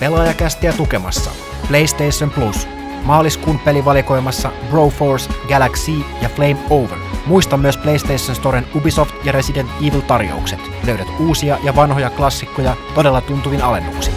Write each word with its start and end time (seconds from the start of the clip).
pelaajakästiä 0.00 0.72
tukemassa 0.72 1.30
PlayStation 1.68 2.30
Plus, 2.30 2.68
maaliskuun 3.04 3.58
pelivalikoimassa 3.58 4.52
Broforce, 4.70 5.30
Galaxy 5.48 5.92
ja 6.22 6.28
Flame 6.28 6.58
Over. 6.70 6.98
Muista 7.26 7.56
myös 7.56 7.76
PlayStation 7.76 8.36
Storen 8.36 8.66
Ubisoft 8.74 9.14
ja 9.24 9.32
Resident 9.32 9.70
Evil 9.80 10.00
tarjoukset. 10.00 10.60
Löydät 10.86 11.08
uusia 11.20 11.58
ja 11.62 11.76
vanhoja 11.76 12.10
klassikkoja 12.10 12.76
todella 12.94 13.20
tuntuvin 13.20 13.62
alennuksin. 13.62 14.14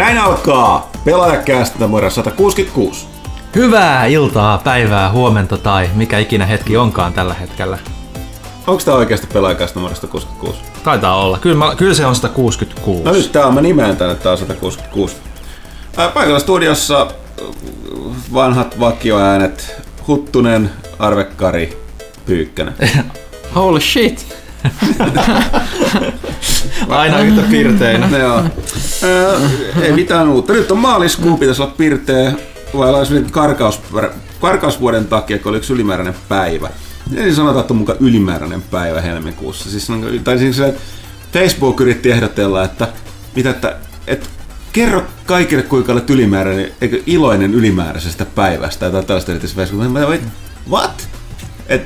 Näin 0.00 0.18
alkaa 0.18 0.90
Pelaajakästä 1.04 1.78
numero 1.78 2.10
166. 2.10 3.06
Hyvää 3.54 4.06
iltaa, 4.06 4.58
päivää, 4.58 5.10
huomenta 5.10 5.58
tai 5.58 5.90
mikä 5.94 6.18
ikinä 6.18 6.46
hetki 6.46 6.76
onkaan 6.76 7.12
tällä 7.12 7.34
hetkellä. 7.34 7.78
Onko 8.66 8.82
tämä 8.84 8.96
oikeasti 8.96 9.26
Pelaajakästä 9.32 9.78
numero 9.78 9.94
166? 9.94 10.60
Taitaa 10.84 11.16
olla. 11.16 11.38
Kyllä, 11.38 11.56
mä, 11.56 11.74
kyllä 11.76 11.94
se 11.94 12.06
on 12.06 12.14
166. 12.14 13.04
No 13.04 13.12
nyt 13.12 13.32
tää 13.32 13.46
on, 13.46 13.54
mä 13.54 13.60
nimeen 13.60 13.96
tänne, 13.96 14.14
tää 14.14 14.32
on 14.32 14.38
166. 14.38 15.16
Ää, 15.96 16.08
paikalla 16.08 16.38
studiossa 16.38 17.06
vanhat 18.34 18.80
vakioäänet, 18.80 19.82
Huttunen, 20.06 20.70
Arvekkari, 20.98 21.86
Pyykkänen. 22.26 22.74
Holy 23.54 23.80
shit! 23.80 24.36
Aina 26.88 27.20
yhtä 27.20 27.42
pirteinä. 27.50 28.18
Joo. 28.18 28.44
Ei 29.82 29.92
mitään 29.92 30.28
uutta. 30.28 30.52
Nyt 30.52 30.70
on 30.70 30.78
maaliskuu, 30.78 31.36
pitäisi 31.36 31.62
olla 31.62 31.74
pirteä. 31.76 32.32
Vai 32.78 32.88
olla 32.88 32.98
karkaus, 33.30 33.80
karkausvuoden 34.40 35.06
takia, 35.06 35.38
kun 35.38 35.50
oli 35.50 35.56
yksi 35.58 35.72
ylimääräinen 35.72 36.14
päivä. 36.28 36.70
Eli 37.16 37.34
sanotaan, 37.34 37.60
että 37.60 37.74
on 37.74 37.78
mukaan 37.78 37.98
ylimääräinen 38.00 38.62
päivä 38.62 39.00
helmikuussa. 39.00 39.70
Siis, 39.70 39.90
niin- 39.90 40.24
tai 40.24 40.38
siis 40.38 40.62
Facebook 41.32 41.80
yritti 41.80 42.10
ehdotella, 42.10 42.64
että, 42.64 42.88
mitä, 43.36 43.50
että, 43.50 43.76
että 44.06 44.26
kerro 44.72 45.02
kaikille, 45.26 45.62
kuinka 45.62 45.92
olet 45.92 46.10
ylimääräinen, 46.10 46.72
eikö 46.80 47.02
iloinen 47.06 47.54
ylimääräisestä 47.54 48.24
päivästä. 48.34 48.90
Tai 48.90 49.02
tällaista 49.04 49.32
yritti 49.32 49.54
Facebook. 49.56 49.92
Mä 49.92 50.06
olin, 50.06 50.20
what? 50.70 51.08
Et, 51.68 51.82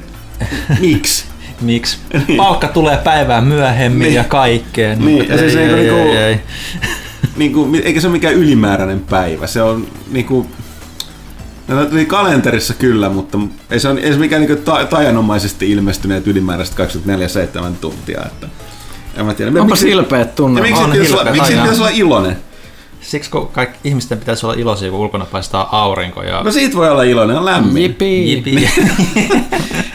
miksi? 0.80 1.24
Miksi? 1.60 1.98
Palkka 2.36 2.68
tulee 2.68 2.96
päivään 2.96 3.44
myöhemmin 3.44 3.98
Niin. 4.04 4.14
ja 4.14 4.24
kaikkea. 4.24 4.94
Niin, 4.96 5.28
ja 5.28 5.38
siis 5.38 5.54
ei, 5.56 5.62
eikö 5.62 5.76
ei, 5.76 5.82
niinku- 5.82 6.10
ei, 6.10 6.16
ei. 6.16 6.40
Niin 7.36 7.52
kuin, 7.52 7.74
eikä 7.84 8.00
se 8.00 8.06
ole 8.06 8.12
mikään 8.12 8.34
ylimääräinen 8.34 9.00
päivä. 9.00 9.46
Se 9.46 9.62
on 9.62 9.86
niin 10.10 10.26
kuin, 10.26 10.48
no, 11.68 11.84
tuli 11.84 12.06
kalenterissa 12.06 12.74
kyllä, 12.74 13.08
mutta 13.08 13.38
ei 13.70 13.80
se, 13.80 13.88
on, 13.88 13.98
ei 13.98 14.12
se 14.12 14.18
mikään 14.18 14.42
niin 14.42 14.58
ta, 14.58 14.84
tajanomaisesti 14.84 15.70
ilmestyneet 15.70 16.26
ylimääräiset 16.26 16.74
24-7 16.74 17.74
tuntia. 17.80 18.22
Että, 18.26 18.48
en 19.16 19.26
mä 19.26 19.34
tiedä. 19.34 19.60
Onpas 19.60 19.82
ilpeät 19.82 20.28
Ja 20.28 20.32
tunne. 20.36 20.60
miksi 20.60 20.82
On 20.82 20.90
pitäisi 20.90 21.12
olla, 21.12 21.30
miksi 21.30 21.52
pitäisi 21.52 21.80
olla 21.80 21.90
iloinen? 21.94 22.36
Siksi 23.06 23.30
kun 23.30 23.48
kaikki 23.48 23.78
ihmisten 23.84 24.18
pitäisi 24.18 24.46
olla 24.46 24.54
iloisia, 24.54 24.90
kun 24.90 25.00
ulkona 25.00 25.24
paistaa 25.24 25.82
aurinko. 25.82 26.22
Ja... 26.22 26.42
No 26.42 26.52
siitä 26.52 26.76
voi 26.76 26.90
olla 26.90 27.02
iloinen, 27.02 27.36
on 27.36 27.44
lämmin. 27.44 27.82
Jipi. 27.82 28.32
Jipi. 28.32 28.50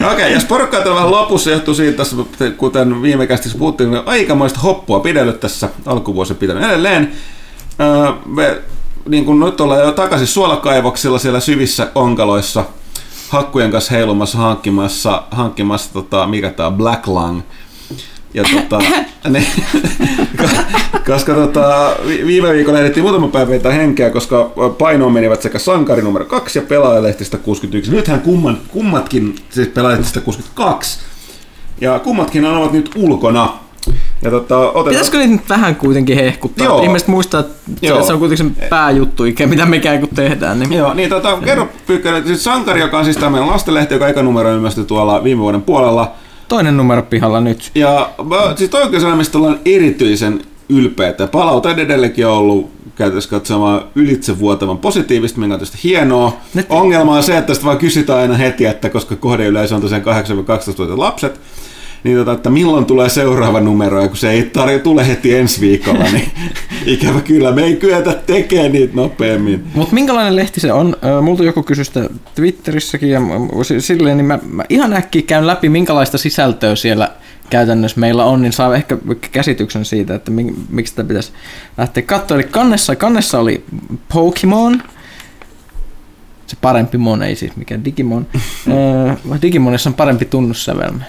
Okei, 0.00 0.12
okay, 0.12 0.30
jos 0.30 0.44
porukka 0.44 0.78
on 0.78 0.94
vähän 0.94 1.10
lopussa 1.10 1.50
johtuu 1.50 1.74
siitä, 1.74 1.96
tässä, 1.96 2.16
kuten 2.56 3.02
viime 3.02 3.26
kästissä 3.26 3.58
puhuttiin, 3.58 3.90
niin 3.90 4.02
aikamoista 4.06 4.60
hoppua 4.60 5.00
pidellyt 5.00 5.40
tässä 5.40 5.68
alkuvuosi 5.86 6.34
pitänyt. 6.34 6.64
Edelleen 6.64 7.12
öö, 7.80 8.12
me, 8.26 8.58
niin 9.08 9.24
kuin 9.24 9.40
nyt 9.40 9.60
ollaan 9.60 9.80
jo 9.80 9.92
takaisin 9.92 10.26
suolakaivoksilla 10.26 11.18
siellä 11.18 11.40
syvissä 11.40 11.90
onkaloissa 11.94 12.64
hakkujen 13.28 13.70
kanssa 13.70 13.94
heilumassa 13.94 14.38
hankkimassa, 14.38 15.22
hankkimassa 15.30 15.92
tota, 15.92 16.26
mikä 16.26 16.50
tää 16.50 16.66
on, 16.66 16.74
Black 16.74 17.06
Lung. 17.06 17.40
Ja 18.34 18.44
tota, 18.54 18.78
ne, 19.28 19.46
koska 21.06 21.34
tota, 21.34 21.96
vi- 22.06 22.26
viime 22.26 22.52
viikolla 22.52 22.78
ehdittiin 22.78 23.04
muutama 23.04 23.28
päivä 23.28 23.50
vetää 23.50 23.72
henkeä, 23.72 24.10
koska 24.10 24.50
painoon 24.78 25.12
menivät 25.12 25.42
sekä 25.42 25.58
Sankari 25.58 26.02
numero 26.02 26.24
2 26.24 26.58
ja 26.58 26.62
Pelaajalehtistä 26.62 27.38
61. 27.38 27.90
Nythän 27.90 28.20
kumman, 28.20 28.58
kummatkin, 28.68 29.34
siis 29.50 29.68
Pelaajalehtistä 29.68 30.20
62, 30.20 31.00
ja 31.80 31.98
kummatkin 31.98 32.44
ovat 32.44 32.72
nyt 32.72 32.90
ulkona. 32.96 33.52
Ja 34.22 34.30
tota, 34.30 34.58
otetaan... 34.58 34.84
Pitäisikö 34.84 35.18
niitä 35.18 35.32
nyt 35.32 35.48
vähän 35.48 35.76
kuitenkin 35.76 36.16
hehkuttaa? 36.16 36.66
Joo. 36.66 36.82
Ihmiset 36.82 37.08
muistaa, 37.08 37.40
että 37.40 37.54
Joo. 37.82 38.02
se, 38.02 38.12
on 38.12 38.18
kuitenkin 38.18 38.54
se 38.60 38.68
pääjuttu, 38.68 39.24
ikä, 39.24 39.46
mitä 39.46 39.66
me 39.66 39.76
ikään 39.76 40.00
kuin 40.00 40.14
tehdään. 40.14 40.58
Niin 40.60 40.72
Joo, 40.72 40.94
niin 40.94 41.10
tota, 41.10 41.38
kerro 41.44 41.68
Pyykkönen, 41.86 42.26
siis 42.26 42.44
Sankari, 42.44 42.80
joka 42.80 42.98
on 42.98 43.04
siis 43.04 43.16
tämä 43.16 43.30
meidän 43.30 43.50
lastenlehti, 43.50 43.94
joka 43.94 44.08
eka 44.08 44.22
numero 44.22 44.52
ilmestyi 44.52 44.84
tuolla 44.84 45.24
viime 45.24 45.42
vuoden 45.42 45.62
puolella. 45.62 46.12
Toinen 46.50 46.76
numero 46.76 47.02
pihalla 47.02 47.40
nyt. 47.40 47.70
Ja 47.74 48.10
mä, 48.24 48.56
siis 48.56 48.70
toi 48.70 49.16
mistä 49.16 49.38
ollaan 49.38 49.60
erityisen 49.64 50.40
ylpeitä. 50.68 51.26
Palaute 51.26 51.70
edelleenkin 51.70 52.26
on 52.26 52.32
ollut 52.32 52.70
käytössä 52.94 53.30
katsomaan 53.30 53.84
ylitsevuotavan 53.94 54.78
positiivista, 54.78 55.40
mikä 55.40 55.54
on 55.54 55.60
tietysti 55.60 55.78
hienoa. 55.84 56.36
Nyt- 56.54 56.66
Ongelma 56.68 57.16
on 57.16 57.22
se, 57.22 57.38
että 57.38 57.54
sitä 57.54 57.66
vaan 57.66 57.78
kysytään 57.78 58.18
aina 58.18 58.34
heti, 58.34 58.66
että 58.66 58.90
koska 58.90 59.16
kohdeyleisö 59.16 59.74
on 59.74 59.80
tosiaan 59.80 60.02
8-12 60.02 60.98
lapset, 60.98 61.40
niin 62.04 62.16
tota, 62.16 62.32
että 62.32 62.50
milloin 62.50 62.84
tulee 62.84 63.08
seuraava 63.08 63.60
numero, 63.60 64.02
ja 64.02 64.08
kun 64.08 64.16
se 64.16 64.30
ei 64.30 64.42
tarjo, 64.42 64.78
tule 64.78 65.08
heti 65.08 65.34
ensi 65.34 65.60
viikolla, 65.60 66.04
niin 66.04 66.30
ikävä 66.86 67.20
kyllä, 67.20 67.52
me 67.52 67.62
ei 67.62 67.76
kyetä 67.76 68.12
tekemään 68.12 68.72
niitä 68.72 68.96
nopeammin. 68.96 69.64
Mutta 69.74 69.94
minkälainen 69.94 70.36
lehti 70.36 70.60
se 70.60 70.72
on? 70.72 70.96
Multa 71.22 71.44
joku 71.44 71.62
kysyi 71.62 71.84
sitä 71.84 72.10
Twitterissäkin 72.34 73.10
ja 73.10 73.20
silleen, 73.78 74.16
niin 74.16 74.26
mä, 74.26 74.38
mä 74.50 74.64
ihan 74.68 74.92
äkkiä 74.92 75.22
käyn 75.22 75.46
läpi, 75.46 75.68
minkälaista 75.68 76.18
sisältöä 76.18 76.76
siellä 76.76 77.10
käytännössä 77.50 78.00
meillä 78.00 78.24
on, 78.24 78.42
niin 78.42 78.52
saa 78.52 78.76
ehkä 78.76 78.98
käsityksen 79.32 79.84
siitä, 79.84 80.14
että 80.14 80.30
mi- 80.30 80.54
miksi 80.68 80.90
sitä 80.90 81.04
pitäisi 81.04 81.32
lähteä 81.78 82.02
katsoa. 82.02 82.34
Eli 82.34 82.44
kannessa, 82.44 82.96
kannessa 82.96 83.38
oli 83.38 83.64
Pokemon, 84.12 84.82
se 86.46 86.56
parempi 86.60 86.98
mon, 86.98 87.22
ei 87.22 87.36
siis 87.36 87.56
mikään 87.56 87.84
Digimon. 87.84 88.26
Digimonissa 89.42 89.90
on 89.90 89.94
parempi 89.94 90.24
tunnussävelmä. 90.24 91.04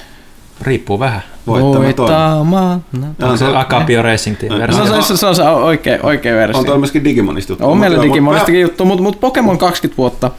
Riippuu 0.62 1.00
vähän. 1.00 1.22
Voittamaan. 1.48 2.84
Onko 3.24 3.38
se 3.38 3.46
Acapio 3.58 4.02
Racing 4.02 4.38
Team 4.38 4.52
No, 4.52 4.56
Se 4.58 4.62
versio? 4.62 4.96
on, 4.96 5.04
se, 5.04 5.18
se 5.18 5.26
on 5.26 5.36
se 5.36 5.44
oikea, 5.44 6.00
oikea 6.04 6.36
versio. 6.36 6.60
On 6.60 6.66
tuolla 6.66 6.80
myöskin 6.80 7.04
Digimonista 7.04 7.52
juttu. 7.52 7.70
On 7.70 7.78
meillä 7.78 7.98
Mutta- 7.98 8.10
Digimonistakin 8.14 8.62
juttu, 8.62 8.86
mutta 8.86 9.04
mut 9.04 9.20
Pokemon 9.20 9.58
20 9.58 9.98
vuotta. 9.98 10.32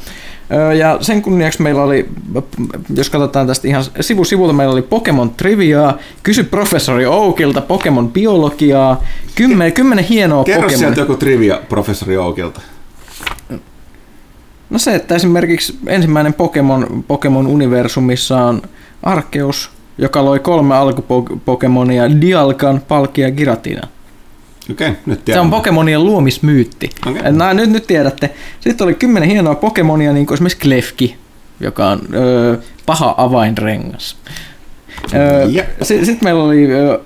Ja 0.79 0.99
sen 1.01 1.23
kunniaksi 1.23 1.63
meillä 1.63 1.83
oli, 1.83 2.09
jos 2.97 3.11
katsotaan 3.11 3.47
tästä 3.47 3.69
ihan 3.69 3.85
sivu 4.01 4.25
sivulta, 4.25 4.53
meillä 4.53 4.73
oli 4.73 4.83
Pokemon 4.83 5.31
Triviaa, 5.31 5.99
kysy 6.23 6.45
professori 6.45 7.07
Oukilta 7.07 7.61
Pokemon 7.61 8.09
Biologiaa, 8.09 9.03
kymmenen, 9.35 9.73
kymmenen 9.73 10.05
hienoa 10.05 10.45
Kerro 10.45 10.63
Pokemon. 10.63 10.79
sieltä 10.79 11.01
joku 11.01 11.15
trivia 11.17 11.61
professori 11.69 12.17
Oukilta. 12.17 12.61
No 14.71 14.79
se, 14.79 14.95
että 14.95 15.15
esimerkiksi 15.15 15.79
ensimmäinen 15.87 16.35
Pokemon, 16.35 17.05
Pokemon 17.09 17.47
universumissa 17.47 18.45
on 18.45 18.63
Arceus, 19.03 19.71
joka 19.99 20.25
loi 20.25 20.39
kolme 20.39 20.75
alkupokemonia, 20.75 22.21
Dialkan, 22.21 22.81
Palkia 22.89 23.27
ja 23.27 23.33
Giratina. 23.33 23.89
Okei, 24.71 24.89
okay, 24.89 25.00
nyt 25.06 25.19
Se 25.19 25.25
tiedän. 25.25 25.44
on 25.44 25.50
Pokemonien 25.50 26.05
luomismyytti. 26.05 26.91
Okay. 27.06 27.33
No, 27.33 27.53
nyt, 27.53 27.71
nyt 27.71 27.87
tiedätte. 27.87 28.31
Sitten 28.61 28.85
oli 28.85 28.94
kymmenen 28.94 29.29
hienoa 29.29 29.55
Pokemonia, 29.55 30.12
niin 30.12 30.27
kuin 30.27 30.37
esimerkiksi 30.37 30.61
Klefki, 30.61 31.17
joka 31.61 31.89
on 31.89 32.00
öö, 32.15 32.56
paha 32.87 33.15
avainrengas. 33.17 34.17
Jep. 35.50 35.83
Sitten 35.83 36.19
meillä 36.23 36.43
oli 36.43 36.73
ö, 36.73 37.00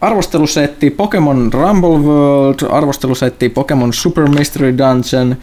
arvostelusetti 0.00 0.90
Pokemon 0.90 1.52
Rumble 1.52 1.98
World, 1.98 2.66
arvostelusetti 2.70 3.48
Pokemon 3.48 3.92
Super 3.92 4.28
Mystery 4.28 4.74
Dungeon, 4.78 5.36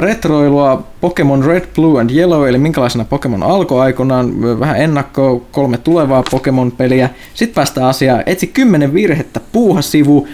retroilua 0.00 0.82
Pokemon 1.00 1.44
Red, 1.44 1.66
Blue 1.74 2.00
and 2.00 2.10
Yellow, 2.10 2.48
eli 2.48 2.58
minkälaisena 2.58 3.04
Pokemon 3.04 3.42
alkoi 3.42 3.80
aikoinaan, 3.80 4.40
vähän 4.60 4.80
ennakkoa, 4.80 5.40
kolme 5.50 5.78
tulevaa 5.78 6.22
Pokemon-peliä. 6.30 7.10
Sitten 7.34 7.54
päästään 7.54 7.86
asiaan, 7.86 8.22
etsi 8.26 8.46
kymmenen 8.46 8.94
virhettä, 8.94 9.40
puuhasivu, 9.52 10.28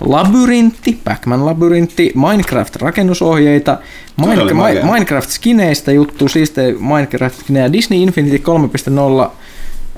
Labyrintti, 0.00 0.98
Pac-Man 1.04 1.46
labyrintti, 1.46 2.12
Minecraft-rakennusohjeita, 2.14 3.78
Toi 4.22 4.32
oli 4.38 4.52
Mine- 4.52 4.54
makea. 4.54 4.84
Mi- 4.84 4.90
Minecraft-skineistä 4.90 5.92
juttu, 5.92 6.28
siistejä 6.28 6.74
Minecraft-skinejä, 6.74 7.72
Disney 7.72 7.98
Infinity 8.02 8.38
3.0, 8.38 9.30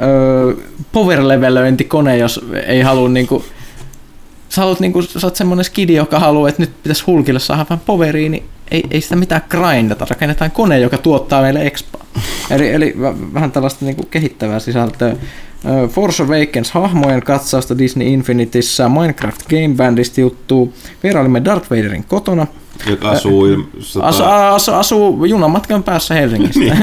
öö, 0.02 0.54
power 0.92 1.28
levelöinti 1.28 1.84
kone, 1.84 2.18
jos 2.18 2.44
ei 2.66 2.80
halua 2.80 3.08
niinku, 3.08 3.44
sä, 4.48 4.60
haluat, 4.60 4.80
niinku, 4.80 5.02
sä 5.02 5.26
oot 5.26 5.36
semmonen 5.36 5.64
skidi, 5.64 5.94
joka 5.94 6.18
haluaa, 6.18 6.48
että 6.48 6.62
nyt 6.62 6.82
pitäisi 6.82 7.04
hulkille 7.06 7.40
saada 7.40 7.66
vähän 7.70 7.82
poweria, 7.86 8.30
niin 8.30 8.44
ei, 8.70 8.84
ei 8.90 9.00
sitä 9.00 9.16
mitään 9.16 9.42
grindata, 9.48 10.06
rakennetaan 10.10 10.50
kone, 10.50 10.78
joka 10.78 10.98
tuottaa 10.98 11.42
meille 11.42 11.66
expaa. 11.66 12.06
Eli, 12.50 12.70
eli 12.70 12.94
vähän 13.34 13.52
tällaista 13.52 13.84
niinku 13.84 14.02
kehittävää 14.02 14.60
sisältöä. 14.60 15.16
Force 15.88 16.22
Awakens 16.22 16.70
hahmojen 16.70 17.22
katsausta 17.22 17.78
Disney 17.78 18.08
Infinityssä, 18.08 18.88
Minecraft 18.88 19.42
Game 19.48 19.74
Bandista 19.76 20.20
juttuu, 20.20 20.74
vierailimme 21.02 21.44
Darth 21.44 21.70
Vaderin 21.70 22.04
kotona, 22.04 22.46
Joka 22.90 23.10
asuu... 23.10 23.46
il- 23.46 23.64
sota- 23.80 24.06
Asu, 24.06 24.24
asu, 24.24 24.72
asuu 24.72 25.24
junamatkan 25.24 25.82
päässä 25.82 26.14
Helsingistä. 26.14 26.60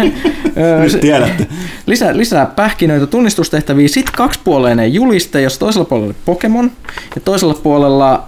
Ö, 0.57 0.83
Nyt 0.83 0.99
tiedätte. 1.01 1.47
lisää, 1.87 2.17
lisää 2.17 2.45
pähkinöitä 2.45 3.07
tunnistustehtäviä, 3.07 3.87
sitten 3.87 4.13
kaksipuoleinen 4.17 4.93
juliste, 4.93 5.41
jos 5.41 5.57
toisella 5.57 5.85
puolella 5.85 6.07
oli 6.07 6.15
Pokemon 6.25 6.71
ja 7.15 7.21
toisella 7.21 7.53
puolella 7.53 8.23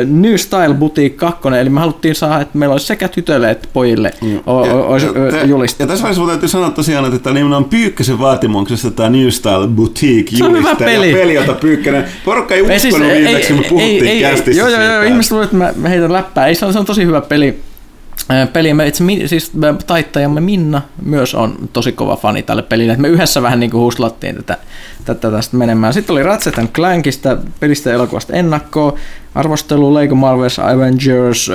ö, 0.00 0.04
New 0.04 0.34
Style 0.36 0.74
Boutique 0.74 1.16
2, 1.18 1.48
eli 1.60 1.70
me 1.70 1.80
haluttiin 1.80 2.14
saada, 2.14 2.40
että 2.40 2.58
meillä 2.58 2.72
olisi 2.72 2.86
sekä 2.86 3.08
tytöille 3.08 3.50
että 3.50 3.68
pojille 3.72 4.10
o, 4.46 4.56
o, 4.60 4.96
ja, 4.96 5.44
juliste. 5.44 5.82
ja 5.84 5.86
tässä 5.86 6.02
vaiheessa 6.02 6.26
täytyy 6.26 6.48
sanoa 6.48 6.70
tosiaan, 6.70 7.04
että 7.04 7.18
tämä 7.18 7.34
nimenomaan 7.34 7.64
Pyykkösen 7.64 8.18
vaatimuksessa 8.18 8.90
tämä 8.90 9.10
New 9.10 9.28
Style 9.28 9.68
Boutique 9.68 10.36
Se 10.38 10.44
on 10.44 10.50
hyvä 10.50 10.58
juliste 10.68 10.84
peli. 10.84 11.10
ja 11.10 11.16
peli, 11.16 11.34
jota 11.34 11.52
Pyykkönen, 11.54 12.04
porukka 12.24 12.54
ei 12.54 12.64
Ei, 12.70 12.80
siis, 12.80 12.94
uskonut 12.94 13.16
viimeksi, 13.16 13.52
kun 13.52 13.62
me 13.62 13.68
puhuttiin 13.68 14.20
kästissä 14.22 14.60
Joo, 14.60 14.68
joo, 14.68 14.78
siitä. 14.78 14.92
joo, 14.94 15.02
ihmiset 15.02 15.32
luulee, 15.32 15.44
että 15.44 15.56
mä, 15.56 15.72
mä 15.76 15.88
heitän 15.88 16.12
läppää. 16.12 16.46
Ei, 16.46 16.54
se 16.54 16.66
on, 16.66 16.72
se 16.72 16.78
on 16.78 16.84
tosi 16.84 16.97
hyvä 17.06 17.20
peli. 17.20 17.62
Ää, 18.30 18.46
Peli, 18.46 18.74
me 18.74 18.86
itse, 18.86 19.04
siis 19.26 19.54
me 19.54 19.74
taittajamme 19.86 20.40
Minna 20.40 20.82
myös 21.02 21.34
on 21.34 21.68
tosi 21.72 21.92
kova 21.92 22.16
fani 22.16 22.42
tälle 22.42 22.62
pelille. 22.62 22.96
Me 22.96 23.08
yhdessä 23.08 23.42
vähän 23.42 23.60
niin 23.60 23.70
kuin 23.70 23.80
huslattiin 23.80 24.36
tätä, 24.36 24.58
tätä 25.04 25.30
tästä 25.30 25.56
menemään. 25.56 25.94
Sitten 25.94 26.12
oli 26.12 26.22
Ratchet 26.22 26.54
Clankista, 26.72 27.36
pelistä 27.60 27.92
elokuvasta 27.92 28.32
ennakkoa, 28.32 28.94
arvostelu 29.34 29.94
Lego 29.94 30.14
Marvel's 30.14 30.74
Avengers, 30.74 31.50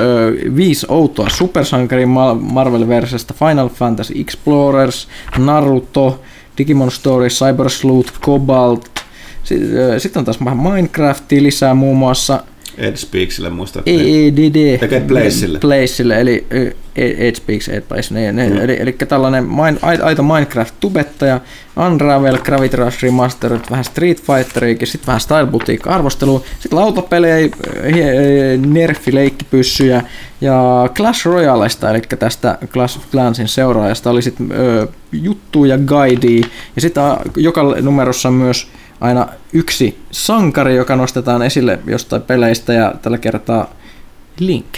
viisi 0.55 0.85
outoa 0.89 1.29
supersankarin 1.29 2.09
Marvel-versiosta, 2.39 3.33
Final 3.33 3.69
Fantasy 3.69 4.13
Explorers, 4.19 5.07
Naruto, 5.37 6.21
Digimon 6.57 6.91
Story, 6.91 7.27
Cyber 7.27 7.69
Sleuth, 7.69 8.19
Cobalt, 8.19 8.89
sitten 9.97 10.19
on 10.19 10.25
taas 10.25 10.45
vähän 10.45 10.57
Minecraftia 10.57 11.43
lisää 11.43 11.73
muun 11.73 11.97
muassa 11.97 12.43
Ed 12.77 12.95
Speaksille 12.95 13.49
muistatte. 13.49 13.91
EEDD. 13.91 14.77
Tekee 14.77 14.99
Placeille. 15.01 15.59
Placeille, 15.59 16.21
eli 16.21 16.45
Ed 16.95 17.35
Speaks, 17.35 17.69
Ed 17.69 17.81
Place. 17.81 18.13
Ne, 18.13 18.31
ne, 18.31 18.49
Mm. 18.49 18.57
eli, 18.57 18.77
eli 18.79 18.91
tällainen 19.07 19.43
main, 19.45 19.79
ai- 19.81 20.01
aito 20.01 20.23
Minecraft-tubettaja, 20.23 21.39
Unravel, 21.87 22.37
Gravity 22.37 22.77
Rush 22.77 23.03
Remastered, 23.03 23.59
vähän 23.71 23.83
Street 23.83 24.21
Fighteriakin, 24.21 24.87
sitten 24.87 25.07
vähän 25.07 25.19
Style 25.21 25.45
Boutique 25.47 25.93
arvostelua, 25.93 26.43
sitten 26.59 26.79
lautapelejä, 26.79 27.49
nerfi-leikkipyssyjä 28.83 30.01
ja 30.41 30.89
Clash 30.95 31.25
Royalesta, 31.25 31.89
eli 31.89 32.01
tästä 32.19 32.57
Clash 32.73 32.97
of 32.97 33.11
Clansin 33.11 33.47
seuraajasta 33.47 34.09
oli 34.09 34.21
sitten 34.21 34.49
juttuja, 35.11 35.77
guidea, 35.77 36.47
ja 36.75 36.81
sitten 36.81 37.03
joka 37.37 37.61
numerossa 37.81 38.31
myös 38.31 38.67
aina 39.03 39.27
yksi 39.53 40.00
sankari, 40.11 40.75
joka 40.75 40.95
nostetaan 40.95 41.41
esille 41.41 41.79
jostain 41.88 42.21
peleistä 42.21 42.73
ja 42.73 42.94
tällä 43.01 43.17
kertaa 43.17 43.67
Link. 44.39 44.77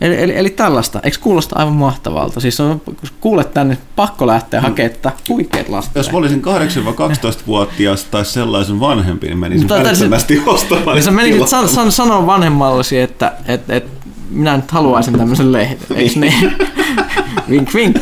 Eli, 0.00 0.22
eli, 0.22 0.36
eli 0.36 0.50
tällaista, 0.50 1.00
eikö 1.02 1.16
kuulosta 1.20 1.56
aivan 1.58 1.74
mahtavalta? 1.74 2.40
Siis 2.40 2.60
on, 2.60 2.80
kun 2.80 2.96
kuulet 3.20 3.54
tänne, 3.54 3.78
pakko 3.96 4.26
lähteä 4.26 4.60
hakemaan 4.60 4.94
tätä 4.94 5.12
huikeat 5.28 5.68
lasta. 5.68 5.98
Jos 5.98 6.12
mä 6.12 6.18
olisin 6.18 6.42
8-12-vuotias 6.42 8.04
tai 8.04 8.24
sellaisen 8.24 8.80
vanhempi, 8.80 9.26
niin 9.26 9.38
menisin 9.38 9.68
välittömästi 9.68 10.42
ostamaan. 10.46 10.96
Ja 10.96 11.02
sä 11.02 11.10
menisit 11.10 11.48
san, 11.48 11.68
san, 11.68 11.92
sanoa 11.92 12.26
vanhemmallesi, 12.26 13.00
että 13.00 13.32
et, 13.46 13.70
et, 13.70 13.86
minä 14.30 14.56
nyt 14.56 14.70
haluaisin 14.70 15.18
tämmöisen 15.18 15.52
lehden, 15.52 15.78
eikö 15.94 16.20
niin? 16.20 16.52
vink 17.50 17.74
vink. 17.74 17.96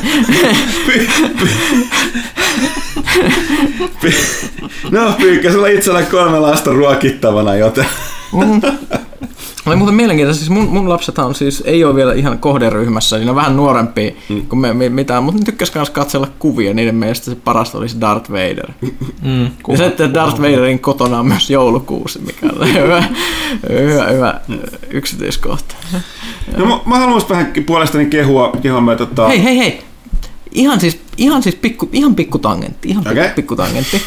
No, 4.91 5.13
Pyykkäsellä 5.19 5.69
itsellä 5.69 6.03
kolme 6.03 6.39
lasta 6.39 6.73
ruokittavana, 6.73 7.55
joten... 7.55 7.87
Mm. 8.33 8.61
Oli 9.67 9.77
muuten 9.77 9.95
mielenkiintoista, 9.95 10.39
siis 10.39 10.51
mun, 10.51 10.69
mun 10.69 10.89
lapsethan 10.89 11.27
on 11.27 11.35
siis, 11.35 11.63
ei 11.67 11.85
ole 11.85 11.95
vielä 11.95 12.15
ihan 12.15 12.39
kohderyhmässä, 12.39 13.17
niin 13.17 13.25
ne 13.25 13.31
on 13.31 13.37
vähän 13.37 13.57
nuorempia 13.57 14.11
mm. 14.29 14.47
kuin 14.47 14.61
me, 14.61 14.75
me 14.75 14.89
mitään, 14.89 15.23
mutta 15.23 15.39
ne 15.39 15.45
tykkäs 15.45 15.75
myös 15.75 15.91
katsella 15.91 16.29
kuvia, 16.39 16.75
niiden 16.75 16.95
mielestä 16.95 17.25
se 17.31 17.37
parasta 17.37 17.79
olisi 17.79 18.01
Darth 18.01 18.31
Vader. 18.31 18.71
Mm, 19.23 19.51
Ja 19.69 19.77
se, 19.77 19.87
että 19.87 20.15
Darth 20.15 20.39
Vaderin 20.41 20.79
kotona 20.79 21.19
on 21.19 21.27
myös 21.27 21.51
joulukuusi, 21.51 22.19
mikä 22.19 22.47
on 22.61 22.75
hyvä, 22.75 23.05
hyvä, 23.69 24.05
hyvä 24.05 24.41
yksityiskohta. 24.91 25.75
No, 26.57 26.67
mä, 26.67 26.79
mä 26.87 26.99
haluaisin 26.99 27.29
vähän 27.29 27.53
puolestani 27.67 28.07
kehua, 28.07 28.53
kehua 28.63 28.81
mä, 28.81 28.97
tota... 28.97 29.29
Hei, 29.29 29.45
hei, 29.45 29.59
hei! 29.59 29.88
Ihan 30.53 30.81
siis, 30.81 31.01
ihan 31.17 31.43
siis 31.43 31.55
pikku, 31.55 31.89
ihan 31.93 32.15
pikku 32.15 32.39
tangentti, 32.39 32.89
ihan 32.89 33.05
pikku, 33.05 33.21
Okei. 33.21 33.33
pikku 33.35 33.57
tangentti. 33.57 34.03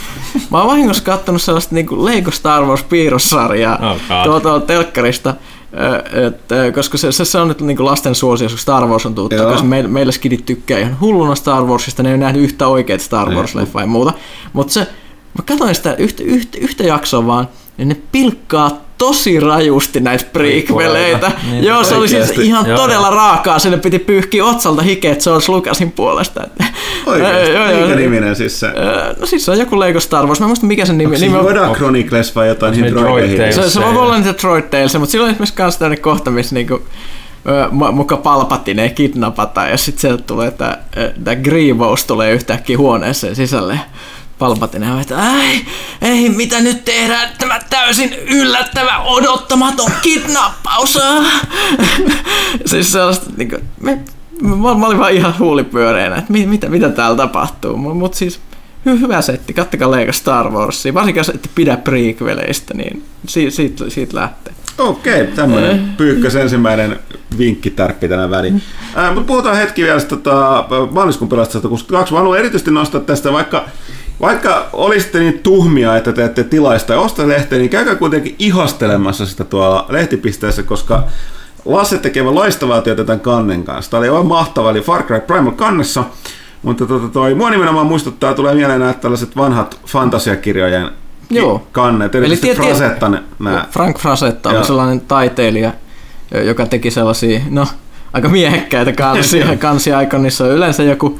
Mä 0.51 0.57
oon 0.57 0.67
vahingossa 0.67 1.03
kattonut 1.03 1.41
sellaista 1.41 1.75
niinku 1.75 2.05
Lego 2.05 2.31
Star 2.31 2.63
Wars 2.63 2.83
piirrossarjaa 2.83 3.91
Oh 3.91 4.23
tuolta 4.23 4.59
telkkarista, 4.59 5.33
et, 6.27 6.73
koska 6.75 6.97
se, 6.97 7.11
se, 7.11 7.25
se 7.25 7.39
on 7.39 7.47
nyt 7.47 7.61
niinku 7.61 7.85
lasten 7.85 8.15
suosio, 8.15 8.45
koska 8.45 8.61
Star 8.61 8.87
Wars 8.87 9.05
on 9.05 9.15
tullut 9.15 9.35
takaisin. 9.37 9.67
Meillä, 9.67 9.89
meillä 9.89 10.11
skidit 10.11 10.45
tykkää 10.45 10.79
ihan 10.79 10.99
hulluna 10.99 11.35
Star 11.35 11.63
Warsista, 11.63 12.03
ne 12.03 12.09
ei 12.09 12.15
ole 12.15 12.23
nähnyt 12.23 12.43
yhtä 12.43 12.67
oikeat 12.67 13.01
Star 13.01 13.27
Wars-leffaa 13.29 13.81
ja 13.81 13.87
muuta. 13.87 14.13
Mutta 14.53 14.73
se, 14.73 14.79
mä 15.37 15.43
katsoin 15.45 15.75
sitä 15.75 15.93
yhtä, 15.93 16.23
yhtä, 16.23 16.57
yhtä 16.61 16.83
jaksoa 16.83 17.27
vaan, 17.27 17.47
ja 17.77 17.85
ne 17.85 17.95
pilkkaa 18.11 18.81
tosi 18.97 19.39
rajusti 19.39 19.99
näitä 19.99 20.25
prequeleitä. 20.33 21.31
Niin, 21.51 21.63
Joo, 21.63 21.83
se 21.83 21.95
oli 21.95 22.07
siis 22.07 22.21
oikeasti. 22.21 22.45
ihan 22.45 22.65
Joo, 22.65 22.77
todella 22.77 23.07
joo. 23.07 23.15
raakaa. 23.15 23.59
Sinne 23.59 23.77
piti 23.77 23.99
pyyhkiä 23.99 24.45
otsalta 24.45 24.81
hikeet 24.81 25.23
George 25.23 25.45
Lucasin 25.47 25.91
puolesta. 25.91 26.41
Joo, 27.05 27.15
minkä 27.15 27.79
joo. 27.79 27.95
niminen 27.95 28.35
siis 28.35 28.59
se? 28.59 28.67
Öö, 28.67 29.13
No 29.19 29.25
siis 29.25 29.45
se 29.45 29.51
on 29.51 29.59
joku 29.59 29.79
Lego 29.79 29.99
Star 29.99 30.25
Wars. 30.27 30.39
Mä 30.39 30.45
en 30.45 30.49
muista 30.49 30.65
mikä 30.65 30.85
sen 30.85 30.97
nimi, 30.97 31.07
Onko 31.07 31.19
se 31.19 31.25
nimi 31.25 31.37
on. 31.37 31.45
Yoda 31.45 31.73
Chronicles 31.75 32.35
vai 32.35 32.47
jotain 32.47 32.69
Onko 32.73 32.75
se 32.85 32.91
niihin 32.91 33.03
droideihin? 33.03 33.53
Se, 33.53 33.69
se 33.69 33.79
voi 33.79 33.97
olla 34.03 34.17
niitä 34.17 34.33
Droid 34.41 34.63
Tales, 34.63 34.97
mutta 34.99 35.11
silloin 35.11 35.31
esimerkiksi 35.31 35.55
kans 35.55 35.77
tämmöinen 35.77 36.01
kohta, 36.03 36.31
missä 36.31 36.55
niinku, 36.55 36.81
muka 37.91 38.17
Palpatine 38.17 38.89
kidnapataan 38.89 39.69
ja 39.69 39.77
sitten 39.77 40.01
sieltä 40.01 40.23
tulee 40.23 40.51
tää 40.51 40.77
Grievous 41.43 42.05
tulee 42.05 42.31
yhtäkkiä 42.31 42.77
huoneeseen 42.77 43.35
sisälle. 43.35 43.79
Palpatine 44.41 44.91
on, 44.91 45.01
että 45.01 45.41
ei, 45.41 45.65
ei, 46.01 46.29
mitä 46.29 46.59
nyt 46.59 46.85
tehdään, 46.85 47.29
tämä 47.37 47.59
täysin 47.69 48.13
yllättävä, 48.13 48.99
odottamaton 48.99 49.91
kidnappaus. 50.01 50.99
siis 52.65 52.91
sellaista, 52.91 53.29
niinku, 53.37 53.57
me, 53.81 53.99
mä, 54.41 54.55
mä 54.55 54.87
olin 54.87 54.99
vaan 54.99 55.13
ihan 55.13 55.39
huulipyöreänä, 55.39 56.15
että 56.15 56.31
mit, 56.31 56.49
mitä, 56.49 56.69
mitä 56.69 56.89
täällä 56.89 57.17
tapahtuu, 57.17 57.77
mutta 57.77 58.17
siis 58.17 58.39
hy, 58.85 58.99
hyvä 58.99 59.21
setti, 59.21 59.53
kattokaa 59.53 59.91
Lego 59.91 60.13
Star 60.13 60.49
Warsia, 60.49 60.93
varsinkin 60.93 61.19
jos 61.19 61.29
ette 61.29 61.49
pidä 61.55 61.77
prequeleistä, 61.77 62.73
niin 62.73 63.03
siitä, 63.27 63.51
siitä, 63.55 63.89
siitä 63.89 64.15
lähtee. 64.17 64.53
Okei, 64.77 65.27
tämmöinen 65.27 65.93
pyykkäs 65.97 66.35
ensimmäinen 66.35 66.99
vinkkitärppi 67.37 68.07
tänä 68.07 68.29
väliin. 68.29 68.61
Äh, 68.97 69.13
mutta 69.13 69.27
puhutaan 69.27 69.57
hetki 69.57 69.83
vielä 69.83 70.01
tota, 70.01 70.65
maaliskuun 70.91 71.29
pelasta 71.29 71.53
162. 71.53 72.13
Mä 72.13 72.19
haluan 72.19 72.39
erityisesti 72.39 72.71
nostaa 72.71 73.01
tästä, 73.01 73.33
vaikka, 73.33 73.65
vaikka 74.21 74.69
olisitte 74.73 75.19
niin 75.19 75.39
tuhmia, 75.39 75.97
että 75.97 76.13
teette 76.13 76.43
tilaista 76.43 76.93
ja 76.93 76.99
osta 76.99 77.27
lehteä, 77.27 77.57
niin 77.59 77.69
käykää 77.69 77.95
kuitenkin 77.95 78.35
ihastelemassa 78.39 79.25
sitä 79.25 79.43
tuolla 79.43 79.85
lehtipisteessä, 79.89 80.63
koska 80.63 81.03
Lasse 81.65 81.97
tekee 81.97 82.23
loistavaa 82.23 82.81
työtä 82.81 83.03
tämän 83.03 83.19
kannen 83.19 83.63
kanssa. 83.63 83.91
Tämä 83.91 83.99
oli 83.99 84.07
aivan 84.09 84.25
mahtava, 84.25 84.69
eli 84.71 84.81
Far 84.81 85.03
Cry 85.03 85.19
Primal 85.19 85.51
kannessa. 85.51 86.03
Mutta 86.61 86.85
tota, 86.85 87.07
toi, 87.07 87.35
mua 87.35 87.49
nimenomaan 87.49 87.87
muistuttaa, 87.87 88.33
tulee 88.33 88.55
mieleen 88.55 88.79
nämä 88.79 88.93
tällaiset 88.93 89.35
vanhat 89.35 89.79
fantasiakirjojen 89.85 90.91
Joo. 91.29 91.67
kannet, 91.71 92.15
Eli 92.15 92.25
erityisesti 92.25 92.47
tie- 92.47 92.55
tie- 92.55 92.75
Frazetta 92.75 93.11
nämä 93.39 93.65
Frank 93.71 93.99
Frazetta 93.99 94.49
oli 94.49 94.65
sellainen 94.65 95.01
taiteilija, 95.01 95.73
jo- 96.33 96.41
joka 96.41 96.65
teki 96.65 96.91
sellaisia, 96.91 97.39
no, 97.49 97.67
aika 98.13 98.29
miehekkäitä 98.29 98.91
kansia, 98.91 99.57
kansia 99.57 99.97
on 99.97 100.51
yleensä 100.51 100.83
joku 100.83 101.19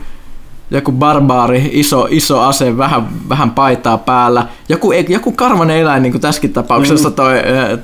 joku 0.72 0.92
barbaari, 0.92 1.70
iso, 1.74 2.08
iso 2.10 2.42
ase, 2.42 2.78
vähän, 2.78 3.08
vähän 3.30 3.51
paitaa 3.51 3.98
päällä. 3.98 4.46
Joku, 4.70 4.92
joku 4.92 5.32
karvanen 5.32 5.78
eläin, 5.78 6.04
niin 6.04 6.13
kuin 6.13 6.22
tässäkin 6.22 6.54
tapauksessa 6.54 7.10
mm. 7.10 7.16
toi, 7.16 7.34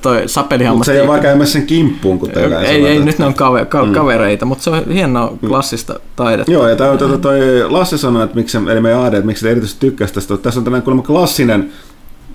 toi 0.01 0.23
sapelihammas. 0.25 0.77
Mutta 0.77 0.85
se 0.85 0.93
ei 0.93 0.99
ole 0.99 1.07
vaan 1.07 1.19
käymässä 1.19 1.53
sen 1.53 1.67
kimppuun, 1.67 2.19
kun 2.19 2.29
teillä 2.29 2.61
ei, 2.61 2.87
ei, 2.87 2.99
nyt 2.99 3.19
ne 3.19 3.25
on 3.25 3.33
kave, 3.33 3.65
ka, 3.65 3.85
mm. 3.85 3.93
kavereita, 3.93 4.45
mutta 4.45 4.63
se 4.63 4.69
on 4.69 4.91
hienoa 4.91 5.33
klassista 5.47 5.99
taidetta. 6.15 6.51
Joo, 6.51 6.67
ja 6.67 6.75
tämä 6.75 6.97
toi, 6.97 7.17
toi 7.17 7.39
Lassi 7.69 7.97
sanoi, 7.97 8.23
että 8.23 8.35
miksi, 8.35 8.57
eli 8.57 8.81
me 8.81 8.93
AD, 8.93 9.13
että 9.13 9.25
miksi 9.25 9.41
se 9.41 9.51
erityisesti 9.51 9.79
tykkäsi 9.79 10.13
tästä. 10.13 10.37
Tässä 10.37 10.59
on 10.59 10.63
tällainen 10.63 10.83
kuulemma 10.83 11.03
klassinen 11.03 11.71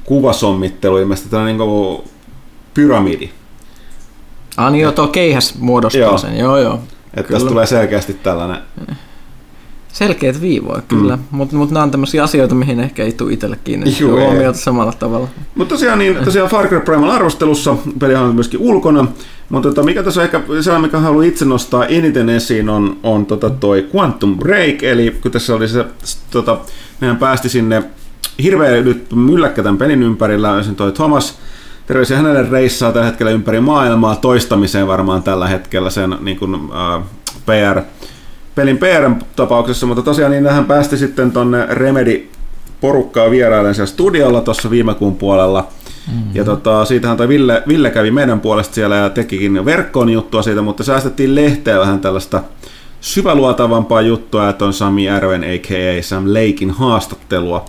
kuvasommittelu, 0.05 0.99
ilmeisesti 0.99 1.31
tällainen 1.31 1.59
niin 1.59 2.03
pyramidi. 2.75 3.31
Ah 4.57 4.73
niin 4.73 4.83
joo, 4.83 4.93
tuo 4.93 5.07
keihäs 5.07 5.55
muodostaa 5.59 6.01
joo. 6.01 6.19
sen, 6.19 6.39
joo 6.39 6.59
joo. 6.59 6.81
Että 7.15 7.33
tästä 7.33 7.49
tulee 7.49 7.67
selkeästi 7.67 8.15
tällainen 8.15 8.59
Selkeät 9.93 10.41
viivoja, 10.41 10.83
kyllä. 10.89 11.17
Mm. 11.17 11.23
Mutta 11.31 11.57
mut 11.57 11.71
nämä 11.71 11.83
on 11.83 11.91
tämmöisiä 11.91 12.23
asioita, 12.23 12.55
mihin 12.55 12.81
ehkä 12.81 13.05
ei 13.05 13.13
tule 13.13 13.33
itselle 13.33 13.59
kiinni 13.65 14.01
huomiota 14.01 14.59
samalla 14.59 14.93
tavalla. 14.93 15.29
Mutta 15.55 15.75
tosiaan, 15.75 15.99
niin, 15.99 16.17
tosiaan 16.25 16.51
Far 16.51 16.69
Cry 16.69 16.81
Primal 16.81 17.11
arvostelussa, 17.11 17.77
peli 17.99 18.15
on 18.15 18.35
myöskin 18.35 18.61
ulkona, 18.61 19.07
mutta 19.49 19.69
tota, 19.69 19.83
mikä 19.83 20.03
tässä 20.03 20.21
on 20.21 20.25
ehkä 20.25 20.41
sellainen, 20.61 20.89
mikä 20.89 20.99
haluan 20.99 21.25
itse 21.25 21.45
nostaa 21.45 21.87
eniten 21.87 22.29
esiin, 22.29 22.69
on, 22.69 22.97
on 23.03 23.27
tota 23.27 23.51
toi 23.51 23.87
Quantum 23.95 24.39
Break, 24.39 24.83
eli 24.83 25.17
kun 25.23 25.31
tässä 25.31 25.55
oli 25.55 25.69
se, 25.69 25.85
tota, 26.31 26.59
mehän 27.01 27.17
päästi 27.17 27.49
sinne 27.49 27.83
hirveä 28.43 28.83
nyt 28.83 29.07
mylläkkä 29.15 29.63
tämän 29.63 29.79
pelin 29.79 30.03
ympärillä, 30.03 30.63
sen 30.63 30.77
toi 30.77 30.93
Thomas, 30.93 31.39
terveisiä 31.87 32.17
hänelle 32.17 32.51
reissaa 32.51 32.93
tällä 32.93 33.07
hetkellä 33.07 33.33
ympäri 33.33 33.61
maailmaa 33.61 34.17
toistamiseen 34.17 34.87
varmaan 34.87 35.23
tällä 35.23 35.49
hetkellä 35.49 35.91
sen 35.91 36.17
niin 36.21 36.39
kuin, 36.39 36.55
uh, 36.55 37.05
PR 37.47 37.81
pelin 38.55 38.79
PR-tapauksessa, 38.79 39.87
mutta 39.87 40.03
tosiaan 40.03 40.33
niin 40.33 40.47
hän 40.47 40.65
päästi 40.65 40.97
sitten 40.97 41.33
tonne 41.33 41.67
Remedy 41.71 42.29
porukkaa 42.81 43.31
vierailen 43.31 43.75
siellä 43.75 43.91
studiolla 43.91 44.41
tuossa 44.41 44.71
viime 44.71 44.95
kuun 44.95 45.17
puolella. 45.17 45.69
Mm-hmm. 46.09 46.31
Ja 46.35 46.45
tota, 46.45 46.85
siitähän 46.85 47.17
toi 47.17 47.29
Ville, 47.29 47.63
Ville 47.69 47.91
kävi 47.91 48.11
meidän 48.11 48.41
puolesta 48.41 48.75
siellä 48.75 48.97
ja 48.97 49.11
tekikin 49.11 49.65
verkkoon 49.65 50.11
juttua 50.11 50.43
siitä, 50.43 50.63
mutta 50.63 50.85
säästettiin 50.85 51.35
lehteä 51.35 51.81
vähän 51.81 52.01
tällaista 52.01 52.43
syväluotavampaa 53.01 54.01
juttua, 54.01 54.49
että 54.49 54.65
on 54.65 54.73
Sami 54.73 55.05
Järven 55.05 55.45
a.k.a. 55.45 56.03
Sam 56.03 56.23
Leikin 56.27 56.71
haastattelua. 56.71 57.65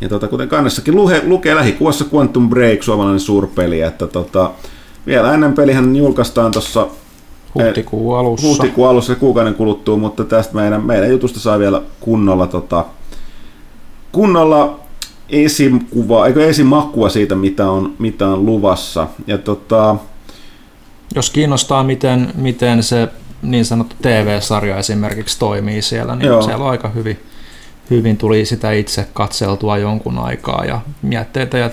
Ja 0.00 0.08
tota, 0.08 0.28
kuten 0.28 0.48
kannessakin 0.48 0.96
luhe, 0.96 1.22
lukee 1.26 1.54
lähikuvassa 1.54 2.04
Quantum 2.14 2.50
Break, 2.50 2.82
suomalainen 2.82 3.20
suurpeli, 3.20 3.80
että 3.80 4.06
tota, 4.06 4.50
vielä 5.06 5.34
ennen 5.34 5.52
pelihän 5.52 5.96
julkaistaan 5.96 6.50
tuossa 6.50 6.86
Huhtikuun 7.54 8.18
alussa. 8.18 8.46
Huhtikuun 8.46 8.88
alussa 8.88 9.14
kuukauden 9.14 9.54
kuluttuu, 9.54 9.96
mutta 9.96 10.24
tästä 10.24 10.54
meidän, 10.54 10.84
meidän 10.84 11.10
jutusta 11.10 11.40
saa 11.40 11.58
vielä 11.58 11.82
kunnolla, 12.00 12.46
tota, 12.46 12.84
kunnolla 14.12 14.80
esikuvaa, 15.28 16.26
eikö 16.26 16.48
esimakua 16.48 17.08
siitä, 17.08 17.34
mitä 17.34 17.70
on, 17.70 17.94
mitä 17.98 18.28
on 18.28 18.46
luvassa. 18.46 19.08
Ja 19.26 19.38
tota, 19.38 19.96
Jos 21.14 21.30
kiinnostaa, 21.30 21.84
miten, 21.84 22.32
miten 22.34 22.82
se 22.82 23.08
niin 23.42 23.64
sanottu 23.64 23.96
TV-sarja 24.02 24.76
esimerkiksi 24.76 25.38
toimii 25.38 25.82
siellä, 25.82 26.16
niin 26.16 26.26
joo. 26.26 26.42
siellä 26.42 26.64
on 26.64 26.70
aika 26.70 26.88
hyvin, 26.88 27.20
hyvin 27.90 28.16
tuli 28.16 28.44
sitä 28.44 28.72
itse 28.72 29.08
katseltua 29.12 29.78
jonkun 29.78 30.18
aikaa 30.18 30.64
ja 30.64 30.80
mietteitä 31.02 31.58
ja 31.58 31.70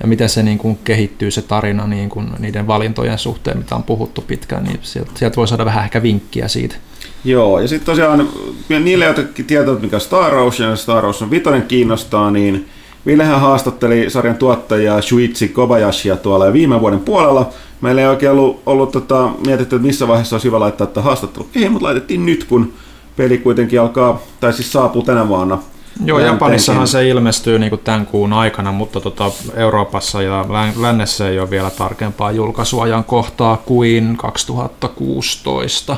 ja 0.00 0.06
miten 0.06 0.28
se 0.28 0.42
niin 0.42 0.58
kuin 0.58 0.78
kehittyy 0.84 1.30
se 1.30 1.42
tarina 1.42 1.86
niin 1.86 2.08
kuin 2.08 2.26
niiden 2.38 2.66
valintojen 2.66 3.18
suhteen, 3.18 3.58
mitä 3.58 3.76
on 3.76 3.82
puhuttu 3.82 4.20
pitkään, 4.20 4.64
niin 4.64 4.78
sieltä, 4.82 5.10
sieltä 5.14 5.36
voi 5.36 5.48
saada 5.48 5.64
vähän 5.64 5.84
ehkä 5.84 6.02
vinkkiä 6.02 6.48
siitä. 6.48 6.76
Joo, 7.24 7.60
ja 7.60 7.68
sitten 7.68 7.86
tosiaan 7.86 8.28
niille, 8.68 9.04
jotka 9.04 9.22
tietävät, 9.46 9.82
mikä 9.82 9.98
Star 9.98 10.34
Wars 10.34 10.60
ja 10.60 10.76
Star 10.76 11.06
on 11.06 11.30
vitonen 11.30 11.62
kiinnostaa, 11.62 12.30
niin 12.30 12.68
Villehän 13.06 13.40
haastatteli 13.40 14.10
sarjan 14.10 14.36
tuottajaa 14.36 15.00
Shuichi 15.00 15.48
Kobayashia 15.48 16.16
tuolla 16.16 16.46
jo 16.46 16.52
viime 16.52 16.80
vuoden 16.80 17.00
puolella. 17.00 17.50
Meillä 17.80 18.00
ei 18.00 18.06
oikein 18.06 18.32
ollut, 18.32 18.62
ollut 18.66 18.92
tota, 18.92 19.30
mietitty, 19.46 19.76
että 19.76 19.86
missä 19.86 20.08
vaiheessa 20.08 20.36
olisi 20.36 20.46
hyvä 20.46 20.60
laittaa 20.60 20.84
että 20.84 21.02
haastattelu. 21.02 21.48
Ei, 21.54 21.68
mutta 21.68 21.86
laitettiin 21.86 22.26
nyt, 22.26 22.44
kun 22.44 22.72
peli 23.16 23.38
kuitenkin 23.38 23.80
alkaa, 23.80 24.22
tai 24.40 24.52
siis 24.52 24.72
saapuu 24.72 25.02
tänä 25.02 25.28
vuonna 25.28 25.58
Joo, 26.04 26.18
Japanissahan 26.18 26.88
se 26.88 27.08
ilmestyy 27.08 27.58
niin 27.58 27.70
kuin 27.70 27.80
tämän 27.84 28.06
kuun 28.06 28.32
aikana, 28.32 28.72
mutta 28.72 29.00
tota 29.00 29.30
Euroopassa 29.54 30.22
ja 30.22 30.44
lännessä 30.80 31.28
ei 31.28 31.38
ole 31.38 31.50
vielä 31.50 31.70
tarkempaa 31.70 32.30
julkaisuajan 32.30 33.04
kohtaa 33.04 33.56
kuin 33.56 34.16
2016. 34.16 35.96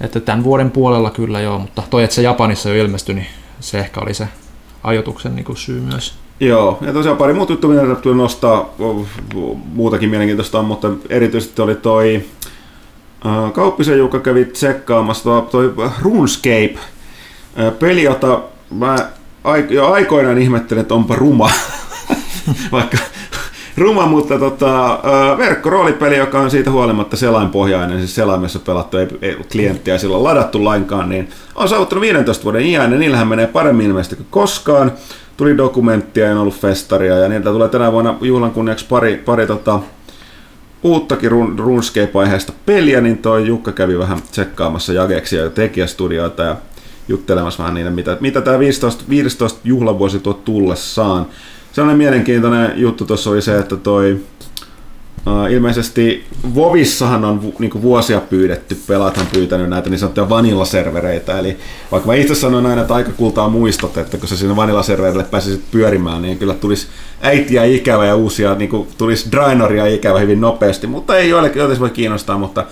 Että 0.00 0.20
tämän 0.20 0.44
vuoden 0.44 0.70
puolella 0.70 1.10
kyllä 1.10 1.40
joo, 1.40 1.58
mutta 1.58 1.82
toi, 1.90 2.04
että 2.04 2.16
se 2.16 2.22
Japanissa 2.22 2.68
jo 2.68 2.84
ilmestyi, 2.84 3.14
niin 3.14 3.26
se 3.60 3.78
ehkä 3.78 4.00
oli 4.00 4.14
se 4.14 4.28
ajotuksen 4.82 5.36
niin 5.36 5.44
kuin 5.44 5.56
syy 5.56 5.80
myös. 5.80 6.14
Joo, 6.40 6.78
ja 6.80 6.92
tosiaan 6.92 7.16
pari 7.18 7.34
muuta 7.34 7.52
juttua, 7.52 7.70
mitä 7.70 7.94
tuli 7.94 8.14
nostaa, 8.14 8.74
muutakin 9.72 10.10
mielenkiintoista 10.10 10.58
on, 10.58 10.64
mutta 10.64 10.88
erityisesti 11.08 11.62
oli 11.62 11.74
toi 11.74 12.24
Kauppisen 13.52 13.98
Jukka 13.98 14.18
kävi 14.18 14.44
tsekkaamassa 14.44 15.24
toi, 15.24 15.72
toi 15.76 15.90
RuneScape, 16.02 16.78
peli, 17.78 18.02
jota 18.02 18.40
mä 18.70 18.96
jo 19.70 19.92
aikoinaan 19.92 20.38
ihmettelin, 20.38 20.80
että 20.80 20.94
onpa 20.94 21.14
ruma. 21.14 21.50
Vaikka 22.72 22.98
ruma, 23.76 24.06
mutta 24.06 24.38
tota, 24.38 24.98
verkkoroolipeli, 25.38 26.16
joka 26.16 26.40
on 26.40 26.50
siitä 26.50 26.70
huolimatta 26.70 27.16
selainpohjainen, 27.16 27.98
siis 27.98 28.14
selaimessa 28.14 28.58
pelattu, 28.58 28.96
ei, 28.96 29.08
ei 29.22 29.36
klienttiä 29.52 29.98
silloin 29.98 30.24
ladattu 30.24 30.64
lainkaan, 30.64 31.08
niin 31.08 31.28
on 31.54 31.68
saavuttanut 31.68 32.02
15 32.02 32.44
vuoden 32.44 32.62
iän, 32.62 32.92
ja 32.92 32.98
niillähän 32.98 33.28
menee 33.28 33.46
paremmin 33.46 33.86
ilmeisesti 33.86 34.16
kuin 34.16 34.26
koskaan. 34.30 34.92
Tuli 35.36 35.56
dokumenttia, 35.56 36.30
en 36.30 36.38
ollut 36.38 36.60
festaria, 36.60 37.18
ja 37.18 37.28
niiltä 37.28 37.50
tulee 37.50 37.68
tänä 37.68 37.92
vuonna 37.92 38.14
juhlan 38.20 38.50
kunniaksi 38.50 38.86
pari, 38.88 39.16
pari 39.16 39.46
tota, 39.46 39.80
uuttakin 40.82 41.30
run, 41.30 41.58
RuneScape-aiheesta 41.58 42.52
peliä, 42.66 43.00
niin 43.00 43.18
toi 43.18 43.46
Jukka 43.46 43.72
kävi 43.72 43.98
vähän 43.98 44.18
tsekkaamassa 44.30 44.92
Jageksia 44.92 45.42
ja 45.42 45.50
tekijästudioita, 45.50 46.42
ja 46.42 46.56
juttelemassa 47.08 47.62
vähän 47.62 47.74
niitä, 47.74 47.90
mitä, 47.90 48.16
mitä 48.20 48.40
tämä 48.40 48.58
15, 48.58 49.04
15 49.08 49.60
juhlavuosi 49.64 50.18
tuo 50.18 50.32
tullessaan. 50.32 51.26
Sellainen 51.72 51.98
mielenkiintoinen 51.98 52.72
juttu 52.76 53.04
tuossa 53.04 53.30
oli 53.30 53.42
se, 53.42 53.58
että 53.58 53.76
toi 53.76 54.20
Uh, 55.26 55.52
ilmeisesti 55.52 56.24
Vovissahan 56.54 57.24
on 57.24 57.52
niinku 57.58 57.82
vuosia 57.82 58.20
pyydetty, 58.20 58.78
pelaat 58.86 59.18
on 59.18 59.26
pyytänyt 59.32 59.68
näitä 59.68 59.90
niin 59.90 59.98
sanottuja 59.98 60.28
vanilla-servereitä, 60.28 61.38
eli 61.38 61.56
vaikka 61.92 62.06
mä 62.06 62.14
itse 62.14 62.34
sanoin 62.34 62.66
aina, 62.66 62.82
että 62.82 62.94
aika 62.94 63.10
kultaa 63.12 63.48
muistot, 63.48 63.96
että 63.96 64.18
kun 64.18 64.28
sä 64.28 64.36
sinne 64.36 64.56
vanilla-serverille 64.56 65.24
pääsisit 65.24 65.70
pyörimään, 65.70 66.22
niin 66.22 66.38
kyllä 66.38 66.54
tulisi 66.54 66.86
äitiä 67.22 67.64
ikävä 67.64 68.06
ja 68.06 68.16
uusia, 68.16 68.54
niin 68.54 68.70
kuin 68.70 68.88
tulisi 68.98 69.32
Draenoria 69.32 69.86
ikävä 69.86 70.18
hyvin 70.18 70.40
nopeasti, 70.40 70.86
mutta 70.86 71.16
ei 71.16 71.28
joillekin, 71.28 71.60
joita 71.60 71.80
voi 71.80 71.90
kiinnostaa, 71.90 72.38
mutta 72.38 72.66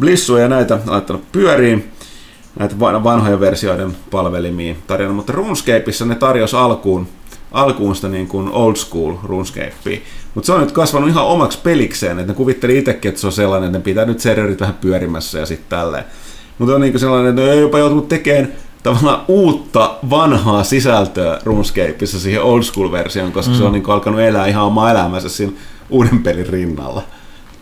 Blissu 0.00 0.36
ja 0.36 0.48
näitä 0.48 0.78
laittanut 0.86 1.32
pyöriin 1.32 1.90
näitä 2.58 2.80
vanhojen 2.80 3.40
versioiden 3.40 3.96
palvelimiin 4.10 4.76
tarjona, 4.86 5.14
mutta 5.14 5.32
RuneScapeissa 5.32 6.04
ne 6.04 6.14
tarjosi 6.14 6.56
alkuun, 6.56 7.08
alkuun 7.52 7.96
sitä 7.96 8.08
niin 8.08 8.28
kuin 8.28 8.50
old 8.52 8.76
school 8.76 9.14
RuneScapea. 9.24 9.98
Mutta 10.34 10.46
se 10.46 10.52
on 10.52 10.60
nyt 10.60 10.72
kasvanut 10.72 11.08
ihan 11.08 11.26
omaksi 11.26 11.58
pelikseen, 11.62 12.18
että 12.18 12.32
ne 12.32 12.36
kuvitteli 12.36 12.78
itsekin, 12.78 13.08
että 13.08 13.20
se 13.20 13.26
on 13.26 13.32
sellainen, 13.32 13.66
että 13.66 13.78
ne 13.78 13.82
pitää 13.82 14.04
nyt 14.04 14.20
serverit 14.20 14.60
vähän 14.60 14.78
pyörimässä 14.80 15.38
ja 15.38 15.46
sitten 15.46 15.78
tälleen. 15.78 16.04
Mutta 16.58 16.74
on 16.74 16.80
niin 16.80 16.98
sellainen, 16.98 17.30
että 17.30 17.42
ne 17.42 17.54
jopa 17.54 17.78
joutunut 17.78 18.08
tekemään 18.08 18.52
tavallaan 18.82 19.24
uutta 19.28 19.94
vanhaa 20.10 20.64
sisältöä 20.64 21.38
RuneScapeissa 21.44 22.20
siihen 22.20 22.42
old 22.42 22.62
school 22.62 22.92
versioon, 22.92 23.32
koska 23.32 23.52
mm. 23.52 23.58
se 23.58 23.64
on 23.64 23.72
niin 23.72 23.90
alkanut 23.90 24.20
elää 24.20 24.46
ihan 24.46 24.64
omaa 24.64 24.90
elämänsä 24.90 25.28
siinä 25.28 25.52
uuden 25.90 26.22
pelin 26.22 26.46
rinnalla 26.46 27.02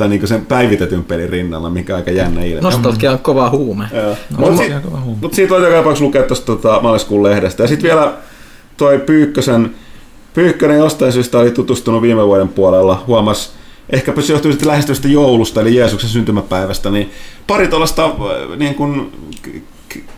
tai 0.03 0.09
niinku 0.09 0.27
sen 0.27 0.47
päivitetyn 0.47 1.05
pelin 1.05 1.29
rinnalla, 1.29 1.71
mikä 1.71 1.93
on 1.93 1.97
aika 1.97 2.11
jännä 2.11 2.45
ilme. 2.45 2.61
Nostalgia 2.61 3.13
on 3.13 3.19
kova 3.19 3.51
huume. 3.51 3.85
Mutta 4.37 4.63
si- 4.63 4.73
mut 5.21 5.35
siitä 5.35 5.51
voi 5.51 5.63
joka 5.63 5.77
tapauksessa 5.77 6.05
lukea 6.05 6.23
tuosta 6.23 6.47
tota, 6.47 6.81
maaliskuun 6.83 7.23
lehdestä. 7.23 7.63
Ja 7.63 7.69
sitten 7.69 7.91
vielä 7.91 8.13
toi 8.77 8.99
Pyykkösen, 8.99 9.75
Pyykkönen 10.35 10.79
jostain 10.79 11.13
syystä 11.13 11.39
oli 11.39 11.51
tutustunut 11.51 12.03
viime 12.03 12.27
vuoden 12.27 12.49
puolella, 12.49 13.05
huomas, 13.07 13.53
ehkäpä 13.91 14.23
se 14.23 14.33
johtuu 14.33 14.53
sitten 14.53 14.69
lähestyvästä 14.69 15.09
joulusta, 15.09 15.61
eli 15.61 15.77
Jeesuksen 15.77 16.11
syntymäpäivästä, 16.11 16.91
niin 16.91 17.11
pari 17.47 17.69
tuollaista 17.69 18.05
äh, 18.05 18.13
niin 18.57 18.75
kuin, 18.75 19.13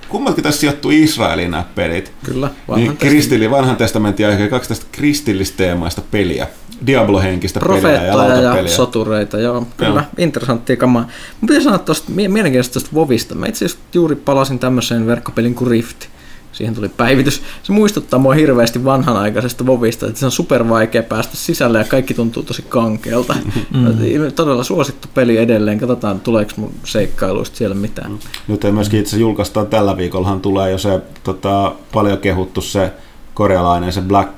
kummatkin 0.09 0.45
tässä 0.45 0.61
sijoittuu 0.61 0.91
Israeliin 0.91 1.51
nämä 1.51 1.65
pelit. 1.75 2.13
Kyllä, 2.25 2.51
vanhan, 2.69 2.85
niin, 2.87 2.97
kristilli, 2.97 3.51
vanhan 3.51 3.77
testamentin 3.77 4.27
aikaa 4.27 4.49
kaksi 4.49 4.69
tästä 4.69 4.87
kristillisteemaista 4.93 6.03
peliä. 6.11 6.47
Diablo-henkistä 6.87 7.61
peliä 7.61 8.05
ja 8.05 8.17
lautapeliä. 8.17 8.63
ja 8.63 8.69
sotureita, 8.69 9.41
joo. 9.41 9.67
Kyllä, 9.77 9.91
joo. 9.91 10.03
interessanttia 10.19 10.77
kamaa. 10.77 11.03
Mä 11.03 11.41
pitäisi 11.41 11.65
sanoa 11.65 11.79
tuosta 11.79 12.13
mielenkiintoista 12.13 12.73
tuosta 12.73 12.91
Vovista. 12.95 13.35
Mä 13.35 13.47
itse 13.47 13.65
asiassa 13.65 13.85
juuri 13.95 14.17
palasin 14.17 14.59
tämmöiseen 14.59 15.07
verkkopelin 15.07 15.55
kuin 15.55 15.71
Rift. 15.71 16.07
Siihen 16.55 16.75
tuli 16.75 16.89
päivitys. 16.89 17.43
Se 17.63 17.73
muistuttaa 17.73 18.19
mua 18.19 18.35
hirveästi 18.35 18.85
vanhanaikaisesta 18.85 19.67
Vovista, 19.67 20.07
että 20.07 20.21
se 20.21 20.27
on 20.27 20.33
super 20.33 20.69
vaikea 20.69 21.03
päästä 21.03 21.37
sisälle 21.37 21.79
ja 21.79 21.85
kaikki 21.85 22.15
tuntuu 22.15 22.43
tosi 22.43 22.63
kankealta. 22.63 23.35
Mm. 23.71 24.33
Todella 24.35 24.65
suosittu 24.65 25.09
peli 25.15 25.37
edelleen. 25.37 25.79
Katsotaan, 25.79 26.21
tuleeko 26.21 26.53
mun 26.57 26.73
seikkailuista 26.85 27.57
siellä 27.57 27.75
mitään. 27.75 28.11
Mm. 28.11 28.19
Nyt 28.49 28.65
ei 28.65 28.73
myöskin 28.73 29.01
itse 29.01 29.17
julkaistaan 29.17 29.67
tällä 29.67 29.97
viikollahan 29.97 30.41
tulee 30.41 30.71
jo 30.71 30.79
se 30.79 31.01
tota, 31.25 31.73
paljon 31.93 32.19
kehuttu 32.19 32.61
se 32.61 32.93
korealainen, 33.35 33.93
se 33.93 34.01
Black 34.01 34.33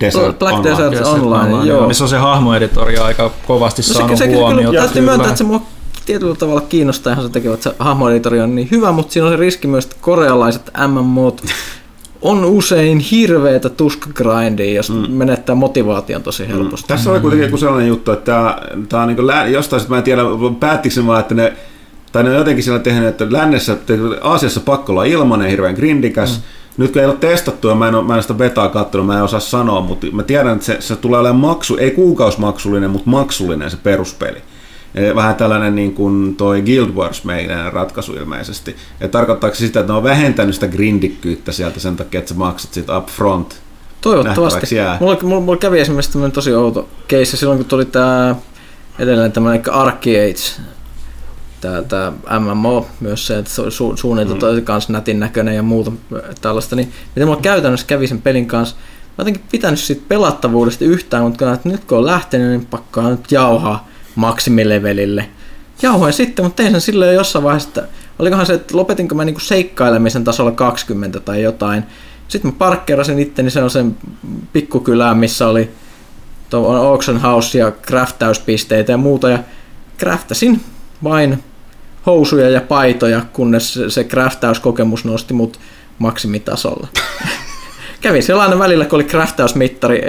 Desert 0.00 0.38
Black 0.38 0.56
Online. 0.56 0.70
Desert 0.70 1.06
Online, 1.06 1.54
Online 1.54 1.68
joo. 1.68 1.86
Missä 1.86 2.04
on 2.04 2.10
se 2.10 2.16
hahmoeditori 2.16 2.98
aika 2.98 3.30
kovasti 3.46 3.82
no, 3.82 3.94
saanut 3.94 4.18
se, 4.18 4.24
se 4.24 4.34
huomiota. 4.34 4.78
Täytyy 4.78 5.02
myöntää, 5.02 5.28
että 5.28 5.38
se 5.38 5.44
mua 5.44 5.62
tietyllä 6.06 6.34
tavalla 6.34 6.60
kiinnostaa 6.60 7.12
ihan 7.12 7.24
se 7.24 7.32
tekevät, 7.32 7.54
että 7.54 7.70
se 7.70 7.76
hahmoeditori 7.78 8.40
on 8.40 8.54
niin 8.54 8.68
hyvä, 8.70 8.92
mutta 8.92 9.12
siinä 9.12 9.26
on 9.26 9.32
se 9.32 9.36
riski 9.36 9.66
myös, 9.66 9.84
että 9.84 9.96
korealaiset 10.00 10.70
MMOt 10.88 11.42
on 12.22 12.44
usein 12.44 12.98
hirveätä 12.98 13.68
tuskagrindia, 13.68 14.74
jos 14.74 14.90
mm. 14.90 15.10
menettää 15.10 15.54
motivaation 15.54 16.22
tosi 16.22 16.48
helposti. 16.48 16.84
Mm. 16.84 16.88
Tässä 16.88 17.10
oli 17.10 17.20
kuitenkin 17.20 17.46
joku 17.46 17.56
sellainen 17.56 17.88
juttu, 17.88 18.12
että 18.12 18.24
tämä, 18.24 18.58
tämä 18.88 19.02
on 19.02 19.08
niin 19.08 19.26
lä- 19.26 19.46
jostain, 19.46 19.82
mä 19.88 19.98
en 19.98 20.02
tiedä, 20.02 20.22
päättikö 20.60 20.94
se 20.94 21.06
vaan, 21.06 21.20
että 21.20 21.34
ne, 21.34 21.52
tai 22.12 22.22
ne 22.22 22.30
on 22.30 22.36
jotenkin 22.36 22.64
siellä 22.64 22.80
tehnyt, 22.80 23.08
että 23.08 23.26
lännessä, 23.30 23.76
Aasiassa 24.20 24.60
pakko 24.60 24.92
olla 24.92 25.04
ilmanen, 25.04 25.50
hirveän 25.50 25.74
grindikäs, 25.74 26.36
mm. 26.36 26.42
Nyt 26.76 26.92
kun 26.92 27.00
ei 27.00 27.06
ole 27.06 27.16
testattu 27.20 27.68
ja 27.68 27.74
mä 27.74 27.88
en 27.88 27.94
ole, 27.94 28.04
mä 28.04 28.16
en 28.16 28.22
sitä 28.22 28.34
betaa 28.34 28.68
katsonut, 28.68 29.06
mä 29.06 29.16
en 29.16 29.22
osaa 29.22 29.40
sanoa, 29.40 29.80
mutta 29.80 30.06
mä 30.12 30.22
tiedän, 30.22 30.52
että 30.52 30.64
se, 30.64 30.76
se 30.80 30.96
tulee 30.96 31.20
olemaan 31.20 31.40
maksu, 31.40 31.76
ei 31.76 31.90
kuukausmaksullinen, 31.90 32.90
mutta 32.90 33.10
maksullinen 33.10 33.70
se 33.70 33.76
peruspeli. 33.76 34.38
Vähän 35.14 35.34
tällainen 35.34 35.74
niin 35.74 35.94
kuin 35.94 36.36
toi 36.36 36.62
Guild 36.62 36.90
Wars 36.90 37.24
meidän 37.24 37.72
ratkaisu 37.72 38.12
ilmeisesti. 38.12 38.76
Ja 39.00 39.08
tarkoittaako 39.08 39.56
se 39.56 39.66
sitä, 39.66 39.80
että 39.80 39.92
ne 39.92 39.96
on 39.96 40.02
vähentänyt 40.02 40.54
sitä 40.54 40.68
grindikkyyttä 40.68 41.52
sieltä 41.52 41.80
sen 41.80 41.96
takia, 41.96 42.18
että 42.18 42.28
sä 42.28 42.38
maksat 42.38 42.72
sitä 42.72 42.98
up 42.98 43.06
front? 43.06 43.60
Toivottavasti. 44.00 44.76
Mulla, 45.00 45.18
mulla, 45.22 45.40
mulla, 45.40 45.58
kävi 45.58 45.80
esimerkiksi 45.80 46.12
tämmöinen 46.12 46.32
tosi 46.32 46.54
outo 46.54 46.88
case 47.08 47.36
silloin, 47.36 47.58
kun 47.58 47.68
tuli 47.68 47.84
tämä 47.84 48.36
edelleen 48.98 49.32
tämmöinen 49.32 49.72
Arcades 49.72 50.60
tämä, 51.62 51.82
tämä 51.82 52.12
MMO 52.38 52.86
myös 53.00 53.26
se, 53.26 53.38
että 53.38 53.50
se 53.50 53.62
on 53.62 53.72
su, 53.72 53.96
suunniteltu 53.96 54.46
mm. 54.46 54.64
kanssa 54.64 54.92
nätin 54.92 55.20
näköinen 55.20 55.56
ja 55.56 55.62
muuta 55.62 55.92
tällaista, 56.40 56.76
niin 56.76 56.92
miten 57.14 57.28
mulla 57.28 57.40
käytännössä 57.40 57.86
kävi 57.86 58.06
sen 58.06 58.22
pelin 58.22 58.46
kanssa, 58.46 58.76
mä 59.08 59.14
jotenkin 59.18 59.42
pitänyt 59.50 59.80
siitä 59.80 60.02
pelattavuudesta 60.08 60.84
yhtään, 60.84 61.22
mutta 61.24 61.58
nyt 61.64 61.84
kun 61.84 61.98
on 61.98 62.06
lähtenyt, 62.06 62.48
niin 62.48 62.66
pakkaa 62.66 63.10
nyt 63.10 63.32
jauhaa 63.32 63.88
maksimilevelille. 64.14 65.28
Jauhoin 65.82 66.12
sitten, 66.12 66.44
mutta 66.44 66.62
tein 66.62 66.72
sen 66.72 66.80
silleen 66.80 67.14
jossain 67.14 67.44
vaiheessa, 67.44 67.68
että 67.68 67.88
olikohan 68.18 68.46
se, 68.46 68.54
että 68.54 68.76
lopetinko 68.76 69.14
mä 69.14 69.24
niinku 69.24 69.40
seikkailemisen 69.40 70.24
tasolla 70.24 70.50
20 70.50 71.20
tai 71.20 71.42
jotain. 71.42 71.82
Sitten 72.28 72.50
mä 72.50 72.56
parkkerasin 72.58 73.18
itteni 73.18 73.50
sen 73.50 73.96
pikkukylään, 74.52 75.18
missä 75.18 75.48
oli 75.48 75.70
auction 76.82 77.20
house 77.20 77.58
ja 77.58 77.70
craftäyspisteitä 77.70 78.92
ja 78.92 78.98
muuta, 78.98 79.28
ja 79.28 79.38
craftasin 79.98 80.60
vain 81.04 81.44
housuja 82.06 82.50
ja 82.50 82.60
paitoja, 82.60 83.20
kunnes 83.32 83.78
se 83.88 84.04
craftäyskokemus 84.04 85.04
nosti 85.04 85.34
mut 85.34 85.60
maksimitasolla. 85.98 86.88
Kävi 88.02 88.22
sellainen 88.22 88.58
välillä, 88.58 88.84
kun 88.84 88.96
oli 88.96 89.04
craftausmittari, 89.04 90.00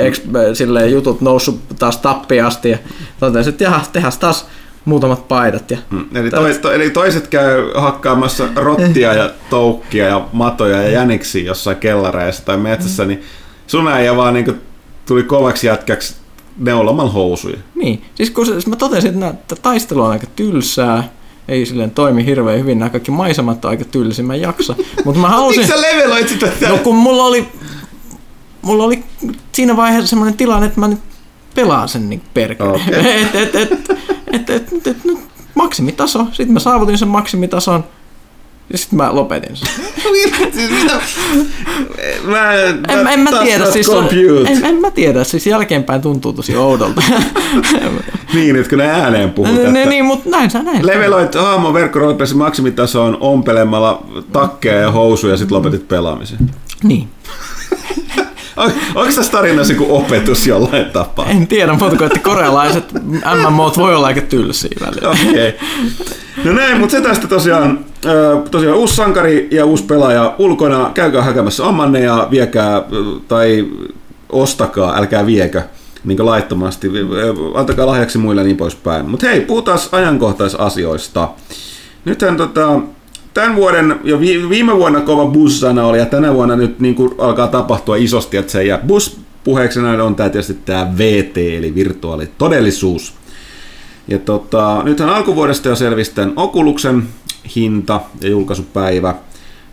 silleen 0.53 0.91
jutut 0.91 1.21
noussut 1.21 1.59
taas 1.79 1.97
tappiasti 1.97 2.69
ja 2.69 2.77
totesin, 3.19 3.51
että 3.51 3.63
jaha, 3.63 3.85
tehdään 3.93 4.13
taas 4.19 4.45
muutamat 4.85 5.27
paidat. 5.27 5.71
Ja 5.71 5.77
hmm. 5.89 6.05
eli, 6.15 6.29
tois, 6.29 6.57
to, 6.57 6.71
eli 6.71 6.89
toiset 6.89 7.27
käy 7.27 7.71
hakkaamassa 7.75 8.47
rottia 8.55 9.13
ja 9.13 9.29
toukkia 9.50 10.07
ja 10.07 10.27
matoja 10.31 10.81
ja 10.81 10.89
jäniksi 10.89 11.45
jossain 11.45 11.77
kellareissa 11.77 12.45
tai 12.45 12.57
metsässä, 12.57 13.05
niin 13.05 13.21
sun 13.67 13.88
äijä 13.88 14.15
vaan 14.15 14.33
niin 14.33 14.62
tuli 15.05 15.23
kovaksi 15.23 15.67
jätkäksi 15.67 16.15
neulomalla 16.57 17.12
housuja. 17.12 17.57
Niin, 17.75 18.05
siis 18.15 18.29
kun 18.31 18.45
se, 18.45 18.69
mä 18.69 18.75
totesin, 18.75 19.23
että 19.23 19.55
taistelu 19.55 20.01
on 20.01 20.12
aika 20.12 20.27
tylsää, 20.35 21.03
ei 21.47 21.65
silleen 21.65 21.91
toimi 21.91 22.25
hirveän 22.25 22.59
hyvin, 22.59 22.79
nämä 22.79 22.89
kaikki 22.89 23.12
maisemat 23.12 23.65
on 23.65 23.71
aika 23.71 23.85
tylsiä, 23.85 24.25
mä 24.25 24.35
jaksa. 24.35 24.75
Mutta 25.05 25.21
mä 25.21 25.29
halusin... 25.38 25.62
Miksi 25.62 25.75
sä 25.75 25.81
leveloit 25.81 26.29
sitä? 26.29 26.51
No 26.69 26.77
kun 26.77 26.95
mulla 26.95 27.24
oli, 27.24 27.48
mulla 28.63 28.83
oli 28.83 29.03
siinä 29.51 29.77
vaiheessa 29.77 30.07
semmoinen 30.07 30.37
tilanne, 30.37 30.67
että 30.67 30.79
mä 30.79 30.87
nyt 30.87 30.99
pelaan 31.55 31.89
sen 31.89 32.09
niin 32.09 32.21
perkele. 32.33 32.69
Okay. 32.69 32.93
et, 33.21 33.35
et, 33.35 33.55
et, 33.55 33.71
et, 34.33 34.49
et, 34.49 34.73
et, 34.73 34.87
et, 34.87 34.97
maksimitaso, 35.55 36.27
sitten 36.31 36.53
mä 36.53 36.59
saavutin 36.59 36.97
sen 36.97 37.07
maksimitason, 37.07 37.83
ja 38.71 38.77
sitten 38.77 38.97
mä 38.97 39.15
lopetin 39.15 39.55
sen. 39.55 39.67
siis 40.53 40.71
mitä? 40.71 40.99
Mä, 42.23 42.53
en, 42.53 42.79
en, 42.89 43.07
en 43.07 43.19
mä 43.19 43.31
tiedä, 43.43 43.71
siis 43.71 43.89
on, 43.89 44.09
en, 44.47 44.65
en, 44.65 44.75
mä 44.75 44.91
tiedä, 44.91 45.23
siis 45.23 45.47
jälkeenpäin 45.47 46.01
tuntuu 46.01 46.33
tosi 46.33 46.55
oudolta. 46.55 47.01
niin, 48.33 48.55
nyt 48.55 48.67
kun 48.67 48.77
ne 48.77 48.87
ääneen 48.87 49.31
puhut. 49.31 49.55
Ne, 49.55 49.71
ne, 49.71 49.85
niin, 49.85 50.05
mutta 50.05 50.29
näin 50.29 50.51
sä 50.51 50.63
näin. 50.63 50.87
Leveloit 50.87 51.35
hahmon 51.35 51.73
verkkoroolipelissä 51.73 52.35
maksimitasoon 52.35 53.17
ompelemalla 53.19 54.05
takkeja 54.31 54.81
ja 54.81 54.91
housuja 54.91 55.33
ja 55.33 55.37
sitten 55.37 55.57
lopetit 55.57 55.87
pelaamisen. 55.87 56.51
Niin. 56.83 57.09
On, 58.57 58.72
onko 58.96 59.13
tässä 59.16 59.31
tarinassa 59.31 59.74
joku 59.74 59.96
opetus 59.96 60.48
jollain 60.48 60.85
tapaa? 60.85 61.25
En 61.25 61.48
tiedä, 61.48 61.74
mutta 61.74 61.98
kuin, 61.98 62.07
että 62.07 62.20
korealaiset 62.20 62.94
MMOt 63.48 63.77
voi 63.77 63.96
olla 63.96 64.07
aika 64.07 64.22
tylsiä 64.22 64.77
välillä. 64.85 65.09
Okei. 65.09 65.50
Okay. 65.50 65.51
No 66.44 66.53
näin, 66.53 66.79
mutta 66.79 66.92
se 66.92 67.01
tästä 67.01 67.27
tosiaan, 67.27 67.85
tosiaan 68.51 68.77
uusi 68.77 68.96
sankari 68.96 69.48
ja 69.51 69.66
uusi 69.66 69.83
pelaaja 69.83 70.35
ulkona. 70.37 70.92
Käykää 70.94 71.22
hakemassa 71.22 71.66
omanne 71.66 72.00
ja 72.00 72.27
viekää 72.31 72.81
tai 73.27 73.68
ostakaa, 74.29 74.98
älkää 74.98 75.25
viekö 75.25 75.61
niin 76.03 76.25
laittomasti. 76.25 76.92
Antakaa 77.53 77.85
lahjaksi 77.85 78.18
muille 78.18 78.44
niin 78.44 78.57
poispäin. 78.57 79.09
Mutta 79.09 79.27
hei, 79.27 79.42
puhutaan 79.42 79.79
ajankohtaisasioista. 79.92 81.29
Nythän 82.05 82.37
tota, 82.37 82.79
tämän 83.33 83.55
vuoden, 83.55 84.00
jo 84.03 84.19
viime 84.50 84.75
vuonna 84.75 85.01
kova 85.01 85.25
bussana 85.25 85.85
oli 85.85 85.98
ja 85.98 86.05
tänä 86.05 86.33
vuonna 86.33 86.55
nyt 86.55 86.79
niin 86.79 86.96
kuin 86.96 87.15
alkaa 87.17 87.48
tapahtua 87.48 87.96
isosti, 87.96 88.37
että 88.37 88.51
se 88.51 88.63
ja 88.63 88.79
bus 88.87 89.19
puheeksi 89.43 89.79
on 89.79 90.15
tämä 90.15 90.29
tietysti 90.29 90.57
tämä 90.65 90.98
VT, 90.98 91.37
eli 91.37 91.75
virtuaalitodellisuus. 91.75 93.13
Ja 94.07 94.19
tota, 94.19 94.81
nythän 94.83 95.09
alkuvuodesta 95.09 95.69
jo 95.69 95.75
selvisi 95.75 96.15
tämän 96.15 96.33
Okuluksen 96.35 97.03
hinta 97.55 98.01
ja 98.22 98.29
julkaisupäivä. 98.29 99.15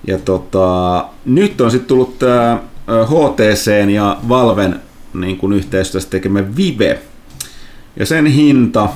Ja 0.07 0.19
tota, 0.19 1.05
nyt 1.25 1.61
on 1.61 1.71
sitten 1.71 1.89
tullut 1.89 2.19
tämä 2.19 2.59
HTC 2.87 3.91
ja 3.91 4.17
Valven 4.29 4.81
niin 5.15 5.37
kuin 5.37 5.53
yhteistyössä 5.53 6.11
tekemä 6.11 6.57
Vive. 6.57 6.99
Ja 7.97 8.07
sen 8.07 8.27
hinta, 8.27 8.89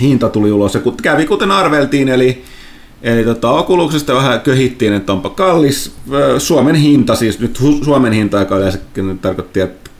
hinta 0.00 0.28
tuli 0.28 0.52
ulos 0.52 0.74
ja 0.74 0.80
kävi 1.02 1.26
kuten 1.26 1.50
arveltiin, 1.50 2.08
eli 2.08 2.44
Eli 3.02 3.24
tota, 3.24 3.50
Oculuksesta 3.50 4.14
vähän 4.14 4.40
köhittiin, 4.40 4.92
että 4.92 5.12
onpa 5.12 5.30
kallis. 5.30 5.94
Suomen 6.38 6.74
hinta, 6.74 7.14
siis 7.14 7.38
nyt 7.40 7.58
Suomen 7.84 8.12
hinta, 8.12 8.38
joka 8.38 8.56
yleensä 8.56 8.78
tarkoitti, 9.22 9.60
että 9.60 9.90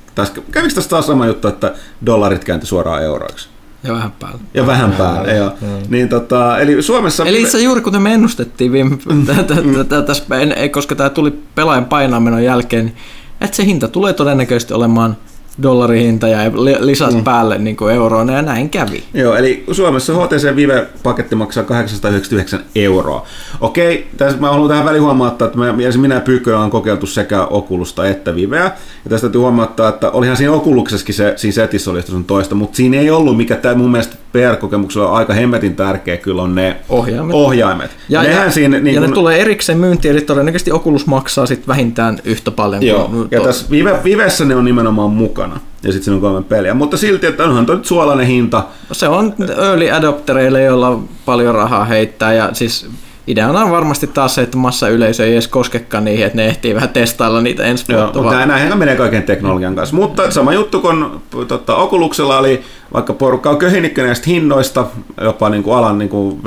kävikö 0.52 0.74
tässä 0.74 0.90
taas 0.90 1.06
sama 1.06 1.26
juttu, 1.26 1.48
että 1.48 1.74
dollarit 2.06 2.44
kääntyi 2.44 2.66
suoraan 2.66 3.02
euroiksi? 3.02 3.48
Ja 3.82 3.92
vähän 3.92 4.12
päälle. 4.12 4.40
Ja 4.54 4.66
vähän 4.66 4.92
päälle, 4.92 5.36
joo. 5.36 5.52
Niin, 5.88 6.08
tota, 6.08 6.58
eli 6.58 6.82
Suomessa... 6.82 7.24
Eli 7.24 7.42
itse 7.42 7.62
juuri 7.62 7.80
kuten 7.80 8.02
me 8.02 8.14
ennustettiin 8.14 8.72
viime, 8.72 8.98
tässä, 10.06 10.24
koska 10.70 10.94
tämä 10.94 11.10
tuli 11.10 11.30
pelaajan 11.54 11.84
painamenon 11.84 12.44
jälkeen, 12.44 12.84
niin 12.84 12.96
että 13.40 13.56
se 13.56 13.64
hinta 13.64 13.88
tulee 13.88 14.12
todennäköisesti 14.12 14.74
olemaan– 14.74 15.16
dollarihinta 15.62 16.28
ja 16.28 16.38
lisät 16.80 17.14
mm. 17.14 17.24
päälle 17.24 17.58
niin 17.58 17.76
kuin 17.76 17.94
euroon, 17.94 18.28
ja 18.28 18.42
näin 18.42 18.70
kävi. 18.70 19.02
Joo, 19.14 19.34
eli 19.34 19.64
Suomessa 19.70 20.12
HTC 20.14 20.56
Vive-paketti 20.56 21.34
maksaa 21.34 21.64
899 21.64 22.60
euroa. 22.74 23.26
Okei, 23.60 24.08
tässä 24.16 24.40
mä 24.40 24.50
haluan 24.50 24.68
tähän 24.68 24.84
väliin 24.84 25.02
huomauttaa, 25.02 25.46
että 25.46 25.58
mä, 25.58 25.74
minä 25.96 26.14
ja 26.14 26.20
Pyykkönen 26.20 26.60
on 26.60 26.70
kokeiltu 26.70 27.06
sekä 27.06 27.44
Okulusta 27.44 28.08
että 28.08 28.34
Viveä, 28.34 28.64
ja 28.64 29.10
tästä 29.10 29.26
täytyy 29.26 29.40
huomauttaa, 29.40 29.88
että 29.88 30.10
olihan 30.10 30.36
siinä 30.36 30.52
Okuluksessakin 30.52 31.14
se, 31.14 31.32
siinä 31.36 31.52
setissä 31.52 31.90
oli 31.90 32.02
sun 32.02 32.24
toista, 32.24 32.54
mutta 32.54 32.76
siinä 32.76 32.96
ei 32.96 33.10
ollut, 33.10 33.36
mikä 33.36 33.56
tämä 33.56 33.74
mun 33.74 33.90
mielestä 33.90 34.16
PR-kokemuksella 34.32 35.08
on 35.08 35.16
aika 35.16 35.34
hemmetin 35.34 35.76
tärkeä, 35.76 36.16
kyllä 36.16 36.42
on 36.42 36.54
ne 36.54 36.76
ohjaimet. 36.88 37.34
ohjaimet. 37.34 37.90
Ja, 38.08 38.24
ja, 38.24 38.50
siinä, 38.50 38.78
niin 38.78 38.94
ja 38.94 39.00
kun... 39.00 39.10
ne 39.10 39.14
tulee 39.14 39.40
erikseen 39.40 39.78
myyntiin, 39.78 40.12
eli 40.12 40.20
todennäköisesti 40.20 40.72
Oculus 40.72 41.06
maksaa 41.06 41.46
sit 41.46 41.68
vähintään 41.68 42.18
yhtä 42.24 42.50
paljon. 42.50 42.82
Joo, 42.82 43.08
kuin 43.08 43.28
ja 43.30 43.40
to... 43.40 43.46
tässä 43.46 43.66
Vive, 43.70 44.00
Vivessä 44.04 44.44
ne 44.44 44.54
on 44.54 44.64
nimenomaan 44.64 45.10
mukana 45.10 45.60
ja 45.82 45.92
sitten 45.92 46.02
siinä 46.02 46.14
on 46.14 46.20
kolme 46.20 46.42
peliä. 46.42 46.74
Mutta 46.74 46.96
silti, 46.96 47.26
että 47.26 47.44
onhan 47.44 47.66
toi 47.66 47.76
nyt 47.76 47.84
suolainen 47.84 48.26
hinta. 48.26 48.64
Se 48.92 49.08
on 49.08 49.34
early 49.56 49.90
adoptereille, 49.90 50.62
joilla 50.62 50.88
on 50.88 51.08
paljon 51.24 51.54
rahaa 51.54 51.84
heittää 51.84 52.32
ja 52.32 52.50
siis 52.52 52.90
ideana 53.30 53.64
on 53.64 53.70
varmasti 53.70 54.06
taas 54.06 54.34
se, 54.34 54.42
että 54.42 54.58
yleisö 54.90 55.26
ei 55.26 55.32
edes 55.32 55.48
koskekaan 55.48 56.04
niihin, 56.04 56.26
että 56.26 56.36
ne 56.36 56.46
ehtii 56.46 56.74
vähän 56.74 56.88
testailla 56.88 57.40
niitä 57.40 57.64
ensi 57.64 57.92
Joo, 57.92 58.12
mutta 58.14 58.46
näinhän 58.46 58.78
menee 58.78 58.96
kaiken 58.96 59.22
teknologian 59.22 59.74
kanssa. 59.74 59.96
Mutta 59.96 60.30
sama 60.30 60.52
juttu 60.52 60.80
kun 60.80 61.20
tota, 61.48 61.76
Okuluksella 61.76 62.38
oli, 62.38 62.62
vaikka 62.92 63.12
porukka 63.12 63.50
on 63.50 63.58
köhinikkä 63.58 64.02
näistä 64.02 64.30
hinnoista, 64.30 64.86
jopa 65.20 65.48
niin 65.48 65.62
kuin 65.62 65.76
alan 65.76 65.98
niin 65.98 66.08
kuin 66.08 66.44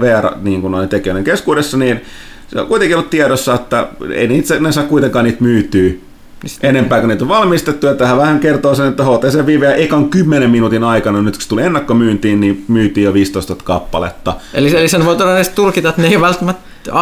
VR 0.00 0.26
niin 0.42 0.60
kuin 0.60 0.88
tekijöiden 0.88 1.24
keskuudessa, 1.24 1.76
niin 1.76 2.00
se 2.48 2.60
on 2.60 2.66
kuitenkin 2.66 2.96
ollut 2.96 3.10
tiedossa, 3.10 3.54
että 3.54 3.88
ei 4.14 4.28
niitä, 4.28 4.60
ne 4.60 4.72
saa 4.72 4.84
kuitenkaan 4.84 5.24
niitä 5.24 5.42
myytyä 5.42 5.90
enempää 6.62 7.00
kuin 7.00 7.08
niitä 7.08 7.24
on 7.24 7.28
valmistettu. 7.28 7.86
Ja 7.86 7.94
tähän 7.94 8.16
vähän 8.16 8.40
kertoo 8.40 8.74
sen, 8.74 8.86
että 8.86 9.04
HTC 9.04 9.46
Vive 9.46 9.74
ekan 9.84 10.10
10 10.10 10.50
minuutin 10.50 10.84
aikana, 10.84 11.22
nyt 11.22 11.34
kun 11.34 11.42
se 11.42 11.48
tuli 11.48 11.62
ennakkomyyntiin, 11.62 12.40
niin 12.40 12.64
myytiin 12.68 13.04
jo 13.04 13.14
15 13.14 13.56
kappaletta. 13.64 14.34
Eli, 14.54 14.76
eli 14.76 14.88
sen 14.88 15.04
voi 15.04 15.16
todennäköisesti 15.16 15.56
tulkita, 15.56 15.88
että 15.88 16.02
ne 16.02 16.08
ei 16.08 16.20
välttämättä 16.20 16.92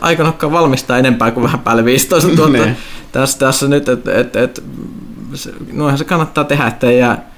aikanokkaan 0.00 0.52
valmistaa 0.52 0.98
enempää 0.98 1.30
kuin 1.30 1.44
vähän 1.44 1.60
päälle 1.60 1.84
15 1.84 2.28
tuota. 2.36 2.52
Niin. 2.52 2.76
tässä, 3.12 3.38
tässä 3.38 3.68
nyt, 3.68 3.88
että 3.88 4.14
et, 4.14 4.36
et, 4.36 4.62
noinhan 5.72 5.98
se 5.98 6.04
kannattaa 6.04 6.44
tehdä, 6.44 6.66
ettei 6.66 6.98
jää 6.98 7.29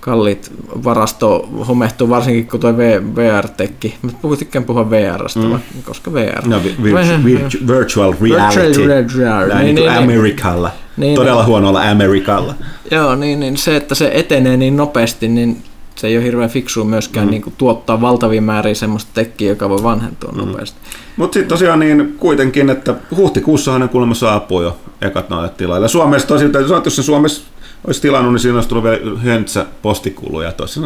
kalliit 0.00 0.52
varasto 0.84 1.48
homehtuu, 1.68 2.08
varsinkin 2.08 2.48
kun 2.48 2.60
tuo 2.60 2.76
VR-tekki. 3.16 3.94
Mä 4.02 4.36
tykkään 4.38 4.64
puhua 4.64 4.90
VRstä, 4.90 5.40
mm. 5.40 5.60
koska 5.84 6.12
VR. 6.12 6.48
No, 6.48 6.60
virtu- 6.64 7.24
virtu- 7.24 7.66
virtual 7.66 8.14
reality. 8.20 8.88
Virtual 8.88 9.18
reality. 9.18 9.54
Niin, 9.54 9.74
niin, 9.74 9.74
niin, 9.74 9.90
Amerikalla. 9.90 10.70
Niin, 10.96 11.14
Todella 11.14 11.40
niin. 11.40 11.48
huonolla 11.48 11.90
Amerikalla. 11.90 12.54
Joo, 12.90 13.14
niin, 13.14 13.40
niin 13.40 13.56
se, 13.56 13.76
että 13.76 13.94
se 13.94 14.10
etenee 14.14 14.56
niin 14.56 14.76
nopeasti, 14.76 15.28
niin 15.28 15.62
se 15.96 16.06
ei 16.06 16.16
ole 16.16 16.24
hirveän 16.24 16.50
fiksua 16.50 16.84
myöskään 16.84 17.26
mm. 17.26 17.30
niin 17.30 17.42
kuin, 17.42 17.54
tuottaa 17.58 18.00
valtavia 18.00 18.42
määriä 18.42 18.74
semmoista 18.74 19.10
tekkiä, 19.14 19.48
joka 19.48 19.68
voi 19.68 19.82
vanhentua 19.82 20.32
mm. 20.32 20.38
nopeasti. 20.38 20.78
Mutta 21.16 21.34
sitten 21.34 21.48
tosiaan 21.48 21.78
niin 21.78 22.14
kuitenkin, 22.18 22.70
että 22.70 22.94
huhtikuussahan 23.16 23.80
ne 23.80 23.88
kuulemma 23.88 24.14
saapuu 24.14 24.62
jo 24.62 24.76
ekat 25.00 25.28
noille 25.30 25.48
tilaille. 25.48 25.88
Suomessa 25.88 26.28
tosiaan, 26.28 26.82
jos 26.84 26.96
se 26.96 27.02
Suomessa 27.02 27.42
olisi 27.86 28.00
tilannut, 28.00 28.32
niin 28.32 28.40
siinä 28.40 28.54
olisi 28.54 28.68
tullut 28.68 28.84
vielä 28.84 29.18
höntsä 29.18 29.66
postikuluja. 29.82 30.52
Tuossa 30.52 30.80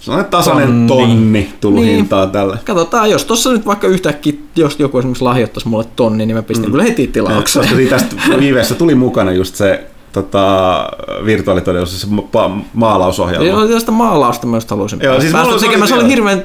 sellainen 0.00 0.30
tasainen 0.30 0.86
tonni, 0.86 1.06
tonni 1.06 1.52
tullut 1.60 1.84
niin. 1.84 1.96
hintaa 1.96 2.26
tällä. 2.26 2.58
Katsotaan, 2.64 3.10
jos 3.10 3.24
tuossa 3.24 3.52
nyt 3.52 3.66
vaikka 3.66 3.86
yhtäkkiä, 3.86 4.32
jos 4.56 4.76
joku 4.78 4.98
esimerkiksi 4.98 5.24
lahjoittaisi 5.24 5.68
mulle 5.68 5.84
tonni, 5.96 6.26
niin 6.26 6.36
mä 6.36 6.42
pistän 6.42 6.66
mm. 6.66 6.70
kyllä 6.70 6.84
heti 6.84 7.06
tilaukseen. 7.06 7.68
Koska 7.68 7.82
tästä 7.90 8.16
viiveessä 8.40 8.74
tuli 8.74 8.94
mukana 8.94 9.32
just 9.32 9.54
se 9.54 9.84
tota, 10.12 10.86
virtuaalitodellisuus, 11.24 12.00
se 12.00 12.06
ma- 12.10 12.60
maalausohjelma. 12.74 13.46
Joo, 13.46 13.66
tästä 13.66 13.92
maalausta 13.92 14.46
mä 14.46 14.56
just 14.56 14.70
haluaisin 14.70 15.00
Joo, 15.02 15.20
siis 15.20 15.32
päästä 15.32 15.58
tekemään. 15.58 15.88
Se 15.88 15.94
oli 15.94 16.08
hirveän 16.08 16.44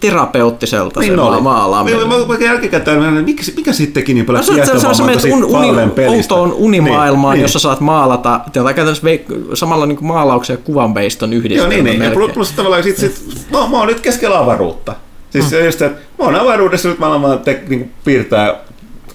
terapeuttiselta 0.00 1.00
niin 1.00 1.14
se 1.14 1.20
oli. 1.20 1.40
maalaaminen. 1.40 1.98
Niin, 1.98 2.08
mä, 2.08 2.26
mä 2.26 2.34
jälkikäteen, 2.40 3.24
mikä, 3.24 3.42
mikä 3.56 3.72
sitten 3.72 3.94
teki 3.94 4.14
niin 4.14 4.26
paljon 4.26 4.44
no, 4.46 4.54
tietoa, 4.54 4.94
se, 4.94 5.04
se, 5.14 5.20
se, 5.20 5.32
un, 5.32 5.44
uni, 5.44 5.68
outoon 6.08 6.52
unimaailmaan, 6.52 7.34
niin, 7.34 7.42
jossa 7.42 7.56
niin. 7.56 7.62
saat 7.62 7.80
maalata, 7.80 8.40
tai 8.52 8.74
käytännössä 8.74 9.06
veik- 9.06 9.56
samalla 9.56 9.86
niin 9.86 9.98
maalauksen 10.00 10.54
ja 10.54 10.58
kuvanveiston 10.64 11.32
yhdistelmä. 11.32 11.74
Joo, 11.74 11.82
niin, 11.84 12.00
niin. 12.00 12.12
Ja 12.12 12.28
plus, 12.34 12.52
tavallaan 12.52 12.82
sit, 12.82 12.96
sit, 12.96 13.22
no, 13.50 13.68
mä 13.68 13.78
oon 13.78 13.86
nyt 13.88 14.00
keskellä 14.00 14.38
avaruutta. 14.38 14.94
Siis 15.30 15.44
mm. 15.44 15.50
se 15.50 15.64
just, 15.64 15.82
että 15.82 15.98
mä 16.18 16.24
oon 16.24 16.34
avaruudessa, 16.34 16.88
nyt 16.88 16.98
mä 16.98 17.06
alan 17.06 17.38
te, 17.38 17.62
niin 17.68 17.92
piirtää 18.04 18.56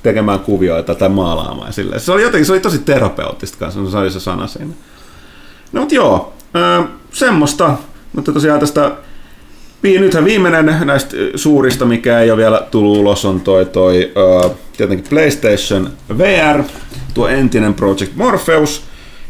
tekemään 0.04 0.40
kuvioita 0.40 0.96
tai 0.96 1.10
maalaamaan. 1.10 1.74
Silleen. 1.74 2.02
Se 2.02 2.12
oli 2.12 2.22
jotenkin, 2.22 2.46
se 2.46 2.52
oli 2.52 2.60
tosi 2.60 2.80
terapeuttista 2.80 3.58
kanssa, 3.58 3.92
se 3.92 3.98
oli 3.98 4.12
se 4.12 4.20
sana 4.20 4.48
siinä. 4.48 4.74
No 5.72 5.80
mutta 5.80 5.96
joo, 5.96 6.34
semmoista. 7.12 7.78
Mutta 8.16 8.32
tosiaan 8.32 8.60
tästä, 8.60 8.92
nythän 9.84 10.26
viimeinen 10.26 10.66
näistä 10.86 11.16
suurista, 11.36 11.86
mikä 11.86 12.20
ei 12.20 12.32
ole 12.32 12.38
vielä 12.38 12.68
tullut 12.72 12.98
ulos, 12.98 13.26
on 13.26 13.42
toi, 13.42 13.66
toi 13.66 14.12
öö, 14.18 14.50
tietenkin 14.78 15.10
PlayStation 15.10 15.90
VR, 16.18 16.64
tuo 17.14 17.28
entinen 17.28 17.74
Project 17.74 18.16
Morpheus. 18.16 18.84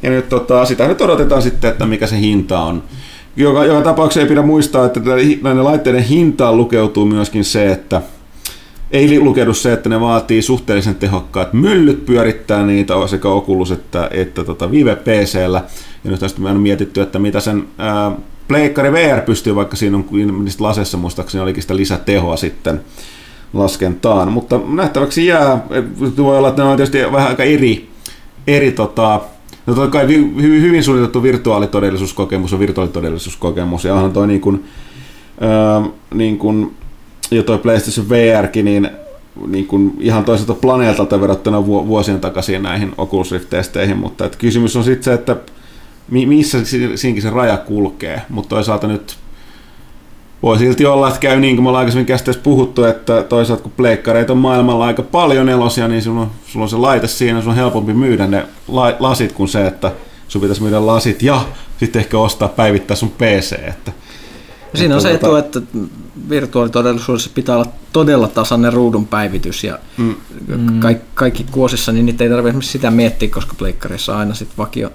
Ja 0.03 0.09
nyt 0.09 0.29
tota, 0.29 0.65
sitä 0.65 0.87
nyt 0.87 1.01
odotetaan 1.01 1.41
sitten, 1.41 1.71
että 1.71 1.85
mikä 1.85 2.07
se 2.07 2.19
hinta 2.19 2.59
on. 2.59 2.83
Joka, 3.35 3.65
joka 3.65 3.81
tapauksessa 3.81 4.21
ei 4.21 4.27
pidä 4.27 4.41
muistaa, 4.41 4.85
että 4.85 4.99
näiden 5.41 5.63
laitteiden 5.63 6.03
hintaan 6.03 6.57
lukeutuu 6.57 7.05
myöskin 7.05 7.43
se, 7.43 7.71
että 7.71 8.01
ei 8.93 9.19
lukeudu 9.19 9.53
se, 9.53 9.73
että 9.73 9.89
ne 9.89 9.99
vaatii 9.99 10.41
suhteellisen 10.41 10.95
tehokkaat 10.95 11.53
myllyt 11.53 12.05
pyörittää 12.05 12.65
niitä 12.65 12.93
sekä 13.07 13.29
Oculus 13.29 13.71
että, 13.71 14.09
että 14.11 14.43
tota 14.43 14.71
Vive 14.71 14.95
PCllä. 14.95 15.63
Ja 16.03 16.11
nyt 16.11 16.19
tästä 16.19 16.41
on 16.49 16.59
mietitty, 16.59 17.01
että 17.01 17.19
mitä 17.19 17.39
sen 17.39 17.67
ää, 17.77 18.11
Pleikkari 18.47 18.91
VR 18.91 19.21
pystyy, 19.21 19.55
vaikka 19.55 19.75
siinä 19.75 19.97
on 19.97 20.05
niistä 20.43 20.63
lasessa 20.63 20.97
muistaakseni 20.97 21.41
olikin 21.41 21.61
sitä 21.61 21.75
lisätehoa 21.75 22.37
sitten 22.37 22.81
laskentaan. 23.53 24.31
Mutta 24.31 24.59
nähtäväksi 24.67 25.25
jää, 25.25 25.65
voi 26.17 26.37
olla, 26.37 26.49
että 26.49 26.63
ne 26.63 26.69
on 26.69 26.77
tietysti 26.77 27.11
vähän 27.11 27.27
aika 27.27 27.43
eri, 27.43 27.89
eri 28.47 28.71
tota, 28.71 29.21
No 29.65 29.73
toi 29.73 29.87
kai 29.87 30.07
hyvin, 30.07 30.41
hyvin 30.41 30.83
suunniteltu 30.83 31.23
virtuaalitodellisuuskokemus 31.23 32.53
on 32.53 32.59
virtuaalitodellisuuskokemus, 32.59 33.85
ja 33.85 33.93
onhan 33.93 34.13
toi 34.13 34.27
niin 34.27 34.41
kuin, 34.41 34.63
ää, 35.41 35.81
niin 36.13 36.37
kuin 36.37 36.73
ja 37.31 37.43
toi 37.43 37.57
PlayStation 37.57 38.09
VRkin, 38.09 38.65
niin, 38.65 38.89
niin 39.47 39.67
kuin 39.67 39.93
ihan 39.99 40.25
toiselta 40.25 40.53
planeetalta 40.53 41.21
verrattuna 41.21 41.67
vuosien 41.67 42.19
takaisin 42.19 42.63
näihin 42.63 42.91
Oculus 42.97 43.31
Rift-testeihin, 43.31 43.97
mutta 43.97 44.25
että 44.25 44.37
kysymys 44.37 44.75
on 44.75 44.83
sitten 44.83 45.03
se, 45.03 45.13
että 45.13 45.35
missä 46.07 46.57
siinkin 46.95 47.21
se 47.21 47.29
raja 47.29 47.57
kulkee, 47.57 48.21
mutta 48.29 48.49
toisaalta 48.49 48.87
nyt 48.87 49.17
voi 50.43 50.57
silti 50.57 50.85
olla, 50.85 51.07
että 51.07 51.19
käy 51.19 51.39
niin 51.39 51.55
kuin 51.55 51.63
me 51.63 51.69
ollaan 51.69 51.79
aikaisemmin 51.79 52.05
käsittelyssä 52.05 52.43
puhuttu, 52.43 52.83
että 52.83 53.23
toisaalta 53.23 53.63
kun 53.63 53.71
pleikkareita 53.77 54.33
on 54.33 54.39
maailmalla 54.39 54.85
aika 54.85 55.03
paljon 55.03 55.49
elosia, 55.49 55.87
niin 55.87 56.01
sulla 56.01 56.21
on, 56.21 56.31
sulla 56.45 56.63
on 56.63 56.69
se 56.69 56.77
laite 56.77 57.07
siinä, 57.07 57.41
sun 57.41 57.49
on 57.49 57.55
helpompi 57.55 57.93
myydä 57.93 58.27
ne 58.27 58.45
lasit 58.99 59.31
kuin 59.31 59.49
se, 59.49 59.67
että 59.67 59.91
sun 60.27 60.41
pitäisi 60.41 60.61
myydä 60.61 60.85
lasit 60.85 61.21
ja 61.21 61.41
sitten 61.77 61.99
ehkä 61.99 62.19
ostaa 62.19 62.47
päivittää 62.47 62.95
sun 62.95 63.11
PC. 63.11 63.51
Että, 63.67 63.91
Siinä 64.75 64.95
on 64.95 65.01
se 65.01 65.11
etu, 65.11 65.35
että 65.35 65.61
virtuaalitodellisuudessa 66.29 67.29
pitää 67.33 67.55
olla 67.55 67.67
todella 67.93 68.27
tasainen 68.27 68.73
ruudun 68.73 69.07
päivitys 69.07 69.63
ja 69.63 69.79
mm. 69.97 70.15
kaikki, 70.79 71.05
kaikki 71.13 71.45
kuosissa, 71.51 71.91
niin 71.91 72.05
niitä 72.05 72.23
ei 72.23 72.29
tarvitse 72.29 72.61
sitä 72.61 72.91
miettiä, 72.91 73.29
koska 73.29 73.53
pleikkarissa 73.57 74.13
on 74.13 74.19
aina 74.19 74.33
sitten 74.33 74.57
vakio, 74.57 74.91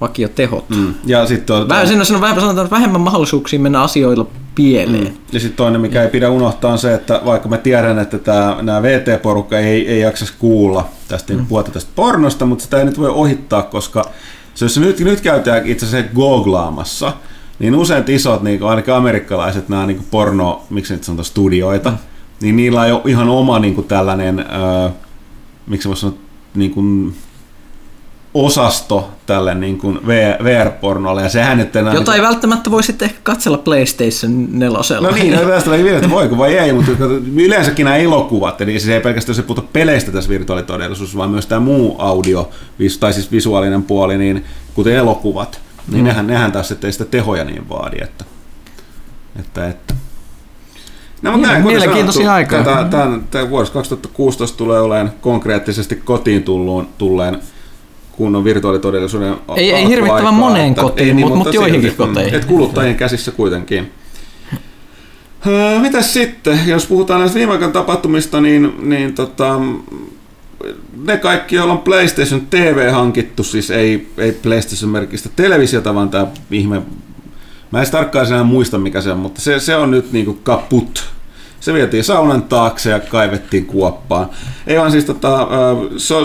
vakio 0.00 0.28
tehot. 0.28 0.70
Mm. 0.70 0.94
Ja 1.06 1.26
sitten 1.26 1.56
on, 1.56 1.68
vähän, 1.68 1.86
siinä 1.86 2.04
on 2.14 2.20
vähän, 2.20 2.40
sanotaan, 2.40 2.70
vähemmän 2.70 3.00
mahdollisuuksia 3.00 3.60
mennä 3.60 3.82
asioilla 3.82 4.26
pieleen. 4.54 5.04
Mm. 5.04 5.16
Ja 5.32 5.40
sitten 5.40 5.56
toinen, 5.56 5.80
mikä 5.80 6.02
ei 6.02 6.08
pidä 6.08 6.30
unohtaa, 6.30 6.72
on 6.72 6.78
se, 6.78 6.94
että 6.94 7.20
vaikka 7.24 7.48
mä 7.48 7.58
tiedän, 7.58 7.98
että 7.98 8.56
nämä 8.62 8.82
VT-porukka 8.82 9.58
ei, 9.58 9.88
ei 9.88 10.00
jaksa 10.00 10.32
kuulla 10.38 10.88
tästä 11.08 11.32
mm. 11.32 11.46
puhuta 11.46 11.70
tästä 11.70 11.90
pornosta, 11.94 12.46
mutta 12.46 12.64
sitä 12.64 12.78
ei 12.78 12.84
nyt 12.84 12.98
voi 12.98 13.08
ohittaa, 13.08 13.62
koska 13.62 14.04
se, 14.54 14.64
jos 14.64 14.78
nyt, 14.78 15.00
nyt 15.00 15.20
käytetään 15.20 15.66
itse 15.66 15.86
asiassa 15.86 16.14
googlaamassa, 16.14 17.12
niin 17.62 17.74
usein 17.74 18.04
isot, 18.08 18.42
niin 18.42 18.58
kuin 18.58 18.70
ainakin 18.70 18.94
amerikkalaiset, 18.94 19.68
nämä 19.68 19.86
niin 19.86 20.06
porno, 20.10 20.62
miksi 20.70 20.94
nyt 20.94 21.04
sanotaan 21.04 21.24
studioita, 21.24 21.90
mm. 21.90 21.96
niin 22.40 22.56
niillä 22.56 22.80
on 22.80 22.88
jo 22.88 23.02
ihan 23.06 23.28
oma 23.28 23.58
niin 23.58 23.74
kuin 23.74 23.86
tällainen, 23.86 24.38
öö, 24.38 24.88
miksi 25.66 25.88
voisi 25.88 26.00
sanoa, 26.00 26.16
niin 26.54 26.70
kuin, 26.70 27.14
osasto 28.34 29.10
tälle 29.26 29.54
niin 29.54 29.78
kuin 29.78 30.06
VR-pornolle, 30.44 31.22
ja 31.22 31.28
sehän 31.28 31.58
nyt 31.58 31.76
enää... 31.76 31.94
Jota 31.94 32.12
niin 32.12 32.20
ei 32.20 32.26
välttämättä 32.26 32.70
voi 32.70 32.82
sitten 32.82 33.06
ehkä 33.06 33.20
katsella 33.22 33.58
PlayStation 33.58 34.46
4. 34.50 34.78
No 35.00 35.10
niin, 35.10 35.32
no 35.32 35.40
tästä 35.40 35.70
oli 35.70 35.84
vielä, 35.84 35.96
että 35.96 36.10
voiko 36.10 36.38
vai 36.38 36.58
ei, 36.58 36.72
mutta 36.72 36.90
yleensäkin 37.36 37.84
nämä 37.84 37.96
elokuvat, 37.96 38.60
eli 38.60 38.80
se 38.80 38.94
ei 38.94 39.00
pelkästään 39.00 39.36
se 39.36 39.42
puhuta 39.42 39.62
peleistä 39.72 40.12
tässä 40.12 40.30
virtuaalitodellisuus, 40.30 41.16
vaan 41.16 41.30
myös 41.30 41.46
tämä 41.46 41.60
muu 41.60 41.96
audio, 41.98 42.50
tai 43.00 43.12
siis 43.12 43.32
visuaalinen 43.32 43.82
puoli, 43.82 44.18
niin 44.18 44.44
kuten 44.74 44.94
elokuvat, 44.94 45.60
niin 45.88 46.00
mm. 46.00 46.04
nehän, 46.04 46.26
nehän 46.26 46.52
taas 46.52 46.72
ei 46.72 46.92
sitä 46.92 47.04
tehoja 47.04 47.44
niin 47.44 47.68
vaadi, 47.68 47.96
että, 48.00 48.24
että, 49.40 49.68
että. 49.68 49.94
No, 51.22 51.32
mutta 51.32 51.48
näin, 51.48 51.66
mielenkiintoisia 51.66 52.34
aikaa. 52.34 52.64
Tämä, 52.64 52.84
tämä, 52.84 53.18
tämä 53.30 53.50
vuosi 53.50 53.72
2016 53.72 54.58
tulee 54.58 54.80
olemaan 54.80 55.12
konkreettisesti 55.20 55.96
kotiin 55.96 56.42
tulluun, 56.42 56.88
tulleen 56.98 57.38
kunnon 58.12 58.44
virtuaalitodellisuuden 58.44 59.36
Ei, 59.56 59.72
ei 59.72 59.88
hirvittävän 59.88 60.34
moneen 60.34 60.74
kotiin, 60.74 61.16
niin, 61.16 61.26
mutta, 61.26 61.36
mutta 61.36 61.54
joihinkin 61.54 61.90
silti, 61.90 61.96
koteihin. 61.96 62.34
Et 62.34 62.44
kuluttajien 62.44 62.96
käsissä 62.96 63.30
kuitenkin. 63.30 63.92
Mitäs 65.80 66.12
sitten, 66.12 66.58
jos 66.66 66.86
puhutaan 66.86 67.20
näistä 67.20 67.38
viime 67.38 67.68
tapahtumista, 67.68 68.40
niin, 68.40 68.74
niin 68.82 69.14
tota, 69.14 69.60
ne 71.04 71.16
kaikki, 71.16 71.56
joilla 71.56 71.72
on 71.72 71.78
PlayStation 71.78 72.46
TV 72.50 72.90
hankittu, 72.90 73.44
siis 73.44 73.70
ei, 73.70 74.12
ei 74.18 74.32
PlayStation-merkistä 74.32 75.28
televisiota, 75.36 75.94
vaan 75.94 76.10
tämä 76.10 76.26
ihme, 76.50 76.82
mä 77.70 77.82
en 77.82 77.90
tarkkaan 77.90 78.26
enää 78.26 78.44
muista 78.44 78.78
mikä 78.78 79.00
se 79.00 79.12
on, 79.12 79.18
mutta 79.18 79.40
se, 79.40 79.60
se 79.60 79.76
on 79.76 79.90
nyt 79.90 80.12
niinku 80.12 80.38
kaput. 80.42 81.04
Se 81.60 81.72
vietiin 81.72 82.04
saunan 82.04 82.42
taakse 82.42 82.90
ja 82.90 83.00
kaivettiin 83.00 83.66
kuoppaan. 83.66 84.30
Ei 84.66 84.78
vaan 84.78 84.90
siis 84.90 85.04
tota, 85.04 85.48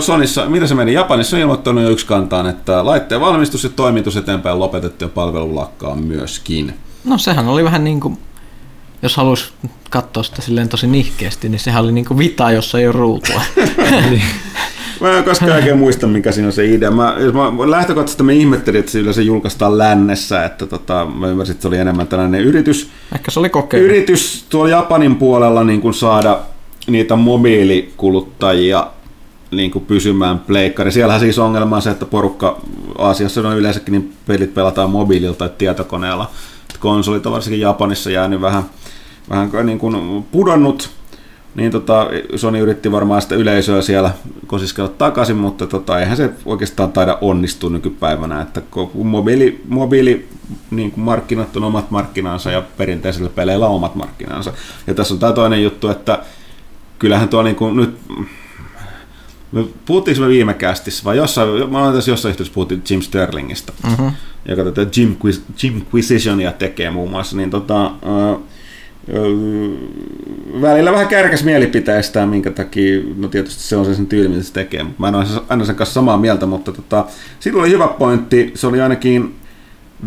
Sonissa, 0.00 0.46
mitä 0.46 0.66
se 0.66 0.74
meni, 0.74 0.92
Japanissa 0.92 1.36
on 1.36 1.42
ilmoittanut 1.42 1.84
jo 1.84 1.90
yksi 1.90 2.06
kantaan, 2.06 2.46
että 2.46 2.84
laitteen 2.84 3.20
valmistus 3.20 3.64
ja 3.64 3.70
toimitus 3.70 4.16
eteenpäin 4.16 4.58
lopetettu 4.58 5.04
ja 5.04 5.08
palvelu 5.08 5.56
lakkaa 5.56 5.94
myöskin. 5.94 6.74
No 7.04 7.18
sehän 7.18 7.48
oli 7.48 7.64
vähän 7.64 7.84
niin 7.84 8.00
kuin 8.00 8.18
jos 9.02 9.16
haluaisi 9.16 9.52
katsoa 9.90 10.22
sitä 10.22 10.42
silleen 10.42 10.68
tosi 10.68 10.86
nihkeästi, 10.86 11.48
niin 11.48 11.58
sehän 11.58 11.84
oli 11.84 11.92
niinku 11.92 12.18
vita, 12.18 12.50
jossa 12.50 12.78
ei 12.78 12.86
ole 12.86 12.92
ruutua. 12.92 13.42
Mä 15.00 15.18
en 15.18 15.24
koskaan 15.24 15.52
oikein 15.56 15.78
muista, 15.78 16.06
mikä 16.06 16.32
siinä 16.32 16.46
on 16.46 16.52
se 16.52 16.66
idea. 16.66 16.90
Mä, 16.90 17.16
jos 17.18 17.34
mä 17.34 17.70
lähtökohtaisesti 17.70 18.22
mä 18.22 18.32
ihmettelin, 18.32 18.80
että 18.80 19.12
se 19.12 19.22
julkaistaan 19.22 19.78
lännessä, 19.78 20.44
että 20.44 20.66
tota, 20.66 21.06
mä 21.14 21.28
ymmärsin, 21.28 21.52
että 21.52 21.62
se 21.62 21.68
oli 21.68 21.78
enemmän 21.78 22.06
tällainen 22.06 22.40
yritys. 22.40 22.90
Ehkä 23.14 23.30
se 23.30 23.40
oli 23.40 23.48
kokeilu. 23.48 23.84
Yritys 23.84 24.46
tuolla 24.48 24.70
Japanin 24.70 25.16
puolella 25.16 25.64
niin 25.64 25.80
kuin 25.80 25.94
saada 25.94 26.40
niitä 26.86 27.16
mobiilikuluttajia 27.16 28.86
niin 29.50 29.70
kuin 29.70 29.84
pysymään 29.84 30.38
pleikkari. 30.38 30.92
Siellähän 30.92 31.20
siis 31.20 31.38
ongelma 31.38 31.76
on 31.76 31.82
se, 31.82 31.90
että 31.90 32.06
porukka 32.06 32.60
Aasiassa 32.98 33.48
on 33.48 33.56
yleensäkin 33.56 33.92
niin 33.92 34.12
pelit 34.26 34.54
pelataan 34.54 34.90
mobiililta 34.90 35.38
tai 35.38 35.50
tietokoneella. 35.58 36.30
Konsolit 36.80 37.26
on 37.26 37.32
varsinkin 37.32 37.60
Japanissa 37.60 38.10
jäänyt 38.10 38.40
vähän, 38.40 38.62
vähän 39.30 39.66
niin 39.66 39.78
kuin 39.78 40.24
pudonnut 40.32 40.90
niin 41.54 41.70
tota, 41.70 42.06
Sony 42.36 42.58
yritti 42.58 42.92
varmaan 42.92 43.22
sitä 43.22 43.34
yleisöä 43.34 43.82
siellä 43.82 44.10
kosiskella 44.46 44.88
takaisin, 44.88 45.36
mutta 45.36 45.66
tota, 45.66 46.00
eihän 46.00 46.16
se 46.16 46.30
oikeastaan 46.44 46.92
taida 46.92 47.18
onnistua 47.20 47.70
nykypäivänä, 47.70 48.42
että 48.42 48.62
mobiili, 48.94 49.62
mobiili 49.68 50.28
niin 50.70 50.90
kuin 50.90 51.04
markkinat 51.04 51.56
on 51.56 51.64
omat 51.64 51.90
markkinansa 51.90 52.50
ja 52.50 52.62
perinteisillä 52.76 53.28
peleillä 53.28 53.66
on 53.66 53.74
omat 53.74 53.94
markkinansa. 53.94 54.52
Ja 54.86 54.94
tässä 54.94 55.14
on 55.14 55.20
tämä 55.20 55.32
toinen 55.32 55.62
juttu, 55.62 55.88
että 55.88 56.18
kyllähän 56.98 57.28
tuo 57.28 57.42
niin 57.42 57.56
kuin 57.56 57.76
nyt 57.76 57.98
me 59.52 59.64
puhuttiinko 59.86 60.22
me 60.22 60.28
viime 60.28 60.54
kästissä 60.54 61.04
vai 61.04 61.16
jossain, 61.16 61.70
mä 61.70 61.82
olen 61.82 61.94
tässä 61.94 62.10
jossain 62.10 62.30
yhteydessä 62.30 62.54
puhuttiin 62.54 62.82
Jim 62.90 63.00
Sterlingistä, 63.00 63.72
uh-huh. 63.92 64.12
joka 64.48 64.64
tätä 64.64 64.86
Jim, 64.96 65.16
Jim 65.62 65.82
Quisitionia 65.94 66.52
tekee 66.52 66.90
muun 66.90 67.10
muassa, 67.10 67.36
niin 67.36 67.50
tota, 67.50 67.86
uh, 67.86 68.42
välillä 70.60 70.92
vähän 70.92 71.08
kärkäs 71.08 71.44
mielipiteistä, 71.44 72.26
minkä 72.26 72.50
takia, 72.50 73.00
no 73.16 73.28
tietysti 73.28 73.62
se 73.62 73.76
on 73.76 73.84
se 73.84 73.94
sen 73.94 74.06
tyyli, 74.06 74.28
mitä 74.28 74.42
se 74.42 74.52
tekee, 74.52 74.82
mutta 74.82 75.00
mä 75.00 75.08
en 75.08 75.14
ole 75.14 75.24
aina 75.48 75.64
sen 75.64 75.76
kanssa 75.76 75.94
samaa 75.94 76.16
mieltä, 76.16 76.46
mutta 76.46 76.72
tota, 76.72 77.04
sillä 77.40 77.60
oli 77.60 77.70
hyvä 77.70 77.88
pointti, 77.88 78.52
se 78.54 78.66
oli 78.66 78.80
ainakin 78.80 79.34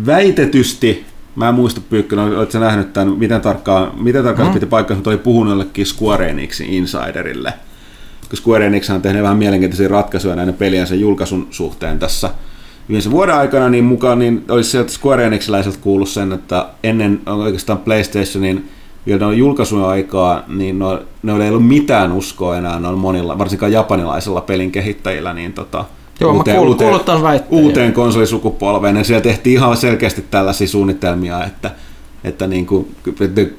väitetysti, 0.06 1.04
mä 1.36 1.48
en 1.48 1.54
muista 1.54 1.80
Pyykkönen, 1.90 2.38
oletko 2.38 2.58
nähnyt 2.58 2.92
tämän, 2.92 3.18
miten 3.18 3.40
tarkkaan, 3.40 3.92
miten 4.02 4.24
tarkkaan 4.24 4.48
mm. 4.48 4.54
piti 4.54 4.66
paikkaa, 4.66 4.94
mutta 4.94 5.10
oli 5.10 5.18
puhunut 5.18 5.50
jollekin 5.50 5.86
Square 5.86 6.30
Enixin 6.30 6.66
insiderille, 6.66 7.52
koska 8.20 8.36
Square 8.36 8.66
Enix 8.66 8.90
on 8.90 9.02
tehnyt 9.02 9.22
vähän 9.22 9.36
mielenkiintoisia 9.36 9.88
ratkaisuja 9.88 10.36
näiden 10.36 10.54
peliensä 10.54 10.94
julkaisun 10.94 11.46
suhteen 11.50 11.98
tässä 11.98 12.30
viimeisen 12.88 13.12
vuoden 13.12 13.34
aikana, 13.34 13.68
niin 13.68 13.84
mukaan 13.84 14.18
niin 14.18 14.44
olisi 14.48 14.70
sieltä 14.70 14.92
Square 14.92 15.26
Enixiläiseltä 15.26 15.78
kuullut 15.80 16.08
sen, 16.08 16.32
että 16.32 16.68
ennen 16.82 17.20
oikeastaan 17.26 17.78
PlayStationin 17.78 18.68
vielä 19.06 19.20
noin 19.20 19.38
julkaisujen 19.38 19.86
aikaa, 19.86 20.42
niin 20.48 20.78
no, 20.78 21.00
ne 21.22 21.44
ei 21.44 21.50
ollut 21.50 21.68
mitään 21.68 22.12
uskoa 22.12 22.56
enää 22.56 22.80
noilla 22.80 22.98
monilla, 22.98 23.38
varsinkaan 23.38 23.72
japanilaisilla 23.72 24.40
pelin 24.40 24.72
kehittäjillä, 24.72 25.34
niin 25.34 25.52
tota, 25.52 25.84
Joo, 26.20 26.32
uuteen, 26.32 26.56
mä 26.56 26.60
kuul, 26.60 26.68
uuteen, 26.68 27.40
uuteen 27.50 27.92
konsolisukupolveen, 27.92 28.96
ja 28.96 29.04
siellä 29.04 29.20
tehtiin 29.20 29.54
ihan 29.54 29.76
selkeästi 29.76 30.24
tällaisia 30.30 30.68
suunnitelmia, 30.68 31.44
että, 31.44 31.70
että 32.24 32.46
niin 32.46 32.66
kuin, 32.66 32.94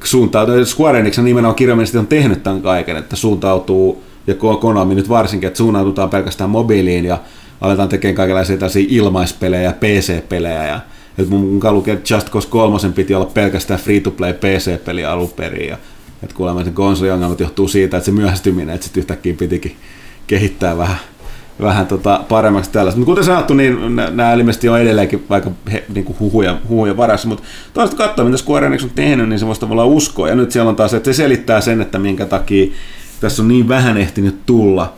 suuntautuu, 0.03 0.65
Square 0.65 0.99
Enix 0.99 1.17
nimenomaan 1.17 1.56
kirjaimellisesti 1.56 1.97
on 1.97 2.08
tehnyt 2.08 2.43
tämän 2.43 2.62
kaiken, 2.62 2.97
että 2.97 3.15
suuntautuu, 3.15 4.03
ja 4.27 4.36
Konami 4.36 4.95
nyt 4.95 5.10
varsinkin, 5.10 5.47
että 5.47 5.58
suuntaututaan 5.58 6.10
pelkästään 6.10 6.49
mobiiliin, 6.49 7.06
ja 7.06 7.17
aletaan 7.62 7.89
tekemään 7.89 8.15
kaikenlaisia 8.15 8.58
tällaisia 8.58 8.88
ilmaispelejä, 8.89 9.73
PC-pelejä, 9.73 10.67
ja 10.67 10.79
et 11.17 11.30
mun 11.30 11.54
mukaan 11.54 11.76
lukee, 11.76 11.93
että 11.93 12.13
Just 12.13 12.30
Cause 12.30 12.47
3 12.47 12.78
piti 12.95 13.15
olla 13.15 13.26
pelkästään 13.26 13.80
free-to-play 13.80 14.34
PC-peli 14.34 15.06
alun 15.06 15.30
perin. 15.30 15.69
Ja, 15.69 15.78
että 16.23 16.36
kuulemma 16.36 16.63
sen 16.63 16.73
konsoliongelmat 16.73 17.39
johtuu 17.39 17.67
siitä, 17.67 17.97
että 17.97 18.06
se 18.06 18.12
myöhästyminen, 18.12 18.76
että 18.76 18.84
sitten 18.84 19.02
yhtäkkiä 19.02 19.34
pitikin 19.34 19.76
kehittää 20.28 20.78
vähän, 20.78 20.97
vähän 21.62 21.88
tota 21.88 22.23
paremmaksi 22.30 22.71
tällaista. 22.71 22.99
Mutta 22.99 23.12
kuten 23.12 23.23
sanottu, 23.23 23.54
niin 23.54 23.95
nämä 23.95 24.34
ilmeisesti 24.34 24.69
on 24.69 24.82
edelleenkin 24.82 25.26
vaikka 25.30 25.52
he, 25.71 25.84
niin 25.93 26.06
kuin 26.06 26.19
huhuja, 26.19 26.58
huhuja 26.69 26.97
varassa, 26.97 27.28
mutta 27.28 27.43
toisaalta 27.73 28.08
katsoa, 28.08 28.26
mitä 28.26 28.38
Square 28.38 28.67
Enix 28.67 28.84
on 28.84 28.89
tehnyt, 28.95 29.30
niin 29.30 29.39
se 29.39 29.45
voisi 29.45 29.62
tavallaan 29.62 29.88
uskoa. 29.88 30.30
Ja 30.30 30.36
nyt 30.36 30.52
siellä 30.52 30.69
on 30.69 30.76
taas, 30.76 30.93
että 30.93 31.13
se 31.13 31.17
selittää 31.17 31.62
sen, 31.62 31.82
että 31.82 31.99
minkä 31.99 32.26
takia 32.26 32.71
tässä 33.19 33.41
on 33.41 33.47
niin 33.47 33.67
vähän 33.67 33.97
ehtinyt 33.97 34.45
tulla 34.45 34.93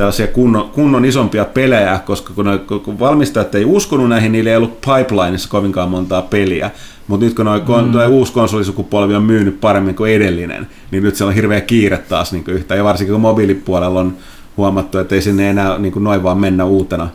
tällaisia 0.00 0.26
kunnon, 0.26 0.70
kunnon 0.70 1.04
isompia 1.04 1.44
pelejä, 1.44 2.00
koska 2.06 2.34
kun, 2.34 2.44
ne, 2.44 2.58
kun 2.58 2.98
valmistajat 2.98 3.54
ei 3.54 3.64
uskonut 3.64 4.08
näihin, 4.08 4.32
niillä 4.32 4.50
ei 4.50 4.56
ollut 4.56 4.80
pipelineissa 4.80 5.48
kovinkaan 5.48 5.90
montaa 5.90 6.22
peliä. 6.22 6.70
Mutta 7.08 7.26
nyt 7.26 7.34
kun 7.34 7.44
noi, 7.44 7.60
mm. 7.60 8.12
uusi 8.12 8.32
konsolisukupolvi 8.32 9.14
on 9.14 9.22
myynyt 9.22 9.60
paremmin 9.60 9.94
kuin 9.94 10.12
edellinen, 10.12 10.66
niin 10.90 11.02
nyt 11.02 11.16
se 11.16 11.24
on 11.24 11.34
hirveä 11.34 11.60
kiire 11.60 11.98
taas 11.98 12.32
niin 12.32 12.44
yhtä. 12.48 12.74
Ja 12.74 12.84
varsinkin 12.84 13.14
kun 13.14 13.20
mobiilipuolella 13.20 14.00
on 14.00 14.16
huomattu, 14.56 14.98
että 14.98 15.14
ei 15.14 15.22
sinne 15.22 15.50
enää 15.50 15.78
niin 15.78 15.92
kuin 15.92 16.04
noin 16.04 16.22
vaan 16.22 16.38
mennä 16.38 16.64
uutena 16.64 17.08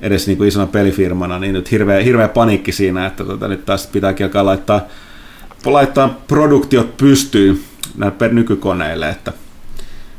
edes 0.00 0.26
niin 0.26 0.38
kuin 0.38 0.48
isona 0.48 0.66
pelifirmana, 0.66 1.38
niin 1.38 1.52
nyt 1.52 1.70
hirveä, 1.70 2.00
hirveä 2.00 2.28
paniikki 2.28 2.72
siinä, 2.72 3.06
että 3.06 3.24
tota, 3.24 3.48
nyt 3.48 3.64
taas 3.64 3.86
pitääkin 3.86 4.26
alkaa 4.26 4.44
laittaa, 4.44 4.80
laittaa 5.64 6.20
produktiot 6.28 6.96
pystyyn 6.96 7.58
näille 7.96 8.28
nykykoneille, 8.28 9.08
että 9.08 9.32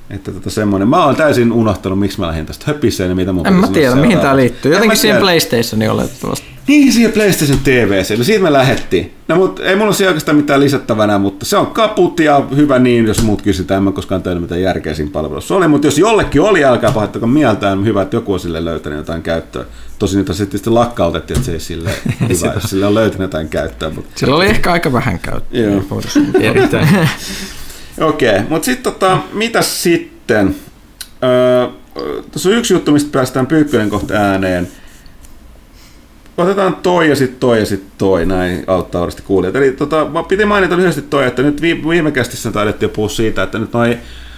että 0.09 0.31
tota 0.31 0.49
semmoinen. 0.49 0.87
Mä 0.87 1.05
oon 1.05 1.15
täysin 1.15 1.51
unohtanut, 1.51 1.99
miksi 1.99 2.19
mä 2.19 2.27
lähdin 2.27 2.45
tästä 2.45 2.63
höpiseen 2.67 3.09
ja 3.09 3.15
mitä 3.15 3.33
mun 3.33 3.47
En 3.47 3.53
mä 3.53 3.67
tiedä, 3.67 3.95
mihin 3.95 4.19
tää 4.19 4.35
liittyy. 4.35 4.73
Jotenkin 4.73 4.97
siihen 4.97 5.21
PlayStationiin 5.21 5.91
oletettavasti. 5.91 6.55
Niin, 6.67 6.93
siihen 6.93 7.11
PlayStation 7.11 7.59
TVC. 7.63 8.17
No 8.17 8.23
siitä 8.23 8.43
me 8.43 8.53
lähettiin. 8.53 9.13
No 9.27 9.35
mutta 9.35 9.63
ei 9.63 9.75
mulla 9.75 9.95
ole 9.99 10.07
oikeastaan 10.07 10.37
mitään 10.37 10.59
lisättävänä, 10.59 11.17
mutta 11.17 11.45
se 11.45 11.57
on 11.57 11.67
kaput 11.67 12.19
ja 12.19 12.43
hyvä 12.55 12.79
niin, 12.79 13.05
jos 13.05 13.23
muut 13.23 13.41
kysytään. 13.41 13.77
En 13.77 13.83
mä 13.83 13.91
koskaan 13.91 14.23
tehnyt 14.23 14.41
mitään 14.41 14.61
järkeä 14.61 14.93
siinä 14.93 15.11
palvelussa 15.11 15.55
oli, 15.55 15.67
mutta 15.67 15.87
jos 15.87 15.97
jollekin 15.97 16.41
oli, 16.41 16.65
älkää 16.65 16.91
pahoittako 16.91 17.27
mieltään. 17.27 17.85
Hyvä, 17.85 18.01
että 18.01 18.15
joku 18.15 18.33
on 18.33 18.39
sille 18.39 18.65
löytänyt 18.65 18.97
jotain 18.97 19.21
käyttöä. 19.21 19.65
Tosin 19.99 20.17
nyt 20.17 20.27
sitten, 20.27 20.59
sitten 20.59 20.73
lakkautettiin, 20.73 21.37
että 21.37 21.45
se 21.45 21.51
ei 21.51 21.59
sille 21.59 21.89
hyvä, 22.29 22.53
jos 22.53 22.63
sille 22.63 22.85
on 22.85 22.93
löytänyt 22.93 23.21
jotain 23.21 23.49
käyttöä. 23.49 23.89
Mutta... 23.89 24.11
Sillä 24.15 24.35
oli 24.35 24.45
ehkä 24.45 24.71
aika 24.71 24.93
vähän 24.93 25.19
käyttöä. 25.19 25.61
Joo. 25.61 26.01
Erittäin. 26.41 26.87
Okei, 28.01 28.29
okay, 28.29 28.41
mutta 28.49 28.65
sitten 28.65 28.93
tota, 28.93 29.17
mitä 29.33 29.61
sitten? 29.61 30.55
Öö, 31.23 31.67
tässä 32.31 32.49
on 32.49 32.55
yksi 32.55 32.73
juttu, 32.73 32.91
mistä 32.91 33.09
päästään 33.11 33.47
Pyykkönen 33.47 33.89
kohta 33.89 34.13
ääneen. 34.13 34.67
Otetaan 36.37 36.75
toi 36.75 37.09
ja 37.09 37.15
sitten 37.15 37.39
toi 37.39 37.59
ja 37.59 37.65
sitten 37.65 37.91
toi, 37.97 38.25
näin 38.25 38.63
auttaa 38.67 39.01
varmasti 39.01 39.21
kuulijat. 39.21 39.55
Eli 39.55 39.71
tota, 39.71 40.05
mä 40.05 40.23
piti 40.23 40.45
mainita 40.45 40.77
lyhyesti 40.77 41.01
toi, 41.01 41.27
että 41.27 41.41
nyt 41.41 41.61
viime 41.61 42.11
kästissä 42.11 42.51
taidettiin 42.51 42.89
puhua 42.89 43.09
siitä, 43.09 43.43
että 43.43 43.59
nyt 43.59 43.73
noin 43.73 43.97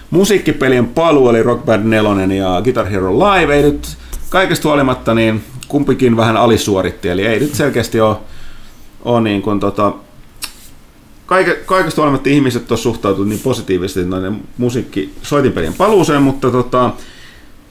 musiikkipelien 0.09 0.87
paluu, 0.87 1.29
eli 1.29 1.43
Rock 1.43 1.65
Band 1.65 1.83
4 1.83 2.35
ja 2.35 2.61
Guitar 2.63 2.85
Hero 2.85 3.13
Live, 3.19 3.55
ei 3.55 3.63
nyt 3.63 3.97
kaikesta 4.29 4.69
huolimatta, 4.69 5.13
niin 5.13 5.43
kumpikin 5.67 6.17
vähän 6.17 6.37
alisuoritti, 6.37 7.09
eli 7.09 7.25
ei 7.25 7.39
nyt 7.39 7.55
selkeästi 7.55 8.01
ole, 8.01 8.15
ole 9.05 9.21
niin 9.21 9.41
kuin, 9.41 9.59
tota, 9.59 9.93
kaike, 11.27 11.53
kaikesta 11.65 12.01
huolimatta 12.01 12.29
ihmiset 12.29 12.71
on 12.71 12.77
suhtautunut 12.77 13.29
niin 13.29 13.39
positiivisesti 13.39 14.05
noiden 14.05 14.41
musiikki 14.57 15.13
soitinpelien 15.23 15.73
paluuseen, 15.73 16.21
mutta 16.21 16.51
tota, 16.51 16.91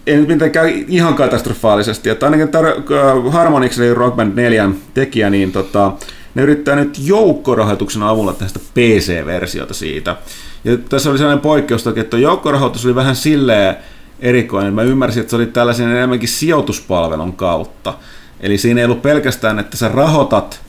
ei 0.06 0.16
nyt 0.16 0.28
mitenkään 0.28 0.68
ihan 0.88 1.14
katastrofaalisesti. 1.14 2.10
Että 2.10 2.26
ainakin 2.26 2.48
tar- 2.48 2.92
äh, 2.92 3.32
Harmonix, 3.32 3.78
eli 3.78 3.94
Rock 3.94 4.16
Band 4.16 4.34
4 4.34 4.70
tekijä, 4.94 5.30
niin 5.30 5.52
tota, 5.52 5.92
ne 6.34 6.42
yrittää 6.42 6.76
nyt 6.76 6.98
joukkorahoituksen 7.04 8.02
avulla 8.02 8.32
tästä 8.32 8.60
PC-versiota 8.74 9.74
siitä. 9.74 10.16
Ja 10.64 10.76
tässä 10.76 11.10
oli 11.10 11.18
sellainen 11.18 11.42
poikkeus, 11.42 11.86
että 11.86 12.18
joukkorahoitus 12.18 12.84
oli 12.84 12.94
vähän 12.94 13.16
silleen 13.16 13.76
erikoinen. 14.20 14.74
Mä 14.74 14.82
ymmärsin, 14.82 15.20
että 15.20 15.30
se 15.30 15.36
oli 15.36 15.46
tällaisen 15.46 15.88
enemmänkin 15.88 16.28
sijoituspalvelun 16.28 17.32
kautta. 17.32 17.94
Eli 18.40 18.58
siinä 18.58 18.80
ei 18.80 18.84
ollut 18.84 19.02
pelkästään, 19.02 19.58
että 19.58 19.76
sä 19.76 19.88
rahoitat 19.88 20.60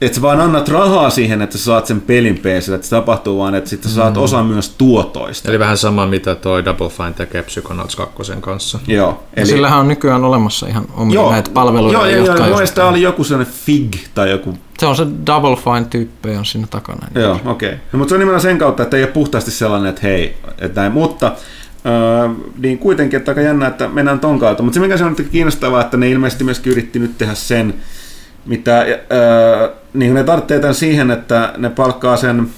että 0.00 0.16
sä 0.16 0.22
vaan 0.22 0.40
annat 0.40 0.68
rahaa 0.68 1.10
siihen, 1.10 1.42
että 1.42 1.58
sä 1.58 1.64
saat 1.64 1.86
sen 1.86 2.00
pelin 2.00 2.38
PC, 2.38 2.68
että 2.74 2.86
se 2.86 2.90
tapahtuu 2.90 3.38
vaan, 3.38 3.54
että 3.54 3.70
sitten 3.70 3.90
sä 3.90 3.94
saat 3.94 4.14
mm. 4.14 4.22
osa 4.22 4.42
myös 4.42 4.74
tuotoista. 4.78 5.48
Eli 5.48 5.58
vähän 5.58 5.78
sama, 5.78 6.06
mitä 6.06 6.34
toi 6.34 6.64
Double 6.64 6.88
Fine 6.88 7.12
tekee 7.12 7.42
Psychonauts 7.42 7.96
2 7.96 8.32
kanssa. 8.40 8.78
Joo. 8.86 9.22
Eli... 9.36 9.46
sillähän 9.46 9.78
on 9.78 9.88
nykyään 9.88 10.24
olemassa 10.24 10.66
ihan 10.66 10.84
omia 10.96 11.14
joo, 11.14 11.32
näitä 11.32 11.50
palveluja. 11.50 11.92
Joo, 11.92 12.06
joo, 12.06 12.26
joo, 12.26 12.46
joo 12.46 12.60
tämä 12.74 12.88
oli 12.88 13.02
joku 13.02 13.24
sellainen 13.24 13.54
FIG 13.54 13.96
tai 14.14 14.30
joku... 14.30 14.58
Se 14.78 14.86
on 14.86 14.96
se 14.96 15.06
Double 15.26 15.56
Fine-tyyppi 15.56 16.36
on 16.36 16.44
siinä 16.44 16.66
takana. 16.70 17.06
Joo, 17.14 17.40
okei. 17.44 17.68
Okay. 17.68 17.80
No, 17.92 17.98
mutta 17.98 18.08
se 18.08 18.14
on 18.14 18.18
nimenomaan 18.18 18.42
sen 18.42 18.58
kautta, 18.58 18.82
että 18.82 18.96
ei 18.96 19.02
ole 19.02 19.12
puhtaasti 19.12 19.50
sellainen, 19.50 19.90
että 19.90 20.02
hei, 20.02 20.36
että 20.58 20.80
näin. 20.80 20.92
Mutta 20.92 21.32
Öö, 21.86 22.28
niin 22.58 22.78
kuitenkin, 22.78 23.16
että 23.16 23.30
aika 23.30 23.40
jännä, 23.40 23.66
että 23.66 23.88
mennään 23.88 24.20
ton 24.20 24.38
kautta. 24.38 24.62
Mutta 24.62 24.74
se, 24.74 24.80
mikä 24.80 24.96
se 24.96 25.04
on 25.04 25.16
kiinnostavaa, 25.32 25.80
että 25.80 25.96
ne 25.96 26.10
ilmeisesti 26.10 26.44
myöskin 26.44 26.72
yritti 26.72 26.98
nyt 26.98 27.18
tehdä 27.18 27.34
sen, 27.34 27.74
mitä, 28.48 28.80
öö, 28.80 29.68
niin 29.94 30.14
ne 30.14 30.24
tarvitsee 30.24 30.60
tämän 30.60 30.74
siihen, 30.74 31.10
että 31.10 31.52
ne 31.56 31.70
palkkaa 31.70 32.16
sen, 32.16 32.48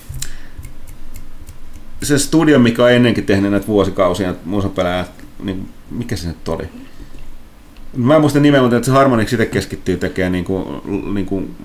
sen 2.03 2.21
studion, 2.21 2.61
mikä 2.61 2.85
on 2.85 2.93
ennenkin 2.93 3.27
tehnyt 3.27 3.51
näitä 3.51 3.67
vuosikausia 3.67 4.35
musapelejä, 4.45 5.05
niin 5.43 5.69
mikä 5.91 6.17
se 6.17 6.29
nyt 6.29 6.49
oli? 6.49 6.65
Mä 7.97 8.15
en 8.15 8.21
muista 8.21 8.41
nimeä, 8.41 8.63
mutta 8.63 8.77
että 8.77 8.87
se 8.87 8.93
Harmonix 8.93 9.33
itse 9.33 9.47
keskittyy 9.47 9.97
tekemään 9.97 10.33
niin 10.33 10.45
kuin, 10.45 10.65
niin 11.15 11.27
kuin 11.27 11.57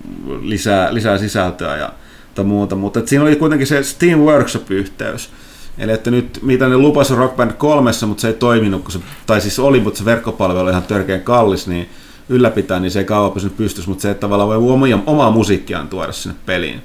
lisää, 0.41 0.93
lisää 0.93 1.17
sisältöä 1.17 1.77
ja 1.77 1.93
tai 2.35 2.45
muuta, 2.45 2.75
mutta 2.75 3.01
siinä 3.05 3.23
oli 3.23 3.35
kuitenkin 3.35 3.67
se 3.67 3.83
Steam 3.83 4.19
Workshop-yhteys. 4.19 5.29
Eli 5.77 5.91
että 5.91 6.11
nyt, 6.11 6.39
mitä 6.41 6.69
ne 6.69 6.77
lupasi 6.77 7.15
Rock 7.15 7.35
Band 7.35 7.53
kolmessa, 7.53 8.07
mutta 8.07 8.21
se 8.21 8.27
ei 8.27 8.33
toiminut, 8.33 8.83
kun 8.83 8.91
se, 8.91 8.99
tai 9.25 9.41
siis 9.41 9.59
oli, 9.59 9.79
mutta 9.79 9.97
se 9.97 10.05
verkkopalvelu 10.05 10.59
oli 10.59 10.71
ihan 10.71 10.83
törkeän 10.83 11.21
kallis, 11.21 11.67
niin 11.67 11.89
ylläpitää, 12.29 12.79
niin 12.79 12.91
se 12.91 12.99
ei 12.99 13.05
kauan 13.05 13.31
pysynyt 13.31 13.57
pystyssä, 13.57 13.89
mutta 13.89 14.01
se, 14.01 14.11
että 14.11 14.21
tavallaan 14.21 14.49
voi 14.49 14.73
omaa, 14.73 15.03
omaa 15.05 15.31
musiikkiaan 15.31 15.88
tuoda 15.88 16.11
sinne 16.11 16.35
peliin. 16.45 16.81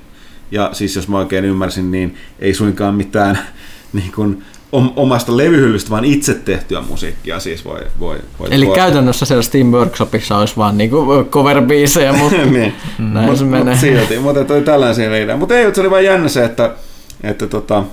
Ja 0.51 0.71
siis 0.73 0.97
jos 0.97 1.09
mä 1.09 1.19
oikein 1.19 1.45
ymmärsin, 1.45 1.91
niin 1.91 2.17
ei 2.39 2.55
suinkaan 2.55 2.95
mitään 2.95 3.39
niin 3.93 4.13
kuin, 4.13 4.43
omasta 4.73 5.37
levyhyllystä, 5.37 5.91
vaan 5.91 6.05
itse 6.05 6.35
tehtyä 6.35 6.81
musiikkia 6.81 7.41
siis 7.41 7.65
voi, 7.65 7.81
voi, 8.01 8.19
voi 8.39 8.49
Eli 8.51 8.65
tuoda. 8.65 8.81
käytännössä 8.81 9.27
siellä 9.27 9.43
Steam 9.43 9.67
Workshopissa 9.67 10.39
olisi 10.39 10.57
vaan 10.57 10.79
niinku 10.79 11.07
cover-biisejä, 11.31 12.13
mutta 12.13 12.37
niin. 12.47 12.75
näin 12.99 13.29
mut, 13.29 13.39
se 13.39 13.45
menee. 13.45 13.75
Mut 13.75 13.81
silti, 13.81 14.19
mutta 14.19 14.45
toi 14.45 14.63
tällaisia 14.63 15.17
idea. 15.17 15.37
Mutta 15.37 15.55
ei, 15.55 15.75
se 15.75 15.81
oli 15.81 15.91
vain 15.91 16.05
jännä 16.05 16.29
se, 16.29 16.45
että, 16.45 16.75
että 17.23 17.47
tota, 17.47 17.85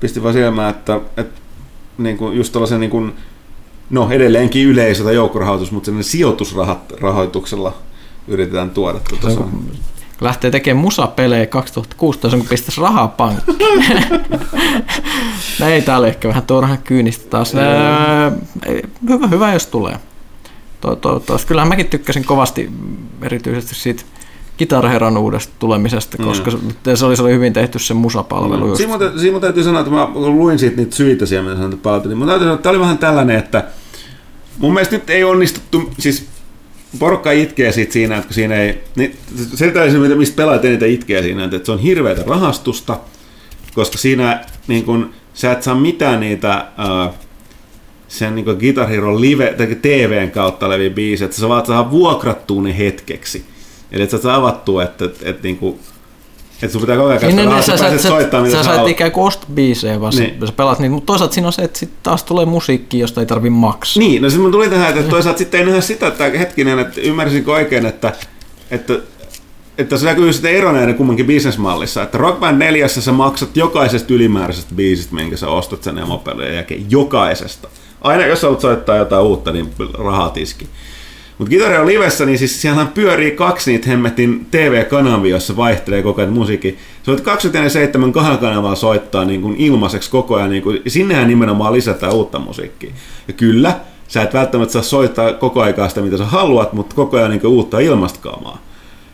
pisti 0.00 0.22
vaan 0.22 0.34
silmään, 0.34 0.70
että, 0.70 1.00
että 1.16 1.40
niin 1.98 2.16
kuin 2.16 2.36
just 2.36 2.52
tällaisen 2.52 2.80
niin 2.80 2.90
kuin, 2.90 3.14
no 3.90 4.10
edelleenkin 4.10 4.66
yleisö 4.66 5.04
tai 5.04 5.14
joukkorahoitus, 5.14 5.72
mutta 5.72 5.86
sellainen 5.86 6.10
sijoitusrahoituksella 6.10 7.74
yritetään 8.28 8.70
tuoda. 8.70 9.00
Tuota 9.08 9.42
lähtee 10.20 10.50
tekemään 10.50 10.82
musapelejä 10.82 11.46
2016, 11.46 12.38
kun 12.38 12.46
pistäisi 12.46 12.80
rahaa 12.80 13.08
pankkiin. 13.08 13.58
no 15.60 15.66
ei, 15.66 15.82
tää 15.82 15.98
oli 15.98 16.08
ehkä 16.08 16.28
vähän 16.28 16.42
turha 16.42 16.76
kyynistä 16.76 17.30
taas. 17.30 17.52
hyvä, 19.08 19.26
hyvä, 19.26 19.52
jos 19.52 19.66
tulee. 19.66 19.96
Toivottavasti. 20.80 21.48
Kyllähän 21.48 21.68
mäkin 21.68 21.86
tykkäsin 21.86 22.24
kovasti 22.24 22.70
erityisesti 23.22 23.74
siitä 23.74 24.02
Kitarheran 24.60 25.16
uudesta 25.16 25.52
tulemisesta, 25.58 26.16
mm. 26.18 26.24
koska 26.24 26.50
mm. 26.50 26.68
se 26.94 27.06
oli, 27.06 27.16
se 27.16 27.22
oli 27.22 27.32
hyvin 27.32 27.52
tehty 27.52 27.78
se 27.78 27.94
musapalvelu. 27.94 28.66
Mm. 28.66 28.76
Siinä, 28.76 28.98
siinä 29.20 29.40
täytyy 29.40 29.64
sanoa, 29.64 29.80
että 29.80 29.92
mä 29.92 30.08
luin 30.14 30.58
siitä 30.58 30.76
niitä 30.76 30.96
syitä 30.96 31.26
siellä, 31.26 31.50
mitä 31.50 31.62
sanoit 31.62 31.82
palautetta, 31.82 32.08
niin 32.08 32.18
mun 32.18 32.28
täytyy 32.28 32.44
sanoa, 32.44 32.54
että 32.54 32.62
tämä 32.62 32.70
oli 32.70 32.80
vähän 32.80 32.98
tällainen, 32.98 33.36
että 33.36 33.64
mun 34.58 34.74
mielestä 34.74 34.96
nyt 34.96 35.10
ei 35.10 35.24
onnistuttu, 35.24 35.90
siis 35.98 36.26
porukka 36.98 37.32
itkee 37.32 37.72
sit 37.72 37.92
siinä, 37.92 38.16
että 38.16 38.34
siinä 38.34 38.54
ei, 38.54 38.84
niin 38.96 39.16
se 39.54 39.70
täysin, 39.70 40.18
mistä 40.18 40.36
pelaajat 40.36 40.64
eniten 40.64 40.90
itkee 40.90 41.22
siinä, 41.22 41.44
että 41.44 41.60
se 41.64 41.72
on 41.72 41.78
hirveätä 41.78 42.22
rahastusta, 42.26 42.98
koska 43.74 43.98
siinä 43.98 44.44
niin 44.68 44.84
kun, 44.84 45.10
sä 45.34 45.52
et 45.52 45.62
saa 45.62 45.74
mitään 45.74 46.20
niitä 46.20 46.66
uh, 47.08 47.14
sen 48.08 48.34
niin 48.34 48.56
Guitar 48.60 48.88
Hero 48.88 49.20
live, 49.20 49.54
tai 49.56 49.66
TVn 49.66 50.30
kautta 50.30 50.68
leviä 50.68 50.90
biisejä, 50.90 51.26
että 51.26 51.36
sä 51.36 51.48
vaan 51.48 51.66
saa 51.66 51.90
vuokrattua 51.90 52.62
ne 52.62 52.78
hetkeksi. 52.78 53.44
Eli 53.92 54.02
että 54.02 54.16
sä 54.16 54.22
saa 54.22 54.36
avattua, 54.36 54.82
että, 54.82 55.04
että, 55.04 55.30
että 55.30 55.42
niin 55.42 55.56
kuin, 55.56 55.80
että 56.62 56.72
sun 56.72 56.80
pitää 56.80 56.96
koko 56.96 57.08
ajan 57.08 57.36
niin, 57.36 57.48
niin, 57.48 57.62
sä, 57.62 57.76
sä, 57.76 57.98
soittaa, 57.98 58.42
mitä 58.42 58.56
sä, 58.56 58.62
sä, 58.62 58.76
sä 58.76 58.82
ikään 58.86 59.12
kuin 59.12 59.26
osta 59.26 59.46
biisejä, 59.54 60.00
vaan 60.00 60.12
niin. 60.16 60.46
sä 60.46 60.52
pelaat 60.52 60.78
niitä, 60.78 60.94
mutta 60.94 61.06
toisaalta 61.06 61.34
siinä 61.34 61.46
on 61.46 61.52
se, 61.52 61.62
että 61.62 61.78
sit 61.78 61.90
taas 62.02 62.24
tulee 62.24 62.44
musiikki, 62.44 62.98
josta 62.98 63.20
ei 63.20 63.26
tarvi 63.26 63.50
maksaa. 63.50 64.00
Niin, 64.00 64.22
no 64.22 64.30
siis 64.30 64.42
mun 64.42 64.52
tuli 64.52 64.70
tähän, 64.70 64.98
että 64.98 65.10
toisaalta 65.10 65.38
sitten 65.38 65.60
ei 65.60 65.66
nähdä 65.66 65.80
sitä, 65.80 66.06
että 66.06 66.24
hetkinen, 66.24 66.78
että 66.78 67.00
ymmärsinkö 67.00 67.52
oikein, 67.52 67.86
että, 67.86 68.12
että 68.70 69.00
että 69.80 69.98
se 69.98 70.06
näkyy 70.06 70.32
sitten 70.32 70.54
ero 70.54 70.72
näiden 70.72 70.94
kummankin 70.94 71.26
bisnesmallissa, 71.26 72.02
että 72.02 72.18
Rock 72.18 72.40
Band 72.40 72.58
4 72.58 72.88
sä 72.88 73.12
maksat 73.12 73.56
jokaisesta 73.56 74.14
ylimääräisestä 74.14 74.74
biisistä, 74.74 75.14
minkä 75.14 75.36
sä 75.36 75.48
ostat 75.48 75.82
sen 75.82 75.98
emopelien 75.98 76.54
jälkeen, 76.54 76.90
jokaisesta. 76.90 77.68
Aina 78.00 78.26
jos 78.26 78.42
haluat 78.42 78.60
soittaa 78.60 78.96
jotain 78.96 79.22
uutta, 79.22 79.52
niin 79.52 79.72
rahaa 79.98 80.30
tiski. 80.30 80.66
Mutta 81.40 81.54
Hero 81.68 81.86
Livessä, 81.86 82.26
niin 82.26 82.38
siis 82.38 82.62
siellä 82.62 82.86
pyörii 82.94 83.30
kaksi 83.30 83.72
niitä 83.72 83.88
hemmetin 83.88 84.46
TV-kanavia, 84.50 85.30
jossa 85.30 85.56
vaihtelee 85.56 86.02
koko 86.02 86.20
ajan 86.20 86.32
musiikki. 86.32 86.78
Se 87.02 87.10
on 87.10 87.22
27 87.22 88.12
kahden 88.12 88.38
kanavaa 88.38 88.74
soittaa 88.74 89.24
niin 89.24 89.42
kuin 89.42 89.56
ilmaiseksi 89.56 90.10
koko 90.10 90.34
ajan, 90.34 90.50
niin 90.50 90.62
kuin, 90.62 90.82
sinnehän 90.86 91.28
nimenomaan 91.28 91.72
lisätään 91.72 92.12
uutta 92.12 92.38
musiikkia. 92.38 92.90
Ja 93.28 93.34
kyllä, 93.34 93.80
sä 94.08 94.22
et 94.22 94.34
välttämättä 94.34 94.72
saa 94.72 94.82
soittaa 94.82 95.32
koko 95.32 95.60
aikaa 95.60 95.88
sitä, 95.88 96.00
mitä 96.00 96.16
sä 96.16 96.24
haluat, 96.24 96.72
mutta 96.72 96.96
koko 96.96 97.16
ajan 97.16 97.30
niin 97.30 97.46
uutta 97.46 97.78
ilmastkaamaa. 97.78 98.62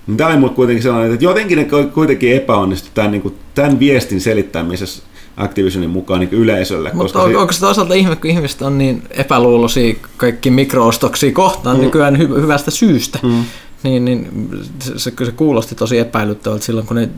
Niin 0.07 0.17
tämä 0.17 0.31
oli 0.31 0.39
mulle 0.39 0.55
kuitenkin 0.55 0.83
sellainen, 0.83 1.13
että 1.13 1.25
jotenkin 1.25 1.59
ne 1.59 1.67
kuitenkin 1.95 2.37
epäonnistui 2.37 2.91
tämän, 2.95 3.11
niin 3.11 3.23
kuin, 3.23 3.35
tämän 3.55 3.79
viestin 3.79 4.21
selittämisessä 4.21 5.03
Activisionin 5.37 5.91
mukaan 5.91 6.21
niin 6.21 6.33
yleisölle. 6.33 6.91
Mutta 6.95 7.23
on, 7.23 7.31
si- 7.31 7.37
onko 7.37 7.53
se 7.53 7.61
toisaalta 7.61 7.95
ihme, 7.95 8.17
kun 8.17 8.31
ihmiset 8.31 8.63
on 8.63 8.79
niin 8.79 9.03
epäluuloisia 9.11 9.95
kaikki 10.17 10.51
mikroostoksia 10.51 11.33
kohtaan 11.33 11.77
mm. 11.77 11.83
nykyään 11.83 12.17
hy- 12.17 12.41
hyvästä 12.41 12.71
syystä, 12.71 13.19
mm. 13.23 13.45
niin, 13.83 14.05
niin 14.05 14.49
se, 14.79 14.99
se, 14.99 15.13
se 15.25 15.33
kuulosti 15.33 15.75
tosi 15.75 15.99
epäilyttävältä 15.99 16.65
silloin, 16.65 16.87
kun 16.87 16.97
ne 16.97 17.09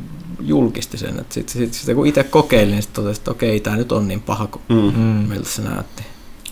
julkisti 0.41 0.99
sen. 0.99 1.25
Sitten 1.29 1.53
sit, 1.53 1.75
sit, 1.75 1.95
kun 1.95 2.07
itse 2.07 2.25
kokeilin, 2.25 2.71
niin 2.71 2.85
totesin, 2.93 3.21
että 3.21 3.31
okei, 3.31 3.61
tämä 3.61 3.77
nyt 3.77 3.93
on 3.93 4.09
niin 4.09 4.21
paha 4.21 4.47
kuin 4.47 4.63
mm. 4.69 5.29
miltä 5.29 5.49
se 5.49 5.63
näytti. 5.63 6.03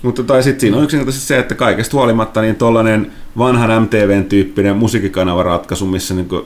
Mutta 0.02 0.22
tai 0.22 0.42
sitten 0.42 0.60
siinä 0.60 0.76
on 0.76 0.84
yksinkertaisesti 0.84 1.26
se, 1.26 1.38
että 1.38 1.54
kaikesta 1.54 1.96
huolimatta 1.96 2.40
niin 2.40 2.56
tuollainen 2.56 3.12
vanhan 3.38 3.82
MTVn 3.82 4.24
tyyppinen 4.24 4.76
musiikkikanavaratkaisu, 4.76 5.86
missä 5.86 6.14
niin 6.14 6.28
kuin, 6.28 6.42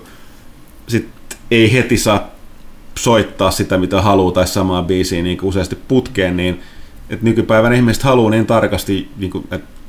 sit 0.87 1.09
ei 1.51 1.73
heti 1.73 1.99
saa 1.99 2.40
soittaa 3.05 3.51
sitä, 3.51 3.79
mitä 3.79 4.03
haluaa, 4.03 4.33
tai 4.33 4.47
samaa 4.47 4.83
biisiä 4.83 5.23
niin 5.23 5.39
useasti 5.43 5.79
putkeen, 5.89 6.37
niin 6.37 6.61
että 7.11 7.25
nykypäivän 7.25 7.73
ihmiset 7.73 8.03
haluaa 8.03 8.31
niin 8.31 8.47
tarkasti, 8.47 9.09
niin 9.17 9.31
kuin, 9.31 9.45
että 9.51 9.81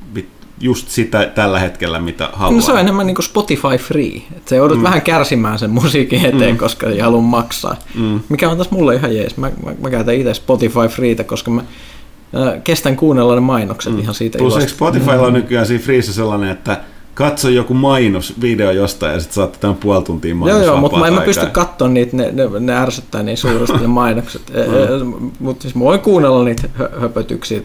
just 0.62 0.90
sitä 0.90 1.26
tällä 1.26 1.60
hetkellä, 1.60 2.00
mitä 2.00 2.30
haluaa. 2.34 2.56
No 2.56 2.66
se 2.66 2.72
on 2.72 2.80
enemmän 2.80 3.08
niin 3.08 3.16
kuin 3.16 3.26
Spotify 3.26 3.78
free. 3.78 4.22
Että 4.36 4.50
se 4.50 4.56
joudut 4.56 4.78
mm. 4.78 4.84
vähän 4.84 5.02
kärsimään 5.02 5.60
sen 5.60 5.70
musiikin 5.70 6.26
eteen, 6.26 6.52
mm. 6.52 6.58
koska 6.58 6.90
ei 6.90 7.00
halua 7.00 7.22
maksaa. 7.22 7.76
Mm. 7.96 8.20
Mikä 8.30 8.50
on 8.50 8.58
taas 8.58 8.72
mulle 8.72 8.96
ihan 8.96 9.16
jees. 9.16 9.38
Mä, 9.38 9.52
mä, 9.66 9.72
mä 9.82 9.90
käytän 9.90 10.16
itse 10.16 10.34
Spotify 10.34 10.88
freetä, 10.90 11.24
koska 11.24 11.52
mä 11.52 11.62
äh, 11.62 12.64
kestän 12.64 12.96
kuunnella 12.96 13.36
ne 13.36 13.42
mainokset 13.42 13.94
mm. 13.94 14.00
ihan 14.00 14.16
siitä 14.16 14.38
Plus 14.38 14.54
ilosta. 14.54 14.70
Spotifylla 14.70 15.22
on 15.22 15.34
mm. 15.34 15.38
nykyään 15.38 15.66
siinä 15.66 15.84
freeissä 15.84 16.14
sellainen, 16.14 16.50
että 16.50 16.82
katso 17.22 17.50
joku 17.50 17.74
mainosvideo 17.74 18.72
jostain 18.72 19.14
ja 19.14 19.20
sitten 19.20 19.36
saatte 19.36 19.58
tämän 19.60 19.76
puoli 19.76 20.04
tuntia 20.04 20.36
mainos 20.36 20.58
Joo, 20.58 20.66
joo, 20.66 20.78
mutta 20.78 20.98
mä 20.98 21.08
en 21.08 21.14
mä 21.14 21.22
pysty 21.22 21.46
katsoa 21.46 21.88
niitä, 21.88 22.18
ne, 22.18 22.32
ne, 22.32 22.60
ne 22.60 22.76
ärsyttää 22.76 23.24
niin 23.24 23.38
suuresti 23.38 23.78
ne 23.78 23.88
mainokset. 23.88 24.42
mm. 25.04 25.32
Mutta 25.40 25.62
siis 25.62 25.76
mä 25.76 25.84
voin 25.84 26.00
kuunnella 26.00 26.44
niitä 26.44 26.70
höpötyksiä 27.00 27.62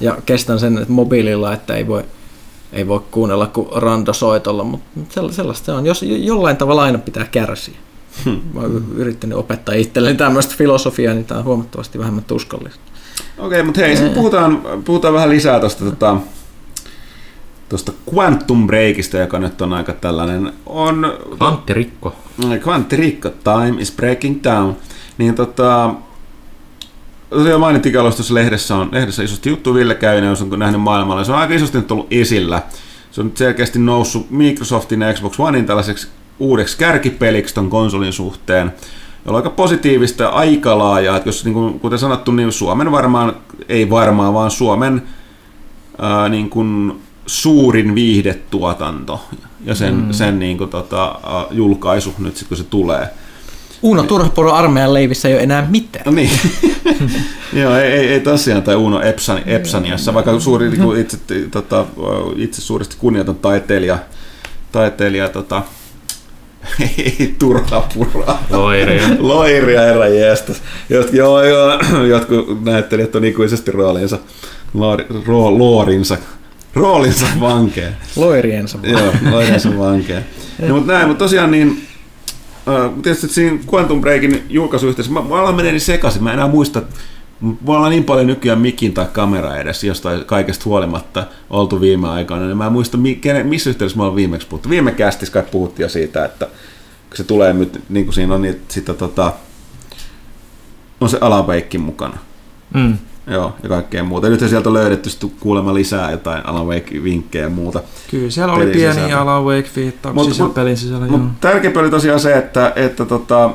ja 0.00 0.18
kestän 0.26 0.58
sen 0.58 0.78
että 0.78 0.92
mobiililla, 0.92 1.52
että 1.52 1.74
ei 1.74 1.86
voi, 1.86 2.04
ei 2.72 2.88
voi 2.88 3.00
kuunnella 3.10 3.46
kuin 3.46 3.68
randosoitolla, 3.72 4.64
mutta 4.64 4.86
sellaista 5.30 5.66
se 5.66 5.72
on. 5.72 5.86
Jos 5.86 6.02
jollain 6.02 6.56
tavalla 6.56 6.82
aina 6.82 6.98
pitää 6.98 7.24
kärsiä. 7.24 7.74
Hmm. 8.24 8.40
Mä 8.54 8.60
oon 8.60 8.84
yrittänyt 8.96 9.38
opettaa 9.38 9.74
itselleni 9.74 10.16
tämmöistä 10.16 10.54
filosofiaa, 10.58 11.14
niin 11.14 11.24
tämä 11.24 11.38
on 11.38 11.44
huomattavasti 11.44 11.98
vähemmän 11.98 12.24
tuskallista. 12.24 12.80
Okei, 13.38 13.46
okay, 13.46 13.62
mutta 13.62 13.80
hei, 13.80 13.96
sitten 13.96 14.14
puhutaan, 14.14 14.62
puhutaan 14.84 15.14
vähän 15.14 15.30
lisää 15.30 15.60
tuosta 15.60 15.84
tota, 15.84 16.16
tuosta 17.68 17.92
Quantum 18.14 18.66
Breakista, 18.66 19.18
joka 19.18 19.38
nyt 19.38 19.60
on 19.60 19.72
aika 19.72 19.92
tällainen, 19.92 20.52
on... 20.66 21.12
Kvanttirikko. 21.36 22.16
Kvanttirikko, 22.62 23.28
time 23.28 23.82
is 23.82 23.92
breaking 23.92 24.40
down. 24.44 24.76
Niin 25.18 25.34
tota, 25.34 25.94
tosiaan 27.30 27.60
mainittiin 27.60 27.92
tuossa 27.92 28.34
lehdessä 28.34 28.76
on 28.76 28.88
lehdessä 28.92 29.22
isosti 29.22 29.50
juttu 29.50 29.74
Ville 29.74 29.94
Käynen, 29.94 30.30
jos 30.30 30.42
on 30.42 30.58
nähnyt 30.58 30.80
maailmalla. 30.80 31.24
Se 31.24 31.32
on 31.32 31.38
aika 31.38 31.54
isosti 31.54 31.78
nyt 31.78 31.90
ollut 31.90 32.06
esillä. 32.10 32.62
Se 33.10 33.20
on 33.20 33.26
nyt 33.26 33.36
selkeästi 33.36 33.78
noussut 33.78 34.30
Microsoftin 34.30 35.00
ja 35.00 35.12
Xbox 35.12 35.40
Onein 35.40 35.66
tällaiseksi 35.66 36.08
uudeksi 36.38 36.78
kärkipeliksi 36.78 37.54
ton 37.54 37.70
konsolin 37.70 38.12
suhteen, 38.12 38.72
jolla 39.24 39.38
on 39.38 39.44
aika 39.44 39.50
positiivista 39.50 40.28
aika 40.28 40.78
laajaa. 40.78 41.16
Että 41.16 41.28
jos, 41.28 41.44
niin 41.44 41.54
kuin, 41.54 41.80
kuten 41.80 41.98
sanottu, 41.98 42.32
niin 42.32 42.52
Suomen 42.52 42.92
varmaan, 42.92 43.36
ei 43.68 43.90
varmaan, 43.90 44.34
vaan 44.34 44.50
Suomen 44.50 45.02
ää, 45.98 46.28
niin 46.28 46.50
kuin 46.50 47.00
suurin 47.26 47.94
viihdetuotanto 47.94 49.20
ja 49.64 49.74
sen, 49.74 49.94
mm. 49.94 50.12
sen 50.12 50.38
niin 50.38 50.58
kuin, 50.58 50.70
tota, 50.70 51.20
julkaisu 51.50 52.14
nyt 52.18 52.36
sitten 52.36 52.48
kun 52.48 52.56
se 52.56 52.64
tulee. 52.64 53.08
Uno 53.82 54.02
Turhapuro 54.02 54.52
armeijan 54.52 54.94
leivissä 54.94 55.28
ei 55.28 55.34
ole 55.34 55.42
enää 55.42 55.66
mitään. 55.70 56.04
No 56.06 56.12
niin. 56.12 56.30
Joo, 57.52 57.76
ei, 57.76 57.92
ei, 57.92 58.08
ei 58.08 58.20
tosiaan, 58.20 58.62
tai 58.62 58.74
Uno 58.74 59.00
Epsan, 59.00 59.42
Epsaniassa, 59.46 60.14
vaikka 60.14 60.40
suuri, 60.40 60.68
niin 60.70 60.82
kuin 60.82 61.00
itse, 61.00 61.18
tota, 61.50 61.86
itse 62.36 62.62
suuresti 62.62 62.96
kunnioitan 62.98 63.34
taiteilija, 63.34 63.98
taiteilija 64.72 65.28
tota, 65.28 65.62
ei 66.98 67.34
turha 67.38 67.88
puraa. 67.94 68.42
Loiria. 68.50 69.02
Loiria, 69.18 69.80
herra 69.80 70.08
jeestä. 70.08 70.52
Jot, 70.88 71.12
joo, 71.12 71.42
joo, 71.42 71.78
jotkut 72.10 72.64
näyttelijät 72.64 73.14
on 73.14 73.24
ikuisesti 73.24 73.70
roolinsa, 73.70 74.18
ro, 75.26 75.58
loorinsa 75.58 76.18
roolinsa 76.76 77.26
vankea. 77.40 77.90
Loiriensa 78.16 78.78
vankea. 78.82 79.00
Joo, 79.00 79.12
loiriensa 79.30 79.78
vankea. 79.78 80.20
no, 80.68 80.74
mutta 80.74 80.92
näin, 80.92 81.08
mutta 81.08 81.24
tosiaan 81.24 81.50
niin, 81.50 81.86
tietysti 83.02 83.28
siinä 83.28 83.58
Quantum 83.74 84.00
Breakin 84.00 84.46
julkaisuyhteydessä, 84.48 85.12
mä, 85.12 85.22
mä 85.22 85.52
menee 85.52 85.72
niin 85.72 85.80
sekaisin, 85.80 86.22
mä 86.22 86.32
enää 86.32 86.48
muista, 86.48 86.82
Mulla 87.40 87.80
on 87.80 87.90
niin 87.90 88.04
paljon 88.04 88.26
nykyään 88.26 88.60
mikin 88.60 88.94
tai 88.94 89.06
kamera 89.12 89.56
edes 89.56 89.84
jostain 89.84 90.24
kaikesta 90.24 90.64
huolimatta 90.64 91.26
oltu 91.50 91.80
viime 91.80 92.08
aikoina, 92.08 92.46
niin 92.46 92.56
mä 92.56 92.66
en 92.66 92.72
muista, 92.72 92.98
missä 93.44 93.70
yhteydessä 93.70 93.98
mä 93.98 94.04
oon 94.04 94.16
viimeksi 94.16 94.46
puhuttu. 94.46 94.68
Viime 94.68 94.92
kästissä 94.92 95.32
kai 95.32 95.42
puhuttiin 95.50 95.84
jo 95.84 95.88
siitä, 95.88 96.24
että 96.24 96.48
se 97.14 97.24
tulee 97.24 97.52
nyt, 97.52 97.82
niin 97.88 98.06
kuin 98.06 98.14
siinä 98.14 98.34
on 98.34 98.42
niin, 98.42 98.60
sitä 98.68 98.94
tota, 98.94 99.32
on 101.00 101.08
se 101.08 101.18
Alan 101.20 101.46
Wakein 101.46 101.80
mukana. 101.80 102.18
Mm. 102.74 102.98
Joo, 103.26 103.54
ja 103.62 103.68
kaikkea 103.68 104.04
muuta. 104.04 104.28
Nyt 104.28 104.40
sieltä 104.48 104.68
on 104.68 104.74
löydetty 104.74 105.10
kuulemma 105.40 105.74
lisää 105.74 106.10
jotain 106.10 106.46
Alan 106.46 106.66
Wake-vinkkejä 106.66 107.44
ja 107.44 107.50
muuta. 107.50 107.82
Kyllä, 108.10 108.30
siellä 108.30 108.54
oli 108.54 108.66
pieni 108.66 109.12
Alan 109.12 109.44
Wake-viittauksia 109.44 110.34
siellä 110.34 110.54
pelin 110.54 110.76
sisällä. 110.76 111.06
Mut, 111.06 111.40
tärkeämpi 111.40 111.78
oli 111.78 111.90
tosiaan 111.90 112.20
se, 112.20 112.36
että, 112.36 112.72
että 112.76 113.04
tota, 113.04 113.50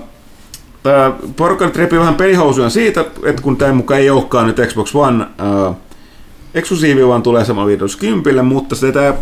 porukka 1.36 1.65
nyt 1.65 1.76
repii 1.76 1.99
vähän 1.99 2.15
pelihousuja 2.15 2.69
siitä, 2.69 3.05
että 3.24 3.41
kun 3.41 3.57
tämä 3.57 3.74
mukaan 3.74 3.99
ei 3.99 4.09
olekaan 4.09 4.47
nyt 4.47 4.59
Xbox 4.67 4.95
One 4.95 5.24
äh, 5.24 5.76
eksklusiivi, 6.53 7.07
vaan 7.07 7.24
tulee 7.24 7.45
sama 7.45 7.65
Windows 7.65 7.95
10, 7.95 8.45
mutta 8.45 8.76
se 8.76 8.91
tämä 8.91 9.13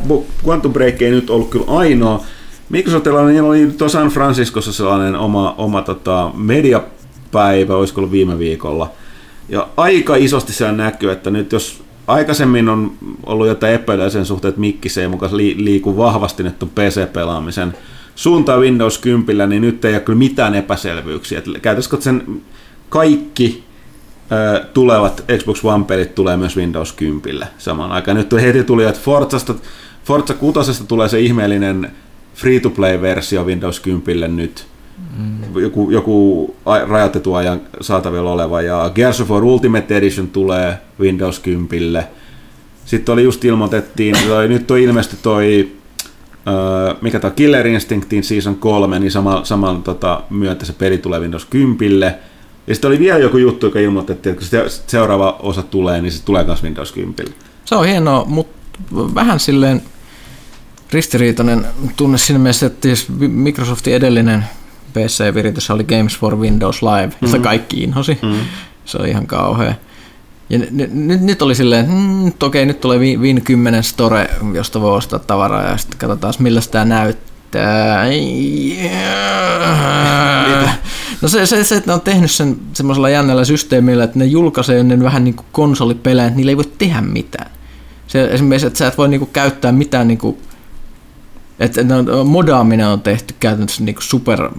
Quantum 0.47 0.73
Break 0.73 1.01
ei 1.01 1.11
nyt 1.11 1.29
ollut 1.29 1.49
kyllä 1.49 1.65
ainoa. 1.67 2.23
Microsoftilla 2.69 3.25
niin 3.25 3.43
oli 3.43 3.67
tuossa 3.77 3.99
San 3.99 4.09
Franciscossa 4.09 4.73
sellainen 4.73 5.15
oma, 5.15 5.55
oma 5.57 5.81
tota, 5.81 6.31
mediapäivä, 6.33 7.75
olisiko 7.75 8.01
ollut 8.01 8.11
viime 8.11 8.39
viikolla. 8.39 8.91
Ja 9.49 9.67
aika 9.77 10.15
isosti 10.15 10.53
siellä 10.53 10.77
näkyy, 10.77 11.11
että 11.11 11.29
nyt 11.29 11.51
jos 11.51 11.83
aikaisemmin 12.07 12.69
on 12.69 12.91
ollut 13.25 13.47
jotain 13.47 13.73
epäilyä 13.73 14.09
sen 14.09 14.25
suhteen, 14.25 14.49
että 14.49 14.61
mikki 14.61 14.89
se 14.89 15.01
ei 15.01 15.07
mukaan 15.07 15.37
liiku 15.37 15.97
vahvasti 15.97 16.43
nyt 16.43 16.63
on 16.63 16.69
PC-pelaamisen 16.69 17.73
suuntaan 18.15 18.61
Windows 18.61 18.97
10, 18.97 19.49
niin 19.49 19.61
nyt 19.61 19.85
ei 19.85 19.93
ole 19.93 20.01
kyllä 20.01 20.19
mitään 20.19 20.55
epäselvyyksiä. 20.55 21.41
Käytäisikö 21.61 21.97
sen 21.99 22.41
kaikki 22.89 23.63
tulevat 24.73 25.23
Xbox 25.37 25.63
One-pelit 25.63 26.15
tulee 26.15 26.37
myös 26.37 26.57
Windows 26.57 26.93
10 26.93 27.47
samaan 27.57 27.91
aikaan. 27.91 28.17
Nyt 28.17 28.31
heti 28.31 28.63
tuli, 28.63 28.85
että 28.85 29.01
Forzasta, 29.01 29.55
Forza 30.05 30.33
6 30.33 30.83
tulee 30.87 31.09
se 31.09 31.19
ihmeellinen 31.19 31.91
free-to-play-versio 32.35 33.43
Windows 33.43 33.79
10 33.79 34.35
nyt. 34.35 34.65
Mm. 35.17 35.61
Joku, 35.61 35.91
joku 35.91 36.55
rajoitettu 36.87 37.33
ajan 37.33 37.61
saatavilla 37.81 38.31
oleva, 38.31 38.61
ja 38.61 38.91
Gears 38.95 39.21
of 39.21 39.29
War 39.29 39.43
Ultimate 39.43 39.97
Edition 39.97 40.27
tulee 40.27 40.77
Windows 40.99 41.39
10. 41.39 42.03
Sitten 42.85 43.13
oli 43.13 43.23
just 43.23 43.45
ilmoitettiin, 43.45 44.15
toi, 44.27 44.47
nyt 44.47 44.71
on 44.71 44.79
ilmesty 44.79 45.17
toi 45.21 45.79
mikä 47.01 47.19
tämä 47.19 47.31
Killer 47.31 47.67
Instinctin 47.67 48.23
Season 48.23 48.55
3, 48.55 48.99
niin 48.99 49.11
sama, 49.11 49.41
saman 49.43 49.83
tota, 49.83 50.23
myötä 50.29 50.65
se 50.65 50.73
peli 50.73 50.97
tulee 50.97 51.19
Windows 51.19 51.45
10. 51.45 52.15
Ja 52.67 52.75
sitten 52.75 52.87
oli 52.87 52.99
vielä 52.99 53.19
joku 53.19 53.37
juttu, 53.37 53.65
joka 53.65 53.79
ilmoitettiin, 53.79 54.33
että 54.33 54.45
kun 54.51 54.69
seuraava 54.87 55.37
osa 55.39 55.63
tulee, 55.63 56.01
niin 56.01 56.11
se 56.11 56.25
tulee 56.25 56.43
myös 56.43 56.63
Windows 56.63 56.91
10. 56.91 57.33
Se 57.65 57.75
on 57.75 57.85
hienoa, 57.85 58.25
mutta 58.25 58.59
vähän 59.15 59.39
silleen 59.39 59.81
ristiriitainen 60.91 61.65
tunne 61.97 62.17
siinä 62.17 62.39
mielessä, 62.39 62.65
että 62.65 62.87
Microsoftin 63.19 63.93
edellinen 63.93 64.45
PC-viritys 64.93 65.71
oli 65.71 65.83
Games 65.83 66.17
for 66.17 66.35
Windows 66.35 66.81
Live, 66.81 67.13
jota 67.21 67.25
mm-hmm. 67.25 67.41
kaikki 67.41 67.83
inhosi. 67.83 68.19
Mm-hmm. 68.21 68.45
Se 68.85 68.97
on 68.97 69.07
ihan 69.07 69.27
kauhea. 69.27 69.73
Ja 70.49 70.59
nyt, 70.59 70.93
nyt, 70.93 71.21
nyt 71.21 71.41
oli 71.41 71.55
silleen, 71.55 71.81
että 71.81 71.95
mm, 71.95 72.31
okei, 72.43 72.65
nyt 72.65 72.79
tulee 72.79 72.97
Win 72.97 73.41
10 73.41 73.83
Store, 73.83 74.29
josta 74.53 74.81
voi 74.81 74.97
ostaa 74.97 75.19
tavaraa 75.19 75.63
ja 75.63 75.77
sitten 75.77 75.99
katsotaan, 75.99 76.33
millä 76.39 76.61
tämä 76.71 76.85
näyttää. 76.85 78.05
No 81.21 81.27
se, 81.29 81.45
se, 81.45 81.63
se, 81.63 81.75
että 81.75 81.89
ne 81.89 81.93
on 81.93 82.01
tehnyt 82.01 82.31
sen 82.31 82.57
semmoisella 82.73 83.09
jännällä 83.09 83.45
systeemillä, 83.45 84.03
että 84.03 84.19
ne 84.19 84.25
julkaisee 84.25 84.79
ennen 84.79 85.03
vähän 85.03 85.23
niin 85.23 85.35
kuin 85.35 85.45
konsolipelejä, 85.51 86.27
että 86.27 86.37
niillä 86.37 86.49
ei 86.49 86.57
voi 86.57 86.71
tehdä 86.77 87.01
mitään. 87.01 87.51
Se, 88.07 88.25
esimerkiksi, 88.31 88.67
että 88.67 88.79
sä 88.79 88.87
et 88.87 88.97
voi 88.97 89.09
niin 89.09 89.19
kuin 89.19 89.29
käyttää 89.33 89.71
mitään, 89.71 90.07
niin 90.07 90.17
kuin, 90.17 90.37
että 91.59 91.83
no, 91.83 92.23
modaaminen 92.23 92.87
on 92.87 93.01
tehty 93.01 93.35
käytännössä 93.39 93.83
niin 93.83 93.95
kuin 93.95 94.03
super 94.03 94.49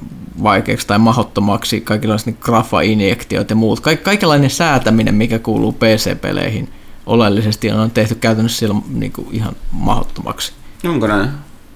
vaikeaksi 0.43 0.87
tai 0.87 0.99
mahottomaksi, 0.99 1.81
kaikenlaiset 1.81 2.26
niin 2.26 2.39
grafa-injektiot 2.41 3.51
ja 3.51 3.57
muut. 3.57 3.81
Kaik- 3.81 4.03
kaikenlainen 4.03 4.51
säätäminen, 4.51 5.14
mikä 5.14 5.39
kuuluu 5.39 5.72
PC-peleihin 5.72 6.68
oleellisesti, 7.07 7.70
on 7.70 7.91
tehty 7.91 8.14
käytännössä 8.14 8.59
siellä 8.59 8.81
niin 8.89 9.12
kuin 9.12 9.26
ihan 9.33 9.57
mahdottomaksi. 9.72 10.53
Onko 10.85 11.07
näin? 11.07 11.31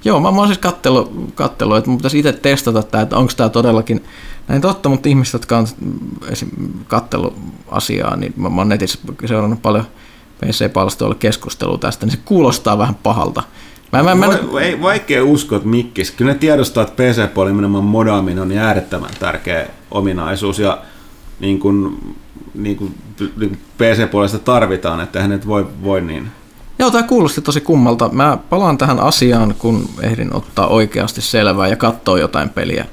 Joo, 0.05 0.21
mä, 0.21 0.31
mä 0.31 0.39
oon 0.39 0.49
siis 0.49 0.59
kattellut, 0.59 1.33
kattellut 1.35 1.77
että 1.77 1.91
mun 1.91 1.99
pitäisi 1.99 2.19
itse 2.19 2.33
testata 2.33 2.83
tämä, 2.83 3.03
että 3.03 3.17
onko 3.17 3.33
tämä 3.37 3.49
todellakin 3.49 4.05
näin 4.49 4.63
totta, 4.63 4.89
mutta 4.89 5.09
ihmiset, 5.09 5.33
jotka 5.33 5.59
on 5.59 5.67
esim. 6.31 6.49
kattellut 6.89 7.37
asiaa, 7.69 8.17
niin 8.17 8.35
mä, 8.37 8.49
mä 8.49 8.61
oon 8.61 8.69
netissä 8.69 8.99
seurannut 9.25 9.63
paljon 9.63 9.85
PC-palstoilla 10.41 11.15
keskustelua 11.15 11.79
tästä, 11.79 12.07
niin 12.07 12.17
se 12.17 12.23
kuulostaa 12.25 12.79
vähän 12.79 12.95
pahalta. 12.95 13.43
Mä, 14.03 14.03
mä, 14.03 14.15
mä... 14.15 14.39
Va, 14.53 14.61
ei, 14.61 14.83
vaikea 14.83 15.25
uskoa, 15.25 15.57
että 15.57 15.69
mikkis. 15.69 16.11
Kyllä 16.11 16.33
ne 16.33 16.39
tiedostaa, 16.39 16.83
että 16.83 17.03
PC-puolella 17.03 17.57
nimenomaan 17.57 17.85
modaaminen 17.85 18.43
on 18.43 18.59
äärettömän 18.59 19.11
tärkeä 19.21 19.67
ominaisuus 19.91 20.59
ja 20.59 20.79
niin 21.41 21.61
kuin, 21.61 21.99
niin 22.55 22.77
kuin, 22.77 22.95
niin 23.37 23.49
kuin 23.49 23.59
PC-puolesta 23.79 24.39
tarvitaan, 24.39 25.01
että 25.01 25.19
eihän 25.19 25.31
nyt 25.31 25.47
voi, 25.47 25.67
voi 25.83 26.01
niin. 26.01 26.27
Joo, 26.79 26.91
tämä 26.91 27.03
kuulosti 27.03 27.41
tosi 27.41 27.61
kummalta. 27.61 28.09
Mä 28.09 28.39
palaan 28.51 28.79
tähän 28.79 29.01
asiaan, 29.01 29.55
kun 29.59 29.89
ehdin 30.01 30.35
ottaa 30.35 30.67
oikeasti 30.67 31.21
selvää 31.21 31.69
ja 31.69 31.77
katsoa 31.77 32.19
jotain 32.19 32.49
peliä, 32.49 32.85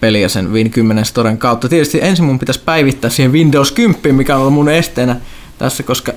peliä 0.00 0.28
sen 0.28 0.52
Win 0.52 0.70
10 0.70 1.04
Storen 1.04 1.38
kautta. 1.38 1.68
Tietysti 1.68 1.98
ensin 2.02 2.24
mun 2.24 2.38
pitäisi 2.38 2.60
päivittää 2.64 3.10
siihen 3.10 3.32
Windows 3.32 3.72
10, 3.72 4.14
mikä 4.14 4.34
on 4.34 4.40
ollut 4.40 4.54
mun 4.54 4.68
esteenä 4.68 5.16
tässä, 5.58 5.82
koska 5.82 6.12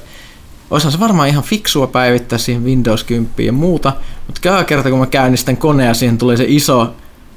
Olisihan 0.72 0.91
se 0.91 0.99
varmaan 0.99 1.28
ihan 1.28 1.43
fiksua 1.43 1.88
päivittää 1.88 2.39
siihen 2.39 2.63
Windows 2.63 3.03
10 3.03 3.32
ja 3.38 3.53
muuta, 3.53 3.93
mutta 4.28 4.41
käy 4.41 4.63
kerta 4.63 4.89
kun 4.89 4.99
mä 4.99 5.05
käynnistän 5.05 5.57
konea, 5.57 5.93
siihen 5.93 6.17
tulee 6.17 6.38
se 6.38 6.45
iso 6.47 6.93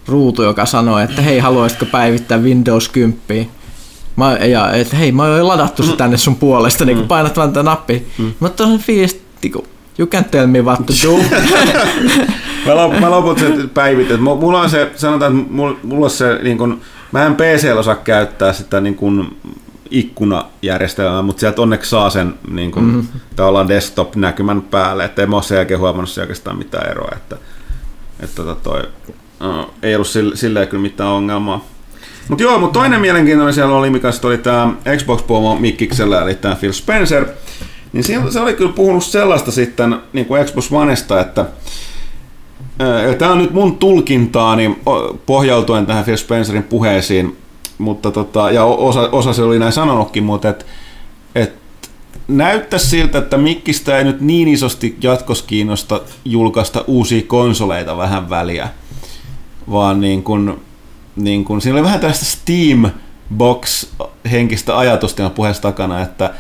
ruutu, 0.09 0.43
joka 0.43 0.67
sanoo, 0.67 0.99
että 0.99 1.23
hei, 1.23 1.39
haluaisitko 1.39 1.87
päivittää 1.87 2.39
Windows 2.39 2.89
10? 2.89 3.49
Mä, 4.17 4.33
ja 4.33 4.73
että 4.73 4.97
hei, 4.97 5.13
mä 5.13 5.23
oon 5.23 5.39
jo 5.39 5.49
ladattu 5.49 5.83
se 5.83 5.97
tänne 5.97 6.17
sun 6.17 6.37
puolesta, 6.37 6.85
niin 6.85 6.97
kun 6.97 7.05
mm. 7.05 7.09
painat 7.09 7.37
vaan 7.37 7.53
tätä 7.53 7.63
nappia. 7.63 8.01
Mm. 8.19 8.33
Mutta 8.41 8.65
on 8.65 8.79
fiilis, 8.79 9.21
niinku, 9.43 9.65
you 9.99 10.07
can 10.07 10.25
tell 10.25 10.47
me 10.47 10.63
what 10.63 10.87
to 10.87 10.93
do. 11.07 11.17
mä, 12.67 12.77
lop, 12.77 13.01
mä 13.01 13.11
loput 13.11 13.39
se 13.39 13.53
päivitän. 13.75 14.23
Mulla 14.23 14.61
on 14.61 14.71
se, 14.71 14.91
sanotaan, 14.97 15.39
että 15.39 15.53
mulla, 15.53 15.77
mulla 15.83 16.05
on 16.05 16.11
se, 16.11 16.39
niin 16.43 16.59
kun, 16.59 16.81
mä 17.13 17.27
en 17.27 17.37
PC 17.37 17.73
osaa 17.77 17.95
käyttää 17.95 18.53
sitä 18.53 18.81
niin 18.81 18.95
kun, 18.95 19.37
ikkunajärjestelmää, 19.91 21.23
mutta 21.23 21.41
sieltä 21.41 21.63
onneksi 21.63 21.91
saa 21.91 22.11
sen 22.11 22.35
niin 22.51 22.71
kuin, 22.71 22.85
mm-hmm. 22.85 23.21
tavallaan 23.37 23.69
desktop-näkymän 23.69 24.63
päälle, 24.63 25.05
että 25.05 25.23
en 25.23 25.31
mä 25.31 25.37
ole 25.37 25.43
sen 25.43 25.57
jälkeen 25.57 25.81
huomannut 25.81 26.19
oikeastaan 26.19 26.59
mitään 26.59 26.91
eroa, 26.91 27.13
että, 27.17 27.37
että 28.21 28.37
tota 28.37 28.55
toi, 28.55 28.83
uh, 29.09 29.75
ei 29.83 29.95
ollut 29.95 30.09
sille, 30.09 30.37
silleen 30.37 30.69
kyllä 30.69 30.83
mitään 30.83 31.11
ongelmaa. 31.11 31.65
Mutta 32.29 32.43
joo, 32.43 32.59
mutta 32.59 32.79
toinen 32.79 33.01
mielenkiintoinen 33.01 33.55
siellä 33.55 33.75
oli, 33.75 33.91
mikä 33.91 34.09
oli 34.23 34.39
tämä 34.39 34.73
Xbox-pomo 34.97 35.57
Mikkiksellä, 35.61 36.23
eli 36.23 36.35
tämä 36.35 36.55
Phil 36.55 36.73
Spencer, 36.73 37.27
niin 37.93 38.05
se 38.33 38.41
oli 38.41 38.55
kyllä 38.55 38.73
puhunut 38.73 39.05
sellaista 39.05 39.51
sitten 39.51 39.97
niin 40.13 40.27
kuin 40.27 40.45
Xbox 40.45 40.73
Onesta, 40.73 41.21
että 41.21 41.47
Tämä 43.19 43.33
on 43.33 43.39
nyt 43.39 43.51
mun 43.51 43.79
tulkintaani 43.79 44.79
pohjautuen 45.27 45.87
tähän 45.87 46.05
Phil 46.05 46.17
Spencerin 46.17 46.63
puheisiin, 46.63 47.37
mutta 47.79 48.11
tota, 48.11 48.51
ja 48.51 48.65
osa, 48.65 49.09
osa 49.13 49.33
se 49.33 49.43
oli 49.43 49.59
näin 49.59 49.73
sanonutkin, 49.73 50.25
mutta 50.25 50.49
et, 50.49 50.67
et 51.35 51.53
näyttää 52.29 52.79
siltä, 52.79 53.19
että 53.19 53.39
Mikkistä 53.39 53.99
ei 53.99 54.05
nyt 54.05 54.21
niin 54.21 54.49
isosti 54.49 54.97
jatkossa 55.03 55.45
kiinnosta 55.47 56.01
julkaista 56.25 56.85
uusia 56.87 57.23
konsoleita 57.27 57.97
vähän 57.97 58.31
väliä, 58.31 58.69
vaan 59.71 60.01
niin 60.01 60.23
kun, 60.23 60.61
niin 61.17 61.45
kun, 61.45 61.61
siinä 61.61 61.77
oli 61.77 61.85
vähän 61.85 62.01
tällaista 62.01 62.25
Steam 62.25 62.91
Box 63.35 63.87
henkistä 64.31 64.79
ajatusta 64.79 65.31
puheessa 65.31 65.63
takana, 65.63 66.03
että, 66.03 66.35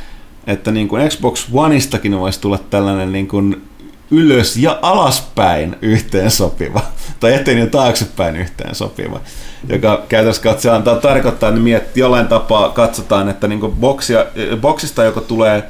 että 0.47 0.71
niin 0.71 0.89
kuin 0.89 1.09
Xbox 1.09 1.47
Oneistakin 1.53 2.21
voisi 2.21 2.41
tulla 2.41 2.59
tällainen 2.59 3.13
niin 3.13 3.29
kuin 3.29 3.63
ylös 4.11 4.57
ja 4.57 4.79
alaspäin 4.83 5.77
yhteen 5.83 6.31
sopiva, 6.31 6.81
tai 7.21 7.35
eteen 7.35 7.59
ja 7.59 7.67
taaksepäin 7.67 8.37
yhteen 8.37 8.75
sopiva, 8.75 9.21
joka 9.69 10.03
käytännössä 10.09 10.43
katse 10.43 10.71
antaa 10.71 10.97
tarkoittaa, 10.97 11.49
että 11.49 11.61
mietti, 11.61 12.01
jollain 12.01 12.29
tapaa 12.29 12.69
katsotaan, 12.69 13.29
että 13.29 13.49
niin 13.49 13.61
boksia, 13.61 14.27
boksista 14.61 15.05
joko 15.05 15.21
tulee 15.21 15.69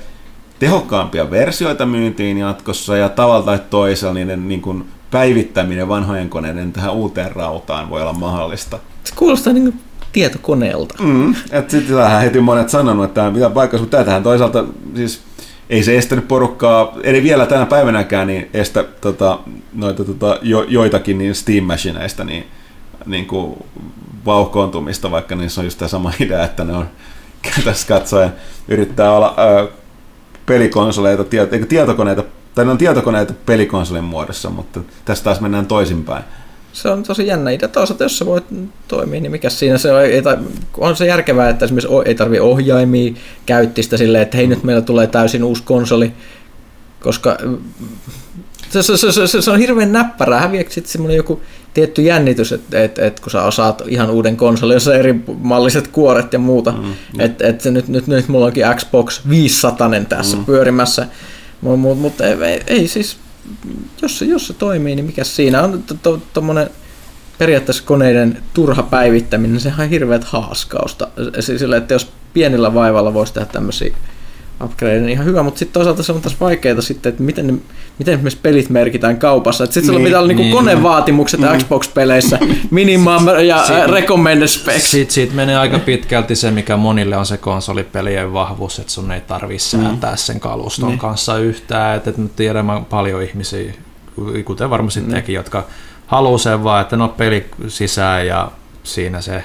tehokkaampia 0.59 1.31
versioita 1.31 1.87
myyntiin 1.87 2.39
jatkossa 2.39 2.97
ja 2.97 3.09
tavalla 3.09 3.45
tai 3.45 3.61
toisella 3.71 4.15
niiden 4.15 4.49
niin 4.49 4.63
kuin 4.63 4.85
päivittäminen 5.11 5.89
vanhojen 5.89 6.31
koneiden 6.31 6.73
tähän 6.73 6.93
uuteen 6.93 7.37
rautaan 7.37 7.91
voi 7.91 8.01
olla 8.01 8.13
mahdollista. 8.13 8.79
Se 9.05 9.15
kuulostaa 9.17 9.53
niin 9.53 9.65
kuin 9.65 9.81
tietokoneelta. 10.13 10.95
Mm, 11.03 11.35
sitten 11.69 12.21
heti 12.23 12.41
monet 12.41 12.69
sanonut, 12.69 13.05
että 13.05 13.15
tämä 13.15 13.31
pitää 13.31 13.51
paikkansa, 13.51 13.83
mutta 13.83 13.97
tämähän 13.97 14.23
toisaalta 14.23 14.65
siis 14.97 15.21
ei 15.71 15.83
se 15.83 15.99
estänyt 15.99 16.29
porukkaa, 16.29 16.97
eli 17.03 17.23
vielä 17.23 17.47
tänä 17.47 17.67
päivänäkään, 17.67 18.27
niin 18.27 18.51
estä 18.55 18.85
tota, 19.01 19.39
noita, 19.73 20.05
tota, 20.05 20.39
jo, 20.43 20.63
joitakin 20.69 21.19
niin 21.19 21.35
Steam 21.35 21.65
Machineista 21.65 22.25
niin, 22.25 22.47
niin 23.07 23.27
kuin 23.27 23.65
vauhkoontumista, 24.27 25.11
vaikka 25.11 25.37
niissä 25.37 25.61
on 25.61 25.65
just 25.65 25.79
tämä 25.79 25.89
sama 25.89 26.13
idea, 26.21 26.45
että 26.45 26.65
ne 26.65 26.73
on 26.73 26.89
tässä 27.65 27.89
katsoen 27.89 28.33
yrittää 28.69 29.13
olla 29.13 29.35
ää, 29.37 29.67
pelikonsoleita, 30.47 31.25
tieto, 31.25 31.67
tietokoneita, 31.69 32.25
tai 32.55 32.65
ne 32.65 32.71
on 32.71 32.79
tietokoneita 32.79 33.35
pelikonsolin 33.47 34.05
muodossa, 34.05 34.51
mutta 34.51 34.81
tästä 35.05 35.25
taas 35.25 35.41
mennään 35.41 35.67
toisinpäin. 35.67 36.25
Se 36.75 36.89
on 36.89 37.03
tosi 37.03 37.27
jännä 37.27 37.51
idea. 37.51 37.69
Toisaalta 37.69 38.05
jos 38.05 38.19
se 38.19 38.27
voi 38.27 38.43
toimia, 38.89 39.21
niin 39.21 39.33
mikä 39.33 39.51
siinä 39.51 39.79
se 39.79 39.93
on? 39.93 40.03
Ei, 40.03 40.23
on 40.79 40.97
se 40.97 41.07
järkevää, 41.07 41.49
että 41.49 41.65
esimerkiksi 41.65 41.93
ei 42.05 42.15
tarvi 42.15 42.41
ohjaimia 42.41 43.15
käyttistä 43.47 43.97
silleen, 43.97 44.23
että 44.23 44.37
hei 44.37 44.47
nyt 44.47 44.65
meillä 44.65 44.83
tulee 44.83 45.07
täysin 45.07 45.45
uusi 45.45 45.63
konsoli, 45.63 46.13
koska 47.01 47.39
se, 48.71 48.83
se, 48.83 49.13
se, 49.13 49.27
se, 49.27 49.43
se 49.43 49.51
on 49.51 49.59
hirveän 49.59 49.93
näppärää. 49.93 50.41
Häviääkö 50.41 50.71
sitten 50.71 50.93
semmoinen 50.93 51.17
joku 51.17 51.41
tietty 51.75 52.03
jännitys, 52.03 52.53
että 52.53 52.83
et, 52.83 52.99
et, 52.99 53.21
kun 53.21 53.31
sä 53.31 53.43
osaat 53.43 53.83
ihan 53.87 54.11
uuden 54.11 54.37
konsolin, 54.37 54.75
jossa 54.75 54.95
eri 54.95 55.15
malliset 55.39 55.89
kuoret 55.89 56.33
ja 56.33 56.39
muuta, 56.39 56.73
mm, 56.73 56.79
mm. 56.85 57.21
että 57.21 57.47
et, 57.47 57.65
nyt, 57.65 57.89
nyt, 57.89 58.07
nyt 58.07 58.29
mulla 58.29 58.47
onkin 58.47 58.65
Xbox 58.77 59.21
500 59.29 59.91
tässä 60.09 60.37
mm. 60.37 60.45
pyörimässä, 60.45 61.07
mutta 61.61 61.77
mut, 61.77 62.01
mut, 62.01 62.21
ei, 62.21 62.37
ei, 62.43 62.63
ei 62.67 62.89
siis, 62.89 63.17
jos 64.03 64.19
se, 64.19 64.25
jos 64.25 64.47
se 64.47 64.53
toimii, 64.53 64.97
niin 64.97 65.07
mikä 65.07 65.25
siinä 65.25 65.63
on 65.63 65.85
tuommoinen 66.33 66.71
periaatteessa 67.39 67.83
koneiden 67.85 68.43
turha 68.55 68.83
päivittäminen, 68.83 69.61
sehän 69.61 69.85
on 69.85 69.91
hirveät 69.91 70.25
haaskausta. 70.25 71.09
Sillä, 71.41 71.77
että 71.77 71.95
jos 71.95 72.13
pienillä 72.35 72.75
vaivalla 72.75 73.15
voisi 73.15 73.35
tehdä 73.35 73.47
tämmöisiä 73.47 73.97
upgrade 74.65 75.01
niin 75.01 75.09
ihan 75.09 75.27
hyvä, 75.27 75.43
mutta 75.43 75.59
sitten 75.59 75.73
toisaalta 75.73 76.03
se 76.03 76.13
on 76.13 76.21
taas 76.21 76.41
vaikeaa 76.41 76.81
sitten, 76.83 77.11
että 77.11 77.23
miten, 77.23 77.47
ne, 77.47 77.55
miten 77.99 78.15
esimerkiksi 78.15 78.41
pelit 78.43 78.71
merkitään 78.71 79.19
kaupassa. 79.19 79.67
Sitten 79.67 79.95
niin, 79.95 80.05
pitää 80.05 80.19
olla 80.19 80.29
niinku 80.29 80.43
niin, 80.43 80.55
konevaatimukset 80.55 81.41
mm. 81.41 81.47
Xbox-peleissä, 81.59 82.39
minimum 82.71 83.29
ja 83.47 83.67
siitä, 83.67 83.87
recommended 83.87 84.49
specs. 84.49 84.91
Siitä, 84.91 85.13
siitä 85.13 85.35
menee 85.35 85.57
aika 85.57 85.79
pitkälti 85.79 86.37
se, 86.37 86.51
mikä 86.51 86.77
monille 86.77 87.17
on 87.17 87.27
se 87.27 87.37
konsolipelien 87.37 88.33
vahvuus, 88.33 88.79
että 88.79 88.93
sun 88.93 89.13
ei 89.13 89.21
tarvitse 89.21 89.77
mm. 89.77 89.83
säätää 89.83 90.17
sen 90.17 90.41
kaluston 90.41 90.89
niin. 90.89 90.99
kanssa 90.99 91.39
yhtään. 91.39 91.97
Että, 91.97 92.11
että 92.11 92.23
tiedän 92.37 92.67
paljon 92.91 93.23
ihmisiä, 93.23 93.73
kuten 94.45 94.71
varmasti 94.71 95.01
mm. 95.01 95.11
tekin, 95.11 95.35
jotka 95.35 95.65
haluaa 96.07 96.39
sen 96.39 96.65
vaan, 96.65 96.83
että 96.83 96.97
no 96.97 97.09
peli 97.09 97.47
sisään 97.69 98.27
ja 98.27 98.51
siinä 98.83 99.21
se, 99.21 99.45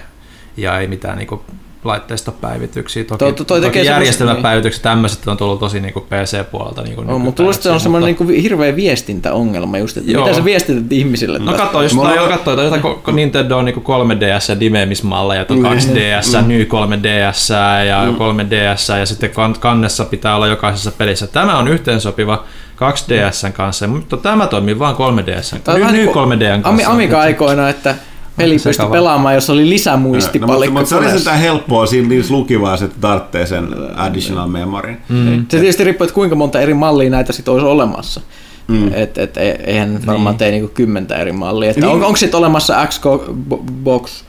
ja 0.57 0.79
ei 0.79 0.87
mitään 0.87 1.17
niinku 1.17 1.43
laitteistopäivityksiä. 1.83 3.03
Toki, 3.03 3.17
to, 3.17 3.31
to, 3.31 3.43
toi 3.43 3.61
toki 3.61 3.85
järjestelmäpäivityksiä 3.85 4.83
tämmöiset 4.83 5.27
on 5.27 5.37
tullut 5.37 5.59
tosi 5.59 5.79
niin 5.79 5.93
PC-puolelta. 5.93 6.81
Niin 6.81 7.07
no, 7.07 7.19
mutta 7.19 7.43
tuosta 7.43 7.63
se 7.63 7.69
on 7.69 7.79
semmoinen 7.79 8.09
mutta... 8.09 8.23
niin 8.23 8.41
hirveä 8.41 8.75
viestintäongelma 8.75 9.77
just, 9.77 9.97
että 9.97 10.11
Joo. 10.11 10.21
miten 10.21 10.35
sä 10.35 10.45
viestität 10.45 10.91
ihmisille? 10.91 11.39
No 11.39 11.53
katso, 11.53 11.83
jos 11.83 11.93
Mulla... 11.93 12.27
katsoa 12.29 12.63
jotain 12.63 13.15
Nintendo 13.15 13.57
on 13.57 13.65
niin 13.65 13.75
3DS 13.75 14.51
ja 14.51 14.59
dimemismalleja, 14.59 15.41
että 15.41 15.53
on 15.53 15.59
2DS, 15.59 16.41
mm. 16.41 16.47
Ny 16.47 16.63
3DS 16.63 17.53
ja 17.87 18.05
mm. 18.05 18.15
3DS 18.15 18.97
ja 18.99 19.05
sitten 19.05 19.31
kannessa 19.59 20.05
pitää 20.05 20.35
olla 20.35 20.47
jokaisessa 20.47 20.91
pelissä. 20.91 21.27
Tämä 21.27 21.57
on 21.57 21.67
yhteensopiva 21.67 22.43
2DS 22.75 23.51
kanssa, 23.53 23.87
mutta 23.87 24.17
tämä 24.17 24.47
toimii 24.47 24.79
vain 24.79 24.95
3DS. 24.95 25.73
Ny, 25.77 25.91
Ny 25.91 26.05
3D 26.05 26.61
kanssa. 26.61 26.91
Amiga-aikoina, 26.91 27.69
että 27.69 27.95
peli 28.43 28.53
pystyi 28.53 28.73
sekava. 28.73 28.91
pelaamaan, 28.91 29.35
jos 29.35 29.49
oli 29.49 29.69
lisämuistipalikka. 29.69 30.65
No, 30.65 30.79
mutta, 30.79 30.95
mutta 30.95 31.19
se 31.19 31.29
on 31.29 31.37
helppoa 31.37 31.85
siinä 31.85 32.07
niissä 32.07 32.33
lukivaa, 32.33 32.75
että 32.75 32.97
tarvitsee 33.01 33.45
sen 33.45 33.67
additional 33.95 34.47
memory. 34.47 34.95
Mm. 35.09 35.45
Se 35.49 35.59
tietysti 35.59 35.83
riippuu, 35.83 36.05
että 36.05 36.13
kuinka 36.13 36.35
monta 36.35 36.59
eri 36.59 36.73
mallia 36.73 37.09
näitä 37.09 37.33
sitten 37.33 37.53
olisi 37.53 37.67
olemassa. 37.67 38.21
Mm. 38.67 38.93
Et, 38.93 39.17
et, 39.17 39.37
e- 39.37 39.59
eihän 39.65 39.93
niin. 39.93 40.05
varmaan 40.05 40.37
tee 40.37 40.51
niinku 40.51 40.71
kymmentä 40.73 41.15
eri 41.15 41.31
mallia. 41.31 41.69
Että 41.69 41.81
niin. 41.81 41.91
on, 41.91 42.03
onko 42.03 42.17
sitten 42.17 42.37
olemassa 42.37 42.87
Xbox 42.87 44.23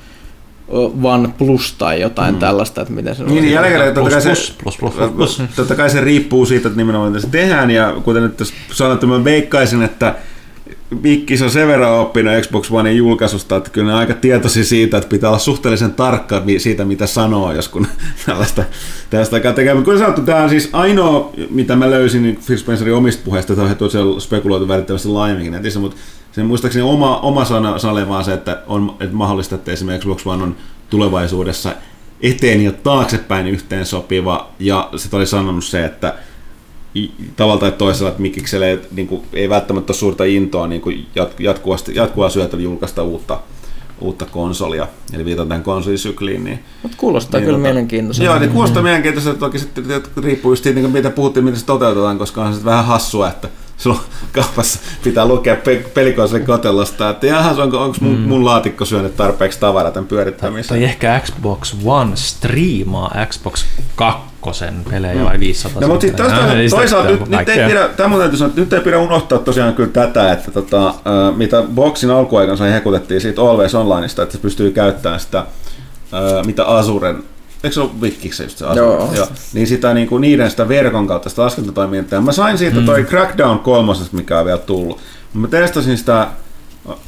One 1.03 1.29
Plus 1.39 1.75
tai 1.79 2.01
jotain 2.01 2.35
mm. 2.35 2.39
tällaista, 2.39 2.81
että 2.81 2.95
miten 2.95 3.15
se 3.15 3.25
niin, 3.25 3.43
niin 3.43 3.55
jälkeen, 3.55 3.95
totta, 3.95 4.11
kai 4.11 4.23
se, 4.23 4.29
plus, 4.29 4.55
plus, 4.63 4.77
plus, 4.77 4.95
plus, 4.95 5.37
plus. 5.37 5.43
totta 5.57 5.75
kai 5.75 5.91
se 5.91 6.01
riippuu 6.01 6.47
siitä, 6.47 6.69
että 6.69 6.77
nimenomaan 6.77 7.13
mitä 7.13 7.23
se 7.23 7.31
tehdään, 7.31 7.71
ja 7.71 7.95
kuten 8.05 8.23
nyt 8.23 8.43
sanottu, 8.73 9.07
mä 9.07 9.25
veikkaisin, 9.25 9.83
että 9.83 10.15
Vikkis 11.03 11.43
on 11.43 11.51
sen 11.51 11.69
verran 11.69 11.93
oppinut 11.93 12.35
Xbox 12.43 12.71
Onein 12.71 12.97
julkaisusta, 12.97 13.57
että 13.57 13.71
kyllä 13.71 13.93
ne 13.93 13.99
aika 13.99 14.15
tietoisia 14.15 14.65
siitä, 14.65 14.97
että 14.97 15.09
pitää 15.09 15.31
olla 15.31 15.39
suhteellisen 15.39 15.95
tarkka 15.95 16.43
siitä, 16.59 16.85
mitä 16.85 17.07
sanoo, 17.07 17.53
jos 17.53 17.69
kun 17.69 17.87
tällaista, 18.27 18.65
tällaista 19.11 19.37
aikaa 19.37 19.53
tekee. 19.53 19.75
Mutta 19.75 19.85
kuten 19.85 19.99
sanottu, 19.99 20.23
tämä 20.23 20.43
on 20.43 20.51
siis 20.51 20.69
ainoa, 20.73 21.33
mitä 21.51 21.77
mä 21.77 21.91
löysin 21.91 22.23
niin 22.23 22.39
Phil 22.47 22.59
Spencerin 22.59 22.95
omista 22.95 23.23
puheista, 23.25 23.53
että 23.53 23.65
on 23.65 23.77
tosiaan 23.77 24.21
spekuloitu 24.21 24.69
värittävästi 24.69 25.09
laajemminkin 25.09 25.53
netissä, 25.53 25.81
mutta 25.81 25.97
sen 26.33 26.47
muistaakseni 26.47 26.83
oma, 26.83 27.21
oma 27.21 27.45
sana, 27.45 27.79
sana 27.79 28.09
vaan 28.09 28.25
se, 28.25 28.33
että 28.33 28.63
on 28.67 28.97
että 29.01 29.17
mahdollista, 29.17 29.55
että 29.55 29.73
esimerkiksi 29.73 30.09
Xbox 30.09 30.27
One 30.27 30.43
on 30.43 30.57
tulevaisuudessa 30.91 31.75
eteen 32.23 32.61
ja 32.61 32.73
taaksepäin 32.73 33.47
yhteen 33.47 33.87
sopiva, 33.87 34.51
ja 34.59 34.89
sitten 34.97 35.19
oli 35.19 35.27
sanonut 35.27 35.65
se, 35.65 35.85
että 35.85 36.15
tavalla 37.37 37.61
tai 37.61 37.73
toisella, 37.73 38.11
että 38.11 38.23
Mikikselle 38.23 38.71
ei, 38.71 38.81
niin 38.91 39.09
kuin, 39.09 39.23
ei 39.33 39.49
välttämättä 39.49 39.91
ole 39.91 39.97
suurta 39.97 40.25
intoa 40.25 40.67
niin 40.67 40.81
kuin 40.81 41.07
jatkuvasti, 41.39 41.95
jatkuvaa 41.95 42.31
syötä 42.31 42.57
julkaista 42.57 43.03
uutta, 43.03 43.41
uutta 44.01 44.27
konsolia, 44.27 44.89
eli 45.13 45.25
viitataan 45.25 45.49
tähän 45.49 45.63
konsolisykliin. 45.65 46.45
Niin, 46.45 46.59
Mutta 46.83 46.97
kuulostaa 46.97 47.41
niin, 47.41 47.47
kyllä 47.47 47.59
tota, 47.59 47.69
mielenkiintoiselta. 47.69 48.31
Joo, 48.31 48.39
niin 48.39 48.51
kuulostaa 48.51 48.83
mielenkiintoiselta, 48.83 49.39
toki 49.39 49.59
sitten 49.59 49.85
riippuu 50.17 50.53
just 50.53 50.65
siitä, 50.65 50.81
niin 50.81 50.91
mitä 50.91 51.11
puhuttiin, 51.11 51.45
miten 51.45 51.61
se 51.61 51.67
toteutetaan, 51.67 52.19
koska 52.19 52.45
on 52.45 52.55
se 52.55 52.65
vähän 52.65 52.85
hassua, 52.85 53.29
että 53.29 53.49
silloin 53.81 54.01
kaupassa 54.33 54.79
pitää 55.05 55.27
lukea 55.27 55.57
pe- 55.57 55.91
pelikonsolin 55.95 56.47
kotelosta, 56.47 57.11
että 57.11 57.27
jaha, 57.27 57.63
onko, 57.63 57.79
onko 57.79 57.97
mun, 58.01 58.17
mm. 58.17 58.29
mun 58.29 58.45
laatikko 58.45 58.85
syönyt 58.85 59.17
tarpeeksi 59.17 59.61
tavaraa 59.61 59.93
tämän 59.93 60.09
pyörittämiseen. 60.09 60.81
Tai 60.81 60.85
ehkä 60.85 61.21
Xbox 61.25 61.75
One 61.85 62.17
striimaa 62.17 63.15
Xbox 63.27 63.65
2 63.97 64.31
pelejä 64.91 65.25
vai 65.25 65.41
500 65.41 65.81
No, 65.81 65.89
mutta 65.89 66.07
sitten 66.07 66.27
toisaalta 66.71 67.11
nyt, 67.11 67.29
nyt, 67.29 67.49
ei 67.49 67.69
pidä, 67.69 67.89
tämä 67.89 68.19
täytyy 68.19 68.39
sanoa, 68.39 68.55
nyt 68.57 68.73
ei 68.73 68.81
pidä 68.81 68.99
unohtaa 68.99 69.39
tosiaan 69.39 69.75
kyllä 69.75 69.91
tätä, 69.91 70.33
että 70.33 70.51
tota, 70.51 70.95
mitä 71.37 71.65
Boxin 71.75 72.11
alkuaikana 72.11 72.65
hekutettiin 72.65 73.21
siitä 73.21 73.43
Always 73.43 73.75
Onlineista, 73.75 74.23
että 74.23 74.33
se 74.33 74.39
pystyy 74.39 74.71
käyttämään 74.71 75.21
sitä, 75.21 75.47
mitä 76.47 76.65
Azuren 76.65 77.23
Eikö 77.65 77.75
se 77.75 77.81
ole 77.81 77.91
Wikkissä 78.01 78.43
just 78.43 78.59
se 78.59 78.67
asia? 78.67 78.83
Joo. 78.83 79.11
Joo. 79.15 79.29
Niin 79.53 79.67
sitä 79.67 79.95
niin 79.95 80.09
kuin 80.09 80.21
niiden 80.21 80.51
sitä 80.51 80.69
verkon 80.69 81.07
kautta 81.07 81.29
sitä 81.29 81.43
laskentatoimintaa. 81.43 82.21
Mä 82.21 82.33
sain 82.33 82.59
siitä 82.59 82.81
mm. 82.81 82.87
toi 82.87 83.05
Crackdown 83.05 83.59
kolmosesta, 83.59 84.17
mikä 84.17 84.39
on 84.39 84.47
vielä 84.47 84.59
tullut. 84.59 85.01
Mä 85.35 85.49
testasin 85.49 85.99
sitä, 85.99 86.29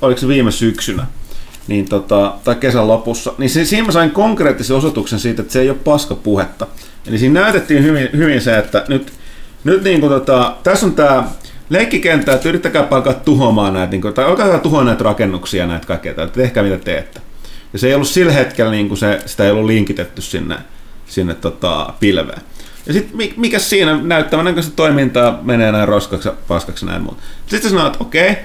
oliko 0.02 0.20
se 0.20 0.28
viime 0.28 0.50
syksynä, 0.50 1.06
niin 1.68 1.88
tota, 1.88 2.34
tai 2.44 2.54
kesän 2.54 2.88
lopussa, 2.88 3.32
niin 3.38 3.50
siinä 3.50 3.86
mä 3.86 3.92
sain 3.92 4.10
konkreettisen 4.10 4.76
osoituksen 4.76 5.20
siitä, 5.20 5.42
että 5.42 5.52
se 5.52 5.60
ei 5.60 5.70
ole 5.70 5.78
paska 5.84 6.14
puhetta. 6.14 6.66
Eli 7.06 7.18
siinä 7.18 7.40
näytettiin 7.40 7.84
hyvin, 7.84 8.08
hyvin 8.16 8.40
se, 8.40 8.58
että 8.58 8.84
nyt, 8.88 9.12
nyt 9.64 9.84
niin 9.84 10.00
kuin 10.00 10.10
tota, 10.10 10.56
tässä 10.62 10.86
on 10.86 10.94
tämä 10.94 11.24
leikkikenttä, 11.70 12.32
että 12.32 12.48
yrittäkää 12.48 12.88
alkaa 12.90 13.14
tuhoamaan 13.14 13.74
näitä, 13.74 13.90
niin 13.90 14.02
kuin, 14.02 14.14
tai 14.14 14.24
alkaa 14.24 14.58
tuhoa 14.58 14.84
näitä 14.84 15.04
rakennuksia 15.04 15.66
näitä 15.66 15.86
kaikkea, 15.86 16.10
että 16.10 16.26
tehkää 16.26 16.62
mitä 16.62 16.78
teette. 16.78 17.20
Ja 17.72 17.78
se 17.78 17.88
ei 17.88 17.94
ollut 17.94 18.08
sillä 18.08 18.32
hetkellä, 18.32 18.70
niin 18.70 18.88
kuin 18.88 18.98
se, 18.98 19.20
sitä 19.26 19.44
ei 19.44 19.50
ollut 19.50 19.66
linkitetty 19.66 20.22
sinne, 20.22 20.56
sinne 21.06 21.34
tota, 21.34 21.94
pilveen. 22.00 22.42
Ja 22.86 22.92
sitten 22.92 23.32
mikä 23.36 23.58
siinä 23.58 24.02
näyttävän 24.02 24.44
näköistä 24.44 24.72
toimintaa 24.76 25.38
menee 25.42 25.72
näin 25.72 25.88
roskaksi 25.88 26.28
paskaksi 26.48 26.86
näin 26.86 27.02
muuta. 27.02 27.22
Sitten 27.46 27.70
sanoo, 27.70 27.86
että 27.86 27.98
okei, 28.00 28.36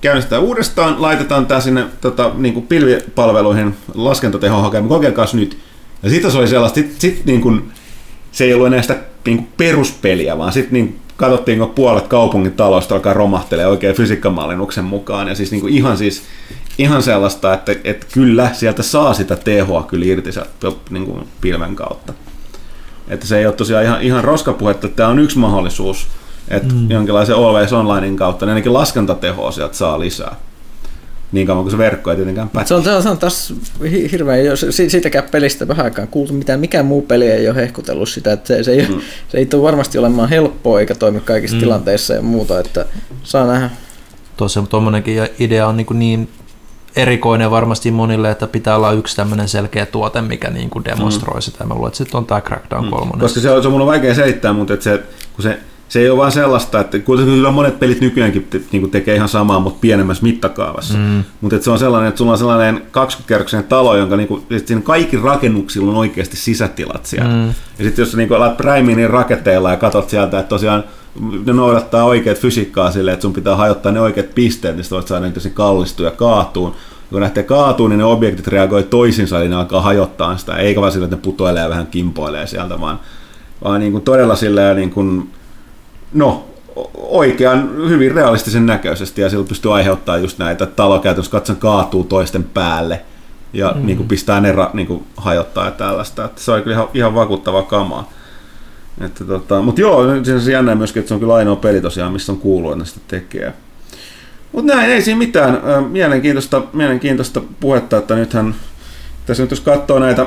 käynnistetään 0.00 0.42
uudestaan, 0.42 1.02
laitetaan 1.02 1.46
tämä 1.46 1.60
sinne 1.60 1.86
tota, 2.00 2.30
niin 2.34 2.54
kuin 2.54 2.66
pilvipalveluihin 2.66 3.76
laskentatehon 3.94 4.62
hakemaan, 4.62 4.88
kokeilkaa 4.88 5.26
nyt. 5.32 5.58
Ja 6.02 6.10
sitten 6.10 6.30
se 6.30 6.38
oli 6.38 6.48
sellaista, 6.48 6.74
sit, 6.74 7.00
sit, 7.00 7.24
niin 7.24 7.40
kuin, 7.40 7.72
se 8.32 8.44
ei 8.44 8.54
ollut 8.54 8.66
enää 8.66 8.82
sitä 8.82 8.96
niin 9.26 9.36
kuin 9.36 9.48
peruspeliä, 9.56 10.38
vaan 10.38 10.52
sitten 10.52 10.72
niin 10.72 11.00
katsottiin, 11.16 11.58
kun 11.58 11.70
puolet 11.70 12.06
kaupungin 12.06 12.52
taloista 12.52 12.94
alkaa 12.94 13.14
romahtelee 13.14 13.66
oikein 13.66 13.96
fysiikkamallinnuksen 13.96 14.84
mukaan. 14.84 15.28
Ja 15.28 15.34
siis 15.34 15.50
niin 15.50 15.60
kuin 15.60 15.74
ihan 15.74 15.98
siis 15.98 16.22
ihan 16.80 17.02
sellaista, 17.02 17.54
että, 17.54 17.74
että 17.84 18.06
kyllä 18.12 18.50
sieltä 18.52 18.82
saa 18.82 19.14
sitä 19.14 19.36
tehoa 19.36 19.82
kyllä 19.82 20.04
irti 20.04 20.30
niin 20.90 21.04
kuin 21.04 21.28
pilven 21.40 21.76
kautta. 21.76 22.12
Että 23.08 23.26
se 23.26 23.38
ei 23.38 23.46
ole 23.46 23.54
tosiaan 23.54 23.84
ihan, 23.84 24.02
ihan 24.02 24.24
roskapuhetta, 24.24 24.86
että 24.86 24.96
tämä 24.96 25.08
on 25.08 25.18
yksi 25.18 25.38
mahdollisuus, 25.38 26.08
että 26.48 26.74
mm. 26.74 26.90
jonkinlaisen 26.90 27.36
Always 27.36 27.72
Onlinein 27.72 28.16
kautta 28.16 28.46
niin 28.46 28.50
ainakin 28.50 28.72
laskentatehoa 28.72 29.50
sieltä 29.50 29.76
saa 29.76 30.00
lisää. 30.00 30.36
Niin 31.32 31.46
kauan 31.46 31.64
kuin 31.64 31.70
se 31.70 31.78
verkko 31.78 32.10
ei 32.10 32.16
tietenkään 32.16 32.48
pätkä. 32.48 32.68
Se 32.68 32.74
on, 32.74 32.84
se 32.84 32.90
on, 32.90 33.02
se 33.02 33.08
on 33.08 33.18
taas 33.18 33.54
hirveän, 34.12 34.44
jos 34.44 34.66
siitäkään 34.70 35.24
pelistä 35.30 35.68
vähän 35.68 35.84
aikaa 35.84 36.06
kuultu 36.06 36.32
mitään, 36.32 36.60
mikään 36.60 36.86
muu 36.86 37.02
peli 37.02 37.30
ei 37.30 37.48
ole 37.48 37.56
hehkutellut 37.56 38.08
sitä, 38.08 38.32
että 38.32 38.46
se, 38.48 38.62
se, 38.62 38.72
ei, 38.72 38.88
mm. 38.88 39.00
se 39.28 39.38
ei 39.38 39.46
tule 39.46 39.62
varmasti 39.62 39.98
olemaan 39.98 40.28
helppoa 40.28 40.80
eikä 40.80 40.94
toimi 40.94 41.20
kaikissa 41.20 41.56
mm. 41.56 41.60
tilanteissa 41.60 42.14
ja 42.14 42.22
muuta, 42.22 42.60
että 42.60 42.86
saa 43.22 43.46
nähdä. 43.46 43.70
Tuossa 44.36 44.62
tuommoinenkin 44.62 45.28
idea 45.38 45.66
on 45.66 45.76
niin, 45.76 45.86
niin 45.94 46.28
erikoinen 46.96 47.50
varmasti 47.50 47.90
monille, 47.90 48.30
että 48.30 48.46
pitää 48.46 48.76
olla 48.76 48.92
yksi 48.92 49.16
tämmöinen 49.16 49.48
selkeä 49.48 49.86
tuote, 49.86 50.22
mikä 50.22 50.50
niin 50.50 50.70
kuin 50.70 50.84
demonstroi 50.84 51.38
mm. 51.38 51.42
sitä. 51.42 51.64
Mä 51.64 51.74
luulen, 51.74 51.88
että 51.88 51.98
sitten 51.98 52.18
on 52.18 52.26
tämä 52.26 52.40
Crackdown 52.40 52.90
3. 52.90 53.12
Mm. 53.12 53.20
Koska 53.20 53.40
se 53.40 53.50
on, 53.50 53.62
se 53.62 53.68
on 53.68 53.72
mun 53.72 53.80
on 53.80 53.86
vaikea 53.86 54.14
selittää, 54.14 54.52
mutta 54.52 54.74
että 54.74 54.84
se, 54.84 55.02
kun 55.32 55.42
se, 55.42 55.58
se 55.88 56.00
ei 56.00 56.10
ole 56.10 56.18
vaan 56.18 56.32
sellaista, 56.32 56.80
että 56.80 56.98
kuitenkin 56.98 57.54
monet 57.54 57.80
pelit 57.80 58.00
nykyäänkin 58.00 58.46
te, 58.50 58.60
niin 58.72 58.80
kuin 58.80 58.90
tekee 58.90 59.14
ihan 59.14 59.28
samaa, 59.28 59.60
mutta 59.60 59.80
pienemmässä 59.80 60.22
mittakaavassa. 60.22 60.98
Mm. 60.98 61.24
Mutta 61.40 61.56
että 61.56 61.64
se 61.64 61.70
on 61.70 61.78
sellainen, 61.78 62.08
että 62.08 62.18
sulla 62.18 62.32
on 62.32 62.38
sellainen 62.38 62.76
20-kerroksinen 62.76 63.64
talo, 63.64 63.96
jonka 63.96 64.16
niin 64.16 64.28
kuin, 64.28 64.46
siinä 64.66 64.82
kaikki 64.82 65.16
rakennuksilla 65.16 65.90
on 65.90 65.96
oikeasti 65.96 66.36
sisätilat 66.36 67.06
siellä. 67.06 67.34
Mm. 67.34 67.46
Ja 67.46 67.84
sitten 67.84 68.02
jos 68.02 68.10
sä 68.10 68.16
niin 68.16 68.32
alat 68.32 68.56
Primeen 68.56 68.96
niin 68.96 69.10
raketeilla 69.10 69.70
ja 69.70 69.76
katsot 69.76 70.10
sieltä, 70.10 70.38
että 70.38 70.48
tosiaan 70.48 70.84
ne 71.46 71.52
noudattaa 71.52 72.04
oikeat 72.04 72.38
fysiikkaa 72.38 72.90
silleen, 72.90 73.12
että 73.12 73.22
sun 73.22 73.32
pitää 73.32 73.56
hajottaa 73.56 73.92
ne 73.92 74.00
oikeat 74.00 74.34
pisteet, 74.34 74.76
niin 74.76 74.86
voit 74.90 75.06
saada 75.06 75.26
niitä 75.26 75.50
kallistua 75.54 76.06
ja 76.06 76.10
kaatuun. 76.10 76.74
kun 77.10 77.20
lähtee 77.20 77.42
kaatuu, 77.42 77.88
niin 77.88 77.98
ne 77.98 78.04
objektit 78.04 78.46
reagoi 78.46 78.82
toisinsa, 78.82 79.40
eli 79.40 79.48
ne 79.48 79.56
alkaa 79.56 79.82
hajottaa 79.82 80.36
sitä, 80.36 80.56
eikä 80.56 80.80
vaan 80.80 80.92
sillä, 80.92 81.04
että 81.04 81.16
ne 81.16 81.22
putoilee 81.22 81.62
ja 81.62 81.68
vähän 81.68 81.86
kimpoilee 81.86 82.46
sieltä, 82.46 82.80
vaan, 82.80 83.00
vaan 83.64 83.80
niin 83.80 83.92
kuin 83.92 84.04
todella 84.04 84.36
silleen, 84.36 84.76
niin 84.76 84.90
kuin, 84.90 85.30
no, 86.12 86.44
oikean, 86.94 87.70
hyvin 87.88 88.14
realistisen 88.14 88.66
näköisesti, 88.66 89.20
ja 89.20 89.30
sillä 89.30 89.44
pystyy 89.44 89.74
aiheuttaa 89.74 90.18
just 90.18 90.38
näitä, 90.38 90.64
että 90.64 90.76
talo 90.76 90.98
käytännössä 90.98 91.32
katson 91.32 91.56
kaatuu 91.56 92.04
toisten 92.04 92.44
päälle, 92.44 93.02
ja 93.52 93.72
mm. 93.76 93.86
niin 93.86 93.96
kuin 93.96 94.08
pistää 94.08 94.40
ne 94.40 94.52
ra, 94.52 94.70
niin 94.72 94.86
kuin 94.86 95.06
hajottaa 95.16 95.64
ja 95.64 95.70
tällaista. 95.70 96.24
Että 96.24 96.40
se 96.40 96.52
on 96.52 96.62
kyllä 96.62 96.74
ihan, 96.74 96.88
ihan 96.94 97.14
vakuuttava 97.14 97.62
kamaa. 97.62 98.08
Että 99.00 99.24
tota, 99.24 99.62
mutta 99.62 99.80
joo, 99.80 100.24
se 100.24 100.34
on 100.34 100.52
jännä 100.52 100.74
myöskin, 100.74 101.00
että 101.00 101.08
se 101.08 101.14
on 101.14 101.20
kyllä 101.20 101.34
ainoa 101.34 101.56
peli 101.56 101.80
tosiaan, 101.80 102.12
missä 102.12 102.32
on 102.32 102.38
kuullut, 102.38 102.72
että 102.72 102.84
sitä 102.84 103.00
tekee. 103.08 103.54
Mutta 104.52 104.74
näin, 104.74 104.90
ei 104.90 105.02
siinä 105.02 105.18
mitään. 105.18 105.60
Mielenkiintoista, 105.88 106.62
mielenkiintoista 106.72 107.42
puhetta, 107.60 107.96
että 107.96 108.14
nythän 108.14 108.54
tässä 109.26 109.42
nyt 109.42 109.50
jos 109.50 109.60
katsoo 109.60 109.98
näitä 109.98 110.26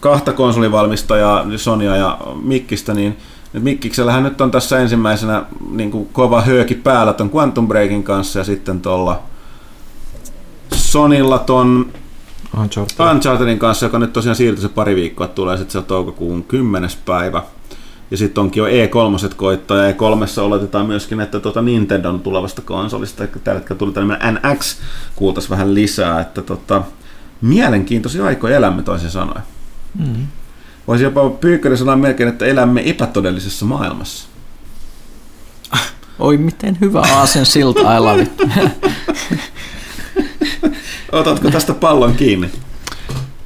kahta 0.00 0.32
konsolivalmistajaa, 0.32 1.46
Sonia 1.56 1.96
ja 1.96 2.18
Mikkistä, 2.42 2.94
niin 2.94 3.16
nyt 3.52 3.62
Mikkiksellähän 3.62 4.22
nyt 4.22 4.40
on 4.40 4.50
tässä 4.50 4.78
ensimmäisenä 4.78 5.44
niin 5.70 5.90
kuin 5.90 6.08
kova 6.12 6.42
hööki 6.42 6.74
päällä 6.74 7.12
ton 7.12 7.30
Quantum 7.34 7.68
Breakin 7.68 8.02
kanssa 8.02 8.38
ja 8.38 8.44
sitten 8.44 8.80
tuolla 8.80 9.22
Sonilla 10.74 11.38
ton 11.38 11.92
Uncharted. 12.60 13.10
Unchartedin 13.10 13.58
kanssa, 13.58 13.86
joka 13.86 13.98
nyt 13.98 14.12
tosiaan 14.12 14.36
siirtyi 14.36 14.62
se 14.62 14.68
pari 14.68 14.96
viikkoa, 14.96 15.28
tulee 15.28 15.56
sitten 15.56 15.82
se 15.82 15.88
toukokuun 15.88 16.44
10. 16.44 16.90
päivä. 17.04 17.42
Ja 18.10 18.16
sitten 18.16 18.40
onkin 18.40 18.60
jo 18.60 18.66
E3 18.66 19.34
koittaa, 19.36 19.76
ja 19.76 19.92
E3 19.92 20.40
oletetaan 20.42 20.86
myöskin, 20.86 21.20
että 21.20 21.40
tuota 21.40 21.62
Nintendon 21.62 22.20
tulevasta 22.20 22.62
konsolista, 22.62 23.26
tällä 23.26 23.58
hetkellä 23.58 23.78
tuli 23.78 23.92
tämmöinen 23.92 24.34
NX, 24.34 24.76
kuultaisiin 25.16 25.50
vähän 25.50 25.74
lisää, 25.74 26.20
että 26.20 26.42
tota, 26.42 26.82
mielenkiintoisia 27.40 28.24
aikoja 28.24 28.56
elämme 28.56 28.82
toisin 28.82 29.10
sanoen. 29.10 29.42
Mm. 29.98 30.26
Voisi 30.88 31.04
jopa 31.04 31.30
Pyykkönen 31.30 31.78
sanoa 31.78 31.96
melkein, 31.96 32.28
että 32.28 32.46
elämme 32.46 32.82
epätodellisessa 32.90 33.64
maailmassa. 33.64 34.28
Oi, 36.18 36.36
miten 36.36 36.78
hyvä 36.80 37.00
aasen 37.00 37.46
silta, 37.46 37.96
I 37.96 38.00
love 38.00 38.22
it. 38.22 38.32
Otatko 41.12 41.50
tästä 41.50 41.74
pallon 41.74 42.14
kiinni? 42.14 42.50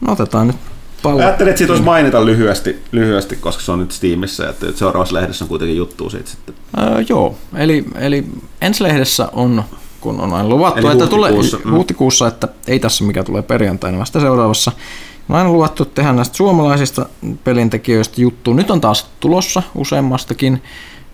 No 0.00 0.12
otetaan 0.12 0.46
nyt 0.46 0.56
pallo. 1.02 1.20
Ajattelin, 1.20 1.50
että 1.50 1.58
siitä 1.58 1.72
olisi 1.72 1.84
mainita 1.84 2.24
lyhyesti, 2.24 2.82
lyhyesti, 2.92 3.36
koska 3.36 3.62
se 3.62 3.72
on 3.72 3.78
nyt 3.78 3.92
Steamissa 3.92 4.44
ja 4.44 4.52
seuraavassa 4.74 5.14
lehdessä 5.14 5.44
on 5.44 5.48
kuitenkin 5.48 5.76
juttu 5.76 6.10
siitä 6.10 6.30
sitten. 6.30 6.54
Öö, 6.78 7.04
joo, 7.08 7.36
eli, 7.56 7.84
eli 7.94 8.24
ensi 8.60 8.82
lehdessä 8.84 9.28
on, 9.32 9.64
kun 10.00 10.20
on 10.20 10.32
aina 10.34 10.48
luvattu, 10.48 10.80
eli 10.80 10.92
että 10.92 11.06
tulee 11.06 11.32
mm. 11.32 11.70
huhtikuussa, 11.70 12.28
että 12.28 12.48
ei 12.66 12.80
tässä 12.80 13.04
mikä 13.04 13.24
tulee 13.24 13.42
perjantaina, 13.42 13.98
vasta 13.98 14.20
seuraavassa. 14.20 14.72
On 15.28 15.36
aina 15.36 15.52
luvattu 15.52 15.84
tehdä 15.84 16.12
näistä 16.12 16.36
suomalaisista 16.36 17.06
pelintekijöistä 17.44 18.20
juttu. 18.20 18.52
Nyt 18.52 18.70
on 18.70 18.80
taas 18.80 19.10
tulossa 19.20 19.62
useammastakin. 19.74 20.62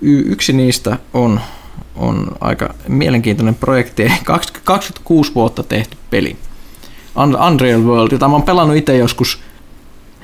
Yksi 0.01 0.53
niistä 0.53 0.99
on, 1.15 1.41
on 1.97 2.29
aika 2.41 2.75
mielenkiintoinen 2.89 3.55
projekti, 3.55 4.13
26 4.65 5.35
vuotta 5.35 5.63
tehty 5.63 5.97
peli. 6.11 6.37
Unreal 7.49 7.83
World, 7.83 8.13
jota 8.13 8.29
mä 8.29 8.35
oon 8.35 8.43
pelannut 8.43 8.77
itse 8.77 8.97
joskus 8.97 9.39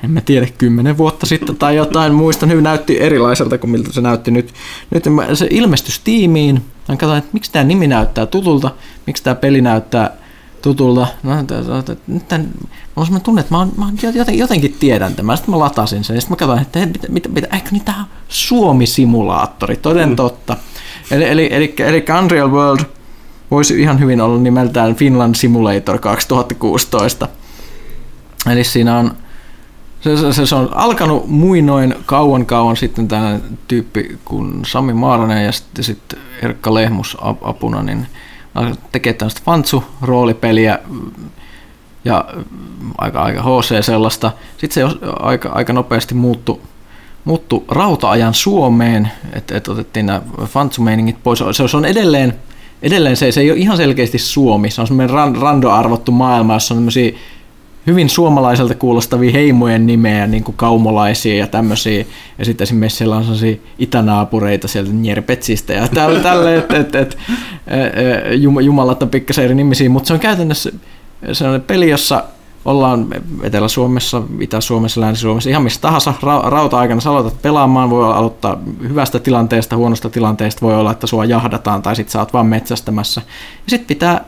en 0.03 0.11
mä 0.11 0.21
tiedä, 0.21 0.47
kymmenen 0.57 0.97
vuotta 0.97 1.25
sitten 1.25 1.57
tai 1.57 1.75
jotain. 1.75 2.13
Muistan, 2.13 2.49
hyvin 2.49 2.63
näytti 2.63 3.01
erilaiselta 3.01 3.57
kuin 3.57 3.71
miltä 3.71 3.93
se 3.93 4.01
näytti 4.01 4.31
nyt. 4.31 4.53
Nyt 4.91 5.03
se 5.33 5.47
ilmestyi 5.49 5.93
Steamiin. 5.93 6.55
Mä 6.89 6.95
katsoin, 6.95 7.17
että 7.17 7.29
miksi 7.33 7.51
tämä 7.51 7.65
nimi 7.65 7.87
näyttää 7.87 8.25
tutulta, 8.25 8.71
miksi 9.07 9.23
tämä 9.23 9.35
peli 9.35 9.61
näyttää 9.61 10.11
tutulta. 10.63 11.07
No, 11.23 11.31
nyt 12.07 12.27
tämän, 12.27 12.49
mulla 12.95 13.09
on 13.15 13.21
tunne, 13.21 13.41
että 13.41 13.53
mä, 13.53 13.57
oon, 13.57 13.71
mä 13.77 13.85
joten, 14.13 14.37
jotenkin 14.37 14.75
tiedän 14.79 15.15
tämän. 15.15 15.37
Sitten 15.37 15.55
mä 15.55 15.59
latasin 15.59 16.03
sen. 16.03 16.21
Sitten 16.21 16.31
mä 16.31 16.35
katsoin, 16.35 16.61
että 16.61 16.85
mitä, 16.85 17.07
mitä, 17.09 17.29
mitä, 17.29 17.47
eikö 17.53 17.69
niin 17.71 17.85
tämä 17.85 18.05
Suomi-simulaattori, 18.27 19.75
toden 19.75 20.09
mm. 20.09 20.15
totta. 20.15 20.57
Eli, 21.11 21.23
eli, 21.23 21.49
eli, 21.51 21.75
eli 21.79 22.05
Unreal 22.19 22.51
World 22.51 22.79
voisi 23.51 23.81
ihan 23.81 23.99
hyvin 23.99 24.21
olla 24.21 24.39
nimeltään 24.39 24.95
Finland 24.95 25.35
Simulator 25.35 25.99
2016. 25.99 27.27
Eli 28.51 28.63
siinä 28.63 28.97
on 28.97 29.11
se, 30.01 30.33
se, 30.33 30.45
se 30.45 30.55
on 30.55 30.69
alkanut 30.73 31.27
muinoin 31.27 31.95
kauan 32.05 32.45
kauan 32.45 32.77
sitten 32.77 33.07
tämä 33.07 33.39
tyyppi 33.67 34.19
kuin 34.25 34.65
Sami 34.65 34.93
Maaranen 34.93 35.45
ja 35.45 35.51
sitten, 35.51 35.83
sitten 35.83 36.19
Erkka 36.41 36.73
Lehmus 36.73 37.17
apuna, 37.41 37.83
niin 37.83 38.07
tekee 38.91 39.13
tämmöistä 39.13 39.41
Fantsu-roolipeliä 39.45 40.79
ja 42.05 42.25
aika, 42.97 43.21
aika 43.21 43.41
HC 43.41 43.85
sellaista. 43.85 44.31
Sitten 44.57 44.89
se 44.89 44.97
aika, 45.19 45.49
aika 45.49 45.73
nopeasti 45.73 46.13
muuttui 46.13 46.59
muuttu 47.25 47.65
rauta-ajan 47.67 48.33
Suomeen, 48.33 49.11
että 49.33 49.57
et 49.57 49.67
otettiin 49.67 50.05
nämä 50.05 50.21
Fantsu-meiningit 50.41 51.15
pois. 51.23 51.39
Se, 51.51 51.67
se 51.67 51.77
on 51.77 51.85
edelleen, 51.85 52.33
edelleen 52.81 53.17
se, 53.17 53.31
se 53.31 53.41
ei 53.41 53.51
ole 53.51 53.59
ihan 53.59 53.77
selkeästi 53.77 54.17
Suomi, 54.17 54.69
se 54.69 54.81
on 54.81 54.87
semmoinen 54.87 55.15
rando-arvottu 55.41 56.11
maailma, 56.11 56.53
jossa 56.53 56.73
on 56.73 56.77
tämmöisiä 56.77 57.11
hyvin 57.87 58.09
suomalaiselta 58.09 58.75
kuulostavia 58.75 59.31
heimojen 59.31 59.85
nimeä, 59.85 60.27
niin 60.27 60.43
kuin 60.43 60.57
kaumolaisia 60.57 61.35
ja 61.35 61.47
tämmöisiä. 61.47 62.05
Ja 62.39 62.45
sitten 62.45 62.65
esimerkiksi 62.65 62.97
siellä 62.97 63.15
on 63.15 63.23
sellaisia 63.23 63.55
itänaapureita 63.79 64.67
sieltä 64.67 64.91
Njerpetsistä 64.91 65.73
ja 65.73 65.87
tälle, 65.93 66.19
tälle 66.19 66.57
että 66.57 66.77
et, 66.77 66.95
et, 66.95 67.17
jumalat 68.63 69.03
on 69.03 69.09
pikkasen 69.09 69.45
eri 69.45 69.55
nimisiä, 69.55 69.89
mutta 69.89 70.07
se 70.07 70.13
on 70.13 70.19
käytännössä 70.19 70.71
sellainen 71.33 71.67
peli, 71.67 71.89
jossa 71.89 72.23
ollaan 72.65 73.07
Etelä-Suomessa, 73.43 74.21
Itä-Suomessa, 74.39 75.01
Länsi-Suomessa, 75.01 75.49
ihan 75.49 75.63
missä 75.63 75.81
tahansa 75.81 76.13
ra- 76.21 76.49
rauta-aikana 76.49 77.01
sä 77.01 77.09
aloitat 77.09 77.41
pelaamaan, 77.41 77.89
voi 77.89 78.13
aloittaa 78.13 78.57
hyvästä 78.89 79.19
tilanteesta, 79.19 79.75
huonosta 79.75 80.09
tilanteesta, 80.09 80.61
voi 80.61 80.75
olla, 80.75 80.91
että 80.91 81.07
sua 81.07 81.25
jahdataan 81.25 81.81
tai 81.81 81.95
sitten 81.95 82.11
sä 82.11 82.19
oot 82.19 82.33
vaan 82.33 82.45
metsästämässä. 82.45 83.21
Ja 83.65 83.69
sitten 83.69 83.87
pitää 83.87 84.25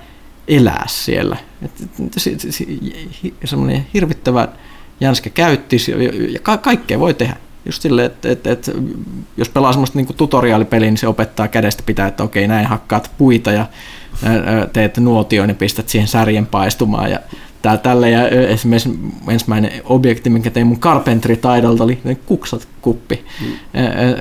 elää 0.48 0.84
siellä. 0.88 1.38
Semmoinen 3.46 3.86
hirvittävä 3.94 4.48
jänskä 5.00 5.30
käytti 5.30 5.78
ja 6.34 6.40
ka- 6.40 6.58
kaikkea 6.58 7.00
voi 7.00 7.14
tehdä. 7.14 7.36
Just 7.66 7.82
silleen, 7.82 8.06
että, 8.06 8.32
että, 8.32 8.52
että 8.52 8.72
jos 9.38 9.50
pelaa 9.50 9.72
semmoista 9.74 10.00
niin 10.00 10.16
tutoriaalipeliä, 10.18 10.90
niin 10.90 10.98
se 10.98 11.08
opettaa 11.08 11.48
kädestä 11.48 11.84
pitää, 11.86 12.08
että 12.08 12.24
okei, 12.24 12.48
näin 12.48 12.66
hakkaat 12.66 13.12
puita 13.18 13.52
ja 13.52 13.66
teet 14.74 14.98
nuotioon 14.98 15.50
ja 15.50 15.56
pistät 15.56 15.90
siihen 15.90 16.08
särjen 16.08 16.46
paistumaan 16.46 17.12
ja 17.12 17.20
tää, 17.62 17.78
tälle. 17.78 18.10
Ja 18.10 18.28
esimerkiksi 18.28 19.00
ensimmäinen 19.30 19.72
objekti, 19.84 20.30
minkä 20.30 20.50
tein 20.50 20.68
mun 20.68 20.80
carpentry-taidolta, 20.80 21.84
oli 21.84 22.00
kuksat 22.26 22.68
kuppi. 22.82 23.26
Mm. 23.42 23.48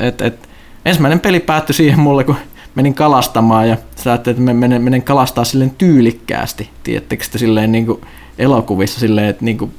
Et, 0.01 0.21
et, 0.21 0.49
ensimmäinen 0.85 1.21
peli 1.21 1.41
päättyi 1.41 1.75
siihen 1.75 2.01
mulle, 2.01 2.25
kun 2.25 2.37
menin 2.75 2.95
kalastamaan 2.95 3.69
ja 3.69 3.77
sä 3.97 4.11
ajattelin, 4.11 4.39
että 4.39 4.55
menen, 4.55 4.83
menen 4.83 5.03
kalastaa 5.03 5.45
silleen 5.45 5.73
tyylikkäästi, 5.79 6.71
tiedättekö 6.83 7.25
sitä 7.25 7.39
silleen 7.39 7.73
niin 7.73 7.87
kuin 7.87 8.01
elokuvissa 8.39 9.01
silleen, 9.01 9.27
että 9.27 9.45
niin 9.45 9.59
kuin 9.59 9.75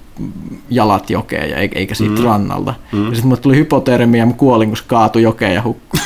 jalat 0.69 1.09
jokeen 1.09 1.49
ja 1.49 1.57
eikä 1.57 1.95
siitä 1.95 2.19
mm. 2.19 2.25
rannalta. 2.25 2.73
Mm. 2.91 3.05
Ja 3.05 3.11
sitten 3.11 3.27
mulle 3.27 3.41
tuli 3.41 3.55
hypotermia 3.55 4.19
ja 4.19 4.25
mä 4.25 4.33
kuolin, 4.33 4.69
kun 4.69 4.77
se 4.77 4.83
kaatui 4.87 5.21
jokeen 5.21 5.53
ja 5.53 5.63
hukkui. 5.63 5.99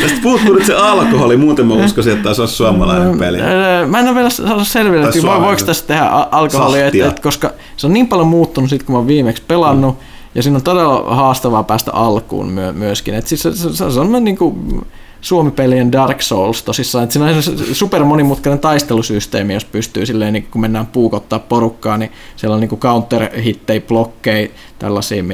Tästä 0.00 0.18
puuttuu 0.22 0.54
nyt 0.54 0.66
se 0.66 0.74
alkoholi, 0.74 1.36
muuten 1.36 1.66
mä 1.66 1.74
uskoisin, 1.74 2.12
että 2.12 2.34
se 2.34 2.42
on 2.42 2.48
suomalainen 2.48 3.18
peli. 3.18 3.38
Mä 3.86 3.98
en 3.98 4.06
ole 4.06 4.14
vielä 4.14 4.30
saanut 4.30 4.68
selville, 4.68 5.06
että 5.06 5.22
voiko 5.22 5.64
tästä 5.64 5.86
tehdä 5.88 6.04
alkoholia, 6.30 6.86
että, 6.86 7.08
että, 7.08 7.22
koska 7.22 7.50
se 7.76 7.86
on 7.86 7.92
niin 7.92 8.08
paljon 8.08 8.28
muuttunut 8.28 8.70
sitten, 8.70 8.86
kun 8.86 8.92
mä 8.92 8.98
oon 8.98 9.06
viimeksi 9.06 9.42
pelannut, 9.48 9.98
mm 9.98 10.11
ja 10.34 10.42
siinä 10.42 10.56
on 10.56 10.62
todella 10.62 11.14
haastavaa 11.14 11.62
päästä 11.62 11.92
alkuun 11.92 12.48
myö- 12.48 12.72
myöskin. 12.72 13.14
Et 13.14 13.26
siis 13.26 13.42
se, 13.42 13.52
se, 13.56 13.90
se 13.90 14.00
on 14.00 14.24
niin 14.24 14.38
kuin 14.38 14.84
Suomi-pelien 15.22 15.92
Dark 15.92 16.22
Souls 16.22 16.62
tosissaan. 16.62 17.04
Että 17.04 17.12
siinä 17.12 17.26
on 17.26 17.42
super 17.72 18.04
monimutkainen 18.04 18.58
taistelusysteemi, 18.58 19.54
jos 19.54 19.64
pystyy 19.64 20.06
silleen, 20.06 20.32
niin 20.32 20.48
kun 20.50 20.60
mennään 20.60 20.86
puukottaa 20.86 21.38
porukkaa, 21.38 21.98
niin 21.98 22.10
siellä 22.36 22.54
on 22.54 22.60
niin 22.60 22.78
counter-hittei, 22.78 23.80
blokkeja, 23.80 24.48
tällaisia, 24.78 25.24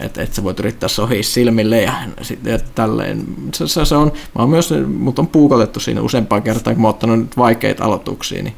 että 0.00 0.22
et 0.22 0.34
sä 0.34 0.44
voit 0.44 0.60
yrittää 0.60 0.88
sohia 0.88 1.22
silmille 1.22 1.82
ja, 1.82 1.92
ja 2.44 2.58
tälleen. 2.74 3.24
Se, 3.54 3.68
se, 3.68 3.84
se 3.84 3.96
on, 3.96 4.12
mä 4.34 4.42
oon 4.42 4.50
myös, 4.50 4.74
mut 4.86 5.18
on 5.18 5.26
puukotettu 5.26 5.80
siinä 5.80 6.02
useampaan 6.02 6.42
kertaan, 6.42 6.76
kun 6.76 6.82
mä 6.82 6.88
oon 6.88 6.94
ottanut 6.94 7.36
vaikeita 7.36 7.84
aloituksia, 7.84 8.42
niin 8.42 8.54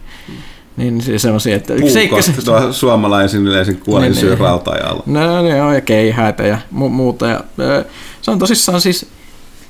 niin 0.81 1.01
siis 1.01 1.23
semmoisia, 1.23 1.57
että... 1.57 1.75
Puukko, 1.81 2.23
se, 2.23 2.33
suomalaisin 2.73 3.47
yleisin 3.47 3.77
kuolin 3.77 4.15
syy 4.15 4.35
rautajalla. 4.35 5.03
No 5.07 5.43
ne 5.43 5.63
on 5.63 5.75
ja 5.75 5.81
keihäitä 5.81 6.43
ja 6.43 6.59
mu- 6.75 6.89
muuta. 6.89 7.27
Ja, 7.27 7.45
se 8.23 8.31
on 8.31 8.39
tosissaan 8.39 8.81
siis 8.81 9.07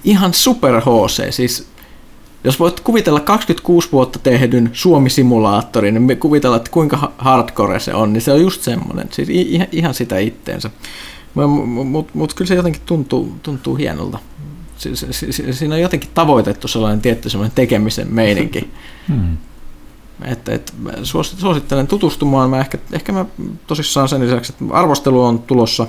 ihan 0.04 0.34
super 0.34 0.80
HC. 0.80 1.32
Siis 1.32 1.68
jos 2.44 2.60
voit 2.60 2.80
kuvitella 2.80 3.20
26 3.20 3.88
vuotta 3.92 4.18
tehdyn 4.18 4.70
Suomi-simulaattorin, 4.72 5.94
niin 5.94 6.02
me 6.02 6.16
kuvitella, 6.16 6.56
että 6.56 6.70
kuinka 6.70 7.12
hardcore 7.18 7.80
se 7.80 7.94
on, 7.94 8.12
niin 8.12 8.20
se 8.20 8.32
on 8.32 8.40
just 8.40 8.62
semmoinen. 8.62 9.08
Siis 9.10 9.28
ihan, 9.28 9.68
ihan 9.72 9.94
sitä 9.94 10.18
itteensä. 10.18 10.70
Mutta 11.34 11.48
mut, 11.48 12.14
mut 12.14 12.34
kyllä 12.34 12.48
se 12.48 12.54
jotenkin 12.54 12.82
tuntuu, 12.86 13.34
tuntuu 13.42 13.76
hienolta. 13.76 14.18
Si, 14.76 14.96
si, 14.96 15.32
si, 15.32 15.52
siinä 15.52 15.74
on 15.74 15.80
jotenkin 15.80 16.10
tavoitettu 16.14 16.68
sellainen 16.68 17.00
tietty 17.00 17.30
sellainen 17.30 17.54
tekemisen 17.54 18.14
meininki. 18.14 18.70
Hmm. 19.08 19.36
Et, 20.24 20.48
et, 20.48 20.74
suosittelen 21.38 21.86
tutustumaan. 21.86 22.50
Mä 22.50 22.60
ehkä, 22.60 22.78
ehkä 22.92 23.12
mä 23.12 23.24
tosissaan 23.66 24.08
sen 24.08 24.20
lisäksi, 24.20 24.52
että 24.52 24.74
arvostelu 24.74 25.24
on 25.24 25.38
tulossa 25.38 25.86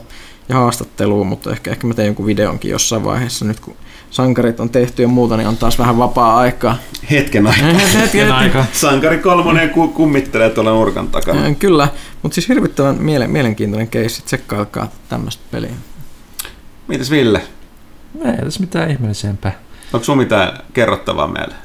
ja 0.49 0.55
haastattelu, 0.55 1.23
mutta 1.23 1.51
ehkä, 1.51 1.71
ehkä 1.71 1.88
mä 1.88 1.93
teen 1.93 2.05
jonkun 2.05 2.25
videonkin 2.25 2.71
jossain 2.71 3.03
vaiheessa 3.03 3.45
nyt, 3.45 3.59
kun 3.59 3.75
sankarit 4.09 4.59
on 4.59 4.69
tehty 4.69 5.01
ja 5.01 5.07
muuta, 5.07 5.38
niin 5.38 5.47
on 5.47 5.57
taas 5.57 5.79
vähän 5.79 5.97
vapaa-aikaa. 5.97 6.77
Hetken 7.11 7.47
aikaa. 7.47 7.67
Hetken 7.93 8.32
aikaa. 8.32 8.65
Sankari 8.73 9.17
kolmonen 9.17 9.69
kummittelee 9.69 10.49
tuolla 10.49 10.71
nurkan 10.71 11.07
takana. 11.07 11.55
Kyllä, 11.55 11.88
mutta 12.21 12.36
siis 12.36 12.49
hirvittävän 12.49 12.95
mielen, 13.01 13.29
mielenkiintoinen 13.29 13.88
keissi. 13.88 14.23
Tsekkailkaa 14.23 14.91
tämmöistä 15.09 15.43
peliä. 15.51 15.71
Mitäs 16.88 17.11
Ville? 17.11 17.41
Ei 18.25 18.38
tässä 18.43 18.59
mitään 18.59 18.91
ihmeellisempää. 18.91 19.59
Onko 19.93 20.03
sun 20.03 20.17
mitään 20.17 20.59
kerrottavaa 20.73 21.27
meille? 21.27 21.55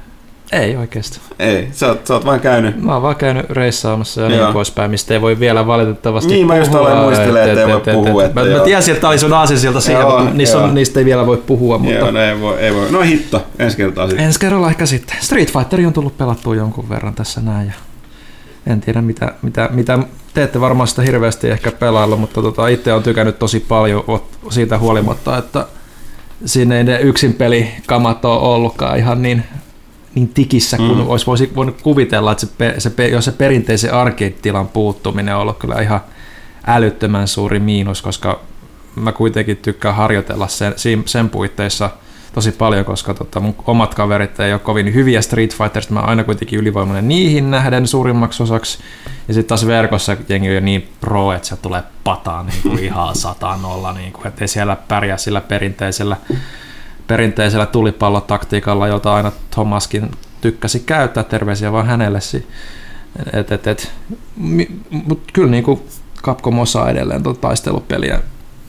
Ei 0.52 0.76
oikeasti. 0.76 1.20
Ei, 1.38 1.68
sä 1.72 1.88
oot, 1.88 2.06
sä 2.06 2.14
oot 2.14 2.24
vain 2.24 2.40
käynyt. 2.40 2.82
Mä 2.82 2.92
oon 2.92 3.02
vaan 3.02 3.16
käynyt 3.16 3.50
reissaamassa 3.50 4.20
ja 4.20 4.28
niin 4.28 4.52
poispäin, 4.52 4.90
mistä 4.90 5.14
ei 5.14 5.20
voi 5.20 5.40
vielä 5.40 5.66
valitettavasti 5.66 6.32
Niin, 6.32 6.46
mä 6.46 6.56
just 6.56 6.74
aloin 6.74 6.98
muistelemaan, 6.98 7.48
että 7.48 7.60
ei 7.60 7.68
voi 7.68 7.80
puhua. 7.80 8.24
Että 8.24 8.40
mä, 8.40 8.50
mä 8.50 8.64
tiesin, 8.64 8.94
että 8.94 9.08
oli 9.08 9.18
sun 9.18 9.32
aasinsilta 9.32 9.80
siihen, 9.80 10.00
joo, 10.00 10.18
mutta 10.18 10.34
niistä, 10.34 10.58
on, 10.58 10.74
niistä 10.74 11.00
ei 11.00 11.04
vielä 11.04 11.26
voi 11.26 11.36
puhua. 11.36 11.78
Mutta... 11.78 11.94
Joo, 11.94 12.10
no 12.10 12.20
ei 12.20 12.40
voi, 12.40 12.58
ei 12.58 12.74
voi. 12.74 12.90
No 12.90 13.00
hitto, 13.00 13.46
ensi 13.58 13.76
kertaa 13.76 14.06
sitten. 14.06 14.26
Ensi 14.26 14.40
kerralla 14.40 14.68
ehkä 14.68 14.86
sitten. 14.86 15.16
Street 15.20 15.52
Fighter 15.52 15.86
on 15.86 15.92
tullut 15.92 16.18
pelattua 16.18 16.54
jonkun 16.54 16.88
verran 16.88 17.14
tässä 17.14 17.40
näin. 17.40 17.66
Ja 17.66 17.74
en 18.72 18.80
tiedä, 18.80 19.02
mitä, 19.02 19.32
mitä, 19.42 19.68
mitä 19.72 19.98
te 20.34 20.42
ette 20.42 20.60
varmaan 20.60 20.88
sitä 20.88 21.02
hirveästi 21.02 21.50
ehkä 21.50 21.72
pelailla, 21.72 22.16
mutta 22.16 22.42
tota, 22.42 22.68
itse 22.68 22.92
on 22.92 23.02
tykännyt 23.02 23.38
tosi 23.38 23.60
paljon 23.60 24.04
siitä 24.50 24.78
huolimatta, 24.78 25.38
että 25.38 25.66
siinä 26.44 26.76
ei 26.76 26.84
ne 26.84 27.00
yksin 27.00 27.32
pelikamat 27.34 28.24
ole 28.24 28.38
ollutkaan 28.40 28.98
ihan 28.98 29.22
niin 29.22 29.44
niin 30.16 30.28
tikissä, 30.28 30.76
kun 30.76 30.96
mm. 30.96 31.08
olisi 31.08 31.26
voisi 31.26 31.52
voinut 31.54 31.82
kuvitella, 31.82 32.32
että 32.32 32.46
se, 32.46 32.90
se, 32.96 33.08
jos 33.08 33.24
se 33.24 33.32
perinteisen 33.32 33.94
arcade-tilan 33.94 34.68
puuttuminen 34.68 35.34
on 35.34 35.40
ollut 35.40 35.58
kyllä 35.58 35.80
ihan 35.80 36.00
älyttömän 36.66 37.28
suuri 37.28 37.60
miinus, 37.60 38.02
koska 38.02 38.40
mä 38.94 39.12
kuitenkin 39.12 39.56
tykkään 39.56 39.94
harjoitella 39.94 40.48
sen, 40.48 40.74
sen 41.06 41.30
puitteissa 41.30 41.90
tosi 42.32 42.52
paljon, 42.52 42.84
koska 42.84 43.14
tota, 43.14 43.40
mun 43.40 43.54
omat 43.66 43.94
kaverit 43.94 44.40
ei 44.40 44.52
ole 44.52 44.60
kovin 44.60 44.94
hyviä 44.94 45.22
Street 45.22 45.54
Fighters, 45.54 45.90
mä 45.90 46.00
aina 46.00 46.24
kuitenkin 46.24 46.58
ylivoimainen 46.58 47.08
niihin 47.08 47.50
nähden 47.50 47.86
suurimmaksi 47.86 48.42
osaksi. 48.42 48.78
Ja 49.28 49.34
sitten 49.34 49.48
taas 49.48 49.66
verkossa 49.66 50.16
jengi 50.28 50.48
on 50.48 50.54
jo 50.54 50.60
niin 50.60 50.88
pro, 51.00 51.32
että 51.32 51.48
se 51.48 51.56
tulee 51.56 51.82
pataan 52.04 52.46
niin 52.46 52.62
kuin 52.62 52.84
ihan 52.84 53.16
sataan 53.16 53.64
olla, 53.64 53.92
niin 53.92 54.12
kuin, 54.12 54.26
että 54.26 54.44
ei 54.44 54.48
siellä 54.48 54.76
pärjää 54.88 55.16
sillä 55.16 55.40
perinteisellä 55.40 56.16
perinteisellä 57.06 57.66
tulipallotaktiikalla, 57.66 58.88
jota 58.88 59.14
aina 59.14 59.32
Thomaskin 59.50 60.10
tykkäsi 60.40 60.80
käyttää, 60.80 61.24
terveisiä 61.24 61.72
vaan 61.72 61.86
hänelle. 61.86 62.18
Et, 63.32 63.52
et, 63.52 63.66
et. 63.66 63.92
Mutta 64.90 65.32
kyllä 65.32 65.50
kuin 65.62 65.82
Capcom 66.22 66.58
osaa 66.58 66.90
edelleen 66.90 67.22
tuota 67.22 67.40
taistelupeliä 67.40 68.20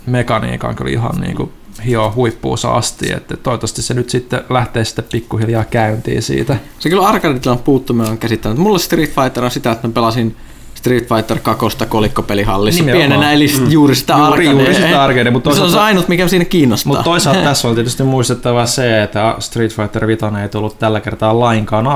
mekaniikan 0.05 0.75
kyllä 0.75 0.91
ihan 0.91 1.21
niin 1.21 1.35
kuin 1.35 1.51
hio 1.85 2.13
huippuunsa 2.15 2.71
asti, 2.71 3.11
että 3.11 3.37
toivottavasti 3.37 3.81
se 3.81 3.93
nyt 3.93 4.09
sitten 4.09 4.41
lähtee 4.49 4.85
sitten 4.85 5.05
pikkuhiljaa 5.11 5.63
käyntiin 5.63 6.21
siitä. 6.21 6.57
Se 6.79 6.89
kyllä 6.89 7.07
arcade 7.07 7.39
puuttuminen 7.63 8.11
on 8.11 8.17
käsittänyt. 8.17 8.57
Mulla 8.57 8.79
Street 8.79 9.09
Fighter 9.09 9.43
on 9.43 9.51
sitä, 9.51 9.71
että 9.71 9.87
mä 9.87 9.93
pelasin 9.93 10.35
Street 10.77 11.09
Fighter 11.09 11.39
2 11.39 11.65
kolikkopelihallissa 11.89 12.83
Nimenomaan. 12.83 13.09
pienenä, 13.09 13.33
eli 13.33 13.47
mm. 13.59 13.71
juuri 13.71 13.95
sitä 13.95 14.13
juuri, 14.13 14.47
arcade. 14.47 14.63
Juuri 14.63 14.73
sitä 14.73 15.03
arcade 15.03 15.31
mutta 15.31 15.55
se 15.55 15.61
on 15.61 15.71
se 15.71 15.79
ainut, 15.79 16.07
mikä 16.07 16.27
siinä 16.27 16.45
kiinnostaa. 16.45 16.89
Mutta 16.89 17.03
toisaalta 17.03 17.41
tässä 17.41 17.67
on 17.67 17.75
tietysti 17.75 18.03
muistettava 18.03 18.65
se, 18.65 19.03
että 19.03 19.35
Street 19.39 19.75
Fighter 19.75 20.07
5 20.07 20.25
ei 20.41 20.49
tullut 20.49 20.79
tällä 20.79 20.99
kertaa 20.99 21.39
lainkaan 21.39 21.87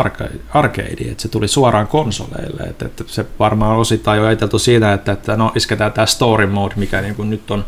arcade, 0.54 1.12
että 1.12 1.22
se 1.22 1.28
tuli 1.28 1.48
suoraan 1.48 1.88
konsoleille. 1.88 2.64
Että, 2.64 2.86
että 2.86 3.04
se 3.08 3.26
varmaan 3.40 3.78
osittain 3.78 4.20
jo 4.20 4.28
ajateltu 4.28 4.60
siitä, 4.60 4.94
että, 4.94 5.12
että 5.12 5.38
no 5.38 5.52
isketään 5.56 5.92
tämä 5.92 6.06
story 6.06 6.48
mode, 6.48 6.76
mikä 6.78 7.02
niin 7.02 7.16
kuin 7.16 7.30
nyt 7.30 7.52
on 7.52 7.66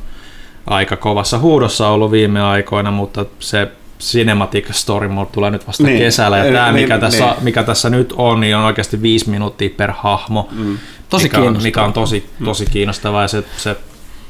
aika 0.68 0.96
kovassa 0.96 1.40
huudossa 1.40 1.88
ollut 1.88 2.12
viime 2.12 2.42
aikoina, 2.42 2.92
mutta 2.92 3.26
se 3.40 3.72
Cinematic 4.04 4.72
Story 4.72 5.08
Mode 5.08 5.30
tulee 5.32 5.52
nyt 5.52 5.68
vasta 5.68 5.84
niin. 5.84 6.00
kesällä, 6.00 6.38
ja 6.38 6.54
tämä, 6.54 6.72
mikä, 6.72 6.94
niin, 6.94 7.02
tässä, 7.02 7.26
niin. 7.26 7.44
mikä 7.44 7.64
tässä 7.64 7.90
nyt 7.90 8.14
on, 8.18 8.40
niin 8.40 8.56
on 8.56 8.64
oikeasti 8.64 9.02
viisi 9.02 9.30
minuuttia 9.30 9.70
per 9.78 9.92
hahmo. 9.92 10.50
Mm. 10.52 10.78
Tosi 11.14 11.24
mikä, 11.24 11.40
on, 11.40 11.64
mikä 11.64 11.84
on 11.84 11.94
tosi, 11.94 12.30
tosi 12.46 12.66
kiinnostavaa 12.66 13.22
ja 13.22 13.28
se, 13.28 13.44
se 13.58 13.76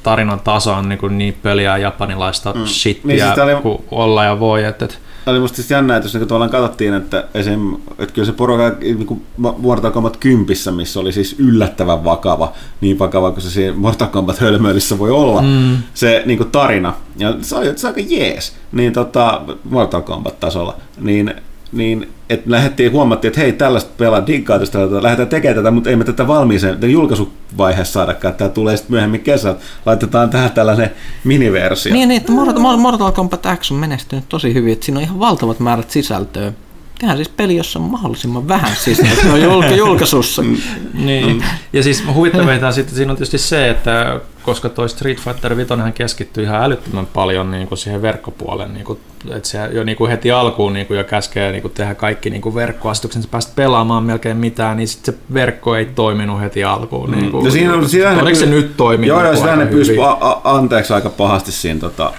tarinan 0.04 0.40
taso 0.40 0.74
on 0.74 0.90
niin, 0.90 1.18
niin 1.18 1.34
pöliä 1.44 1.78
japanilaista 1.78 2.54
mm. 2.54 2.66
shittiä 2.66 3.08
niin, 3.08 3.26
siis 3.26 3.40
oli, 3.40 3.62
kuin 3.62 3.84
olla 3.92 4.24
ja 4.24 4.40
voi. 4.40 4.64
Että, 4.64 4.86
että 4.86 4.98
oli 5.26 5.40
musta 5.40 5.56
siis 5.56 5.72
jännä, 5.72 5.96
että 5.96 6.06
jos 6.06 6.14
niin 6.14 6.28
tavallaan 6.28 6.52
katsottiin, 6.52 6.94
että, 6.94 7.28
esim, 7.34 7.76
että 8.00 8.14
kyllä 8.14 8.26
se 8.26 8.32
porukka 8.32 8.72
niin 8.80 9.22
Mortal 9.38 9.92
Kombat 9.92 10.18
10, 10.18 10.56
missä 10.76 11.00
oli 11.00 11.12
siis 11.12 11.36
yllättävän 11.40 12.04
vakava, 12.04 12.54
niin 12.82 13.00
vakava 13.00 13.32
kuin 13.32 13.42
se 13.42 13.50
siinä 13.50 13.76
Mortal 13.76 14.08
Kombat 14.08 14.42
hölmöilyssä 14.42 15.00
voi 15.00 15.12
olla, 15.12 15.42
mm. 15.42 15.78
se 15.94 16.24
niin 16.26 16.38
kuin 16.38 16.52
tarina, 16.52 16.94
ja 17.18 17.36
se 17.42 17.56
on, 17.56 17.64
se 17.76 17.88
aika 17.88 18.02
jees, 18.08 18.56
niin 18.72 18.94
tota, 18.94 19.42
Mortal 19.64 20.02
Kombat 20.02 20.40
tasolla, 20.40 20.76
niin 21.00 21.34
niin 21.74 22.10
että 22.30 22.52
lähdettiin 22.52 22.92
huomattiin, 22.92 23.30
että 23.30 23.42
hei, 23.42 23.54
tällaista 23.54 23.92
pelaa 23.98 24.28
diggaa 24.28 24.60
tästä, 24.60 24.80
lähdetään 24.80 25.28
tekemään 25.28 25.56
tätä, 25.56 25.72
mutta 25.72 25.90
ei 25.90 25.96
me 25.96 26.04
tätä 26.04 26.28
valmiiseen 26.28 26.92
julkaisuvaiheessa 26.92 27.94
saadakaan, 27.94 28.34
tämä 28.34 28.50
tulee 28.50 28.78
sitten 28.78 28.94
myöhemmin 28.94 29.22
kesällä. 29.22 29.58
Laitetaan 29.86 30.30
tähän 30.30 30.52
tällainen 30.52 30.92
miniversio. 31.24 31.94
Niin, 31.94 32.10
niin 32.10 32.22
että 32.22 32.32
Mortal, 32.32 32.78
Mortal 32.78 33.12
Kombat 33.12 33.48
X 33.60 33.72
on 33.72 33.78
menestynyt 33.78 34.30
tosi 34.30 34.54
hyvin, 34.54 34.74
että 34.74 34.86
siinä 34.86 34.98
on 34.98 35.04
ihan 35.04 35.20
valtavat 35.20 35.60
määrät 35.60 35.92
sisältöä. 35.92 36.54
Tehdään 37.00 37.18
siis 37.18 37.30
peli, 37.30 37.56
jossa 37.56 37.80
on 37.80 37.92
mahdollisimman 37.92 38.48
vähän 38.48 38.76
sisältöä 38.76 39.76
julkaisussa. 39.76 40.42
Mm. 40.42 40.58
niin. 40.94 41.44
Ja 41.74 41.84
siis 41.84 42.04
huvittavinta 42.14 42.72
sitten 42.72 42.96
siinä 42.96 43.12
on 43.12 43.18
tietysti 43.18 43.38
se, 43.38 43.70
että 43.70 44.20
koska 44.44 44.70
toi 44.70 44.90
Street 44.90 45.20
Fighter 45.20 45.58
5 45.58 45.74
keskittyy 45.96 46.44
ihan 46.44 46.64
älyttömän 46.64 47.06
paljon 47.06 47.52
niin 47.52 47.68
kuin 47.68 47.78
siihen 47.78 48.02
verkkopuolen, 48.02 48.74
niin 48.74 48.86
kuin, 48.86 49.00
että 49.32 49.50
se 49.50 49.60
jo 49.72 49.84
niin 49.84 49.98
kuin 49.98 50.12
heti 50.12 50.32
alkuun 50.32 50.74
niin 50.74 50.88
kuin 50.88 50.98
jo 50.98 51.04
käskee 51.04 51.52
niin 51.52 51.62
kuin 51.62 51.74
tehdä 51.74 51.96
kaikki 51.96 52.30
niin 52.30 52.42
kuin 52.42 52.56
verkkoasetuksen, 52.56 53.24
päästä 53.32 53.52
pelaamaan 53.56 54.04
melkein 54.04 54.38
mitään, 54.38 54.78
niin 54.78 54.88
sitten 54.88 55.14
se 55.14 55.20
verkko 55.34 55.76
ei 55.76 55.86
toiminut 55.86 56.42
heti 56.42 56.64
alkuun. 56.64 57.12
Niin 57.12 57.32
kuin, 57.32 57.46
no 57.46 57.52
siinä 57.52 57.74
on, 57.74 57.90
siinä 57.90 58.22
Oliko 58.22 58.40
se 58.40 58.46
nyt 58.46 58.78
toiminut? 58.78 59.08
Joo, 59.08 59.26
joo, 59.26 59.36
sitä 59.36 59.56
ne 59.56 59.66
pyysi 59.66 59.96
anteeksi 60.44 60.94
aika 60.94 61.10
pahasti 61.10 61.52
siinä 61.52 61.80
tota, 61.80 62.14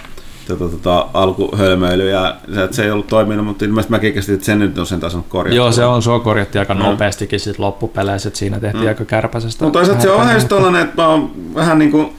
tota, 0.48 0.68
tota, 0.68 1.06
alkuhölmöily 1.14 2.10
ja 2.10 2.36
se, 2.54 2.68
se 2.70 2.84
ei 2.84 2.90
ollut 2.90 3.06
toiminut, 3.06 3.46
mutta 3.46 3.64
ilmeisesti 3.64 3.90
mä 3.90 3.98
kästin, 3.98 4.34
että 4.34 4.46
sen 4.46 4.58
nyt 4.58 4.78
on 4.78 4.86
sen 4.86 5.00
tason 5.00 5.24
korjattu. 5.28 5.56
Joo, 5.56 5.72
se 5.72 5.84
on, 5.84 6.02
se 6.02 6.10
on 6.10 6.20
korjattu 6.20 6.58
aika 6.58 6.74
mm. 6.74 6.80
nopeastikin 6.80 7.40
sit 7.40 7.58
loppupeleissä, 7.58 8.28
että 8.28 8.38
siinä 8.38 8.60
tehtiin 8.60 8.82
mm. 8.82 8.88
aika 8.88 9.04
kärpäisestä. 9.04 9.64
Mutta 9.64 9.78
toisaalta 9.78 10.02
se 10.02 10.10
on 10.10 10.20
vähän 10.20 10.48
tollainen, 10.48 10.82
että 10.82 11.06
on 11.06 11.30
vähän 11.54 11.78
niin 11.78 11.90
kuin 11.90 12.12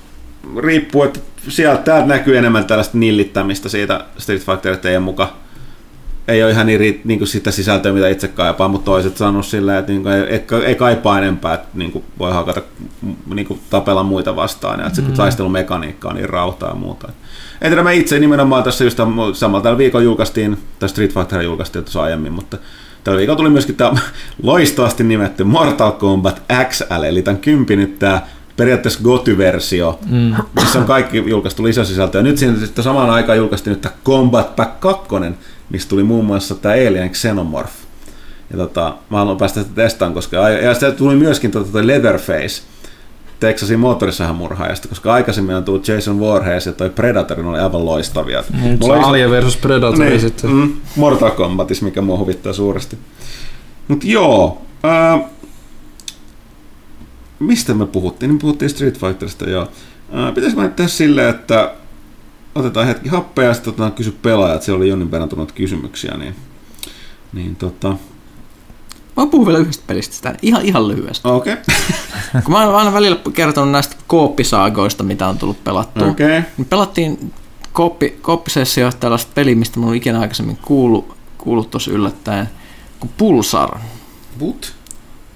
riippuu, 0.57 1.03
että 1.03 1.19
sieltä 1.47 1.83
täältä 1.83 2.07
näkyy 2.07 2.37
enemmän 2.37 2.65
tällaista 2.65 2.97
nillittämistä 2.97 3.69
siitä 3.69 4.05
Street 4.17 4.41
Fighter 4.41 4.77
teidän 4.77 5.03
mukaan. 5.03 5.29
Ei 6.27 6.43
ole 6.43 6.51
ihan 6.51 6.67
niin, 6.67 7.01
niin 7.03 7.19
kuin 7.19 7.27
sitä 7.27 7.51
sisältöä, 7.51 7.93
mitä 7.93 8.09
itse 8.09 8.27
kaipaa, 8.27 8.67
mutta 8.67 8.85
toiset 8.85 9.17
sanoo 9.17 9.43
silleen, 9.43 9.77
että 9.77 9.91
niin 9.91 10.03
kuin 10.03 10.13
ei, 10.13 10.45
ei 10.65 10.75
kaipaa 10.75 11.17
enempää, 11.17 11.53
että 11.53 11.67
niin 11.73 11.91
kuin 11.91 12.03
voi 12.19 12.31
hakata, 12.31 12.61
niin 13.35 13.47
kuin 13.47 13.59
tapella 13.69 14.03
muita 14.03 14.35
vastaan, 14.35 14.79
ja 14.79 14.87
että 14.87 15.01
mm. 15.01 15.07
se 15.07 15.13
taistelumekaniikka 15.13 16.09
on 16.09 16.15
niin 16.15 16.29
rautaa 16.29 16.69
ja 16.69 16.75
muuta. 16.75 17.07
En 17.61 17.71
tiedä, 17.71 17.83
mä 17.83 17.91
itse 17.91 18.19
nimenomaan 18.19 18.63
tässä 18.63 18.83
just 18.83 18.99
samalla 19.33 19.63
tällä 19.63 19.77
viikolla 19.77 20.03
julkaistiin, 20.03 20.57
tai 20.79 20.89
Street 20.89 21.13
Fighter 21.13 21.41
julkaistiin 21.41 21.83
tuossa 21.83 22.01
aiemmin, 22.01 22.33
mutta 22.33 22.57
tällä 23.03 23.17
viikolla 23.17 23.37
tuli 23.37 23.49
myöskin 23.49 23.75
tämä 23.75 23.91
loistavasti 24.43 25.03
nimetty 25.03 25.43
Mortal 25.43 25.91
Kombat 25.91 26.41
XL, 26.69 27.03
eli 27.03 27.21
tämän 27.21 27.41
kympi 27.41 27.75
nyt 27.75 27.99
tämä 27.99 28.21
periaatteessa 28.57 28.99
Goty-versio, 29.03 29.99
mm. 30.09 30.35
missä 30.53 30.79
on 30.79 30.85
kaikki 30.85 31.23
julkaistu 31.25 31.63
lisäsisältöä. 31.63 32.21
Nyt 32.21 32.37
siinä 32.37 32.59
sitten 32.59 32.83
samaan 32.83 33.09
aikaan 33.09 33.37
julkaistiin 33.37 33.71
nyt 33.71 33.81
tämä 33.81 33.95
Combat 34.05 34.55
Pack 34.55 34.79
2, 34.79 35.03
mistä 35.69 35.89
tuli 35.89 36.03
muun 36.03 36.25
muassa 36.25 36.55
tämä 36.55 36.73
Alien 36.73 37.09
Xenomorph. 37.09 37.73
Ja 38.51 38.57
tota, 38.57 38.95
mä 39.09 39.17
haluan 39.17 39.37
päästä 39.37 39.63
sitä 39.63 39.75
testaan, 39.75 40.13
koska 40.13 40.49
ja 40.49 40.73
sitten 40.73 40.95
tuli 40.95 41.15
myöskin 41.15 41.51
tota, 41.51 41.87
Leatherface, 41.87 42.61
Texasin 43.39 43.79
moottorisahan 43.79 44.35
murhaajasta, 44.35 44.87
koska 44.87 45.13
aikaisemmin 45.13 45.55
on 45.55 45.63
tullut 45.63 45.87
Jason 45.87 46.19
Voorhees 46.19 46.65
ja 46.65 46.73
toi 46.73 46.89
Predator 46.89 47.47
oli 47.47 47.59
aivan 47.59 47.85
loistavia. 47.85 48.43
Niin, 48.61 48.79
se 48.85 48.93
Alien 48.93 49.31
versus 49.31 49.57
Predator 49.57 49.99
niin, 49.99 50.19
sitten. 50.19 50.49
Mm, 50.51 50.73
Mortal 50.95 51.31
Kombatis, 51.31 51.81
mikä 51.81 52.01
mua 52.01 52.17
huvittaa 52.17 52.53
suuresti. 52.53 52.97
Mutta 53.87 54.07
joo, 54.07 54.61
äh, 54.85 55.21
mistä 57.39 57.73
me 57.73 57.85
puhuttiin? 57.85 58.29
Niin 58.29 58.39
puhuttiin 58.39 58.69
Street 58.69 58.99
Fighterista, 58.99 59.49
joo. 59.49 59.67
Pitäisikö 60.35 60.61
mä 60.61 60.67
tehdä 60.67 60.87
silleen, 60.87 61.29
että 61.29 61.71
otetaan 62.55 62.87
hetki 62.87 63.09
happea 63.09 63.45
ja 63.45 63.53
sitten 63.53 63.69
otetaan 63.71 63.91
kysy 63.91 64.11
pelaajat. 64.21 64.63
Siellä 64.63 64.77
oli 64.77 64.89
Jonnin 64.89 65.11
verran 65.11 65.29
tullut 65.29 65.51
kysymyksiä, 65.51 66.17
niin, 66.17 66.35
niin 67.33 67.55
tota, 67.55 67.95
Mä 69.17 69.27
puhun 69.27 69.47
vielä 69.47 69.59
yhdestä 69.59 69.83
pelistä 69.87 70.15
sitä, 70.15 70.35
ihan, 70.41 70.61
ihan 70.61 70.87
lyhyesti. 70.87 71.27
Okei. 71.27 71.53
Okay. 71.53 72.41
Kun 72.43 72.51
mä 72.51 72.65
oon 72.65 72.75
aina 72.75 72.93
välillä 72.93 73.19
kertonut 73.33 73.71
näistä 73.71 73.95
kooppisaagoista, 74.07 75.03
mitä 75.03 75.27
on 75.27 75.37
tullut 75.37 75.63
pelattua. 75.63 76.07
Okay. 76.07 76.43
Niin 76.57 76.67
pelattiin 76.69 77.33
kooppi, 77.73 78.17
kooppisessio 78.21 78.91
tällaista 78.99 79.31
peliä, 79.35 79.55
mistä 79.55 79.79
mä 79.79 79.85
oon 79.85 79.95
ikinä 79.95 80.19
aikaisemmin 80.19 80.57
kuullut, 80.57 81.17
kuullut 81.37 81.71
tuossa 81.71 81.91
yllättäen, 81.91 82.49
kuin 82.99 83.11
Pulsar. 83.17 83.77
But? 84.39 84.73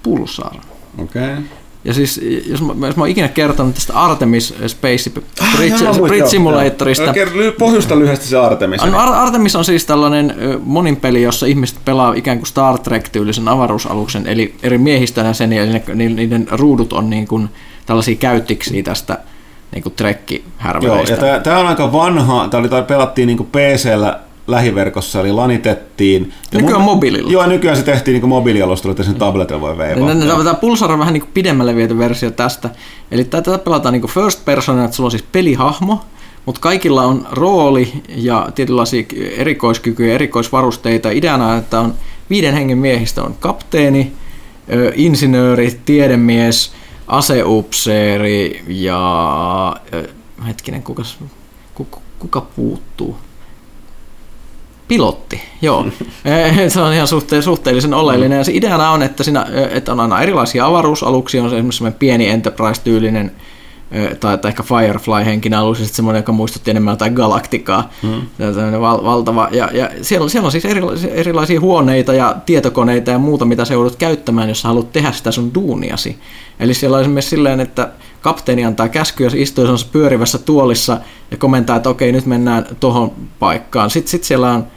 Pulsar. 0.03 0.55
Okei. 0.97 1.33
Okay. 1.33 1.43
Ja 1.89 1.93
siis, 1.95 2.21
jos 2.47 2.61
mä, 2.61 2.87
jos 2.87 2.95
mä 2.95 3.03
oon 3.03 3.09
ikinä 3.09 3.27
kertonut 3.27 3.75
tästä 3.75 3.93
Artemis 3.93 4.53
Space 4.67 5.11
Ah, 5.41 5.55
Bridge, 5.57 5.83
joo, 5.83 5.93
Bridge 5.93 6.17
joo, 6.17 6.29
Simulatorista. 6.29 7.03
joo. 7.03 7.13
Kerro 7.13 7.51
Pohjusta 7.59 7.99
lyhyesti 7.99 8.27
se 8.27 8.37
Artemis. 8.37 8.85
No, 8.85 8.97
Ar- 8.99 9.13
Artemis 9.13 9.55
on 9.55 9.65
siis 9.65 9.85
tällainen 9.85 10.35
monin 10.63 10.95
peli, 10.95 11.21
jossa 11.21 11.45
ihmiset 11.45 11.77
pelaa 11.85 12.13
ikään 12.13 12.37
kuin 12.37 12.47
Star 12.47 12.79
Trek-tyylisen 12.79 13.47
avaruusaluksen, 13.47 14.27
eli 14.27 14.55
eri 14.63 14.77
miehistönä 14.77 15.33
sen, 15.33 15.53
ja 15.53 15.63
niiden, 15.65 16.15
niiden 16.15 16.47
ruudut 16.51 16.93
on 16.93 17.09
niin 17.09 17.27
kuin 17.27 17.49
tällaisia 17.85 18.15
käyttiksi 18.15 18.83
tästä 18.83 19.17
niin 19.71 19.83
kuin 19.83 19.91
Joo, 19.91 19.95
trekki-härveleistä. 19.97 21.25
ja 21.25 21.39
tämä 21.39 21.57
on 21.59 21.67
aika 21.67 21.91
vanha, 21.91 22.47
tämä 22.47 22.59
oli, 22.59 22.69
tää 22.69 22.81
pelattiin 22.81 23.27
niinku 23.27 23.43
PC-llä 23.43 24.19
lähiverkossa, 24.51 25.19
eli 25.19 25.31
lanitettiin. 25.31 26.33
Ja 26.51 26.59
Nykyään 26.59 26.81
mobiililla. 26.81 27.31
Joo, 27.31 27.45
nykyään 27.45 27.77
se 27.77 27.83
tehtiin 27.83 28.13
niinku 28.13 28.27
mobiilialustolla, 28.27 28.91
että 28.91 29.03
sen 29.03 29.15
tabletilla 29.15 29.61
voi 29.61 29.77
veivaa. 29.77 30.09
Tämä 30.43 30.53
Pulsar 30.53 30.91
on 30.91 30.99
vähän 30.99 31.13
niin 31.13 31.29
pidemmälle 31.33 31.75
viety 31.75 31.97
versio 31.97 32.31
tästä. 32.31 32.69
Eli 33.11 33.23
tätä 33.23 33.57
pelataan 33.57 33.93
niin 33.93 34.07
first 34.07 34.45
person, 34.45 34.79
että 34.79 34.95
sulla 34.95 35.07
on 35.07 35.11
siis 35.11 35.25
pelihahmo, 35.31 36.01
mutta 36.45 36.61
kaikilla 36.61 37.01
on 37.03 37.27
rooli 37.31 37.93
ja 38.15 38.49
tietynlaisia 38.55 39.03
erikoiskykyjä, 39.37 40.15
erikoisvarusteita. 40.15 41.09
Ideana, 41.09 41.57
että 41.57 41.79
on 41.79 41.93
viiden 42.29 42.53
hengen 42.53 42.77
miehistä 42.77 43.23
on 43.23 43.35
kapteeni, 43.39 44.13
insinööri, 44.95 45.79
tiedemies, 45.85 46.71
aseupseeri 47.07 48.63
ja... 48.67 49.75
Hetkinen, 50.47 50.83
kuka, 50.83 51.03
kuka, 51.75 51.99
kuka 52.19 52.41
puuttuu? 52.41 53.17
Pilotti, 54.89 55.41
joo. 55.61 55.85
Eh, 56.25 56.55
se 56.71 56.81
on 56.81 56.93
ihan 56.93 57.07
suhte- 57.07 57.41
suhteellisen 57.41 57.93
oleellinen. 57.93 58.37
Ja 58.37 58.43
se 58.43 58.51
ideana 58.53 58.91
on, 58.91 59.03
että, 59.03 59.23
siinä, 59.23 59.45
eh, 59.51 59.77
että 59.77 59.91
on 59.91 59.99
aina 59.99 60.21
erilaisia 60.21 60.65
avaruusaluksia, 60.65 61.43
on 61.43 61.49
se 61.49 61.55
esimerkiksi 61.55 61.77
semmoinen 61.77 61.99
pieni 61.99 62.29
Enterprise-tyylinen 62.29 63.31
eh, 63.91 64.17
tai, 64.19 64.37
tai 64.37 64.49
ehkä 64.49 64.63
Firefly-henkinen 64.63 65.59
alus, 65.59 65.79
ja 65.79 65.85
sitten 65.85 65.95
semmoinen, 65.95 66.19
joka 66.19 66.31
muistutti 66.31 66.71
enemmän 66.71 66.91
jotain 66.91 67.13
galaktikaa. 67.13 67.89
Hmm. 68.01 68.21
Val- 68.81 69.03
valtava. 69.03 69.47
Ja, 69.51 69.69
ja 69.73 69.89
siellä, 70.01 70.29
siellä 70.29 70.45
on 70.45 70.51
siis 70.51 70.65
erilaisia, 70.65 71.13
erilaisia 71.13 71.59
huoneita 71.59 72.13
ja 72.13 72.35
tietokoneita 72.45 73.11
ja 73.11 73.19
muuta, 73.19 73.45
mitä 73.45 73.65
sä 73.65 73.73
joudut 73.73 73.95
käyttämään, 73.95 74.49
jos 74.49 74.61
sä 74.61 74.67
haluat 74.67 74.91
tehdä 74.91 75.11
sitä 75.11 75.31
sun 75.31 75.53
duuniasi. 75.53 76.17
Eli 76.59 76.73
siellä 76.73 76.95
on 76.97 77.01
esimerkiksi 77.01 77.29
silleen, 77.29 77.59
että 77.59 77.89
kapteeni 78.21 78.65
antaa 78.65 78.87
käskyä, 78.87 79.29
se 79.29 79.41
istuu 79.41 79.65
pyörivässä 79.91 80.37
tuolissa 80.37 80.97
ja 81.31 81.37
komentaa, 81.37 81.75
että 81.75 81.89
okei, 81.89 82.11
nyt 82.11 82.25
mennään 82.25 82.65
tuohon 82.79 83.11
paikkaan. 83.39 83.89
Sitten 83.89 84.11
sit 84.11 84.23
siellä 84.23 84.51
on 84.51 84.67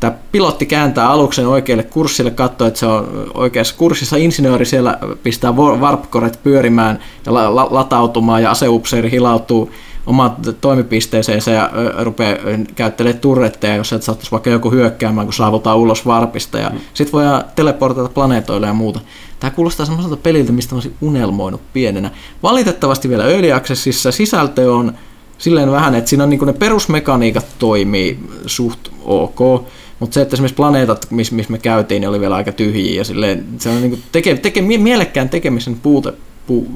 tämä 0.00 0.16
pilotti 0.32 0.66
kääntää 0.66 1.08
aluksen 1.08 1.46
oikealle 1.46 1.82
kurssille, 1.82 2.30
katsoo, 2.30 2.68
että 2.68 2.80
se 2.80 2.86
on 2.86 3.30
oikeassa 3.34 3.74
kurssissa. 3.78 4.16
Insinööri 4.16 4.64
siellä 4.64 4.98
pistää 5.22 5.52
warpkoret 5.52 6.38
pyörimään 6.42 6.98
ja 7.26 7.34
la- 7.34 7.54
la- 7.54 7.68
latautumaan 7.70 8.42
ja 8.42 8.50
aseupseeri 8.50 9.10
hilautuu 9.10 9.70
omaan 10.06 10.36
toimipisteeseensä 10.60 11.50
ja 11.50 11.70
rupeaa 12.02 12.38
käyttelemään 12.74 13.20
turretteja, 13.20 13.76
jos 13.76 13.88
sieltä 13.88 14.04
saattaisi 14.04 14.32
vaikka 14.32 14.50
joku 14.50 14.70
hyökkäämään, 14.70 15.26
kun 15.26 15.34
saavutaan 15.34 15.78
ulos 15.78 16.06
varpista. 16.06 16.58
Ja 16.58 16.70
mm. 16.70 16.78
sitten 16.94 17.12
voidaan 17.12 17.44
teleportata 17.56 18.08
planeetoille 18.08 18.66
ja 18.66 18.72
muuta. 18.72 19.00
Tämä 19.40 19.50
kuulostaa 19.50 19.86
semmoiselta 19.86 20.16
peliltä, 20.16 20.52
mistä 20.52 20.74
olisin 20.74 20.94
unelmoinut 21.00 21.60
pienenä. 21.72 22.10
Valitettavasti 22.42 23.08
vielä 23.08 23.26
Early 23.26 23.52
Accessissa 23.52 24.12
sisältö 24.12 24.74
on 24.74 24.92
silleen 25.38 25.70
vähän, 25.70 25.94
että 25.94 26.10
siinä 26.10 26.24
on 26.24 26.30
niin 26.30 26.46
ne 26.46 26.52
perusmekaniikat 26.52 27.46
toimii 27.58 28.18
suht 28.46 28.88
ok, 29.04 29.64
mutta 30.04 30.14
se, 30.14 30.20
että 30.22 30.34
esimerkiksi 30.34 30.56
planeetat, 30.56 31.06
missä 31.10 31.34
miss 31.34 31.48
me 31.48 31.58
käytiin, 31.58 32.00
niin 32.00 32.08
oli 32.08 32.20
vielä 32.20 32.34
aika 32.34 32.52
tyhjiä 32.52 33.00
ja 33.00 33.04
silleen, 33.04 33.46
se 33.58 33.68
on 33.68 33.80
niin 33.80 34.02
teke, 34.12 34.34
teke, 34.34 34.62
mielekkään 34.62 35.28
tekemisen 35.28 35.76
puute 35.82 36.12
pu, 36.46 36.66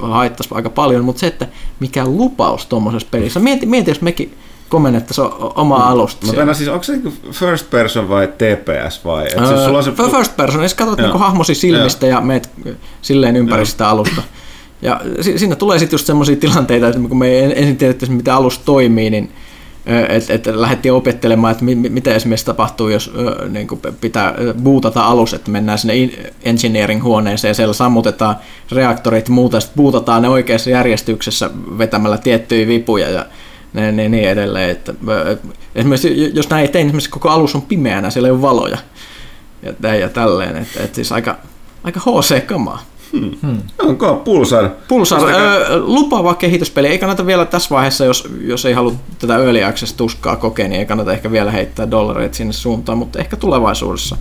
haittaisi 0.00 0.54
aika 0.54 0.70
paljon, 0.70 1.04
mutta 1.04 1.20
se, 1.20 1.26
että 1.26 1.46
mikä 1.80 2.06
lupaus 2.06 2.66
tuommoisessa 2.66 3.08
pelissä. 3.10 3.40
Mieti, 3.40 3.66
mieti 3.66 3.90
jos 3.90 4.00
mekin 4.00 4.34
komennettaisiin 4.68 5.28
oma 5.54 5.76
alusta. 5.76 6.26
Mutta 6.26 6.44
no, 6.44 6.54
siis 6.54 6.68
onko 6.68 6.82
se 6.82 6.92
niinku 6.92 7.12
first 7.30 7.70
person 7.70 8.08
vai 8.08 8.28
TPS 8.28 9.04
vai? 9.04 9.26
Et 9.26 9.38
Öö, 9.38 9.46
siis 9.46 9.64
sulla 9.64 9.78
on 9.78 9.84
se... 9.84 9.92
First 9.92 10.36
person, 10.36 10.62
jos 10.62 10.74
katsot 10.74 10.98
niinku 10.98 11.18
hahmosi 11.18 11.54
silmistä 11.54 12.06
ja 12.06 12.20
meet 12.20 12.50
silleen 13.02 13.36
ympäri 13.36 13.60
Joo. 13.60 13.66
sitä 13.66 13.88
alusta. 13.88 14.22
Ja 14.82 15.00
si- 15.20 15.38
siinä 15.38 15.56
tulee 15.56 15.78
sitten 15.78 15.94
just 15.94 16.06
semmoisia 16.06 16.36
tilanteita, 16.36 16.88
että 16.88 17.00
kun 17.08 17.18
me 17.18 17.28
ei 17.28 17.44
ensin 17.44 17.76
tiedettäisi, 17.76 18.12
miten 18.12 18.34
alus 18.34 18.58
toimii, 18.58 19.10
niin 19.10 19.32
että 20.08 20.34
et 20.34 20.46
lähdettiin 20.46 20.92
opettelemaan, 20.92 21.52
että 21.52 21.64
mi- 21.64 21.74
mi- 21.74 21.88
mitä 21.88 22.14
esimerkiksi 22.14 22.46
tapahtuu, 22.46 22.88
jos 22.88 23.10
ö, 23.18 23.48
niin 23.48 23.68
kuin 23.68 23.80
pitää 24.00 24.34
ö, 24.40 24.54
bootata 24.62 25.04
alus, 25.04 25.34
että 25.34 25.50
mennään 25.50 25.78
sinne 25.78 25.96
in- 25.96 26.16
engineering-huoneeseen 26.42 27.50
ja 27.50 27.54
siellä 27.54 27.74
sammutetaan 27.74 28.36
reaktorit 28.72 29.28
muuta, 29.28 29.60
sitten 29.60 29.76
bootataan 29.76 30.22
ne 30.22 30.28
oikeassa 30.28 30.70
järjestyksessä 30.70 31.50
vetämällä 31.78 32.18
tiettyjä 32.18 32.66
vipuja 32.66 33.10
ja 33.10 33.26
ne, 33.72 33.92
ne, 33.92 34.08
niin 34.08 34.28
edelleen. 34.28 34.70
Että, 34.70 34.94
esimerkiksi 35.74 36.30
jos 36.34 36.50
näin 36.50 36.62
ei 36.62 36.68
tee, 36.68 36.80
niin 36.80 36.88
esimerkiksi 36.88 37.10
koko 37.10 37.28
alus 37.28 37.54
on 37.54 37.62
pimeänä, 37.62 38.10
siellä 38.10 38.26
ei 38.28 38.32
ole 38.32 38.42
valoja 38.42 38.78
ja, 39.82 39.94
ja 39.94 40.08
tälleen. 40.08 40.56
Että, 40.56 40.82
että 40.82 40.94
siis 40.94 41.12
aika, 41.12 41.36
aika 41.84 42.00
HC-kamaa. 42.00 42.82
Onko 43.78 44.16
Pulsar? 44.24 44.68
Pulsar, 44.88 45.20
Pistäkää- 45.20 45.56
ö, 45.56 45.80
lupaava 45.80 46.34
kehityspeli. 46.34 46.86
Ei 46.86 46.98
kannata 46.98 47.26
vielä 47.26 47.44
tässä 47.44 47.70
vaiheessa, 47.74 48.04
jos, 48.04 48.28
jos 48.40 48.64
ei 48.64 48.72
halua 48.72 48.92
tätä 49.18 49.36
Early 49.38 49.64
Access 49.64 49.92
tuskaa 49.94 50.36
kokea, 50.36 50.68
niin 50.68 50.78
ei 50.78 50.86
kannata 50.86 51.12
ehkä 51.12 51.32
vielä 51.32 51.50
heittää 51.50 51.90
dollareita 51.90 52.36
sinne 52.36 52.52
suuntaan, 52.52 52.98
mutta 52.98 53.18
ehkä 53.18 53.36
tulevaisuudessa 53.36 54.16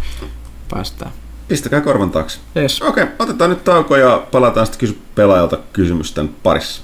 päästään. 0.70 1.12
Pistäkää 1.48 1.82
korvan 1.82 2.10
taakse. 2.12 2.40
Yes. 2.56 2.82
Okei, 2.82 3.06
otetaan 3.20 3.50
nyt 3.50 3.64
tauko 3.64 3.96
ja 3.96 4.24
palataan 4.32 4.66
sitten 4.66 4.80
kysy 4.80 4.98
pelaajalta 5.16 5.58
kysymysten 5.74 6.30
parissa. 6.44 6.82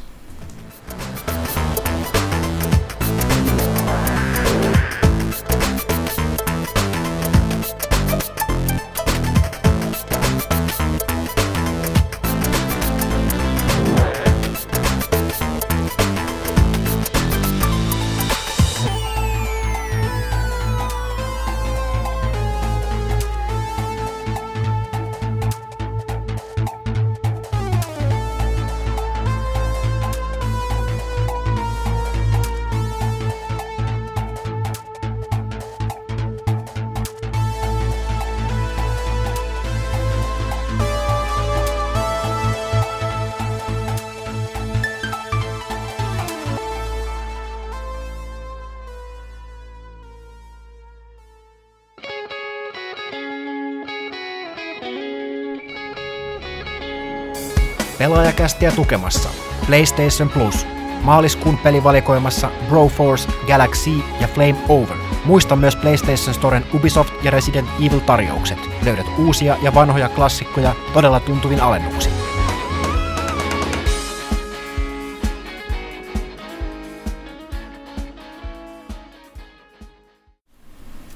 Pelaajakästiä 58.36 58.72
tukemassa 58.72 59.30
PlayStation 59.68 60.30
Plus. 60.30 60.68
Maaliskuun 61.04 61.58
pelivalikoimassa 61.58 62.52
Broforce, 62.70 63.32
Galaxy 63.48 63.92
ja 64.22 64.28
Flame 64.28 64.56
Over. 64.70 64.98
Muista 65.26 65.56
myös 65.56 65.76
PlayStation 65.76 66.34
Storen 66.34 66.66
Ubisoft 66.74 67.14
ja 67.24 67.32
Resident 67.32 67.68
Evil 67.80 68.00
tarjoukset. 68.00 68.58
Löydät 68.86 69.06
uusia 69.18 69.58
ja 69.62 69.74
vanhoja 69.74 70.10
klassikkoja 70.10 70.76
todella 70.94 71.20
tuntuvin 71.20 71.62
alennuksin. 71.62 72.12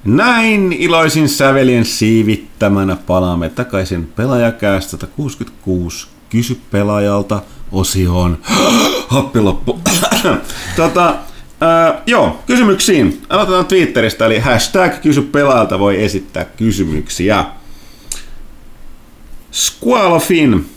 Näin 0.06 0.74
iloisin 0.74 1.30
sävelien 1.30 1.86
siivittämänä 1.86 2.98
palaamme 3.08 3.50
takaisin 3.50 4.08
pelaajakäästä 4.16 4.92
166 4.92 6.19
Kysy 6.30 6.60
pelaajalta 6.72 7.42
osioon. 7.72 8.38
Happi 9.08 9.40
loppu. 9.40 9.80
tota, 10.76 11.16
ää, 11.62 12.02
joo, 12.06 12.44
kysymyksiin. 12.48 13.22
Aloitetaan 13.30 13.66
Twitteristä, 13.66 14.26
eli 14.26 14.40
hashtag 14.40 15.02
kysy 15.02 15.22
pelaajalta 15.22 15.80
voi 15.80 16.04
esittää 16.04 16.46
kysymyksiä. 16.46 17.46
Squalofin. 19.52 20.70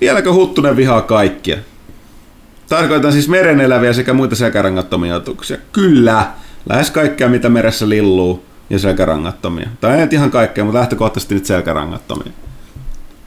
Vieläkö 0.00 0.32
Huttunen 0.32 0.76
vihaa 0.76 1.02
kaikkia? 1.02 1.56
Tarkoitan 2.68 3.12
siis 3.12 3.28
mereneläviä 3.28 3.92
sekä 3.92 4.12
muita 4.12 4.36
selkärangattomia 4.36 5.16
otuksia. 5.16 5.58
Kyllä, 5.72 6.30
lähes 6.68 6.90
kaikkea 6.90 7.28
mitä 7.28 7.48
meressä 7.48 7.88
lilluu 7.88 8.44
ja 8.70 8.78
selkärangattomia. 8.78 9.68
Tai 9.80 10.00
ei 10.00 10.08
ihan 10.12 10.30
kaikkea, 10.30 10.64
mutta 10.64 10.78
lähtökohtaisesti 10.78 11.34
nyt 11.34 11.46
selkärangattomia. 11.46 12.32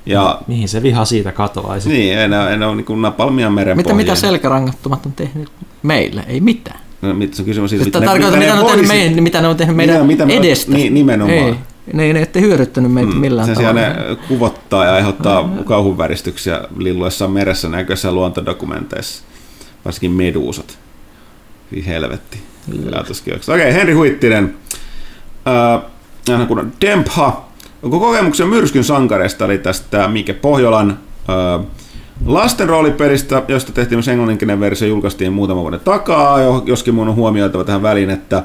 Ja, 0.08 0.42
Mihin 0.48 0.70
se 0.70 0.84
viha 0.84 1.06
siitä 1.06 1.32
katoaisi? 1.32 1.90
Niin, 1.90 2.18
ei 2.18 2.28
ne, 2.28 2.50
ei 2.50 2.58
ne 2.58 2.66
ole 2.66 2.76
niin 2.76 3.02
napalmia 3.02 3.50
meren 3.50 3.78
Mitä, 3.78 3.94
mitä 3.94 4.16
selkärangattomat 4.16 5.06
on 5.06 5.12
tehnyt 5.12 5.50
meille? 5.84 6.24
Ei 6.28 6.42
mitään. 6.42 6.80
No, 7.02 7.14
mitä 7.14 7.36
se 7.36 7.42
on 7.42 7.46
kysymys 7.46 7.70
siitä, 7.70 7.86
mitä, 7.86 8.00
mitä, 8.00 8.16
mitä, 8.16 8.38
ne 8.38 8.54
on 8.54 8.88
meidän, 8.88 9.24
mitä 9.24 9.42
ne 9.42 9.48
on 9.48 9.58
tehnyt 9.58 9.76
meidän 9.76 10.06
mitä, 10.06 10.26
mitä 10.26 10.40
edestä. 10.40 10.72
Niin, 10.72 10.94
nimenomaan. 10.94 11.38
Ei, 11.38 11.56
ne 11.94 12.04
ei, 12.04 12.14
ne 12.14 12.22
ette 12.22 12.42
hyödyttänyt 12.42 12.92
meitä 12.92 13.12
mm, 13.12 13.18
millään 13.18 13.46
sen 13.46 13.56
tavalla. 13.56 13.80
ne 13.82 14.18
kuvottaa 14.28 14.86
ja 14.86 14.94
aiheuttaa 14.94 15.44
mm. 15.44 15.64
kauhunväristyksiä 15.64 16.62
lilluessaan 16.78 17.32
meressä 17.32 17.70
näköisissä 17.70 18.12
luontodokumenteissa, 18.12 19.24
varsinkin 19.86 20.12
meduusat. 20.12 20.78
Siis 21.70 21.88
helvetti. 21.88 22.40
Okei, 22.70 23.36
okay, 23.48 23.74
Henri 23.74 23.94
Huittinen. 23.94 24.56
Äh, 26.38 26.48
kun 26.48 26.74
Dempha. 26.82 27.47
Onko 27.88 28.00
kokemuksia 28.00 28.46
myrskyn 28.46 28.84
sankareista, 28.84 29.46
eli 29.46 29.58
tästä 29.58 30.08
Mike 30.08 30.34
Pohjolan 30.34 31.00
lasten 32.26 32.70
roolipelistä, 32.70 33.44
josta 33.48 33.72
tehtiin 33.72 33.98
myös 33.98 34.08
englanninkielinen 34.08 34.60
versio, 34.60 34.88
julkaistiin 34.88 35.34
muutama 35.34 35.62
vuoden 35.62 35.80
takaa, 35.80 36.40
joskin 36.66 36.96
mun 36.96 37.08
on 37.08 37.16
huomioitava 37.16 37.64
tähän 37.64 37.82
väliin, 37.82 38.10
että 38.10 38.44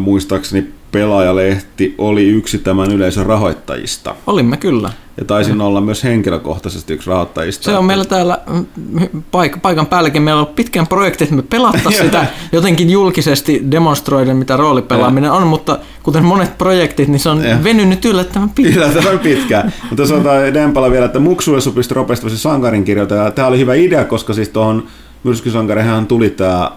muistaakseni 0.00 0.72
pelaajalehti 0.96 1.94
oli 1.98 2.28
yksi 2.28 2.58
tämän 2.58 2.92
yleisön 2.92 3.26
rahoittajista. 3.26 4.14
Olimme 4.26 4.56
kyllä. 4.56 4.90
Ja 5.18 5.24
taisin 5.24 5.60
olla 5.60 5.80
myös 5.80 6.04
henkilökohtaisesti 6.04 6.92
yksi 6.94 7.10
rahoittajista. 7.10 7.64
Se 7.64 7.76
on 7.76 7.84
meillä 7.84 8.04
täällä 8.04 8.38
mm, 8.46 8.66
paik- 9.14 9.58
paikan 9.62 9.86
päälläkin. 9.86 10.22
Meillä 10.22 10.40
on 10.40 10.46
pitkän 10.46 10.86
projekti, 10.86 11.24
että 11.24 11.36
me 11.36 11.42
pelattaisiin 11.42 12.04
sitä 12.04 12.26
jotenkin 12.52 12.90
julkisesti 12.90 13.62
demonstroiden, 13.70 14.36
mitä 14.36 14.56
roolipelaaminen 14.56 15.32
on, 15.32 15.46
mutta 15.46 15.78
kuten 16.02 16.24
monet 16.24 16.58
projektit, 16.58 17.08
niin 17.08 17.20
se 17.20 17.28
on 17.28 17.44
ja. 17.44 17.64
venynyt 17.64 18.04
yllättävän 18.04 18.50
pitkään. 18.50 18.90
Yllättävän 18.90 19.18
pitkään. 19.18 19.72
mutta 19.90 20.06
sanotaan 20.06 20.54
Dempala 20.54 20.90
vielä, 20.90 21.06
että 21.06 21.18
Muksulle 21.18 21.60
sopisti 21.60 21.94
ropestavasti 21.94 22.38
sankarin 22.38 22.84
kirjoita. 22.84 23.30
Tämä 23.30 23.48
oli 23.48 23.58
hyvä 23.58 23.74
idea, 23.74 24.04
koska 24.04 24.34
siis 24.34 24.48
tuohon 24.48 24.86
myrskysankareihin 25.24 26.06
tuli 26.06 26.30
tämä 26.30 26.70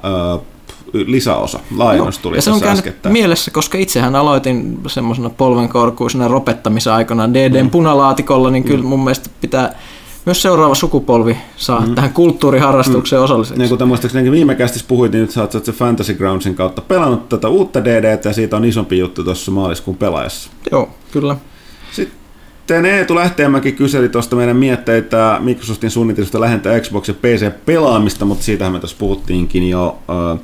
lisäosa, 0.94 1.60
laajennus 1.78 2.18
tuli 2.18 2.36
Ja 2.36 2.42
se 2.42 2.52
on 2.52 2.60
käynyt 2.60 2.78
äskettäin. 2.78 3.14
mielessä, 3.14 3.52
koska 3.52 3.78
itsehän 3.78 4.16
aloitin 4.16 4.80
semmoisena 4.88 5.30
polvenkorkuisena 5.30 6.28
ropettamisen 6.28 6.94
aikana 6.94 7.34
DDn 7.34 7.66
mm. 7.66 7.70
punalaatikolla, 7.70 8.50
niin 8.50 8.64
kyllä 8.64 8.84
mm. 8.84 8.90
mun 8.90 9.04
mielestä 9.04 9.30
pitää 9.42 9.76
myös 10.26 10.42
seuraava 10.42 10.76
sukupolvi 10.76 11.38
saa 11.58 11.86
mm. 11.86 11.96
tähän 11.96 12.14
kulttuuriharrastukseen 12.14 13.20
mm. 13.20 13.24
osalliseksi. 13.24 13.60
Niin 13.60 13.78
kuin 13.78 13.88
muistaakseni 13.88 14.32
viime 14.32 14.56
kästissä 14.56 14.88
puhuit, 14.88 15.12
niin 15.12 15.22
nyt 15.22 15.32
sä 15.32 15.42
oot 15.42 15.66
se 15.66 15.72
Fantasy 15.72 16.14
Groundsin 16.14 16.56
kautta 16.56 16.82
pelannut 16.82 17.30
tätä 17.30 17.48
uutta 17.48 17.86
DD, 17.86 18.20
ja 18.26 18.34
siitä 18.34 18.58
on 18.58 18.66
isompi 18.66 18.98
juttu 18.98 19.24
tuossa 19.24 19.52
maaliskuun 19.52 19.98
pelaajassa. 19.98 20.50
Joo, 20.72 20.90
kyllä. 21.12 21.36
Sitten 21.92 22.86
Eetu 22.86 23.16
Lähteenmäki 23.16 23.72
kyseli 23.72 24.10
tuosta 24.10 24.36
meidän 24.36 24.56
mietteitä 24.56 25.38
Microsoftin 25.40 25.92
suunnitelmista 25.92 26.40
lähentää 26.40 26.80
Xbox 26.80 27.08
ja 27.08 27.14
PC-pelaamista, 27.14 28.26
mutta 28.26 28.44
siitähän 28.44 28.74
me 28.74 28.80
tuossa 28.80 28.98
puhuttiinkin 29.00 29.70
jo 29.70 29.98
uh, 30.34 30.40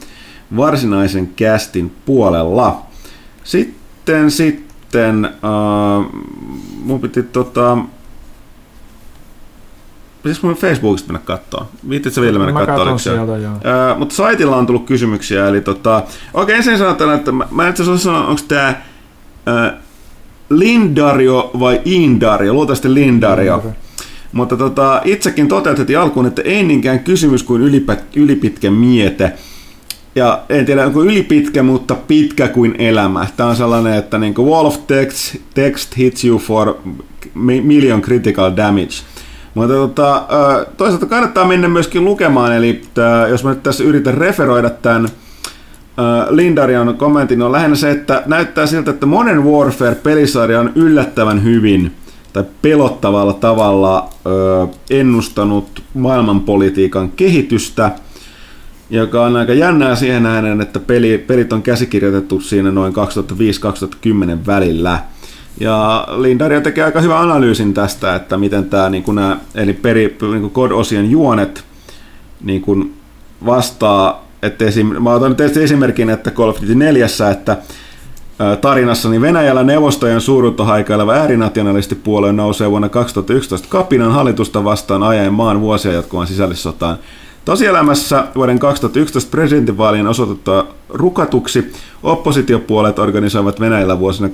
varsinaisen 0.57 1.27
kästin 1.35 1.91
puolella. 2.05 2.85
Sitten, 3.43 4.31
sitten, 4.31 5.25
uh, 5.25 6.23
mun 6.83 6.99
piti 6.99 7.23
tota, 7.23 7.77
Siis 10.25 10.43
mun 10.43 10.55
Facebookista 10.55 11.13
mennä 11.13 11.25
katsoa. 11.25 11.67
Viittitkö 11.89 12.21
vielä 12.21 12.39
mennä 12.39 12.65
katsoa? 12.65 12.97
Sieltä, 12.97 13.37
joo. 13.37 13.53
Uh, 13.53 13.99
mutta 13.99 14.15
saitilla 14.15 14.55
on 14.55 14.65
tullut 14.65 14.85
kysymyksiä, 14.85 15.47
eli 15.47 15.61
tota, 15.61 15.97
okei 15.97 16.43
okay, 16.43 16.55
ensin 16.55 16.77
sanotaan, 16.77 17.15
että 17.15 17.31
mä, 17.31 17.47
mä 17.51 17.69
itse 17.69 17.83
asiassa 17.83 18.17
onko 18.17 18.41
tämä 18.47 18.81
uh, 19.47 19.79
Lindario 20.49 21.51
vai 21.59 21.81
Indario, 21.85 22.53
luultavasti 22.53 22.93
Lindario. 22.93 23.57
Mm-hmm. 23.57 23.73
Mutta 24.31 24.57
tota, 24.57 25.01
itsekin 25.05 25.47
toteutettiin 25.47 25.99
alkuun, 25.99 26.25
että 26.25 26.41
ei 26.41 26.63
niinkään 26.63 26.99
kysymys 26.99 27.43
kuin 27.43 27.61
ylipä, 27.61 27.97
ylipitkä 28.15 28.71
miete 28.71 29.33
ja 30.15 30.41
en 30.49 30.65
tiedä, 30.65 30.85
onko 30.85 31.03
ylipitkä, 31.03 31.63
mutta 31.63 31.95
pitkä 31.95 32.47
kuin 32.47 32.75
elämä. 32.79 33.27
Tämä 33.37 33.49
on 33.49 33.55
sellainen, 33.55 33.93
että 33.93 34.17
niin 34.17 34.33
kuin 34.33 34.49
wall 34.49 34.65
of 34.65 34.87
text, 34.87 35.35
text 35.53 35.97
hits 35.97 36.25
you 36.25 36.39
for 36.39 36.73
million 37.63 38.01
critical 38.01 38.51
damage. 38.55 38.95
Mutta 39.53 39.73
tota, 39.73 40.25
toisaalta 40.77 41.05
kannattaa 41.05 41.47
mennä 41.47 41.67
myöskin 41.67 42.05
lukemaan, 42.05 42.55
eli 42.55 42.81
tää, 42.93 43.27
jos 43.27 43.43
mä 43.43 43.49
nyt 43.49 43.63
tässä 43.63 43.83
yritän 43.83 44.13
referoida 44.13 44.69
tämän 44.69 45.09
Lindarian 46.29 46.97
kommentin, 46.97 47.41
on 47.41 47.51
lähinnä 47.51 47.75
se, 47.75 47.91
että 47.91 48.23
näyttää 48.25 48.65
siltä, 48.65 48.91
että 48.91 49.05
Modern 49.05 49.43
Warfare-pelisarja 49.43 50.59
on 50.59 50.71
yllättävän 50.75 51.43
hyvin 51.43 51.91
tai 52.33 52.43
pelottavalla 52.61 53.33
tavalla 53.33 54.09
ennustanut 54.89 55.83
maailmanpolitiikan 55.93 57.11
kehitystä– 57.11 57.91
joka 58.89 59.25
on 59.25 59.35
aika 59.35 59.53
jännää 59.53 59.95
siihen 59.95 60.23
nähden, 60.23 60.61
että 60.61 60.79
peli, 60.79 61.17
pelit 61.17 61.53
on 61.53 61.61
käsikirjoitettu 61.61 62.39
siinä 62.39 62.71
noin 62.71 62.93
2005-2010 62.93 62.97
välillä. 64.47 64.99
Ja 65.59 66.07
Lindaria 66.17 66.61
tekee 66.61 66.83
aika 66.83 67.01
hyvän 67.01 67.21
analyysin 67.21 67.73
tästä, 67.73 68.15
että 68.15 68.37
miten 68.37 68.65
tämä, 68.65 68.89
niin 68.89 69.03
kuin 69.03 69.15
nämä, 69.15 69.37
eli 69.55 69.73
peri, 69.73 70.17
niin 70.21 70.41
kuin 70.41 70.53
COD-osien 70.53 71.11
juonet 71.11 71.65
niin 72.43 72.61
kuin 72.61 72.93
vastaa, 73.45 74.25
että 74.41 74.65
esim, 74.65 74.87
mä 74.87 75.13
otan 75.13 75.35
nyt 75.39 75.57
esimerkin, 75.57 76.09
että 76.09 76.31
Call 76.31 76.49
of 76.49 76.61
Duty 76.61 76.75
4, 76.75 77.07
että 77.31 77.57
tarinassa 78.61 79.09
niin 79.09 79.21
Venäjällä 79.21 79.63
neuvostojen 79.63 80.21
suuruutta 80.21 80.65
haikaileva 80.65 81.13
äärinationalistipuolue 81.13 82.33
nousee 82.33 82.71
vuonna 82.71 82.89
2011 82.89 83.67
kapinan 83.69 84.11
hallitusta 84.11 84.63
vastaan 84.63 85.03
ajaen 85.03 85.33
maan 85.33 85.61
vuosia 85.61 85.91
jatkuvan 85.91 86.27
sisällissotaan 86.27 86.97
Tosielämässä 87.45 88.27
vuoden 88.35 88.59
2011 88.59 89.31
presidentinvaalien 89.31 90.07
osoitettua 90.07 90.67
rukatuksi 90.89 91.73
oppositiopuolet 92.03 92.99
organisoivat 92.99 93.59
Venäjällä 93.59 93.99
vuosina 93.99 94.27
2011-2013 94.27 94.31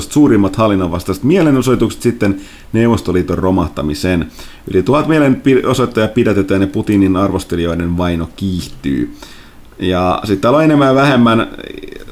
suurimmat 0.00 0.56
hallinnon 0.56 0.90
vastaiset 0.90 1.24
mielenosoitukset 1.24 2.02
sitten 2.02 2.40
Neuvostoliiton 2.72 3.38
romahtamisen. 3.38 4.30
Yli 4.70 4.82
tuhat 4.82 5.06
mielenosoittajaa 5.08 6.08
pidätetään 6.08 6.60
ja 6.60 6.66
Putinin 6.66 7.16
arvostelijoiden 7.16 7.96
vaino 7.98 8.28
kiihtyy. 8.36 9.14
Ja 9.78 10.20
sitten 10.24 10.40
täällä 10.40 10.56
on 10.56 10.64
enemmän 10.64 10.88
ja 10.88 10.94
vähemmän, 10.94 11.48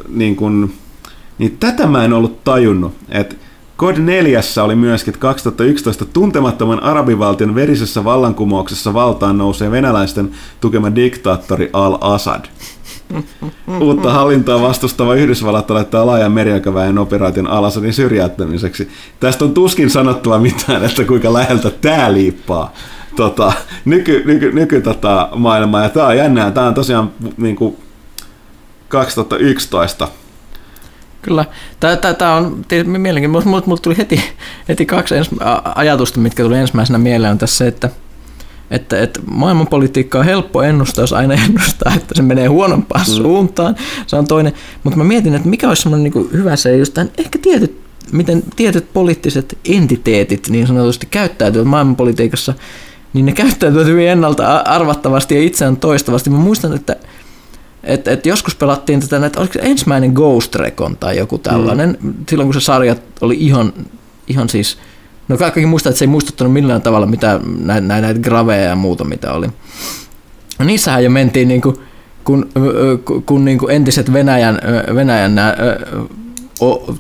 niin, 0.09 0.37
kun, 0.37 0.73
niin 1.39 1.57
tätä 1.61 1.87
mä 1.87 2.05
en 2.05 2.13
ollut 2.13 2.45
tajunnut, 2.45 2.95
että 3.09 3.37
Kod 3.83 3.97
4 3.97 4.41
oli 4.63 4.75
myöskin 4.75 5.15
2011 5.19 6.05
tuntemattoman 6.05 6.83
arabivaltion 6.83 7.55
verisessä 7.55 8.05
vallankumouksessa 8.05 8.95
valtaan 8.95 9.39
nousee 9.39 9.71
venäläisten 9.71 10.31
tukema 10.61 10.95
diktaattori 10.95 11.71
Al-Assad. 11.73 12.45
Uutta 13.81 14.13
hallintoa 14.13 14.63
vastustava 14.63 15.15
Yhdysvallat 15.15 15.71
laittaa 15.71 16.07
laajan 16.07 16.33
meriaikaväen 16.33 16.99
operaation 16.99 17.47
Al-Assadin 17.47 17.93
syrjäyttämiseksi. 17.93 18.89
Tästä 19.21 19.45
on 19.45 19.55
tuskin 19.55 19.91
sanottava 19.91 20.39
mitään, 20.39 20.85
että 20.85 21.05
kuinka 21.05 21.33
läheltä 21.33 21.71
tämä 21.71 22.13
liippaa 22.13 22.73
tota, 23.17 23.53
nyky, 23.85 24.23
nyky, 24.25 24.53
nyky 24.53 24.81
tota, 24.81 25.29
maailmaa. 25.35 25.83
Ja 25.83 25.89
tämä 25.89 26.07
on 26.07 26.17
jännää. 26.17 26.51
Tämä 26.51 26.67
on 26.67 26.75
tosiaan 26.75 27.11
niin 27.37 27.57
kuin 27.57 27.77
2011 28.89 30.09
Kyllä. 31.23 31.45
Tämä 32.19 32.37
on 32.37 32.65
mielenkiintoista. 32.85 33.51
Mulle, 33.51 33.63
mulle 33.67 33.81
tuli 33.81 33.99
heti, 33.99 34.21
heti 34.69 34.87
kaksi 34.87 35.15
ens, 35.15 35.31
ajatusta, 35.75 36.21
mitkä 36.21 36.43
tuli 36.43 36.57
ensimmäisenä 36.57 36.99
mieleen. 36.99 37.33
On 37.33 37.39
tässä 37.39 37.57
se, 37.57 37.67
että, 37.67 37.91
että, 38.71 39.01
että 39.01 39.21
maailmanpolitiikka 39.31 40.19
on 40.19 40.25
helppo 40.25 40.63
ennustaa, 40.63 41.03
jos 41.03 41.13
aina 41.13 41.35
ennustaa, 41.35 41.93
että 41.97 42.15
se 42.15 42.23
menee 42.23 42.47
huonompaan 42.47 43.05
mm. 43.09 43.15
suuntaan. 43.15 43.77
Se 44.07 44.17
on 44.17 44.27
toinen. 44.27 44.53
Mutta 44.85 44.99
mä 44.99 45.05
mietin, 45.05 45.35
että 45.35 45.49
mikä 45.49 45.69
olisi 45.69 45.83
semmoinen 45.83 46.13
niin 46.13 46.29
hyvä 46.33 46.57
se, 46.57 46.77
just 46.77 46.95
tämän, 46.95 47.11
ehkä 47.19 47.39
tietyt, 47.39 47.81
miten 48.13 48.43
tietyt 48.57 48.93
poliittiset 48.93 49.59
entiteetit 49.65 50.49
niin 50.49 50.67
sanotusti 50.67 51.07
käyttäytyvät 51.11 51.67
maailmanpolitiikassa, 51.67 52.55
niin 53.13 53.27
ne 53.27 53.33
käyttäytyvät 53.33 53.87
hyvin 53.87 54.09
ennalta 54.09 54.57
arvattavasti 54.57 55.35
ja 55.35 55.43
itseään 55.43 55.77
toistavasti. 55.77 56.31
Mä 56.31 56.39
muistan, 56.39 56.75
että 56.75 56.97
et, 57.85 58.09
et 58.09 58.27
joskus 58.27 58.55
pelattiin 58.55 59.01
tätä, 59.01 59.27
että 59.27 59.41
oliko 59.41 59.53
se 59.53 59.61
ensimmäinen 59.63 60.13
Ghost 60.13 60.55
Recon 60.55 60.97
tai 60.97 61.17
joku 61.17 61.39
tällainen, 61.39 61.99
mm. 62.03 62.15
silloin 62.29 62.47
kun 62.47 62.55
se 62.55 62.61
sarja 62.61 62.97
oli 63.21 63.37
ihan, 63.41 63.73
ihan 64.29 64.49
siis, 64.49 64.79
no 65.29 65.37
kaikki 65.37 65.67
muistaa, 65.67 65.91
että 65.91 65.99
se 65.99 66.05
ei 66.05 66.09
muistuttanut 66.09 66.53
millään 66.53 66.83
tavalla 66.83 67.07
mitä 67.07 67.41
näitä, 67.59 67.87
näitä 67.87 68.21
graveja 68.21 68.65
ja 68.65 68.77
muuta 68.77 69.05
mitä 69.05 69.33
oli. 69.33 69.47
No 70.59 70.65
niissähän 70.65 71.05
jo 71.05 71.11
mentiin 71.11 71.49
niin 71.49 71.61
kuin, 71.61 71.77
kun, 72.25 72.49
kun, 73.27 73.45
niin 73.45 73.59
kuin 73.59 73.75
entiset 73.75 74.13
Venäjän, 74.13 74.59
Venäjän 74.95 75.35
nämä, 75.35 75.57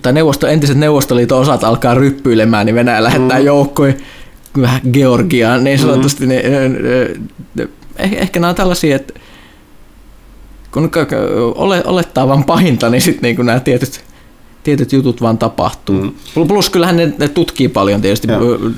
tai 0.02 0.12
neuvosto, 0.12 0.46
entiset 0.46 0.78
Neuvostoliiton 0.78 1.40
osat 1.40 1.64
alkaa 1.64 1.94
ryppyilemään, 1.94 2.66
niin 2.66 2.74
Venäjä 2.74 3.02
lähettää 3.02 3.38
mm. 3.38 3.44
joukkoja 3.44 3.94
vähän 4.60 4.80
Georgiaan 4.92 5.64
niin 5.64 5.78
sanotusti. 5.78 6.24
Mm. 6.24 6.28
Niin, 6.28 6.42
ehkä, 7.98 8.16
ehkä 8.16 8.40
nämä 8.40 8.48
on 8.48 8.54
tällaisia, 8.54 8.96
että 8.96 9.14
kun 10.72 10.90
olettaa 11.84 12.28
vaan 12.28 12.44
pahinta, 12.44 12.90
niin 12.90 13.00
sitten 13.00 13.36
niin 13.36 13.46
nämä 13.46 13.60
tietyt, 13.60 14.00
tietyt 14.62 14.92
jutut 14.92 15.20
vaan 15.22 15.38
tapahtuu. 15.38 16.02
Mm. 16.02 16.12
Plus 16.48 16.70
kyllähän 16.70 16.96
ne, 16.96 17.12
ne 17.18 17.28
tutkii 17.28 17.68
paljon 17.68 18.00
tietysti 18.00 18.28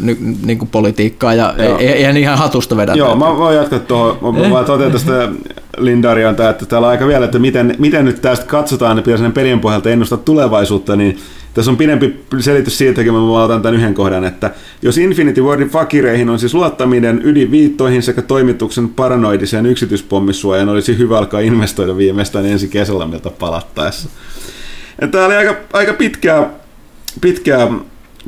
ny, 0.00 0.16
niin 0.44 0.58
kuin 0.58 0.68
politiikkaa 0.68 1.34
ja 1.34 1.54
eihän 1.78 2.16
ihan 2.16 2.38
hatusta 2.38 2.76
vedä. 2.76 2.92
Joo, 2.94 3.16
mä 3.16 3.36
voin 3.36 3.56
jatkaa 3.56 3.78
tuohon. 3.78 4.34
Mä, 4.40 4.48
mä 4.48 4.64
totean 4.64 4.92
tästä 4.92 5.28
Lindarian, 5.78 6.36
että 6.50 6.66
täällä 6.66 6.86
on 6.86 6.90
aika 6.90 7.06
vielä, 7.06 7.24
että 7.24 7.38
miten, 7.38 7.74
miten 7.78 8.04
nyt 8.04 8.20
tästä 8.22 8.46
katsotaan, 8.46 8.98
että 8.98 9.10
pitäisi 9.10 9.32
pelien 9.32 9.60
pohjalta 9.60 9.90
ennustaa 9.90 10.18
tulevaisuutta, 10.18 10.96
niin 10.96 11.18
tässä 11.54 11.70
on 11.70 11.76
pidempi 11.76 12.20
selitys 12.40 12.78
siitäkin, 12.78 13.14
mä 13.14 13.44
otan 13.44 13.62
tämän 13.62 13.80
yhden 13.80 13.94
kohdan, 13.94 14.24
että 14.24 14.50
jos 14.82 14.98
Infinity 14.98 15.42
Wardin 15.42 15.68
fakireihin 15.68 16.30
on 16.30 16.38
siis 16.38 16.54
luottaminen 16.54 17.20
ydinviittoihin 17.24 18.02
sekä 18.02 18.22
toimituksen 18.22 18.88
paranoidiseen 18.88 19.66
yksityispommisuojaan, 19.66 20.68
olisi 20.68 20.98
hyvä 20.98 21.18
alkaa 21.18 21.40
investoida 21.40 21.96
viimeistään 21.96 22.46
ensi 22.46 22.68
kesällä 22.68 23.06
meiltä 23.06 23.30
palattaessa. 23.30 24.08
Tämä 25.10 25.26
oli 25.26 25.34
aika, 25.34 25.56
aika 25.72 25.92
pitkää, 25.92 26.50
pitkää, 27.20 27.68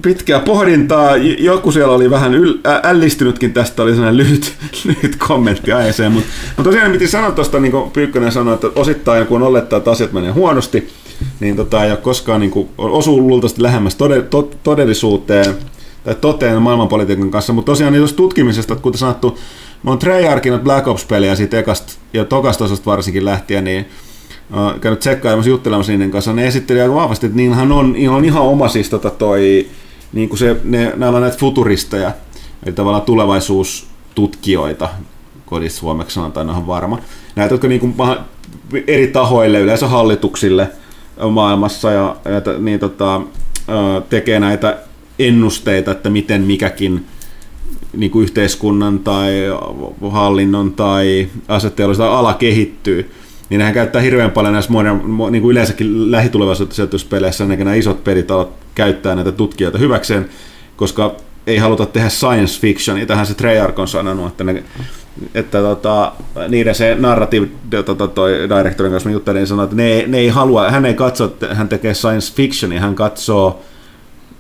pitkää 0.03 0.41
pohdintaa. 0.41 1.17
Joku 1.39 1.73
siellä 1.73 1.95
oli 1.95 2.11
vähän 2.11 2.35
yl, 2.35 2.55
ä, 2.67 2.81
ällistynytkin 2.83 3.53
tästä, 3.53 3.83
oli 3.83 3.91
sellainen 3.91 4.17
lyhyt, 4.17 4.55
lyhyt 4.85 5.17
kommentti 5.17 5.73
aiheeseen. 5.73 6.13
Mutta 6.13 6.29
mut 6.57 6.65
tosiaan 6.65 6.93
piti 6.93 7.09
sanoa 7.09 7.31
tuosta, 7.31 7.61
niin 7.61 7.73
kuin 7.73 7.91
Pyykkönen 7.91 8.33
sanoi, 8.33 8.55
että 8.55 8.67
osittain 8.75 9.27
kun 9.27 9.43
olettaa, 9.43 9.77
että 9.77 9.91
asiat 9.91 10.13
menee 10.13 10.31
huonosti, 10.31 10.89
niin 11.41 11.57
tota, 11.57 11.85
ei 11.85 11.91
ole 11.91 11.99
koskaan 11.99 12.41
niin 12.41 12.51
kuin, 12.51 12.69
osuu 12.79 13.21
luultavasti 13.21 13.63
lähemmäs 13.63 13.95
tode, 13.95 14.23
to, 14.23 14.51
todellisuuteen 14.63 15.55
tai 16.05 16.15
toteen 16.15 16.63
maailmanpolitiikan 16.63 17.31
kanssa. 17.31 17.53
Mutta 17.53 17.73
tosiaan 17.73 17.93
niin 17.93 18.15
tutkimisesta, 18.17 18.77
kuten 18.77 18.99
sanottu, 18.99 19.39
mä 19.83 19.91
oon 19.91 19.99
Treyarchin 19.99 20.61
Black 20.61 20.89
Ops-pelejä 20.89 21.35
siitä 21.35 21.59
ekasta 21.59 21.93
ja 22.13 22.25
tokasta 22.25 22.65
osasta 22.65 22.91
varsinkin 22.91 23.25
lähtien, 23.25 23.65
niin 23.65 23.87
käynyt 24.81 25.01
tsekkailemassa 25.01 25.51
juttelemassa 25.51 25.93
niiden 25.93 26.11
kanssa, 26.11 26.33
ne 26.33 26.47
esitteli 26.47 26.81
aika 26.81 26.95
vahvasti, 26.95 27.27
että 27.27 27.37
niinhän 27.37 27.73
on, 27.73 27.97
on 28.11 28.25
ihan 28.25 28.43
oma 28.43 28.69
siis 28.69 28.91
tota 28.91 29.11
toi, 29.11 29.67
niin 30.17 30.29
kuin 30.29 30.39
se, 30.39 30.57
ne, 30.65 30.93
näillä 30.97 31.17
on 31.17 31.23
näitä 31.23 31.39
futuristeja, 31.39 32.13
eli 32.67 32.73
tavallaan 32.73 33.03
tulevaisuustutkijoita, 33.03 34.89
kodissa 35.47 35.81
suomeksi 35.81 36.15
sanotaan, 36.15 36.51
on 36.51 36.67
varma. 36.67 36.99
Näitä, 37.37 37.55
jotka 37.55 37.69
niin 37.69 37.81
kuin, 37.81 37.95
eri 38.87 39.07
tahoille, 39.07 39.61
yleensä 39.61 39.89
hallituksille 39.89 40.71
maailmassa, 41.31 41.91
ja, 41.91 42.17
ja 42.25 42.59
niin, 42.59 42.81
tota, 42.81 43.21
tekee 44.11 44.41
näitä 44.41 44.79
ennusteita, 45.19 45.91
että 45.91 46.11
miten 46.11 46.43
mikäkin 46.43 47.07
niin 47.97 48.11
kuin 48.11 48.23
yhteiskunnan 48.23 48.99
tai 48.99 49.33
hallinnon 50.11 50.73
tai 50.73 51.29
asetteollisuuden 51.49 52.13
ala 52.13 52.35
kehittyy 52.35 53.11
niin 53.51 53.59
nehän 53.59 53.75
käyttää 53.75 54.03
hirveän 54.03 54.31
paljon 54.31 54.53
näissä 54.53 54.73
modern, 54.73 55.01
niin 55.31 55.43
kuin 55.43 55.51
yleensäkin 55.51 56.11
lähitulevaisuudessa 56.11 57.07
peleissä, 57.11 57.45
ennen 57.45 57.59
nämä 57.59 57.75
isot 57.75 58.05
pelit 58.05 58.29
käyttää 58.75 59.15
näitä 59.15 59.33
tutkijoita 59.33 59.79
hyväkseen, 59.79 60.29
koska 60.77 61.17
ei 61.47 61.59
haluta 61.59 61.87
tehdä 61.87 62.09
science 62.09 62.61
fiction, 62.61 62.99
ja 62.99 63.07
tähän 63.07 63.27
se 63.27 63.35
Treyarch 63.35 63.81
on 63.81 63.89
sanonut, 63.89 64.27
että, 64.27 64.45
ne, 64.45 64.65
että 65.35 65.61
tota, 65.61 66.13
niiden 66.49 66.75
se 66.75 66.97
narrative 66.99 67.49
tota, 67.87 68.09
toi 68.09 68.33
directorin 68.33 68.93
kanssa 68.93 69.11
juttelin, 69.11 69.39
niin 69.39 69.47
sanoi, 69.47 69.65
että 69.65 69.77
ne, 69.77 70.05
ne 70.07 70.19
ei 70.19 70.29
halua, 70.29 70.71
hän 70.71 70.87
ei 70.87 70.95
katso, 70.95 71.25
että 71.25 71.55
hän 71.55 71.69
tekee 71.69 71.95
science 71.95 72.35
fiction, 72.35 72.73
ja 72.73 72.81
hän 72.81 72.95
katsoo 72.95 73.63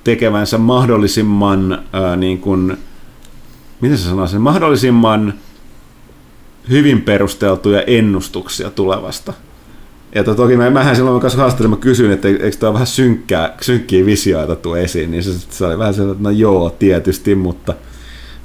tekevänsä 0.04 0.58
mahdollisimman, 0.58 1.84
ää, 1.92 2.16
niin 2.16 2.38
kuin, 2.38 2.76
miten 3.80 3.98
se 3.98 4.04
sanoo 4.04 4.26
sen, 4.26 4.40
mahdollisimman 4.40 5.34
hyvin 6.70 7.02
perusteltuja 7.02 7.82
ennustuksia 7.82 8.70
tulevasta. 8.70 9.32
Ja 10.14 10.24
to, 10.24 10.34
toki 10.34 10.56
mä, 10.56 10.70
mähän 10.70 10.96
silloin 10.96 11.20
kanssa 11.20 11.38
haastattelin, 11.38 11.70
mä 11.70 11.76
kysyin, 11.76 12.10
että 12.10 12.28
eikö 12.28 12.50
tämä 12.50 12.72
vähän 12.72 12.86
synkkää, 12.86 13.56
synkkiä 13.60 14.06
visioita 14.06 14.56
tuo 14.56 14.76
esiin, 14.76 15.10
niin 15.10 15.22
se, 15.22 15.30
se 15.50 15.66
oli 15.66 15.78
vähän 15.78 15.94
sellainen, 15.94 16.16
että 16.16 16.28
no 16.28 16.30
joo, 16.30 16.70
tietysti, 16.70 17.34
mutta, 17.34 17.74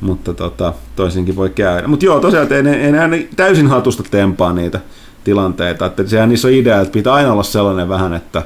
mutta 0.01 0.34
tota, 0.34 0.74
toisinkin 0.95 1.36
voi 1.36 1.49
käydä. 1.49 1.88
Mutta 1.88 2.05
joo, 2.05 2.19
tosiaan, 2.19 2.43
että 2.43 2.55
ei, 2.55 2.67
ei, 2.67 2.93
ei 3.11 3.30
täysin 3.36 3.67
hatusta 3.67 4.03
tempaa 4.11 4.53
niitä 4.53 4.80
tilanteita, 5.24 5.86
että 5.86 6.07
sehän 6.07 6.30
niissä 6.30 6.47
on 6.47 6.53
idea, 6.53 6.82
että 6.82 6.91
pitää 6.91 7.13
aina 7.13 7.34
olla 7.34 7.43
sellainen 7.43 7.89
vähän, 7.89 8.13
että 8.13 8.43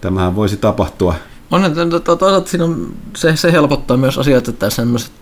tämähän 0.00 0.36
voisi 0.36 0.56
tapahtua 0.56 1.14
on, 1.50 1.64
että 1.64 2.16
toisaalta 2.16 2.50
siinä 2.50 2.64
on, 2.64 2.94
se, 3.16 3.36
se 3.36 3.52
helpottaa 3.52 3.96
myös 3.96 4.18
asioita 4.18 4.52
tässä 4.52 4.76
semmoisessa 4.76 5.12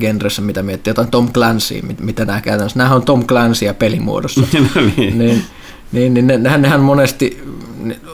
genressä, 0.00 0.42
mitä 0.42 0.62
miettii, 0.62 0.90
jotain 0.90 1.10
Tom 1.10 1.32
Clancy, 1.32 1.82
mitä 2.00 2.24
nämä 2.24 2.40
käytännössä. 2.40 2.78
Nämä 2.78 2.94
on 2.94 3.02
Tom 3.02 3.26
Clancyä 3.26 3.74
pelimuodossa. 3.74 4.40
no 4.74 4.80
niin. 4.96 5.18
niin, 5.18 5.44
niin, 5.92 6.14
niin 6.14 6.26
nehän, 6.42 6.62
nehän 6.62 6.80
monesti 6.80 7.42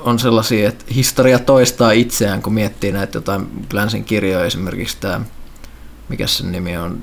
on 0.05 0.19
sellaisia, 0.19 0.69
että 0.69 0.85
historia 0.95 1.39
toistaa 1.39 1.91
itseään, 1.91 2.43
kun 2.43 2.55
miettii 2.55 2.93
näitä 2.93 3.17
jotain 3.17 3.47
Clancyn 3.71 4.05
kirjoja, 4.05 4.45
esimerkiksi 4.45 4.97
tämä, 5.01 5.21
mikä 6.09 6.27
sen 6.27 6.53
nimi 6.53 6.77
on, 6.77 6.99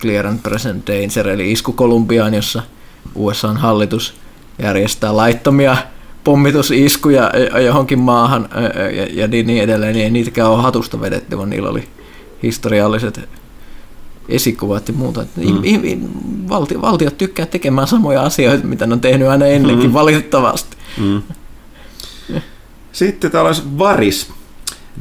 Clear 0.00 0.26
and 0.26 0.38
Present 0.42 0.86
Danger, 0.86 1.28
eli 1.28 1.52
Isku 1.52 1.72
Kolumbiaan, 1.72 2.34
jossa 2.34 2.62
USAn 3.14 3.56
hallitus 3.56 4.14
järjestää 4.58 5.16
laittomia 5.16 5.76
pommitusiskuja 6.24 7.30
johonkin 7.64 7.98
maahan 7.98 8.48
ja, 8.96 9.06
ja 9.22 9.28
niin, 9.28 9.46
niin 9.46 9.62
edelleen, 9.62 9.92
niin 9.92 10.04
ei 10.04 10.10
niitäkään 10.10 10.50
ole 10.50 10.62
hatusta 10.62 11.00
vedetty, 11.00 11.38
vaan 11.38 11.50
niillä 11.50 11.68
oli 11.68 11.88
historialliset 12.42 13.28
esikuvat 14.28 14.88
ja 14.88 14.94
muuta. 14.94 15.24
Mm. 15.36 16.08
Valtio, 16.48 16.80
valtiot 16.80 17.18
tykkää 17.18 17.46
tekemään 17.46 17.88
samoja 17.88 18.22
asioita, 18.22 18.66
mitä 18.66 18.86
ne 18.86 18.92
on 18.92 19.00
tehnyt 19.00 19.28
aina 19.28 19.46
ennenkin, 19.46 19.90
mm. 19.90 19.94
valitettavasti. 19.94 20.76
Mm. 20.98 21.22
Sitten 22.92 23.30
täällä 23.30 23.48
olisi 23.48 23.62
Varis. 23.78 24.32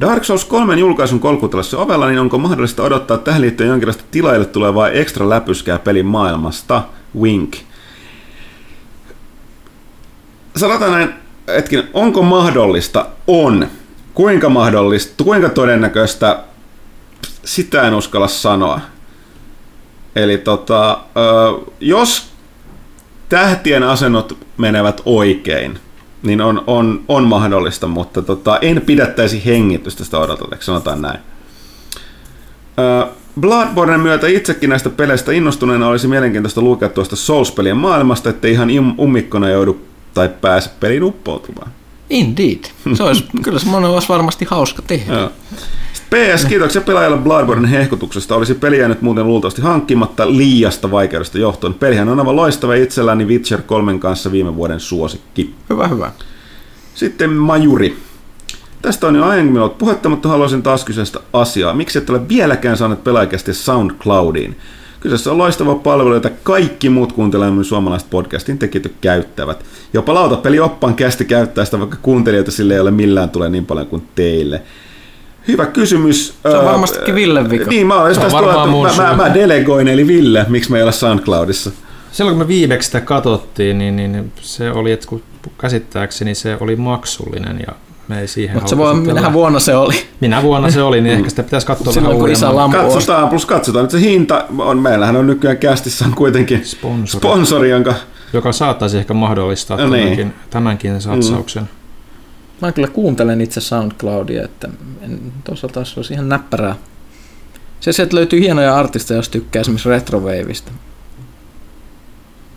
Dark 0.01 0.23
Souls 0.23 0.45
3 0.45 0.75
julkaisun 0.75 1.19
kolkutellessa 1.19 1.77
ovella, 1.77 2.07
niin 2.07 2.19
onko 2.19 2.37
mahdollista 2.37 2.83
odottaa 2.83 3.17
tähän 3.17 3.41
liittyen 3.41 3.69
jonkinlaista 3.69 4.03
tilaille 4.11 4.45
tulevaa 4.45 4.89
ekstra 4.89 5.29
läpyskää 5.29 5.79
pelin 5.79 6.05
maailmasta? 6.05 6.83
Wink 7.19 7.55
sanotaan 10.61 10.91
näin, 10.91 11.09
etkin, 11.47 11.83
onko 11.93 12.21
mahdollista? 12.21 13.05
On. 13.27 13.67
Kuinka 14.13 14.49
mahdollista, 14.49 15.23
kuinka 15.23 15.49
todennäköistä, 15.49 16.39
sitä 17.45 17.81
en 17.87 17.93
uskalla 17.93 18.27
sanoa. 18.27 18.79
Eli 20.15 20.37
tota, 20.37 20.99
jos 21.79 22.31
tähtien 23.29 23.83
asennot 23.83 24.37
menevät 24.57 25.01
oikein, 25.05 25.79
niin 26.23 26.41
on, 26.41 26.63
on, 26.67 27.03
on 27.07 27.23
mahdollista, 27.23 27.87
mutta 27.87 28.21
tota, 28.21 28.59
en 28.61 28.81
pidättäisi 28.81 29.45
hengitystä 29.45 30.03
sitä 30.03 30.19
odotella, 30.19 30.57
sanotaan 30.59 31.01
näin. 31.01 31.19
Bloodborne 33.39 33.97
myötä 33.97 34.27
itsekin 34.27 34.69
näistä 34.69 34.89
peleistä 34.89 35.31
innostuneena 35.31 35.87
olisi 35.87 36.07
mielenkiintoista 36.07 36.61
lukea 36.61 36.89
tuosta 36.89 37.15
Souls-pelien 37.15 37.77
maailmasta, 37.77 38.29
ettei 38.29 38.51
ihan 38.51 38.69
ummikkona 38.99 39.49
joudu 39.49 39.81
tai 40.13 40.29
pääse 40.41 40.69
pelin 40.79 41.03
uppoutumaan. 41.03 41.71
Indeed. 42.09 42.63
Se 42.93 43.03
olisi, 43.03 43.25
kyllä 43.43 43.59
semmoinen 43.59 43.91
olisi 43.91 44.09
varmasti 44.09 44.45
hauska 44.49 44.81
tehdä. 44.81 45.13
Joo. 45.13 45.31
PS, 46.09 46.45
kiitoksia 46.45 46.81
pelaajalle 46.81 47.17
Bloodborne 47.17 47.71
hehkutuksesta. 47.71 48.35
Olisi 48.35 48.53
peli 48.53 48.79
jäänyt 48.79 49.01
muuten 49.01 49.27
luultavasti 49.27 49.61
hankkimatta 49.61 50.37
liiasta 50.37 50.91
vaikeudesta 50.91 51.37
johtuen. 51.37 51.73
Pelihän 51.73 52.09
on 52.09 52.19
aivan 52.19 52.35
loistava 52.35 52.73
itselläni 52.73 53.25
Witcher 53.25 53.61
3 53.61 53.99
kanssa 53.99 54.31
viime 54.31 54.55
vuoden 54.55 54.79
suosikki. 54.79 55.55
Hyvä, 55.69 55.87
hyvä. 55.87 56.11
Sitten 56.95 57.33
Majuri. 57.33 57.97
Tästä 58.81 59.07
on 59.07 59.15
jo 59.15 59.25
aiemmin 59.25 59.61
ollut 59.61 59.77
puhetta, 59.77 60.09
mutta 60.09 60.29
haluaisin 60.29 60.63
taas 60.63 60.85
kyseistä 60.85 61.19
asiaa. 61.33 61.73
Miksi 61.73 61.97
et 61.97 62.09
ole 62.09 62.27
vieläkään 62.29 62.77
saaneet 62.77 63.03
pelaajakästi 63.03 63.53
SoundCloudiin? 63.53 64.57
Kyseessä 65.01 65.31
on 65.31 65.37
loistava 65.37 65.75
palvelu, 65.75 66.13
jota 66.13 66.29
kaikki 66.43 66.89
muut 66.89 67.13
kuuntelemaan 67.13 67.65
suomalaiset 67.65 68.09
podcastin 68.09 68.57
tekijät 68.57 68.91
käyttävät. 69.01 69.65
Jopa 69.93 70.13
lautapeli 70.13 70.59
oppaan 70.59 70.95
kästi 70.95 71.25
käyttää 71.25 71.65
sitä, 71.65 71.79
vaikka 71.79 71.97
kuuntelijoita 72.01 72.51
sille 72.51 72.73
ei 72.73 72.79
ole 72.79 72.91
millään 72.91 73.29
tule 73.29 73.49
niin 73.49 73.65
paljon 73.65 73.87
kuin 73.87 74.07
teille. 74.15 74.61
Hyvä 75.47 75.65
kysymys. 75.65 76.33
Se 76.41 76.57
on 76.57 76.65
varmastikin 76.65 77.15
Ville 77.15 77.49
vika. 77.49 77.69
Niin, 77.69 77.87
mä, 77.87 78.01
olen 78.01 78.15
tuolla, 78.29 78.67
mä, 78.67 79.03
mä, 79.03 79.15
mä, 79.15 79.33
delegoin, 79.33 79.87
eli 79.87 80.07
Ville, 80.07 80.45
miksi 80.49 80.71
me 80.71 80.77
ei 80.77 80.83
ole 80.83 80.91
SoundCloudissa. 80.91 81.71
Silloin 82.11 82.37
kun 82.37 82.45
me 82.45 82.47
viimeksi 82.47 82.85
sitä 82.85 83.01
katsottiin, 83.01 83.77
niin, 83.77 83.95
niin 83.95 84.31
se 84.41 84.71
oli, 84.71 84.91
että 84.91 85.07
kun 85.07 85.21
käsittääkseni 85.57 86.35
se 86.35 86.57
oli 86.59 86.75
maksullinen 86.75 87.59
ja 87.67 87.75
me 88.11 88.21
ei 88.21 88.27
siihen 88.27 88.55
Mutta 88.55 88.69
se 88.69 88.77
voi, 88.77 88.93
minähän 88.93 89.33
vuonna 89.33 89.59
se 89.59 89.75
oli. 89.75 89.93
Minä 90.19 90.41
vuonna 90.43 90.71
se 90.71 90.81
oli, 90.81 91.01
niin 91.01 91.15
ehkä 91.15 91.29
sitä 91.29 91.43
pitäisi 91.43 91.67
katsoa 91.67 91.93
Silloin, 91.93 92.17
vähän 92.17 92.51
uudemman. 92.51 92.71
Katsotaan, 92.71 93.29
plus 93.29 93.45
katsotaan, 93.45 93.85
että 93.85 93.97
se 93.97 94.03
hinta 94.03 94.45
on, 94.57 94.79
meillähän 94.79 95.15
on 95.15 95.27
nykyään 95.27 95.57
kästissä 95.57 96.05
on 96.05 96.15
kuitenkin 96.15 96.65
sponsori, 96.65 97.19
sponsori 97.19 97.69
jonka... 97.69 97.93
joka 98.33 98.51
saattaisi 98.51 98.97
ehkä 98.97 99.13
mahdollistaa 99.13 99.77
no 99.77 99.89
niin. 99.89 100.03
tämänkin, 100.03 100.33
tämänkin 100.49 101.01
satsauksen. 101.01 101.63
Mm. 101.63 101.67
Mä 102.61 102.71
kyllä 102.71 102.87
kuuntelen 102.87 103.41
itse 103.41 103.61
SoundCloudia, 103.61 104.43
että 104.45 104.69
en, 105.01 105.19
toisaalta 105.43 105.85
se 105.85 105.99
olisi 105.99 106.13
ihan 106.13 106.29
näppärää. 106.29 106.75
Se 107.79 107.93
sieltä 107.93 108.15
löytyy 108.15 108.39
hienoja 108.39 108.75
artisteja, 108.75 109.17
jos 109.17 109.29
tykkää 109.29 109.59
esimerkiksi 109.59 109.89
Retrowaveista. 109.89 110.71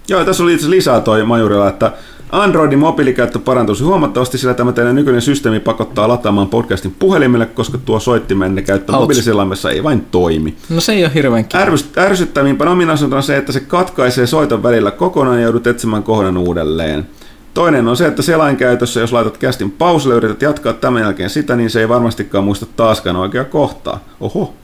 Joo, 0.09 0.25
tässä 0.25 0.43
oli 0.43 0.55
itse 0.55 0.71
lisää 0.71 1.01
toi 1.01 1.25
Majurilla, 1.25 1.69
että 1.69 1.93
Androidin 2.33 2.79
mobiilikäyttö 2.79 3.39
parantuisi 3.39 3.85
huomattavasti, 3.85 4.39
sillä 4.39 4.55
tämä 4.55 4.73
teidän 4.73 4.95
nykyinen 4.95 5.23
systeemi 5.23 5.61
pakottaa 5.61 6.09
lataamaan 6.09 6.49
podcastin 6.49 6.97
puhelimelle, 6.99 7.47
koska 7.47 7.79
tuo 7.79 8.01
soittimenne 8.01 8.63
käyttö 8.63 8.93
Ouch. 8.93 9.01
mobiilisellaimessa 9.01 9.71
ei 9.71 9.83
vain 9.83 10.01
toimi. 10.11 10.57
No 10.71 10.81
se 10.81 10.93
ei 10.93 11.05
ole 11.05 11.15
hirveän 11.15 11.45
kiva. 11.45 11.63
Ärsyt- 11.63 11.99
ärsyttävimpänä 11.99 12.71
ominaisuutena 12.71 13.17
on 13.17 13.23
se, 13.23 13.37
että 13.37 13.53
se 13.53 13.61
katkaisee 13.61 14.27
soiton 14.27 14.63
välillä 14.63 14.91
kokonaan 14.91 15.37
ja 15.37 15.43
joudut 15.43 15.67
etsimään 15.67 16.03
kohdan 16.03 16.37
uudelleen. 16.37 17.07
Toinen 17.55 17.89
on 17.89 17.97
se, 17.97 18.07
että 18.07 18.23
selainkäytössä, 18.23 19.01
jos 19.01 19.13
laitat 19.13 19.37
kästin 19.39 19.71
pauselle 19.71 20.15
ja 20.15 20.17
yrität 20.17 20.43
jatkaa 20.43 20.73
tämän 20.73 21.03
jälkeen 21.03 21.31
sitä, 21.31 21.57
niin 21.57 21.71
se 21.71 21.81
ei 21.81 21.89
varmastikaan 21.89 22.45
muista 22.45 22.67
taaskaan 22.77 23.17
oikea 23.17 23.45
kohtaa. 23.45 24.05
Oho. 24.21 24.55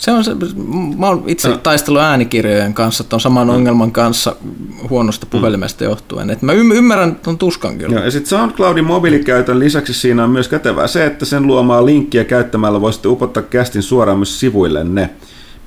Se 0.00 0.12
on 0.12 0.24
se, 0.24 0.30
mä 0.96 1.06
oon 1.08 1.24
itse 1.26 1.48
No. 1.48 1.56
taistellut 1.56 2.02
äänikirjojen 2.02 2.74
kanssa 2.74 3.04
tuon 3.04 3.20
saman 3.20 3.50
ongelman 3.50 3.92
kanssa 3.92 4.36
huonosta 4.90 5.26
puhelimesta 5.30 5.84
johtuen. 5.84 6.30
Et 6.30 6.42
mä 6.42 6.52
ym- 6.52 6.72
ymmärrän 6.74 7.14
tuon 7.14 7.38
tuskan 7.38 7.78
kyllä. 7.78 7.94
Joo, 7.94 8.04
ja 8.04 8.10
sitten 8.10 8.28
SoundCloudin 8.30 8.84
mobiilikäytön 8.84 9.58
lisäksi 9.58 9.94
siinä 9.94 10.24
on 10.24 10.30
myös 10.30 10.48
kätevää 10.48 10.86
se, 10.86 11.06
että 11.06 11.24
sen 11.24 11.46
luomaa 11.46 11.86
linkkiä 11.86 12.24
käyttämällä 12.24 12.80
voisitte 12.80 13.08
upottaa 13.08 13.42
kästin 13.42 13.82
suoraan 13.82 14.18
myös 14.18 14.40
sivuillenne. 14.40 15.10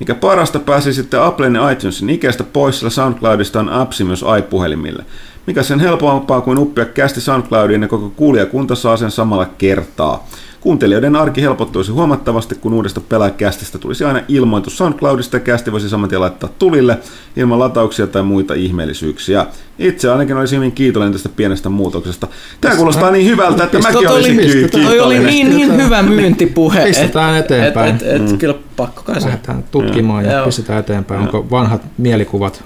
Mikä 0.00 0.14
parasta 0.14 0.58
pääsi 0.58 0.92
sitten 0.94 1.22
Applen 1.22 1.54
ja 1.54 1.70
iTunesin 1.70 2.10
ikästä 2.10 2.44
pois, 2.44 2.78
sillä 2.78 2.90
SoundCloudista 2.90 3.60
on 3.60 3.68
appsi 3.68 4.04
myös 4.04 4.24
iPuhelimille. 4.38 5.04
Mikä 5.46 5.62
sen 5.62 5.80
helpompaa 5.80 6.40
kuin 6.40 6.58
uppia 6.58 6.84
kästi 6.84 7.20
SoundCloudiin 7.20 7.82
ja 7.82 7.88
koko 7.88 8.10
kuulijakunta 8.16 8.74
saa 8.74 8.96
sen 8.96 9.10
samalla 9.10 9.46
kertaa. 9.58 10.26
Kuuntelijoiden 10.68 11.16
arki 11.16 11.42
helpottuisi 11.42 11.92
huomattavasti, 11.92 12.54
kun 12.54 12.72
uudesta 12.74 13.00
pelaajakästistä 13.00 13.78
tulisi 13.78 14.04
aina 14.04 14.20
ilmoitus 14.28 14.76
SoundCloudista 14.76 15.36
ja 15.36 15.40
kästi 15.40 15.72
voisi 15.72 15.88
saman 15.88 16.08
tien 16.08 16.20
laittaa 16.20 16.50
tulille 16.58 16.98
ilman 17.36 17.58
latauksia 17.58 18.06
tai 18.06 18.22
muita 18.22 18.54
ihmeellisyyksiä. 18.54 19.46
Itse 19.78 20.10
ainakin 20.10 20.36
olisin 20.36 20.56
hyvin 20.58 20.72
kiitollinen 20.72 21.12
tästä 21.12 21.28
pienestä 21.28 21.68
muutoksesta. 21.68 22.28
Tämä 22.60 22.76
kuulostaa 22.76 23.10
niin 23.10 23.26
hyvältä, 23.26 23.64
että 23.64 23.78
mäkin 23.78 23.98
oli- 23.98 24.06
olisin 24.06 24.36
ky- 24.36 24.42
pistetään- 24.42 24.70
Toi 24.86 25.00
oli 25.00 25.14
kiitollinen. 25.14 25.26
niin, 25.26 25.50
niin 25.70 25.84
hyvä 25.84 26.02
myyntipuhe. 26.02 26.84
Pistetään 26.84 27.34
et- 27.36 27.44
eteenpäin. 27.44 27.94
Et, 27.96 28.02
et, 28.02 28.30
et, 28.32 28.38
Kyllä 28.38 28.54
pakko 28.76 29.02
kai 29.02 29.20
se. 29.20 29.26
Lähdetään 29.26 29.64
tutkimaan 29.70 30.24
ja 30.24 30.32
Joo. 30.32 30.46
pistetään 30.46 30.80
eteenpäin, 30.80 31.20
onko 31.20 31.46
vanhat 31.50 31.82
mielikuvat 31.98 32.64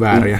vääriä. 0.00 0.38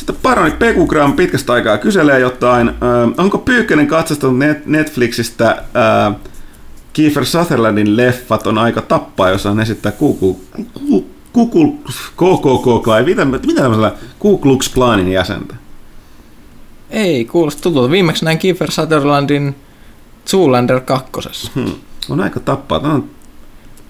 Sitten 0.00 0.16
paroni 0.22 0.50
Pekugram 0.50 1.12
pitkästä 1.12 1.52
aikaa 1.52 1.78
kyselee 1.78 2.18
jotain. 2.20 2.68
Ö, 2.68 2.72
onko 3.18 3.38
Pyykkönen 3.38 3.86
katsastanut 3.86 4.36
net- 4.38 4.62
Netflixistä 4.66 5.62
ö, 6.10 6.12
Kiefer 6.92 7.24
Sutherlandin 7.24 7.96
leffat 7.96 8.46
on 8.46 8.58
aika 8.58 8.82
tappaa, 8.82 9.30
jossa 9.30 9.48
hän 9.48 9.60
esittää 9.60 9.92
kuku, 9.92 10.40
kuku, 11.32 11.78
KKK, 12.16 12.86
mitä, 13.04 13.24
mitä 13.24 13.62
tämmöisellä 13.62 13.92
Ku 14.18 14.38
Klux 14.38 14.68
Klanin 14.74 15.12
jäsentä? 15.12 15.54
Ei, 16.90 17.24
kuulosta 17.24 17.62
tutulta. 17.62 17.90
Viimeksi 17.90 18.24
näin 18.24 18.38
Kiefer 18.38 18.70
Sutherlandin 18.70 19.54
Zoolander 20.30 20.80
kakkosessa. 20.80 21.50
Hmm. 21.54 21.72
On 22.10 22.20
aika 22.20 22.40
tappaa. 22.40 22.80
Tämä 22.80 22.94
on, 22.94 23.04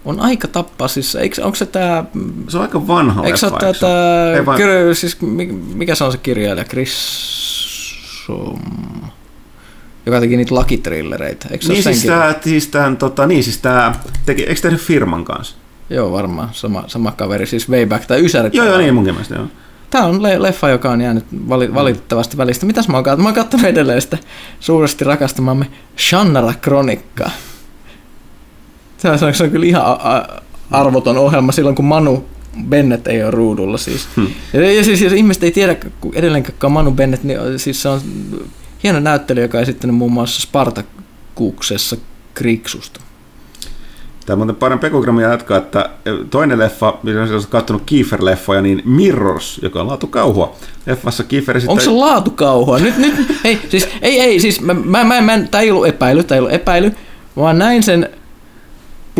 On 0.04 0.20
aika 0.20 0.48
tappaa, 0.48 0.88
siis 0.88 1.14
eikö, 1.14 1.44
onko 1.44 1.54
se 1.56 1.66
tää, 1.66 2.04
se 2.48 2.56
on 2.56 2.62
aika 2.62 2.86
vanha 2.86 3.24
eikö 3.24 3.38
se 3.38 3.46
leffa. 3.46 3.86
ole 3.86 4.36
Ei 4.36 4.46
vaan- 4.46 4.58
kir- 4.60 4.94
siis 4.94 5.20
mi- 5.20 5.46
mikä 5.74 5.94
se 5.94 6.04
on 6.04 6.12
se 6.12 6.18
kirjailija, 6.18 6.64
Chris 6.64 7.20
joka 10.06 10.20
teki 10.20 10.36
niitä 10.36 10.54
lakitrillereitä, 10.54 11.48
eikö 11.50 11.64
se 11.66 11.72
Niin 11.72 11.82
sen 11.82 11.94
siis, 11.94 12.04
kirja- 12.04 12.18
tää, 12.18 12.34
siis 12.44 12.66
tämän, 12.66 12.96
tota, 12.96 13.26
niin 13.26 13.44
siis 13.44 13.58
tää, 13.58 13.94
teki, 14.26 14.42
eikö 14.42 14.60
tehnyt 14.60 14.80
firman 14.80 15.24
kanssa? 15.24 15.56
Joo, 15.90 16.12
varmaan, 16.12 16.48
sama, 16.52 16.84
sama 16.86 17.12
kaveri, 17.12 17.46
siis 17.46 17.68
Wayback 17.68 18.06
tai 18.06 18.24
Ysärit. 18.24 18.54
Joo, 18.54 18.66
joo, 18.66 18.78
niin 18.78 18.94
munkin 18.94 19.14
mielestä, 19.14 19.34
joo. 19.34 19.46
Tämä 19.90 20.04
on 20.04 20.22
le- 20.22 20.42
leffa, 20.42 20.68
joka 20.68 20.90
on 20.90 21.00
jäänyt 21.00 21.24
vali- 21.48 21.74
valitettavasti 21.74 22.36
välistä. 22.36 22.66
Mitäs 22.66 22.88
mä 22.88 22.96
oon 22.96 23.04
katsonut? 23.04 23.22
Mä 23.22 23.28
oon 23.28 23.34
katsonut 23.34 23.66
edelleen 23.66 24.02
sitä 24.02 24.18
suuresti 24.60 25.04
rakastamamme 25.04 25.66
Shannara 25.98 26.54
Kronikkaa. 26.60 27.30
On, 29.04 29.34
se 29.34 29.44
on, 29.44 29.50
kyllä 29.50 29.66
ihan 29.66 29.84
arvoton 30.70 31.18
ohjelma 31.18 31.52
silloin, 31.52 31.76
kun 31.76 31.84
Manu 31.84 32.24
Bennett 32.68 33.06
ei 33.06 33.22
ole 33.22 33.30
ruudulla 33.30 33.78
siis. 33.78 34.08
Hmm. 34.16 34.28
Ja, 34.52 34.72
ja 34.72 34.84
siis 34.84 35.00
jos 35.00 35.12
ihmiset 35.12 35.42
ei 35.42 35.50
tiedä 35.50 35.76
kun 36.00 36.14
edelleenkään 36.14 36.72
Manu 36.72 36.90
Bennett, 36.90 37.24
niin 37.24 37.40
siis 37.56 37.82
se 37.82 37.88
on 37.88 38.00
hieno 38.82 39.00
näyttelijä, 39.00 39.44
joka 39.44 39.58
on 39.58 39.62
esittänyt 39.62 39.96
muun 39.96 40.12
muassa 40.12 40.42
Spartakuksessa 40.42 41.96
Kriksusta. 42.34 43.00
Tämä 44.26 44.36
muuten 44.36 44.56
parin 44.56 44.78
Pekogramia 44.78 45.28
jatkaa, 45.28 45.58
että 45.58 45.90
toinen 46.30 46.58
leffa, 46.58 46.98
mitä 47.02 47.22
on 47.22 47.28
katsonut 47.48 47.82
Kiefer-leffoja, 47.86 48.60
niin 48.62 48.82
Mirrors, 48.84 49.60
joka 49.62 49.80
on 49.80 49.86
laatu 49.86 50.06
kauhua. 50.06 50.56
Leffassa 50.86 51.24
Kiefer 51.24 51.56
esittää... 51.56 51.72
Onko 51.72 51.84
se 51.84 51.90
laatukauhua? 51.90 52.78
Nyt, 52.78 52.98
nyt, 52.98 53.14
ei, 53.44 53.58
siis, 53.68 53.88
ei, 54.02 54.20
ei, 54.20 54.40
siis 54.40 54.60
mä, 54.60 54.74
mä, 54.74 55.04
mä, 55.04 55.20
mä 55.20 55.38
tää 55.50 55.60
ei 55.60 55.70
ollut 55.70 55.86
epäily, 55.86 56.22
tää 56.22 56.36
ei 56.36 56.40
ollut 56.40 56.52
epäily, 56.52 56.92
vaan 57.36 57.58
näin 57.58 57.82
sen 57.82 58.08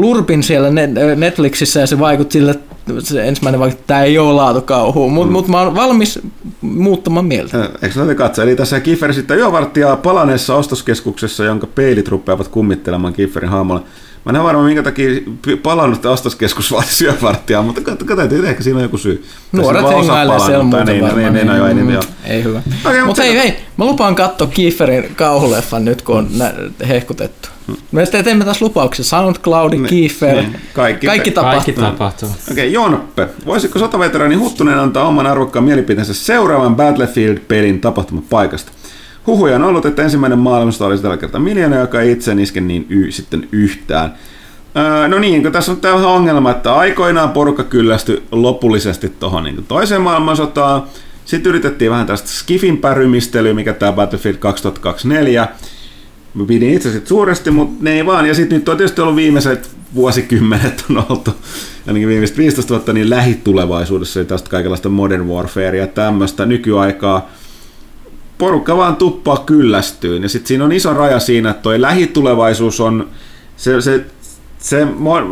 blurbin 0.01 0.43
siellä 0.43 0.71
net, 0.71 0.91
Netflixissä 1.17 1.81
ja 1.81 1.87
se 1.87 1.99
vaikutti 1.99 2.33
sille, 2.33 2.55
se 2.99 3.29
ensimmäinen 3.29 3.61
vaikutti, 3.61 3.81
että 3.81 3.95
tää 3.95 4.05
ei 4.05 4.19
ole 4.19 4.33
laatukauhua, 4.33 5.09
mutta 5.09 5.27
mm. 5.27 5.33
mut 5.33 5.49
mä 5.49 5.61
oon 5.61 5.75
valmis 5.75 6.19
muuttamaan 6.61 7.25
mieltä. 7.25 7.71
Eikö 7.83 7.99
näitä 7.99 8.15
katsoa? 8.15 8.45
Eli 8.45 8.57
tässä 8.57 8.81
Kiefer 8.81 9.15
sitten 9.15 9.39
yövartija 9.39 9.97
palaneessa 9.97 10.55
ostoskeskuksessa, 10.55 11.45
jonka 11.45 11.67
peilit 11.67 12.09
rupeavat 12.09 12.49
kummittelemaan 12.49 13.13
Kieferin 13.13 13.51
hahmolle. 13.51 13.81
Mä 14.25 14.31
en 14.31 14.37
ole 14.37 14.45
varma, 14.45 14.63
minkä 14.63 14.83
takia 14.83 15.09
palannut 15.63 16.07
ostoskeskus 16.07 16.75
yövartijaa, 17.03 17.63
mutta 17.63 17.81
kat- 17.81 18.05
katsotaan, 18.05 18.45
ehkä 18.45 18.63
siinä 18.63 18.77
on 18.77 18.83
joku 18.83 18.99
syy. 18.99 19.25
Nuoret 19.53 19.83
vaan 19.83 19.95
hengailee 19.97 20.39
siellä 20.39 20.53
tai 20.59 20.65
muuten 20.65 20.87
niin, 20.87 21.03
varmaan. 21.05 21.23
Niin, 21.25 21.35
niin, 21.35 21.47
no, 21.47 21.57
joo, 21.57 21.67
niin, 21.67 21.87
Mm, 21.87 21.91
joo. 21.93 22.03
Ei 22.25 22.45
hyvä. 22.45 22.63
Okay, 22.85 22.99
mut 22.99 23.07
mutta 23.07 23.23
hei, 23.23 23.37
hei, 23.37 23.57
mä 23.77 23.85
lupaan 23.85 24.15
katsoa 24.15 24.47
Kieferin 24.47 25.13
kauhuleffan 25.17 25.85
nyt, 25.85 26.03
kun 26.03 26.17
on 26.17 26.29
nä- 26.39 26.55
hehkutettu. 26.89 27.49
Me 27.93 28.05
sitten 28.05 28.25
teemme 28.25 28.45
taas 28.45 28.63
lupauksia. 28.63 29.05
SoundCloud, 29.05 29.73
Niin, 29.73 29.85
Kiefer, 29.87 30.37
niin, 30.37 30.53
kaikki- 30.53 31.07
kaikki 31.07 31.07
Kaikki 31.07 31.31
tapahtuu. 31.31 31.75
tapahtuu. 31.75 32.29
Okei, 32.29 32.53
okay, 32.53 32.67
Jonppe. 32.67 33.29
Voisiko 33.47 33.79
sotaveteraani 33.79 34.35
Huttunen 34.35 34.79
antaa 34.79 35.05
oman 35.05 35.27
arvokkaan 35.27 35.65
mielipiteensä 35.65 36.15
seuraavan 36.15 36.77
Battlefield-pelin 36.77 37.81
tapahtumapaikasta? 37.81 38.73
Huhuja 39.27 39.57
on 39.57 39.65
ollut, 39.65 39.87
että 39.87 40.03
ensimmäinen 40.03 40.39
maailmasta 40.39 40.87
olisi 40.87 41.03
tällä 41.03 41.17
kertaa 41.17 41.41
miljoona, 41.41 41.77
joka 41.77 42.01
ei 42.01 42.13
itse 42.13 42.33
iske 42.33 42.61
niin 42.61 42.87
y- 42.89 43.11
sitten 43.11 43.49
yhtään. 43.53 44.15
Öö, 44.77 45.09
no 45.09 45.19
niin, 45.19 45.43
kun 45.43 45.53
tässä 45.53 45.73
on 45.73 45.81
tämä 45.81 45.95
ongelma, 45.95 46.51
että 46.51 46.75
aikoinaan 46.75 47.31
porukka 47.31 47.65
kyllästyi 47.65 48.23
lopullisesti 48.33 49.09
tuohon 49.09 49.45
niin 49.45 49.65
toiseen 49.69 50.03
maailmansotaan. 50.03 50.83
Sitten 51.25 51.51
yritettiin 51.51 51.91
vähän 51.91 52.07
tästä 52.07 52.29
skifin 52.29 52.79
pärymistelyä, 52.79 53.55
mikä 53.55 53.73
tämä 53.73 53.93
Battlefield 53.93 54.37
2024. 54.37 55.49
Mä 56.35 56.45
pidin 56.45 56.75
itse 56.75 56.93
sit 56.93 57.07
suuresti, 57.07 57.51
mutta 57.51 57.85
ne 57.85 57.93
ei 57.93 58.07
vaan. 58.07 58.27
Ja 58.27 58.35
sitten 58.35 58.59
nyt 58.59 58.69
on 58.69 58.77
tietysti 58.77 59.01
ollut 59.01 59.17
viimeiset 59.17 59.71
vuosikymmenet 59.95 60.85
on 60.91 61.05
oltu, 61.09 61.35
ainakin 61.87 62.09
viimeiset 62.09 62.39
15 62.39 62.75
vuotta, 62.75 62.93
niin 62.93 63.11
lähitulevaisuudessa 63.11 64.25
tästä 64.25 64.51
kaikenlaista 64.51 64.89
modern 64.89 65.27
warfarea 65.29 65.75
ja 65.75 65.87
tämmöistä 65.87 66.47
nykyaikaa. 66.47 67.31
Porukka 68.41 68.77
vaan 68.77 68.97
tuppaa 68.97 69.43
kyllästyyn. 69.47 70.23
Ja 70.23 70.29
sitten 70.29 70.49
siinä 70.49 70.65
on 70.65 70.73
iso 70.73 70.95
raja 70.95 71.21
siinä, 71.21 71.51
että 71.51 71.63
toi 71.63 71.81
lähitulevaisuus 71.81 72.81
on, 72.81 73.09
se, 73.57 73.81
se, 73.81 74.05
se 74.59 74.87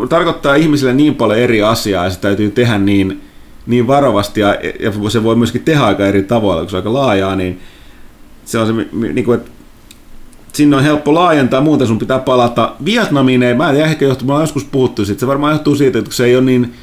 tarkoittaa 0.09 0.55
ihmisille 0.55 0.95
niin 0.95 1.15
paljon 1.15 1.39
eri 1.39 1.63
asiaa 1.63 2.05
ja 2.05 2.11
se 2.11 2.21
täytyy 2.21 2.51
tehdä 2.51 2.79
niin, 2.79 3.21
niin 3.67 3.87
varovasti 3.87 4.41
ja, 4.41 4.57
ja 4.81 5.11
se 5.11 5.23
voi 5.23 5.37
myöskin 5.37 5.63
tehdä 5.63 5.81
aika 5.81 6.07
eri 6.07 6.23
tavoilla, 6.23 6.63
kun 6.63 6.71
se 6.71 6.77
on 6.77 6.81
aika 6.81 6.93
laajaa, 6.93 7.37
niin 7.37 7.61
se 8.45 8.59
on 8.59 8.67
se, 8.67 8.73
niin 9.13 9.25
kuin, 9.25 9.39
että 9.39 9.51
sinne 10.53 10.77
on 10.77 10.83
helppo 10.83 11.15
laajentaa, 11.15 11.61
muuten 11.61 11.87
sun 11.87 11.99
pitää 11.99 12.19
palata 12.19 12.75
Vietnamiin, 12.85 13.43
ei, 13.43 13.55
mä 13.55 13.69
en 13.69 13.75
tiedä, 13.75 13.89
ehkä 13.89 14.05
johtuu, 14.05 14.29
ollaan 14.29 14.43
joskus 14.43 14.65
puhuttu 14.65 15.05
siitä, 15.05 15.21
se 15.21 15.27
varmaan 15.27 15.53
johtuu 15.53 15.75
siitä, 15.75 15.99
että 15.99 16.15
se 16.15 16.25
ei 16.25 16.37
ole 16.37 16.45
niin 16.45 16.75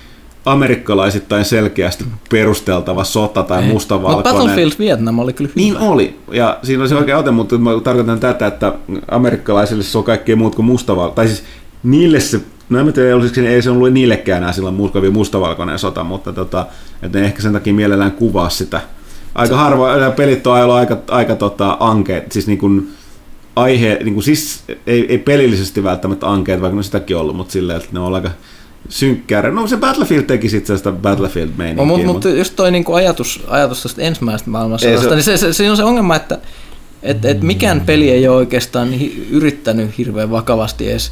amerikkalaisittain 0.46 1.46
selkeästi 1.46 2.06
perusteltava 2.30 3.04
sota 3.04 3.44
tai 3.44 3.64
Ei. 3.64 3.70
mustavalkoinen. 3.70 4.34
Mutta 4.34 4.34
Battlefield 4.34 4.72
Vietnam 4.80 5.20
oli 5.20 5.34
kyllä 5.34 5.50
hyvä. 5.56 5.66
Niin 5.66 5.78
oli, 5.78 6.20
ja 6.32 6.60
siinä 6.64 6.84
on 6.84 6.90
se 6.90 6.96
oikea 6.96 7.18
ote, 7.18 7.32
mutta 7.32 7.58
mä 7.58 7.70
tarkoitan 7.84 8.20
tätä, 8.20 8.48
että 8.48 8.74
amerikkalaisille 9.12 9.84
se 9.84 9.98
on 9.98 10.04
kaikkea 10.04 10.36
muut 10.36 10.56
kuin 10.56 10.66
mustavalkoinen, 10.66 11.16
tai 11.16 11.28
siis 11.28 11.44
niille 11.84 12.20
se, 12.20 12.42
no 12.70 12.80
en 12.80 12.94
tiedä, 12.94 13.16
olisiko 13.16 13.48
ei 13.48 13.62
se 13.62 13.70
ollut 13.70 13.94
niillekään 13.94 14.38
enää 14.38 14.52
silloin 14.52 14.76
muut 14.76 14.92
kovin 14.92 15.14
mustavalkoinen 15.14 15.80
sota, 15.80 16.04
mutta 16.04 16.34
tota, 16.34 16.66
että 17.02 17.20
ne 17.20 17.26
ehkä 17.26 17.42
sen 17.42 17.54
takia 17.54 17.74
mielellään 17.74 18.12
kuvaa 18.12 18.50
sitä. 18.50 18.82
Aika 19.36 19.58
harva, 19.58 19.96
nämä 19.96 20.12
pelit 20.12 20.48
on 20.48 20.62
ollut 20.62 20.76
aika, 20.76 20.98
aika 21.08 21.36
tota, 21.36 21.78
ankeet, 21.80 22.32
siis 22.32 22.48
niin 22.48 22.58
kuin, 22.58 22.90
aihe, 23.56 24.00
niin 24.04 24.14
kuin, 24.14 24.24
siis 24.24 24.64
ei, 24.88 25.06
ei 25.10 25.18
pelillisesti 25.18 25.84
välttämättä 25.84 26.32
ankeet, 26.32 26.62
vaikka 26.62 26.76
ne 26.76 26.80
on 26.80 26.84
sitäkin 26.84 27.18
ollut, 27.18 27.36
mutta 27.36 27.52
silleen, 27.52 27.78
että 27.78 27.90
ne 27.92 28.00
on 28.00 28.16
aika 28.16 28.30
synkkää. 28.90 29.52
No 29.52 29.68
se 29.68 29.78
Battlefield 29.78 30.24
teki 30.24 30.50
sitten 30.50 30.78
sitä 30.78 30.92
battlefield 30.92 31.50
meininkiä 31.58 31.82
No, 31.82 31.86
mutta, 31.86 32.08
mutta 32.08 32.30
just 32.30 32.56
toi 32.56 32.72
niinku 32.72 32.94
ajatus, 32.94 33.44
ajatus 33.48 33.84
tästä 33.84 34.02
ensimmäisestä 34.02 34.50
maailmansodasta, 34.50 35.10
Ei 35.10 35.16
niin 35.16 35.24
se, 35.24 35.38
se, 35.38 35.54
siinä 35.54 35.72
on 35.72 35.78
se 35.78 35.84
ongelma, 35.84 36.16
että 36.16 36.40
et, 37.04 37.26
et 37.26 37.42
mikään 37.42 37.82
peli 37.82 38.10
ei 38.10 38.28
ole 38.28 38.38
oikeastaan 38.38 38.92
hi, 38.92 39.28
yrittänyt 39.32 39.98
hirveän 39.98 40.32
vakavasti 40.32 40.92
edes 40.92 41.12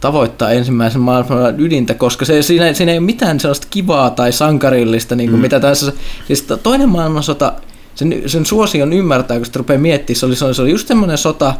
tavoittaa 0.00 0.50
ensimmäisen 0.50 1.00
maailmansodan 1.00 1.60
ydintä, 1.60 1.94
koska 1.94 2.24
se, 2.24 2.42
siinä, 2.42 2.72
siinä 2.72 2.92
ei 2.92 2.98
ole 2.98 3.06
mitään 3.06 3.40
sellaista 3.40 3.66
kivaa 3.70 4.10
tai 4.10 4.32
sankarillista, 4.32 5.16
niin 5.16 5.30
kuin 5.30 5.38
mm. 5.38 5.42
mitä 5.42 5.60
tässä. 5.60 5.92
Siis 6.26 6.42
to- 6.42 6.56
toinen 6.56 6.88
maailmansota, 6.88 7.52
sen, 7.94 8.22
sen 8.26 8.46
suosion 8.46 8.92
ymmärtää, 8.92 9.36
kun 9.36 9.46
sitä 9.46 9.58
rupeaa 9.58 9.80
miettimään. 9.80 10.16
Se 10.16 10.36
se 10.36 10.44
oli, 10.44 10.54
se 10.54 10.62
oli 10.62 10.70
just 10.70 10.88
semmoinen 10.88 11.18
sota, 11.18 11.54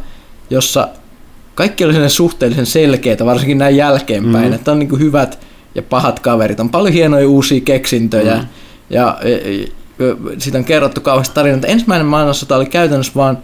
jossa 0.49 0.87
kaikki 1.55 1.85
oli 1.85 2.09
suhteellisen 2.09 2.65
selkeitä, 2.65 3.25
varsinkin 3.25 3.57
näin 3.57 3.75
jälkeenpäin, 3.75 4.47
mm. 4.47 4.53
että 4.53 4.71
on 4.71 4.79
niin 4.79 4.99
hyvät 4.99 5.39
ja 5.75 5.81
pahat 5.81 6.19
kaverit. 6.19 6.59
On 6.59 6.69
paljon 6.69 6.93
hienoja 6.93 7.29
uusia 7.29 7.61
keksintöjä 7.61 8.35
mm. 8.35 8.47
ja, 8.89 9.17
ja, 9.21 9.27
ja 9.99 10.15
siitä 10.37 10.57
on 10.57 10.65
kerrottu 10.65 11.01
kauheasti 11.01 11.35
tarinoita. 11.35 11.67
Ensimmäinen 11.67 12.07
maailmansota 12.07 12.55
oli 12.55 12.65
käytännössä 12.65 13.13
vaan 13.15 13.37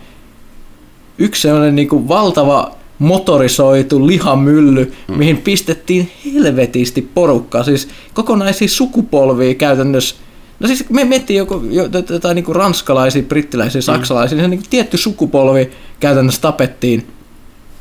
yksi 1.18 1.42
sellainen 1.42 1.76
niin 1.76 2.08
valtava 2.08 2.72
motorisoitu 3.00 4.08
lihamylly, 4.08 4.94
mm. 5.08 5.18
mihin 5.18 5.38
pistettiin 5.38 6.12
helvetisti 6.34 7.10
porukkaa, 7.14 7.64
siis 7.64 7.88
kokonaisia 8.14 8.68
sukupolvia 8.68 9.56
käytännössä. 9.56 10.16
No 10.60 10.68
siis 10.68 10.90
me 10.90 11.04
miettii 11.04 11.36
joku, 11.36 11.62
jotain 12.10 12.36
niin 12.36 12.56
ranskalaisia, 12.56 13.24
brittiläisiä, 13.24 13.80
mm. 13.80 13.84
saksalaisia, 13.84 14.36
niin 14.36 14.46
se 14.46 14.48
niin 14.48 14.64
tietty 14.70 14.98
sukupolvi 14.98 15.72
käytännössä 16.00 16.42
tapettiin 16.42 17.08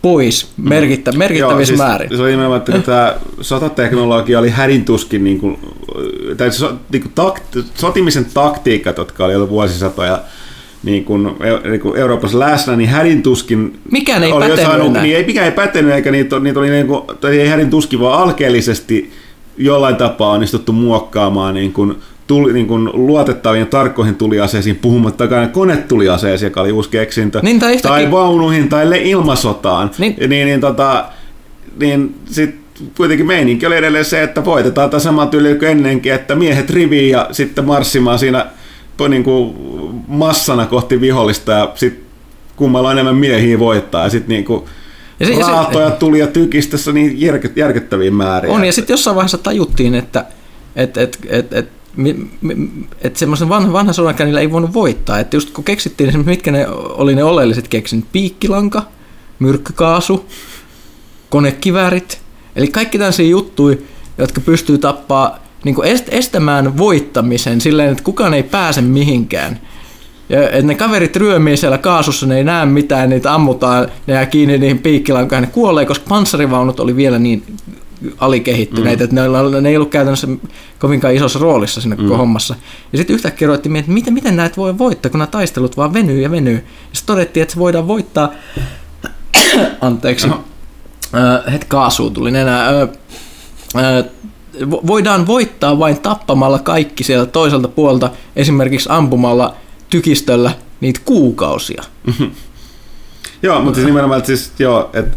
pois 0.03 0.53
mm. 0.57 0.69
merkittä, 0.69 1.13
merkittävissä 1.13 1.55
Joo, 1.55 1.65
siis 1.65 1.79
määrin. 1.79 2.17
Se 2.17 2.23
oli 2.23 2.31
nimenomaan, 2.31 2.59
että 2.59 2.79
tämä 2.79 3.17
sotateknologia 3.41 4.39
oli 4.39 4.51
hädintuskin, 4.51 5.25
niin 5.25 5.41
kuin, 5.41 5.59
tai 6.37 6.53
so, 6.53 6.77
niin 6.93 7.03
kuin 7.03 7.13
takt, 7.15 7.57
sotimisen 7.75 8.25
taktiikat, 8.35 8.99
jotka 8.99 9.25
oli 9.25 9.35
ollut 9.35 9.51
vuosisatoja 9.51 10.21
niin 10.83 11.05
kuin, 11.05 11.37
niin 11.71 11.81
kuin 11.81 11.97
Euroopassa 11.97 12.39
läsnä, 12.39 12.77
niin 12.77 12.91
hädintuskin 12.91 13.79
Mikään 13.93 14.23
ei 14.23 14.33
oli 14.33 14.57
saanut, 14.57 14.87
enää. 14.87 15.03
niin 15.03 15.17
ei, 15.17 15.27
mikään 15.27 15.47
ei 15.47 15.53
pätenyt, 15.53 15.95
eikä 15.95 16.11
niitä, 16.11 16.41
niitä 16.41 16.61
oli 16.61 16.71
niin 16.71 16.87
kuin, 16.87 17.03
ei 17.31 17.49
hädintuskin, 17.49 18.01
vaan 18.01 18.23
alkeellisesti 18.23 19.13
jollain 19.57 19.97
tapaa 19.97 20.31
onnistuttu 20.31 20.73
muokkaamaan 20.73 21.55
niin 21.55 21.73
kuin, 21.73 21.97
tuli, 22.31 22.53
niin 22.53 22.67
kuin 22.67 22.91
luotettaviin 22.93 23.61
ja 23.61 23.67
tarkkoihin 23.67 24.15
tuliaseisiin, 24.15 24.77
puhumattakaan 24.77 25.51
konetuliaseisiin, 25.51 26.47
joka 26.47 26.61
oli 26.61 26.73
uusi 26.73 26.91
keksintö, 26.91 27.41
niin, 27.43 27.61
tai, 27.61 27.75
yhtäkin... 27.75 27.91
tai 27.91 28.11
vaunuihin 28.11 28.69
tai 28.69 29.11
ilmasotaan, 29.11 29.91
niin, 29.99 30.17
niin, 30.29 30.47
niin, 30.47 30.61
tota, 30.61 31.05
niin 31.81 32.15
sit 32.25 32.55
kuitenkin 32.97 33.27
meininki 33.27 33.67
oli 33.67 33.77
edelleen 33.77 34.05
se, 34.05 34.23
että 34.23 34.45
voitetaan 34.45 34.91
tämä 34.91 35.01
sama 35.01 35.27
tyyli 35.27 35.55
kuin 35.55 35.71
ennenkin, 35.71 36.13
että 36.13 36.35
miehet 36.35 36.71
riviin 36.71 37.11
ja 37.11 37.29
sitten 37.33 37.65
marssimaan 37.65 38.19
siinä 38.19 38.47
niin 39.09 39.25
kuin 39.25 39.55
massana 40.09 40.67
kohti 40.67 41.01
vihollista 41.01 41.53
ja 41.53 41.73
sitten 41.75 42.05
kummalla 42.57 42.93
enemmän 42.93 43.17
miehiä 43.17 43.59
voittaa 43.59 44.05
ja 44.05 44.11
sitten 44.11 44.29
niin 44.29 44.45
kuin 44.45 44.65
ja 45.21 45.27
se, 45.27 45.35
raatoja 45.39 45.91
se, 45.91 45.97
tuli 45.97 46.19
ja 46.19 46.27
tykistössä 46.27 46.93
niin 46.93 47.21
järkyttäviin 47.57 48.15
määriin. 48.15 48.55
On, 48.55 48.65
ja 48.65 48.73
sitten 48.73 48.95
jossain 48.95 49.17
vaiheessa 49.17 49.39
tajuttiin, 49.39 49.95
että 49.95 50.25
et, 50.77 50.97
et, 50.97 51.19
et, 51.29 51.53
et, 51.53 51.80
että 53.01 53.19
semmoisen 53.19 53.49
vanhan, 53.49 53.73
vanhan 53.73 53.95
sodankäynnillä 53.95 54.41
ei 54.41 54.53
voinut 54.53 54.75
voittaa. 54.75 55.19
Että 55.19 55.37
just 55.37 55.51
kun 55.51 55.65
keksittiin, 55.65 56.13
niin 56.13 56.27
mitkä 56.27 56.53
ne 56.53 56.67
oli 56.69 57.15
ne 57.15 57.25
oleelliset 57.25 57.69
keksin, 57.69 58.07
piikkilanka, 58.13 58.83
myrkkykaasu, 59.39 60.27
konekiväärit, 61.31 62.21
eli 62.57 62.69
kaikki 62.69 62.99
tällaisia 62.99 63.27
juttuja, 63.27 63.77
jotka 64.19 64.41
pystyy 64.41 64.79
tappaa 64.79 65.39
niin 65.65 65.77
estämään 66.11 66.79
voittamisen 66.79 67.61
silleen, 67.61 67.91
että 67.91 68.05
kukaan 68.05 68.35
ei 68.35 68.43
pääse 68.43 68.81
mihinkään. 68.81 69.61
Ja 70.29 70.43
että 70.43 70.63
ne 70.63 70.75
kaverit 70.75 71.17
ryömii 71.17 71.57
siellä 71.57 71.79
kaasussa, 71.79 72.27
ne 72.27 72.37
ei 72.37 72.45
näe 72.45 72.67
mitään, 72.67 73.11
niitä 73.11 73.35
ammutaan, 73.35 73.89
ne 74.07 74.15
jää 74.15 74.27
kiinni 74.27 74.59
niihin 74.59 74.79
piikkilankaan, 74.79 75.43
ne 75.43 75.49
kuolee, 75.49 75.87
koska 75.87 76.05
panssarivaunut 76.09 76.81
oli 76.81 76.97
vielä 76.97 77.19
niin 77.19 77.43
alikehittyneitä, 78.19 79.05
mm. 79.05 79.19
että 79.19 79.51
ne, 79.51 79.61
ne 79.61 79.69
ei 79.69 79.77
ollut 79.77 79.91
käytännössä 79.91 80.29
kovinkaan 80.79 81.15
isossa 81.15 81.39
roolissa 81.39 81.81
siinä 81.81 81.97
mm. 81.97 82.03
koko 82.03 82.17
hommassa. 82.17 82.55
Ja 82.93 82.99
sitten 82.99 83.15
yhtäkkiä 83.15 83.49
ruvettiin 83.49 83.77
että 83.77 83.93
miten, 83.93 84.15
miten 84.15 84.37
näitä 84.37 84.57
voi 84.57 84.79
voittaa, 84.79 85.11
kun 85.11 85.19
nämä 85.19 85.27
taistelut 85.27 85.77
vaan 85.77 85.95
venyy 85.95 86.21
ja 86.21 86.31
venyy. 86.31 86.55
Ja 86.55 86.61
sitten 86.93 87.15
todettiin, 87.15 87.43
että 87.43 87.55
se 87.55 87.61
voidaan 87.61 87.89
voittaa, 87.89 88.33
anteeksi, 89.81 90.29
no. 90.29 90.45
äh, 91.15 91.53
het 91.53 91.65
kaasuu 91.65 92.11
tuli 92.11 92.29
enää, 92.29 92.69
äh, 92.69 92.89
äh, 93.77 94.05
voidaan 94.87 95.27
voittaa 95.27 95.79
vain 95.79 96.01
tappamalla 96.01 96.59
kaikki 96.59 97.05
sieltä 97.05 97.33
toiselta 97.33 97.69
puolta, 97.69 98.11
esimerkiksi 98.37 98.89
ampumalla 98.93 99.55
tykistöllä 99.91 100.53
niitä 100.81 101.01
kuukausia. 101.05 101.83
Mm-hmm. 102.07 102.31
joo, 103.43 103.63
mutta 103.63 103.75
siis 103.75 103.87
nimenomaan, 103.87 104.19
että 104.19 104.27
siis, 104.27 104.53
joo, 104.59 104.91
että 104.93 105.17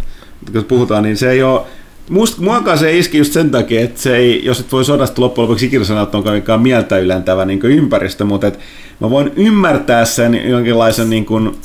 kun 0.52 0.64
puhutaan, 0.64 1.04
niin 1.04 1.18
se 1.18 1.32
ei 1.32 1.44
ole, 1.44 1.62
Musta, 2.10 2.42
muakaan 2.42 2.78
se 2.78 2.98
iski 2.98 3.18
just 3.18 3.34
sen 3.34 3.52
takia, 3.52 3.82
että 3.82 4.02
se 4.02 4.16
ei, 4.16 4.46
jos 4.46 4.60
et 4.60 4.72
voi 4.72 4.86
sodasta 4.86 5.22
loppujen 5.22 5.50
lopuksi 5.50 5.66
ikinä 5.66 5.84
sanoa, 5.84 6.04
että 6.04 6.18
on 6.18 6.62
mieltä 6.62 6.98
ylentävä 6.98 7.46
niin 7.46 7.66
ympäristö, 7.66 8.26
mutta 8.26 8.48
et 8.48 8.60
mä 9.00 9.10
voin 9.10 9.32
ymmärtää 9.36 10.06
sen 10.06 10.50
jonkinlaisen 10.50 11.10
niin 11.10 11.26
kuin, 11.26 11.58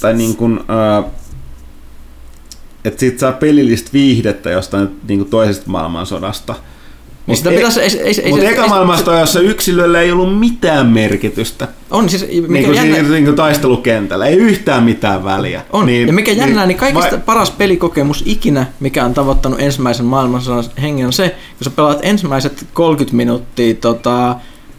tai 0.00 0.14
niin 0.14 0.36
kuin, 0.36 0.60
äh, 0.70 1.04
että 2.84 3.00
siitä 3.00 3.18
saa 3.18 3.32
pelillistä 3.32 3.90
viihdettä 3.92 4.50
jostain 4.50 4.88
niin 5.08 5.18
kuin 5.18 5.30
toisesta 5.30 5.70
maailmansodasta. 5.70 6.54
Niin 7.28 7.36
sitä 7.36 7.50
pitäisi, 7.50 7.80
ei, 7.80 8.00
ei, 8.00 8.20
ei, 8.22 8.30
mutta 8.30 8.48
eka 8.48 8.66
maailmansodassa 8.66 9.40
yksilöllä 9.40 10.00
ei 10.00 10.12
ollut 10.12 10.38
mitään 10.38 10.86
merkitystä. 10.86 11.68
On 11.90 12.08
siis, 12.08 12.22
mikä 12.22 12.52
niin 12.52 12.64
kuin 12.64 12.76
jännä... 12.76 12.94
siinä, 12.94 13.08
niin 13.08 13.24
kuin 13.24 13.36
taistelukentällä, 13.36 14.26
ei 14.26 14.36
yhtään 14.36 14.84
mitään 14.84 15.24
väliä. 15.24 15.62
On, 15.72 15.86
niin, 15.86 16.06
ja 16.06 16.12
mikä 16.12 16.32
jännää, 16.32 16.66
niin, 16.66 16.68
niin 16.68 16.78
kaikista 16.78 17.10
vai... 17.10 17.22
paras 17.26 17.50
pelikokemus 17.50 18.22
ikinä, 18.26 18.66
mikä 18.80 19.04
on 19.04 19.14
tavoittanut 19.14 19.60
ensimmäisen 19.60 20.06
maailmansodan 20.06 20.64
hengen, 20.82 21.06
on 21.06 21.12
se, 21.12 21.28
kun 21.28 21.64
sä 21.64 21.70
pelaat 21.70 21.98
ensimmäiset 22.02 22.66
30 22.74 23.16
minuuttia 23.16 23.74
tota, 23.74 24.36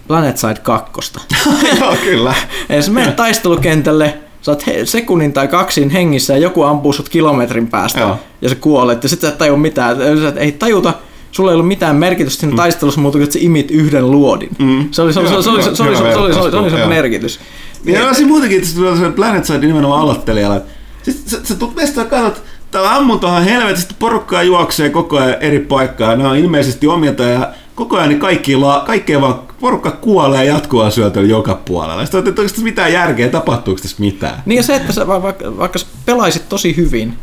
Planetside 0.07 0.55
2. 0.63 1.13
Joo, 1.79 1.95
kyllä. 2.03 2.33
ja 2.69 2.81
sä 2.81 2.91
menet 2.91 3.15
taistelukentälle, 3.15 4.17
sä 4.41 4.51
oot 4.51 4.63
sekunnin 4.83 5.33
tai 5.33 5.47
kaksin 5.47 5.89
hengissä 5.89 6.33
ja 6.33 6.39
joku 6.39 6.63
ampuu 6.63 6.93
sut 6.93 7.09
kilometrin 7.09 7.67
päästä 7.67 7.99
Joo. 7.99 8.19
ja 8.41 8.49
sä 8.49 8.55
kuolet 8.55 9.03
ja 9.03 9.09
sit 9.09 9.21
sä 9.21 9.27
et 9.27 9.37
tajua 9.37 9.57
mitään. 9.57 9.97
Sä 9.97 10.27
et, 10.27 10.37
ei 10.37 10.51
tajuta, 10.51 10.93
sulla 11.31 11.51
ei 11.51 11.53
ollut 11.53 11.67
mitään 11.67 11.95
merkitystä 11.95 12.39
siinä 12.39 12.53
mm. 12.53 12.57
taistelussa 12.57 13.01
muuta 13.01 13.17
kuin, 13.17 13.23
että 13.23 13.33
sä 13.33 13.39
imit 13.41 13.71
yhden 13.71 14.11
luodin. 14.11 14.49
Mm. 14.59 14.87
Se 14.91 15.01
oli 15.01 15.13
se, 15.13 15.19
oli, 15.19 15.29
se, 15.29 15.35
se, 15.35 15.41
se, 15.43 15.73
se, 15.73 16.69
se, 16.69 16.77
se 16.77 16.85
merkitys. 16.85 17.39
Ja 17.85 18.13
siinä 18.13 18.27
muutenkin, 18.27 18.57
että 18.57 18.69
se 18.69 19.11
Planet 19.15 19.45
Side 19.45 19.67
nimenomaan 19.67 20.01
aloittelijalle. 20.01 20.61
Siis 21.03 21.23
sä, 21.25 21.37
sä 21.43 21.55
tulet 21.55 21.75
mestaan 21.75 22.07
katsot, 22.07 22.43
täällä 22.71 22.95
ammuntahan 22.95 23.43
helvetistä 23.43 23.93
porukkaa 23.99 24.43
juoksee 24.43 24.89
koko 24.89 25.17
ajan 25.17 25.41
eri 25.41 25.59
paikkaa. 25.59 26.15
Nämä 26.15 26.29
on 26.29 26.37
ilmeisesti 26.37 26.87
omilta 26.87 27.23
ja 27.23 27.53
koko 27.79 27.97
ajan 27.97 28.19
kaikki, 28.19 28.55
la, 28.55 28.83
kaikkea 28.87 29.21
vaan 29.21 29.39
porukka 29.59 29.91
kuolee 29.91 30.45
jatkuvaa 30.45 30.91
syötöllä 30.91 31.29
joka 31.29 31.55
puolella. 31.65 32.05
Sitten 32.05 32.19
onko 32.19 32.31
tässä 32.31 32.61
mitään 32.61 32.93
järkeä, 32.93 33.29
tapahtuuko 33.29 33.81
tässä 33.81 33.97
mitään? 33.99 34.43
Niin 34.45 34.57
ja 34.57 34.63
se, 34.63 34.75
että 34.75 34.93
sä, 34.93 35.07
vaikka, 35.07 35.57
vaikka 35.57 35.79
sä 35.79 35.87
pelaisit 36.05 36.49
tosi 36.49 36.77
hyvin, 36.77 37.13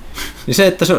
niin 0.46 0.54
se, 0.54 0.66
että 0.66 0.84
sä, 0.84 0.94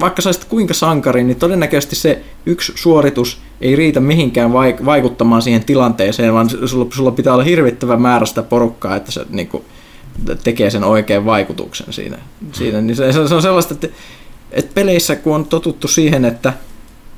vaikka 0.00 0.22
sä 0.22 0.28
olisit 0.28 0.44
kuinka 0.44 0.74
sankari, 0.74 1.24
niin 1.24 1.36
todennäköisesti 1.36 1.96
se 1.96 2.22
yksi 2.46 2.72
suoritus 2.76 3.38
ei 3.60 3.76
riitä 3.76 4.00
mihinkään 4.00 4.52
vaikuttamaan 4.84 5.42
siihen 5.42 5.64
tilanteeseen, 5.64 6.34
vaan 6.34 6.50
sulla, 6.68 6.86
sulla 6.94 7.10
pitää 7.10 7.34
olla 7.34 7.44
hirvittävä 7.44 7.96
määrä 7.96 8.26
sitä 8.26 8.42
porukkaa, 8.42 8.96
että 8.96 9.12
se 9.12 9.26
niin 9.30 9.48
kuin, 9.48 9.64
tekee 10.44 10.70
sen 10.70 10.84
oikean 10.84 11.24
vaikutuksen 11.24 11.92
siinä. 11.92 12.18
siinä. 12.52 12.80
Niin 12.80 12.96
se, 12.96 13.12
se 13.12 13.34
on 13.34 13.42
sellaista, 13.42 13.74
että, 13.74 13.88
että 14.50 14.74
peleissä 14.74 15.16
kun 15.16 15.34
on 15.34 15.46
totuttu 15.46 15.88
siihen, 15.88 16.24
että 16.24 16.52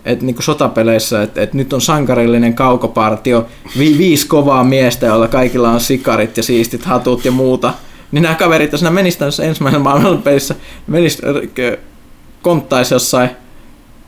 että 0.07 0.25
niin 0.25 0.37
sotapeleissä, 0.41 1.23
että, 1.23 1.43
että 1.43 1.57
nyt 1.57 1.73
on 1.73 1.81
sankarillinen 1.81 2.55
kaukopartio, 2.55 3.47
vi, 3.79 3.99
viisi 3.99 4.27
kovaa 4.27 4.65
miestä, 4.65 5.07
joilla 5.07 5.29
kaikilla 5.29 5.71
on 5.71 5.81
sikarit 5.81 6.37
ja 6.37 6.43
siistit 6.43 6.85
hatut 6.85 7.25
ja 7.25 7.33
muuta, 7.33 7.75
niin 8.13 8.23
nämä 8.23 8.35
kaverit, 8.35 8.73
jos 8.73 8.83
nämä 8.83 8.95
menisivät 8.95 9.27
tässä 9.27 9.45
ensimmäisen 9.45 9.83
maailmanpelissä, 9.83 10.55
menis 10.87 11.23
konttaisi 12.43 12.95
jossain 12.95 13.31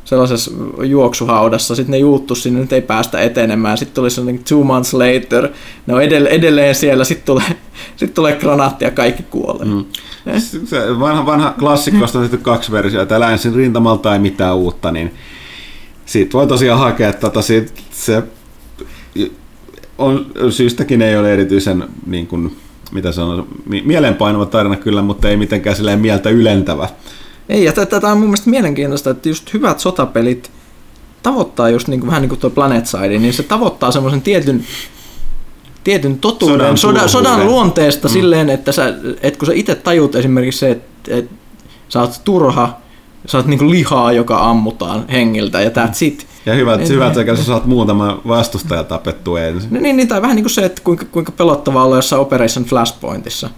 sellaisessa 0.04 0.50
juoksuhaudassa, 0.84 1.74
sitten 1.74 1.90
ne 1.90 1.98
juuttu 1.98 2.34
sinne, 2.34 2.60
nyt 2.60 2.72
ei 2.72 2.82
päästä 2.82 3.20
etenemään, 3.20 3.78
sitten 3.78 3.94
tuli 3.94 4.10
sellainen 4.10 4.44
two 4.48 4.64
months 4.64 4.94
later, 4.94 5.48
ne 5.86 5.94
on 5.94 6.02
edelleen, 6.02 6.34
edelleen 6.34 6.74
siellä, 6.74 7.04
sitten 7.04 7.26
tulee, 7.26 7.56
sit 7.96 8.14
tulee 8.14 8.36
granaatti 8.36 8.84
ja 8.84 8.90
kaikki 8.90 9.22
kuolee. 9.22 9.64
Mm. 9.66 9.84
Eh? 10.26 10.42
Se 10.42 11.00
vanha, 11.00 11.26
vanha 11.26 11.54
klassikko, 11.58 12.06
on 12.14 12.22
tehty 12.22 12.36
kaksi 12.36 12.72
versiota, 12.72 13.20
länsin 13.20 13.54
rintamalta 13.54 14.12
ei 14.12 14.18
mitään 14.18 14.56
uutta, 14.56 14.92
niin 14.92 15.14
siitä 16.08 16.32
voi 16.32 16.46
tosiaan 16.46 16.78
hakea, 16.78 17.08
että 17.08 17.20
tota, 17.20 17.42
siitä, 17.42 17.72
se 17.90 18.22
on, 19.98 20.26
syystäkin 20.50 21.02
ei 21.02 21.16
ole 21.16 21.32
erityisen 21.32 21.84
niin 22.06 22.26
kuin, 22.26 22.56
mitä 22.92 23.12
se 23.12 23.20
on, 23.20 23.48
mielenpainuva 23.66 24.46
tarina 24.46 24.76
kyllä, 24.76 25.02
mutta 25.02 25.28
ei 25.28 25.36
mitenkään 25.36 25.76
silleen 25.76 26.00
mieltä 26.00 26.30
ylentävä. 26.30 26.88
Ei, 27.48 27.64
ja 27.64 27.72
tätä 27.72 28.08
on 28.08 28.18
mun 28.18 28.26
mielestä 28.26 28.50
mielenkiintoista, 28.50 29.10
että 29.10 29.28
just 29.28 29.52
hyvät 29.54 29.80
sotapelit 29.80 30.50
tavoittaa 31.22 31.68
just 31.68 31.88
niin 31.88 32.00
kuin, 32.00 32.08
vähän 32.08 32.22
niin 32.22 32.28
kuin 32.28 32.40
tuo 32.40 32.50
Planet 32.50 32.86
Side, 32.86 33.18
niin 33.18 33.32
se 33.32 33.42
tavoittaa 33.42 33.92
semmoisen 33.92 34.22
tietyn, 34.22 34.64
tietyn 35.84 36.18
totuuden, 36.18 36.78
sodan, 36.78 36.78
sodan, 36.78 37.08
sodan 37.08 37.46
luonteesta 37.46 38.08
mm. 38.08 38.12
silleen, 38.12 38.50
että, 38.50 38.72
sä, 38.72 38.94
että 39.22 39.38
kun 39.38 39.46
sä 39.46 39.52
itse 39.52 39.74
tajut 39.74 40.14
esimerkiksi 40.14 40.60
se, 40.60 40.70
että, 40.70 41.14
että 41.14 41.34
sä 41.88 42.00
oot 42.00 42.20
turha, 42.24 42.80
sä 43.26 43.38
oot 43.38 43.46
niinku 43.46 43.70
lihaa, 43.70 44.12
joka 44.12 44.50
ammutaan 44.50 45.08
hengiltä 45.08 45.60
ja 45.60 45.70
that's 45.70 45.98
it. 46.00 46.26
Ja 46.46 46.54
hyvät, 46.54 46.80
niin, 46.80 46.88
hyvät 46.88 47.14
sekä 47.14 47.36
sä 47.36 47.44
saat 47.44 47.66
muutama 47.66 48.20
vastustaja 48.28 48.84
tapettua 48.84 49.40
ensin. 49.40 49.82
Niin, 49.82 49.96
niin, 49.96 50.08
tai 50.08 50.22
vähän 50.22 50.36
niin 50.36 50.44
kuin 50.44 50.50
se, 50.50 50.64
että 50.64 50.82
kuinka, 50.84 51.04
kuinka 51.04 51.32
pelottavaa 51.32 51.84
olla 51.84 51.96
jossain 51.96 52.22
Operation 52.22 52.64
Flashpointissa. 52.64 53.50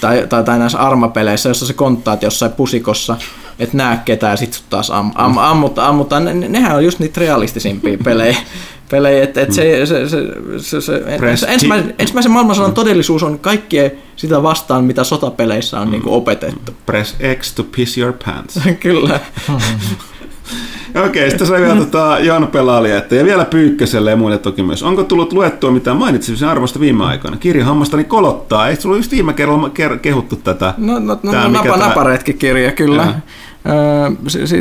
Tai, 0.00 0.26
tai, 0.28 0.44
tai 0.44 0.58
näissä 0.58 0.78
armapeleissä, 0.78 1.48
jossa 1.48 1.66
se 1.66 1.72
konttaat 1.72 2.22
jossain 2.22 2.52
pusikossa, 2.52 3.16
et 3.62 3.72
näe 3.72 3.98
ketään 4.04 4.38
sit 4.38 4.64
taas 4.70 4.90
am, 4.90 5.10
am, 5.14 5.38
ammutaan. 5.38 5.88
ammutaan. 5.88 6.24
Ne, 6.24 6.34
nehän 6.34 6.76
on 6.76 6.84
just 6.84 6.98
niitä 6.98 7.20
realistisimpia 7.20 7.98
pelejä. 8.04 8.36
pelejä 8.90 9.24
et, 9.24 9.36
et 9.36 9.52
se, 9.52 9.86
se, 9.86 10.08
se, 10.08 10.18
se, 10.58 10.80
se, 10.80 11.46
ensimmäisen, 11.46 11.94
ensimmäisen 11.98 12.32
maailmansodan 12.32 12.72
todellisuus 12.72 13.22
on 13.22 13.38
kaikkea 13.38 13.90
sitä 14.16 14.42
vastaan, 14.42 14.84
mitä 14.84 15.04
sotapeleissä 15.04 15.80
on 15.80 15.88
mm. 15.88 15.92
niin 15.92 16.02
opetettu. 16.06 16.72
Press 16.86 17.16
X 17.40 17.54
to 17.54 17.64
piss 17.76 17.98
your 17.98 18.12
pants. 18.24 18.60
Kyllä. 18.80 19.20
Okei, 21.06 21.30
sitten 21.30 21.46
sai 21.46 21.60
vielä 21.60 21.76
tota, 21.76 22.18
Jan 22.20 22.46
Pelaali, 22.46 22.90
että 22.90 23.14
ja 23.14 23.24
vielä 23.24 23.44
Pyykköselle 23.44 24.10
ja 24.10 24.16
muille 24.16 24.38
toki 24.38 24.62
myös. 24.62 24.82
Onko 24.82 25.04
tullut 25.04 25.32
luettua 25.32 25.70
mitään 25.70 25.96
mainitsemisen 25.96 26.48
arvosta 26.48 26.80
viime 26.80 27.04
aikoina? 27.04 27.36
Kirjahammastani 27.36 28.04
kolottaa. 28.04 28.68
Eikö 28.68 28.82
sulla 28.82 28.96
just 28.96 29.10
viime 29.10 29.32
kerralla 29.32 29.70
kehuttu 30.02 30.36
tätä? 30.36 30.74
No, 30.76 30.98
no, 30.98 31.18
no, 31.22 31.32
no 31.32 31.48
napa, 31.48 31.76
naparetki-kirja, 31.76 32.72
kyllä. 32.72 33.14
Öö, 33.66 34.10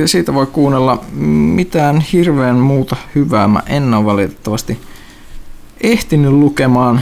siitä 0.05 0.33
voi 0.33 0.45
kuunnella 0.45 1.01
mitään 1.55 2.01
hirveän 2.13 2.55
muuta 2.55 2.95
hyvää. 3.15 3.47
Mä 3.47 3.61
en 3.65 3.93
ole 3.93 4.05
valitettavasti 4.05 4.79
ehtinyt 5.81 6.31
lukemaan. 6.31 7.01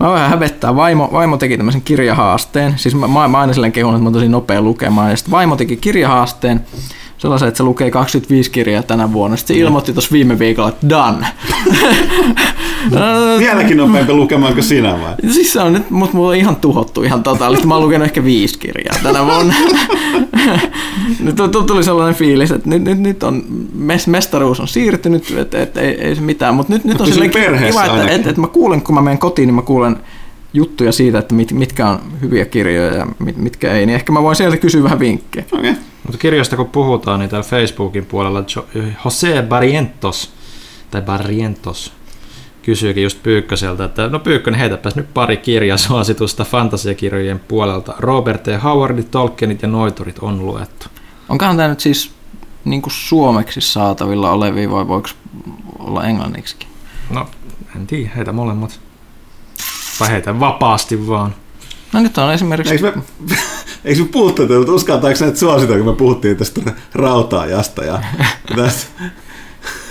Mä 0.00 0.10
vähän 0.10 0.30
hävettää. 0.30 0.76
Vaimo, 0.76 1.08
vaimo 1.12 1.36
teki 1.36 1.56
tämmöisen 1.56 1.82
kirjahaasteen. 1.82 2.74
Siis 2.76 2.94
mä, 2.94 3.08
mä, 3.08 3.28
mä 3.28 3.40
aina 3.40 3.52
silleen 3.52 3.72
kehun, 3.72 3.94
että 3.94 4.04
mä 4.04 4.10
tosi 4.10 4.28
nopea 4.28 4.62
lukemaan. 4.62 5.10
Ja 5.10 5.16
sitten 5.16 5.32
vaimo 5.32 5.56
teki 5.56 5.76
kirjahaasteen 5.76 6.60
sellaisen, 7.18 7.48
että 7.48 7.58
se 7.58 7.62
lukee 7.62 7.90
25 7.90 8.50
kirjaa 8.50 8.82
tänä 8.82 9.12
vuonna. 9.12 9.36
Sitten 9.36 9.56
se 9.56 9.60
ilmoitti 9.60 9.92
tuossa 9.92 10.12
viime 10.12 10.38
viikolla, 10.38 10.68
että 10.68 10.88
done. 10.88 11.26
Vieläkin 13.38 13.76
nopeampi 13.76 14.12
lukemaan 14.12 14.52
kuin 14.54 14.64
sinä 14.64 15.00
vai? 15.00 15.14
Siis 15.34 15.52
se 15.52 15.60
on 15.60 15.72
nyt, 15.72 15.90
mutta 15.90 16.16
mulla 16.16 16.28
on 16.28 16.36
ihan 16.36 16.56
tuhottu 16.56 17.02
ihan 17.02 17.22
totaalisesti. 17.22 17.66
Mä 17.66 17.74
oon 17.74 17.84
lukenut 17.84 18.04
ehkä 18.04 18.24
viisi 18.24 18.58
kirjaa 18.58 18.96
tänä 19.02 19.26
vuonna. 19.26 19.54
nyt 21.24 21.36
tuli 21.66 21.84
sellainen 21.84 22.14
fiilis, 22.14 22.50
että 22.50 22.68
nyt, 22.68 22.82
nyt, 22.82 22.98
nyt 22.98 23.22
on, 23.22 23.42
mestaruus 24.06 24.60
on 24.60 24.68
siirtynyt, 24.68 25.34
että 25.36 25.62
et, 25.62 25.76
ei, 25.76 26.00
ei 26.00 26.14
se 26.14 26.20
mitään. 26.20 26.54
Mutta 26.54 26.72
nyt, 26.72 26.84
nyt 26.84 27.00
on 27.00 27.06
silleen 27.06 27.30
kiva, 27.30 27.84
että 27.84 28.08
et, 28.08 28.26
et 28.26 28.36
mä 28.36 28.46
kuulen, 28.46 28.82
kun 28.82 28.94
mä 28.94 29.02
menen 29.02 29.18
kotiin, 29.18 29.46
niin 29.46 29.54
mä 29.54 29.62
kuulen 29.62 29.96
juttuja 30.52 30.92
siitä, 30.92 31.18
että 31.18 31.34
mit, 31.34 31.52
mitkä 31.52 31.88
on 31.88 32.00
hyviä 32.20 32.44
kirjoja 32.44 32.94
ja 32.94 33.06
mit, 33.18 33.36
mitkä 33.36 33.72
ei, 33.72 33.86
niin 33.86 33.94
ehkä 33.94 34.12
mä 34.12 34.22
voin 34.22 34.36
sieltä 34.36 34.56
kysyä 34.56 34.82
vähän 34.82 34.98
vinkkejä. 34.98 35.46
Okay. 35.52 35.74
Mutta 36.02 36.18
kirjoista 36.18 36.56
kun 36.56 36.66
puhutaan, 36.66 37.20
niin 37.20 37.30
täällä 37.30 37.48
Facebookin 37.48 38.06
puolella 38.06 38.44
Jose 39.04 39.42
Barrientos, 39.42 40.32
tai 40.90 41.02
Barrientos, 41.02 41.92
kysyykin 42.62 43.02
just 43.02 43.22
Pyykköseltä, 43.22 43.84
että 43.84 44.08
no 44.08 44.18
Pyykkönen 44.18 44.60
heitäpäs 44.60 44.96
nyt 44.96 45.14
pari 45.14 45.36
kirjasuositusta 45.36 46.44
fantasiakirjojen 46.44 47.40
puolelta. 47.48 47.94
Robert 47.98 48.42
T. 48.42 48.46
Howardit, 48.64 49.10
Tolkienit 49.10 49.62
ja 49.62 49.68
Noiturit 49.68 50.18
on 50.18 50.46
luettu. 50.46 50.86
Onkohan 51.28 51.56
tämä 51.56 51.68
nyt 51.68 51.80
siis 51.80 52.12
niin 52.64 52.82
kuin 52.82 52.92
suomeksi 52.92 53.60
saatavilla 53.60 54.30
olevia 54.30 54.70
vai 54.70 54.88
voiko 54.88 55.08
olla 55.78 56.04
englanniksikin? 56.04 56.68
No, 57.10 57.26
en 57.76 57.86
tiedä, 57.86 58.10
heitä 58.16 58.32
molemmat. 58.32 58.80
Tai 59.98 60.08
heitä 60.08 60.40
vapaasti 60.40 61.08
vaan. 61.08 61.34
No 61.92 62.00
nyt 62.00 62.18
on 62.18 62.32
esimerkiksi... 62.32 62.74
Eikö 62.74 62.92
me, 62.96 63.02
eikö 63.84 64.02
me 64.02 64.08
puhuttu, 64.08 64.42
että 64.42 64.72
uskaltaako 64.72 65.16
näitä 65.20 65.38
suosita, 65.38 65.76
kun 65.76 65.86
me 65.86 65.92
puhuttiin 65.92 66.36
tästä 66.36 66.60
rautaajasta 66.94 67.84
ja 67.84 68.02
tästä 68.56 68.90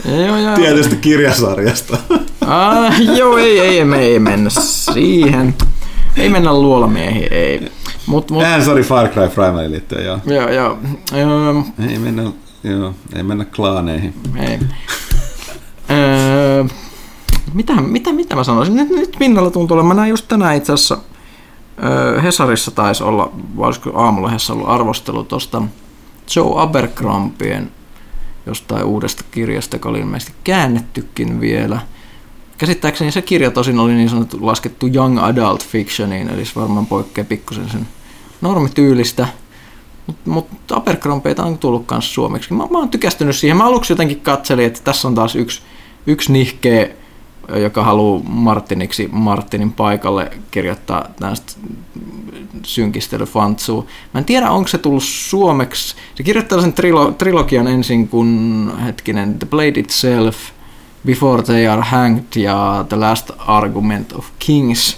joo, 0.06 0.38
joo. 0.38 0.56
tietystä 0.56 0.96
kirjasarjasta? 0.96 1.98
Ah, 2.50 3.02
joo, 3.18 3.38
ei, 3.38 3.60
ei, 3.60 3.86
me 3.86 4.00
ei 4.00 4.20
mennä 4.20 4.50
siihen. 4.50 5.56
Ei 6.18 6.30
mennä 6.30 6.54
luolamiehiin, 6.54 7.34
ei. 7.34 7.72
Mut, 8.06 8.32
mut... 8.32 8.44
Eihän 8.44 8.66
sori 8.66 8.84
Far 8.84 9.08
Cry 9.08 9.30
Primal 9.30 9.72
liittyen, 9.72 10.06
joo. 10.06 10.20
Joo, 10.26 10.52
joo. 10.52 10.78
joo. 11.12 11.64
Ei 11.90 12.00
mennä, 12.00 12.24
joo, 12.64 12.94
ei 13.16 13.24
mennä 13.24 13.46
klaaneihin. 13.46 14.14
Ei. 14.36 14.60
öö, 15.90 16.66
mitä, 17.58 17.82
mitä, 17.82 18.14
mitä 18.14 18.36
mä 18.36 18.44
sanoisin? 18.44 18.76
Nyt, 18.76 18.90
nyt 18.90 19.16
pinnalla 19.20 19.52
tuntuu 19.52 19.76
olevan. 19.76 19.88
Mä 19.88 20.02
näin 20.02 20.10
just 20.10 20.28
tänään 20.28 20.56
itse 20.56 20.74
asiassa 20.74 20.98
Hesarissa 22.24 22.72
taisi 22.72 23.04
olla, 23.04 23.32
olisiko 23.58 23.92
aamulehdessä 23.96 24.54
ollut 24.54 24.70
arvostelu 24.70 25.24
tuosta 25.24 25.62
Joe 26.36 26.62
Abercrombien 26.62 27.72
jostain 28.46 28.84
uudesta 28.84 29.24
kirjasta, 29.32 29.76
joka 29.76 29.90
oli 29.90 30.00
ilmeisesti 30.00 30.34
käännettykin 30.44 31.42
vielä. 31.42 31.80
Käsittääkseni 32.58 33.12
se 33.12 33.22
kirja 33.22 33.52
tosin 33.52 33.80
oli 33.80 33.94
niin 33.94 34.10
sanottu 34.10 34.38
laskettu 34.42 34.88
young 34.88 35.20
adult 35.20 35.66
fictioniin, 35.68 36.30
eli 36.30 36.46
se 36.46 36.52
varmaan 36.56 36.86
poikkeaa 36.86 37.26
pikkusen 37.26 37.70
sen 37.70 37.88
normityylistä. 38.42 39.28
Mutta 40.08 40.30
mut 40.30 40.48
Abercrombieita 40.72 41.44
on 41.44 41.58
tullut 41.58 41.86
myös 41.92 42.14
suomeksi. 42.14 42.54
Mä, 42.54 42.68
mä 42.72 42.78
oon 42.78 42.90
tykästynyt 42.90 43.36
siihen. 43.36 43.58
Mä 43.58 43.66
aluksi 43.66 43.94
jotenkin 43.94 44.22
katselin, 44.22 44.66
että 44.66 44.80
tässä 44.84 45.08
on 45.08 45.16
taas 45.16 45.36
yksi, 45.36 45.62
yksi 46.08 46.32
nihkeä 46.32 46.90
joka 47.56 47.84
haluaa 47.84 48.24
Martiniksi 48.24 49.10
Martinin 49.12 49.74
paikalle 49.74 50.32
kirjoittaa 50.52 51.08
tästä 51.20 51.54
synkistelyfantsua. 52.64 53.86
Mä 54.14 54.18
en 54.18 54.26
tiedä, 54.26 54.52
onko 54.52 54.68
se 54.68 54.78
tullut 54.78 55.04
suomeksi. 55.04 55.96
Se 56.16 56.24
kirjoittaa 56.24 56.62
sen 56.62 56.74
trilo- 56.74 57.14
trilogian 57.18 57.68
ensin 57.68 58.08
kun 58.08 58.72
hetkinen 58.86 59.40
The 59.40 59.48
Blade 59.48 59.80
Itself, 59.80 60.38
Before 61.06 61.44
They 61.44 61.68
Are 61.68 61.82
Hanged 61.82 62.36
ja 62.36 62.86
The 62.90 62.98
Last 62.98 63.32
Argument 63.38 64.14
of 64.14 64.26
Kings. 64.40 64.98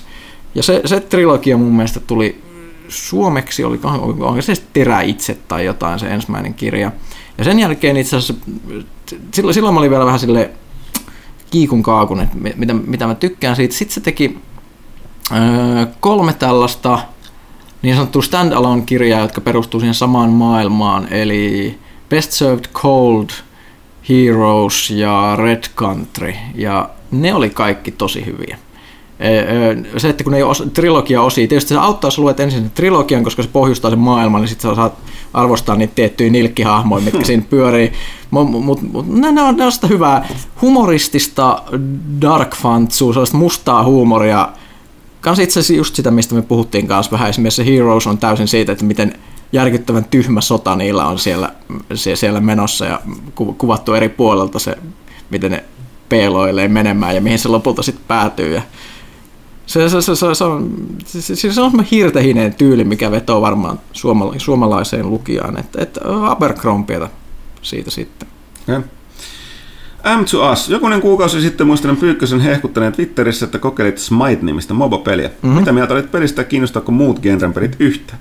Ja 0.56 0.64
se, 0.64 0.82
se 0.86 1.00
trilogia 1.00 1.58
mun 1.58 1.76
mielestä 1.76 2.00
tuli 2.00 2.42
suomeksi, 2.88 3.64
oli, 3.64 3.80
onko 3.84 4.42
se 4.42 4.54
Terä 4.74 5.02
itse 5.02 5.38
tai 5.48 5.66
jotain 5.66 6.00
se 6.00 6.08
ensimmäinen 6.08 6.54
kirja. 6.54 6.92
Ja 7.38 7.44
sen 7.44 7.60
jälkeen 7.60 7.98
itse 7.98 8.16
asiassa, 8.16 8.46
silloin, 9.34 9.54
silloin 9.54 9.74
mä 9.74 9.80
olin 9.80 9.92
vielä 9.92 10.06
vähän 10.06 10.20
silleen, 10.20 10.50
kiikun 11.52 11.84
kaakun, 11.84 12.22
että 12.22 12.38
mitä, 12.56 12.74
mitä 12.74 13.08
mä 13.08 13.16
tykkään 13.16 13.56
siitä. 13.56 13.76
Sitten 13.76 13.94
se 13.94 14.02
teki 14.02 14.38
öö, 15.32 15.86
kolme 16.00 16.34
tällaista 16.34 17.00
niin 17.82 17.96
sanottua 17.96 18.22
standalone-kirjaa, 18.22 19.22
jotka 19.22 19.42
perustuu 19.42 19.80
siihen 19.80 19.94
samaan 19.94 20.30
maailmaan, 20.30 21.14
eli 21.14 21.78
Best 22.10 22.32
Served 22.32 22.66
Cold, 22.74 23.30
Heroes 24.10 24.90
ja 24.90 25.36
Red 25.36 25.64
Country, 25.76 26.34
ja 26.56 26.90
ne 27.12 27.34
oli 27.34 27.50
kaikki 27.50 27.92
tosi 27.92 28.26
hyviä. 28.26 28.58
Se, 29.98 30.10
että 30.10 30.24
kun 30.24 30.34
ei 30.34 30.44
ole 30.44 30.70
trilogia 30.74 31.22
osia, 31.22 31.48
tietysti 31.48 31.70
se 31.70 31.78
auttaa, 31.78 32.08
jos 32.08 32.18
luet 32.18 32.40
ensin 32.40 32.62
sen 32.62 32.72
trilogian, 32.72 33.24
koska 33.24 33.44
se 33.44 33.50
pohjustaa 33.54 33.90
sen 33.90 34.00
maailman, 34.00 34.42
niin 34.42 34.50
sitten 34.50 34.72
sä 34.72 34.76
saat 34.76 34.94
arvostaa 35.34 35.76
niitä 35.76 35.96
tiettyjä 35.96 36.30
nilkkihahmoja, 36.30 37.04
mitkä 37.04 37.26
siinä 37.26 37.44
pyörii. 37.50 37.94
Mutta 38.32 38.58
mut, 38.58 38.82
mut, 38.82 39.08
ne, 39.08 39.42
on, 39.42 39.58
ne 39.58 39.66
on 39.66 39.72
sitä 39.72 39.88
hyvää 39.88 40.28
humoristista 40.62 41.64
dark 42.22 42.56
fantsua, 42.56 43.14
sellaista 43.14 43.38
mustaa 43.38 43.84
huumoria. 43.84 44.50
Kans 45.22 45.40
itse 45.40 45.60
asiassa 45.60 45.74
just 45.74 45.96
sitä, 45.96 46.12
mistä 46.12 46.36
me 46.36 46.42
puhuttiin 46.42 46.88
kanssa 46.88 47.12
vähän. 47.12 47.30
Esimerkiksi 47.30 47.66
Heroes 47.66 48.08
on 48.08 48.18
täysin 48.18 48.48
siitä, 48.48 48.72
että 48.72 48.86
miten 48.86 49.14
järkyttävän 49.52 50.06
tyhmä 50.06 50.42
sota 50.42 50.76
niillä 50.76 51.08
on 51.08 51.20
siellä, 51.20 51.52
siellä 51.94 52.40
menossa 52.40 52.86
ja 52.86 53.00
kuvattu 53.58 53.94
eri 53.94 54.10
puolelta 54.10 54.60
se, 54.60 54.78
miten 55.30 55.52
ne 55.52 55.64
peloilee 56.10 56.68
menemään 56.68 57.16
ja 57.16 57.22
mihin 57.22 57.40
se 57.40 57.50
lopulta 57.50 57.84
sitten 57.84 58.06
päätyy. 58.08 58.56
Ja 58.56 58.62
se, 59.70 59.90
se, 59.90 60.02
se, 60.02 60.16
se, 60.16 60.36
se, 60.36 60.44
on, 60.44 60.72
se, 61.06 61.22
se, 61.22 61.54
se 61.54 61.62
on 61.62 61.84
hirtehinen 61.92 62.54
tyyli, 62.54 62.84
mikä 62.84 63.12
vetoo 63.12 63.42
varmaan 63.42 63.80
suomala, 63.94 64.34
suomalaiseen 64.38 65.10
lukijaan. 65.10 65.60
Että, 65.60 65.82
että 65.82 66.00
Abercrombieta 66.04 67.10
siitä 67.62 67.92
sitten. 67.92 68.28
Okay. 68.64 68.82
M 70.04 70.26
to 70.32 70.52
Us. 70.52 70.70
Jokunen 70.70 71.02
kuukausi 71.02 71.42
sitten 71.42 71.68
muistelen 71.68 71.98
Pyykkösen 71.98 72.40
hehkuttaneen 72.40 72.94
Twitterissä, 72.94 73.46
että 73.46 73.60
kokeilit 73.60 73.98
Smite-nimistä 73.98 74.74
MOBA-peliä. 74.74 75.28
Mm-hmm. 75.28 75.60
Mitä 75.60 75.72
mieltä 75.72 75.94
olit 75.94 76.12
pelistä 76.12 76.44
kiinnostaako 76.44 76.92
muut 76.92 77.20
genren 77.20 77.54
pelit 77.54 77.76
yhtä? 77.80 78.14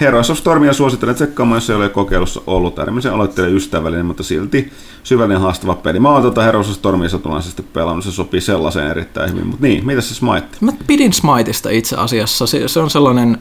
Heroes 0.00 0.30
of 0.30 0.38
Stormia 0.38 0.72
suosittelen 0.72 1.14
tsekkaamaan, 1.14 1.56
jos 1.56 1.70
ei 1.70 1.76
ole 1.76 1.88
kokeilussa 1.88 2.42
ollut. 2.46 2.78
Äärimmäisen 2.78 3.12
aloitteelle 3.12 3.56
ystävällinen, 3.56 4.06
mutta 4.06 4.22
silti 4.22 4.72
syvällinen 5.02 5.40
haastava 5.40 5.74
peli. 5.74 6.00
Mä 6.00 6.10
oon 6.10 6.22
tuota 6.22 6.42
Heroes 6.42 6.68
of 6.68 6.74
Stormia 6.74 7.08
satunnaisesti 7.08 7.62
pelannut, 7.62 8.04
se 8.04 8.12
sopii 8.12 8.40
sellaiseen 8.40 8.90
erittäin 8.90 9.30
hyvin. 9.30 9.46
Mutta 9.46 9.66
niin, 9.66 9.86
mitä 9.86 10.00
se 10.00 10.14
Smite? 10.14 10.46
Mä 10.60 10.72
pidin 10.86 11.12
Smiteista 11.12 11.70
itse 11.70 11.96
asiassa. 11.96 12.46
Se, 12.46 12.68
se 12.68 12.80
on 12.80 12.90
sellainen 12.90 13.38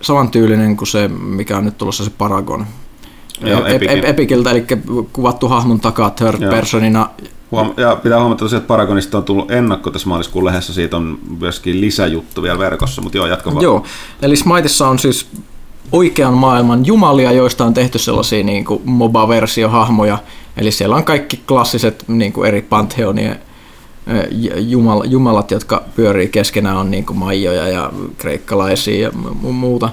samantyylinen 0.00 0.76
kuin 0.76 0.88
se, 0.88 1.08
mikä 1.08 1.58
on 1.58 1.64
nyt 1.64 1.78
tulossa 1.78 2.04
se 2.04 2.10
Paragon 2.18 2.66
Joo, 3.44 3.66
Epikiltä, 4.04 4.50
eli 4.50 4.64
kuvattu 5.12 5.48
hahmon 5.48 5.80
takaa 5.80 6.10
third 6.10 6.42
Joo. 6.42 6.52
personina. 6.52 7.10
Ja 7.76 7.96
pitää 7.96 8.20
huomata 8.20 8.44
että 8.44 8.66
Paragonista 8.66 9.18
on 9.18 9.24
tullut 9.24 9.50
ennakko 9.50 9.90
tässä 9.90 10.08
maaliskuun 10.08 10.44
lehdessä, 10.44 10.74
siitä 10.74 10.96
on 10.96 11.18
myöskin 11.40 11.80
lisäjuttu 11.80 12.42
vielä 12.42 12.58
verkossa, 12.58 13.02
mutta 13.02 13.18
joo, 13.18 13.26
jatka 13.26 13.54
vaan. 13.54 13.62
Joo, 13.62 13.84
eli 14.22 14.36
Smiteissa 14.36 14.88
on 14.88 14.98
siis 14.98 15.26
oikean 15.92 16.34
maailman 16.34 16.86
jumalia, 16.86 17.32
joista 17.32 17.64
on 17.64 17.74
tehty 17.74 17.98
sellaisia 17.98 18.44
niin 18.44 18.64
kuin 18.64 18.82
MOBA-versiohahmoja, 18.84 20.18
Eli 20.56 20.70
siellä 20.70 20.96
on 20.96 21.04
kaikki 21.04 21.40
klassiset 21.48 22.04
niin 22.08 22.32
kuin 22.32 22.48
eri 22.48 22.62
pantheonien 22.62 23.40
jumal, 24.56 25.02
jumalat, 25.04 25.50
jotka 25.50 25.84
pyörii 25.96 26.28
keskenään, 26.28 26.76
on 26.76 26.90
niin 26.90 27.06
kuin 27.06 27.18
maijoja 27.18 27.68
ja 27.68 27.92
kreikkalaisia 28.18 29.02
ja 29.02 29.12
muuta. 29.42 29.90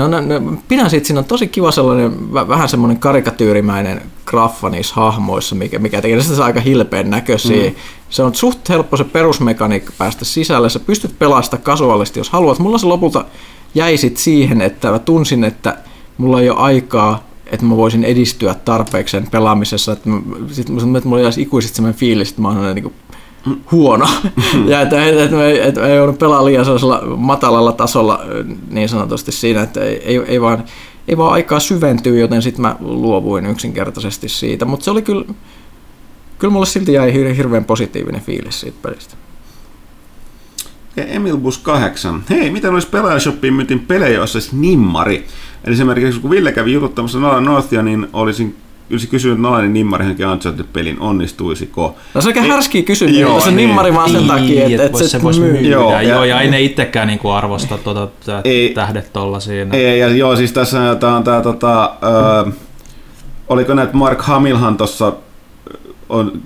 No, 0.00 0.08
no, 0.08 0.20
no, 0.20 0.56
pidän 0.68 0.90
siitä, 0.90 1.06
siinä 1.06 1.18
on 1.18 1.24
tosi 1.24 1.48
kiva 1.48 1.70
sellainen, 1.72 2.34
vähän 2.34 2.68
semmoinen 2.68 2.98
karikatyyrimäinen 2.98 4.02
graffa 4.26 4.68
niissä 4.70 4.94
hahmoissa, 4.94 5.54
mikä, 5.54 5.78
mikä 5.78 6.02
tekee 6.02 6.22
sitä 6.22 6.44
aika 6.44 6.60
hilpeen 6.60 7.10
näköisiä. 7.10 7.70
Mm. 7.70 7.76
Se 8.10 8.22
on 8.22 8.34
suht 8.34 8.68
helppo 8.68 8.96
se 8.96 9.04
perusmekaniikka 9.04 9.92
päästä 9.98 10.24
sisälle, 10.24 10.70
sä 10.70 10.78
pystyt 10.80 11.18
pelaamaan 11.18 11.62
kasuaalisti, 11.62 12.20
jos 12.20 12.30
haluat. 12.30 12.58
Mulla 12.58 12.78
se 12.78 12.86
lopulta 12.86 13.24
jäi 13.74 13.96
sit 13.96 14.16
siihen, 14.16 14.62
että 14.62 14.90
mä 14.90 14.98
tunsin, 14.98 15.44
että 15.44 15.76
mulla 16.18 16.40
ei 16.40 16.50
ole 16.50 16.58
aikaa, 16.58 17.24
että 17.46 17.66
mä 17.66 17.76
voisin 17.76 18.04
edistyä 18.04 18.54
tarpeeksi 18.54 19.12
sen 19.12 19.26
pelaamisessa. 19.30 19.92
Että 19.92 20.08
mä, 20.08 20.20
sit, 20.50 20.66
että 20.96 21.08
mulla 21.08 21.22
jäisi 21.22 21.42
ikuisesti 21.42 21.76
semmoinen 21.76 21.98
fiilis, 21.98 22.30
että 22.30 22.42
mä 22.42 22.48
oon 22.48 22.74
niin 22.74 22.82
kuin 22.82 22.94
huono. 23.72 24.08
ja 24.66 24.80
että, 24.80 25.04
että, 25.04 25.36
me, 25.36 25.52
että 25.62 25.86
ei 25.86 25.96
joudut 25.96 26.18
pelaa 26.18 26.44
liian 26.44 26.64
sellaisella 26.64 27.02
matalalla 27.16 27.72
tasolla 27.72 28.20
niin 28.70 28.88
sanotusti 28.88 29.32
siinä, 29.32 29.62
että 29.62 29.80
ei, 29.80 30.02
ei, 30.04 30.22
ei, 30.26 30.40
vaan, 30.40 30.64
ei 31.08 31.16
vaan 31.16 31.32
aikaa 31.32 31.60
syventyä, 31.60 32.18
joten 32.18 32.42
sitten 32.42 32.62
mä 32.62 32.76
luovuin 32.80 33.46
yksinkertaisesti 33.46 34.28
siitä. 34.28 34.64
Mutta 34.64 34.84
se 34.84 34.90
oli 34.90 35.02
kyllä, 35.02 35.24
kyllä 36.38 36.52
mulle 36.52 36.66
silti 36.66 36.92
jäi 36.92 37.36
hirveän 37.36 37.64
positiivinen 37.64 38.20
fiilis 38.20 38.60
siitä 38.60 38.78
pelistä. 38.82 39.14
Ja 40.96 41.04
Emil 41.04 41.36
Bus 41.36 41.58
8. 41.58 42.24
Hei, 42.30 42.50
miten 42.50 42.74
olisi 42.74 42.88
pelaajashoppiin 42.88 43.54
myytin 43.54 43.80
pelejä, 43.80 44.14
joissa 44.14 44.36
olisi 44.36 44.56
nimmari? 44.56 45.26
Eli 45.64 45.74
esimerkiksi 45.74 46.20
kun 46.20 46.30
Ville 46.30 46.52
kävi 46.52 46.72
jututtamassa 46.72 47.18
Nolan 47.18 47.44
Northia, 47.44 47.82
niin 47.82 48.08
olisin 48.12 48.56
Ylsi 48.90 49.06
kysynyt 49.06 49.40
Nolanin 49.40 49.72
Nimmarihankin 49.72 50.26
Uncharted-pelin, 50.26 51.00
onnistuisiko? 51.00 51.96
No 52.14 52.20
se 52.20 52.28
on 52.28 52.34
aika 52.36 52.52
härski 52.52 52.82
kysymys, 52.82 53.16
joo, 53.16 53.40
se 53.40 53.46
niin, 53.46 53.56
Nimmari 53.56 53.94
vaan 53.94 54.10
sen 54.10 54.26
takia, 54.26 54.66
että, 54.66 54.84
että, 54.84 55.08
se, 55.08 55.22
voisi 55.22 55.40
myydä. 55.40 55.68
Joo, 55.68 56.00
joo, 56.00 56.24
ja 56.24 56.40
ei 56.40 56.50
ne 56.50 56.60
itsekään 56.60 57.08
niinku 57.08 57.30
arvosta 57.30 57.78
tuota, 57.78 58.08
ei, 58.44 58.68
tähdet 58.74 59.12
tuolla 59.12 59.40
siinä. 59.40 59.76
Ei, 59.76 59.98
ja 59.98 60.08
joo, 60.08 60.36
siis 60.36 60.52
tässä 60.52 60.96
tämä 61.00 61.16
on 61.16 61.24
tämä, 61.24 61.40
tota, 61.40 61.92
ö, 62.46 62.50
oliko 63.48 63.74
näitä 63.74 63.92
Mark 63.92 64.22
Hamilhan 64.22 64.76
tuossa 64.76 65.12
on 66.08 66.42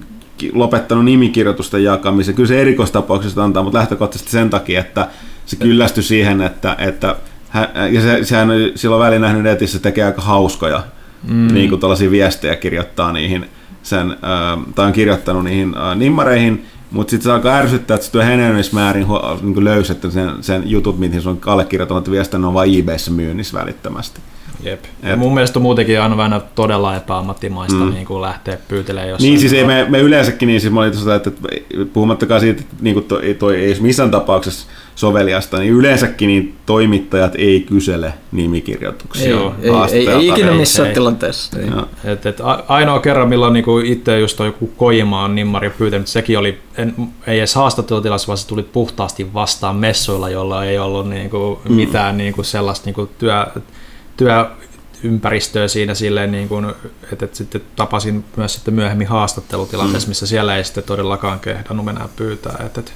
lopettanut 0.52 1.04
nimikirjoitusten 1.04 1.84
jakamisen. 1.84 2.34
Kyllä 2.34 2.48
se 2.48 2.60
erikoistapauksessa 2.60 3.44
antaa, 3.44 3.62
mutta 3.62 3.78
lähtökohtaisesti 3.78 4.30
sen 4.30 4.50
takia, 4.50 4.80
että 4.80 5.08
se 5.46 5.56
kyllästyi 5.56 6.02
siihen, 6.02 6.40
että, 6.40 6.76
että 6.78 7.16
hän, 7.48 7.68
ja 7.90 8.00
se, 8.00 8.24
sehän 8.24 8.48
silloin 8.74 9.02
välin 9.02 9.20
nähnyt 9.20 9.42
netissä 9.42 9.78
tekee 9.78 10.04
aika 10.04 10.22
hauskoja 10.22 10.82
mm. 11.28 11.54
niin 11.54 11.70
kuin 11.70 11.80
tällaisia 11.80 12.10
viestejä 12.10 12.56
kirjoittaa 12.56 13.12
niihin 13.12 13.46
sen, 13.82 14.10
äh, 14.10 14.64
tai 14.74 14.86
on 14.86 14.92
kirjoittanut 14.92 15.44
niihin 15.44 15.74
äh, 15.76 15.96
nimmareihin, 15.96 16.66
mutta 16.90 17.10
sitten 17.10 17.24
se 17.24 17.32
alkaa 17.32 17.56
ärsyttää, 17.56 17.94
että 17.94 18.04
se 18.06 18.12
työ 18.12 18.22
enenemismäärin 18.22 19.06
niin 19.42 19.64
löysetty 19.64 20.10
sen, 20.10 20.30
sen 20.40 20.62
jutut, 20.70 20.98
mihin 20.98 21.22
se 21.22 21.28
on 21.28 21.40
allekirjoittanut, 21.46 22.00
että 22.00 22.10
viestin 22.10 22.44
on 22.44 22.54
vain 22.54 22.78
eBayssä 22.78 23.10
myynnissä 23.10 23.58
välittömästi. 23.58 24.20
Jep. 24.64 24.84
Et, 25.02 25.18
mun 25.18 25.34
mielestä 25.34 25.58
muutenkin 25.58 26.00
on 26.00 26.16
vähän 26.16 26.42
todella 26.54 26.96
epäammattimaista 26.96 27.84
mm. 27.84 27.94
niin 27.94 28.06
kuin 28.06 28.20
lähteä 28.20 28.58
pyytelemään 28.68 29.08
jossain. 29.08 29.30
Niin 29.30 29.40
siis 29.40 29.52
ei, 29.52 29.64
me, 29.64 29.86
me, 29.88 29.98
yleensäkin, 29.98 30.46
niin 30.46 30.60
siis 30.60 30.72
mä 30.72 30.80
olin 30.80 30.92
tuossa, 30.92 31.14
että, 31.14 31.30
että 31.30 31.92
puhumattakaan 31.92 32.40
siitä, 32.40 32.60
että 32.60 32.74
niin 32.80 32.94
kuin 32.94 33.04
toi, 33.04 33.36
toi 33.38 33.56
ei 33.56 33.76
missään 33.80 34.10
tapauksessa 34.10 34.66
soveliasta, 34.94 35.58
niin 35.58 35.72
yleensäkin 35.72 36.26
niin 36.26 36.54
toimittajat 36.66 37.32
ei 37.38 37.60
kysele 37.60 38.14
nimikirjoituksia. 38.32 39.36
Ei, 39.36 39.70
ei, 39.92 39.98
ei, 39.98 40.08
ei, 40.08 40.28
ikinä 40.28 40.52
missään 40.52 40.88
ei, 40.88 40.94
tilanteessa. 40.94 41.58
Ei. 41.58 41.68
Et, 42.12 42.26
et 42.26 42.38
ainoa 42.68 43.00
kerran, 43.00 43.28
milloin 43.28 43.52
niinku 43.52 43.78
itse 43.78 44.20
just 44.20 44.40
on 44.40 44.46
joku 44.46 44.66
Kojimaan 44.66 45.34
nimmari 45.34 45.70
pyytänyt, 45.70 46.06
sekin 46.06 46.38
oli, 46.38 46.58
en, 46.76 46.94
ei 47.26 47.38
edes 47.38 47.54
haastattelutilassa, 47.54 48.26
vaan 48.26 48.38
se 48.38 48.46
tuli 48.46 48.62
puhtaasti 48.62 49.34
vastaan 49.34 49.76
messuilla, 49.76 50.30
jolla 50.30 50.64
ei 50.64 50.78
ollut 50.78 51.08
niinku 51.08 51.60
mm. 51.68 51.74
mitään 51.74 52.16
niinku 52.16 52.42
sellaista 52.42 52.86
niinku 52.86 53.10
työ, 53.18 53.46
työ 54.16 54.46
ympäristöä 55.02 55.68
siinä 55.68 55.94
silleen, 55.94 56.32
niin 56.32 56.48
kuin, 56.48 56.64
että, 57.12 57.24
että 57.24 57.36
sitten 57.36 57.60
tapasin 57.76 58.24
myös 58.36 58.54
sitten 58.54 58.74
myöhemmin 58.74 59.06
haastattelutilanteessa, 59.06 60.06
mm. 60.06 60.10
missä 60.10 60.26
siellä 60.26 60.56
ei 60.56 60.64
sitten 60.64 60.84
todellakaan 60.84 61.40
kehdannut 61.40 61.88
enää 61.88 62.08
pyytää. 62.16 62.56
Että, 62.66 62.80
että 62.80 62.92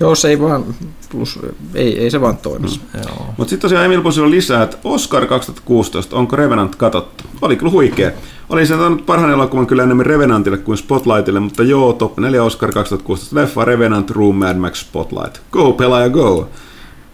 Joo, 0.00 0.14
se 0.14 0.28
ei 0.28 0.40
vaan, 0.40 0.64
plus, 1.10 1.38
ei, 1.74 1.98
ei 1.98 2.10
se 2.10 2.20
vaan 2.20 2.36
toimi. 2.36 2.66
Mm. 2.66 3.00
Mutta 3.36 3.50
sitten 3.50 3.60
tosiaan 3.60 3.84
Emil 3.84 4.02
Pusilla 4.02 4.30
lisää, 4.30 4.62
että 4.62 4.76
Oscar 4.84 5.26
2016, 5.26 6.16
onko 6.16 6.36
Revenant 6.36 6.76
katsottu? 6.76 7.24
Oli 7.42 7.56
kyllä 7.56 7.72
huikea. 7.72 8.10
Oli 8.48 8.66
se 8.66 8.74
antanut 8.74 9.06
parhaan 9.06 9.32
elokuvan 9.32 9.66
kyllä 9.66 9.82
enemmän 9.82 10.06
Revenantille 10.06 10.58
kuin 10.58 10.78
Spotlightille, 10.78 11.40
mutta 11.40 11.62
joo, 11.62 11.92
top 11.92 12.18
4 12.18 12.42
Oscar 12.42 12.72
2016, 12.72 13.36
leffa 13.36 13.64
Revenant, 13.64 14.10
Room, 14.10 14.36
Mad 14.36 14.56
Max, 14.56 14.80
Spotlight. 14.80 15.38
Go, 15.50 15.72
pelaaja, 15.72 16.08
go! 16.08 16.48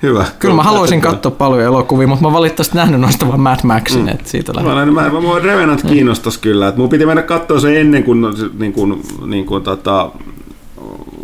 Hyvä. 0.02 0.27
Kyllä 0.39 0.55
mä 0.55 0.62
haluaisin 0.62 1.01
katsoa 1.01 1.31
paljon 1.31 1.60
elokuvia, 1.60 2.06
mutta 2.06 2.24
mä 2.28 2.32
valitettavasti 2.32 2.77
nähnyt 2.77 3.01
noista 3.01 3.28
vaan 3.28 3.40
Mad 3.40 3.59
Maxin, 3.62 4.02
mm. 4.02 4.09
että 4.09 4.28
siitä 4.31 4.52
lähtee. 4.55 4.74
Mä, 4.74 4.86
mä, 4.86 5.10
mä, 5.10 5.20
mä 5.20 5.39
Revenant 5.43 5.82
kiinnostas 5.82 6.36
mm. 6.36 6.40
kyllä, 6.40 6.68
että 6.68 6.81
mun 6.81 6.89
piti 6.89 7.06
mennä 7.06 7.22
katsoa 7.22 7.60
se 7.60 7.81
ennen 7.81 8.05
kuin, 8.05 8.20
niin 8.59 8.72
kuin, 8.72 9.02
niin 9.27 9.47
kuin 9.47 9.62
tota, 9.62 10.10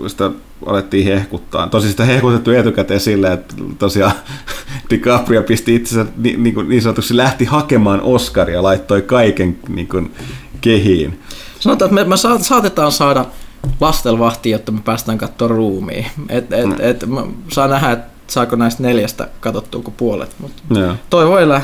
sitä 0.06 0.30
alettiin 0.66 1.06
hehkuttaa. 1.06 1.68
Tosi 1.68 1.90
sitä 1.90 2.04
hehkutettu 2.04 2.50
etukäteen 2.50 3.00
silleen, 3.00 3.32
että 3.32 3.54
tosiaan 3.78 4.12
DiCaprio 4.90 5.42
pisti 5.42 5.74
itsensä 5.74 6.06
niin, 6.16 6.42
niin, 6.42 6.54
kuin, 6.54 6.68
niin 6.68 6.82
sanotusti 6.82 7.16
lähti 7.16 7.44
hakemaan 7.44 8.00
Oscaria, 8.00 8.62
laittoi 8.62 9.02
kaiken 9.02 9.58
niin 9.68 9.88
kuin, 9.88 10.14
kehiin. 10.60 11.20
Sanotaan, 11.60 11.88
että 11.88 12.04
me, 12.04 12.10
me 12.10 12.16
saatetaan 12.40 12.92
saada 12.92 13.24
lastelvahti, 13.80 14.50
jotta 14.50 14.72
me 14.72 14.80
päästään 14.84 15.18
katsomaan 15.18 15.56
ruumiin. 15.56 16.06
Et, 16.28 16.52
et, 16.52 16.66
mm. 16.66 16.74
et, 16.78 17.04
saa 17.48 17.68
nähdä, 17.68 17.92
että 17.92 18.15
saako 18.26 18.56
näistä 18.56 18.82
neljästä 18.82 19.28
katsottua 19.40 19.82
kuin 19.82 19.94
puolet, 19.96 20.30
mutta 20.38 20.62
toi 21.10 21.28
voi 21.28 21.42
elää. 21.42 21.62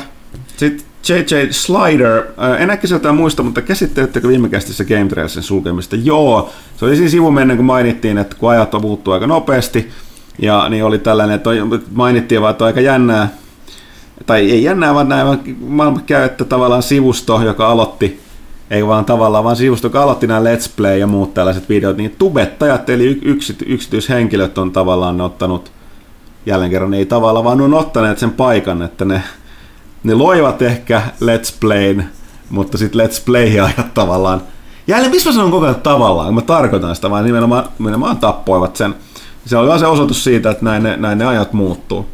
Sitten 0.57 0.85
JJ 1.09 1.51
Slider, 1.51 2.23
en 2.59 2.69
äkkiseltään 2.69 3.15
muista, 3.15 3.43
mutta 3.43 3.61
käsittelettekö 3.61 4.27
viime 4.27 4.49
kästissä 4.49 4.85
Game 4.85 5.05
Trailsin 5.05 5.43
sulkemista? 5.43 5.95
Joo, 5.95 6.49
se 6.77 6.85
oli 6.85 6.95
siinä 6.95 7.09
sivumennen, 7.09 7.57
kun 7.57 7.65
mainittiin, 7.65 8.17
että 8.17 8.35
kun 8.35 8.49
ajat 8.49 8.73
on 8.73 8.81
muuttuu 8.81 9.13
aika 9.13 9.27
nopeasti, 9.27 9.89
ja 10.39 10.69
niin 10.69 10.83
oli 10.83 10.99
tällainen, 10.99 11.35
että 11.35 11.49
mainittiin 11.91 12.41
vaan, 12.41 12.51
että 12.51 12.63
on 12.63 12.67
aika 12.67 12.81
jännää, 12.81 13.29
tai 14.25 14.51
ei 14.51 14.63
jännää, 14.63 14.93
vaan 14.93 15.09
näin 15.09 15.57
maailman 15.59 16.03
käy, 16.03 16.23
että 16.25 16.45
tavallaan 16.45 16.83
sivusto, 16.83 17.41
joka 17.41 17.67
aloitti, 17.67 18.19
ei 18.71 18.87
vaan 18.87 19.05
tavallaan, 19.05 19.43
vaan 19.43 19.55
sivusto, 19.55 19.87
joka 19.87 20.03
aloitti 20.03 20.27
nämä 20.27 20.39
Let's 20.39 20.69
Play 20.75 20.97
ja 20.97 21.07
muut 21.07 21.33
tällaiset 21.33 21.69
videot, 21.69 21.97
niin 21.97 22.15
tubettajat, 22.19 22.89
eli 22.89 23.19
yksityishenkilöt 23.65 24.57
on 24.57 24.71
tavallaan 24.71 25.21
ottanut, 25.21 25.71
jälleen 26.45 26.71
kerran 26.71 26.93
ei 26.93 27.05
tavallaan, 27.05 27.45
vaan 27.45 27.61
on 27.61 27.73
ottaneet 27.73 28.19
sen 28.19 28.31
paikan, 28.31 28.81
että 28.81 29.05
ne 29.05 29.23
ne 30.03 30.13
loivat 30.13 30.61
ehkä 30.61 31.01
Let's 31.21 31.55
Playn, 31.59 32.09
mutta 32.49 32.77
sitten 32.77 33.07
Let's 33.07 33.21
Play 33.25 33.59
ajat 33.59 33.93
tavallaan. 33.93 34.41
Jälleen, 34.87 35.11
missä 35.11 35.29
mä 35.29 35.35
sanon 35.35 35.51
koko 35.51 35.65
ajan 35.65 35.81
tavallaan, 35.81 36.33
mä 36.33 36.41
tarkoitan 36.41 36.95
sitä, 36.95 37.09
vaan 37.09 37.25
nimenomaan, 37.25 37.65
nimenomaan 37.79 38.17
tappoivat 38.17 38.75
sen. 38.75 38.95
Se 39.45 39.57
oli 39.57 39.67
vaan 39.67 39.79
se 39.79 39.87
osoitus 39.87 40.23
siitä, 40.23 40.51
että 40.51 40.65
näin 40.65 40.83
ne, 40.83 40.97
näin 40.97 41.17
ne 41.17 41.25
ajat 41.25 41.53
muuttuu. 41.53 42.05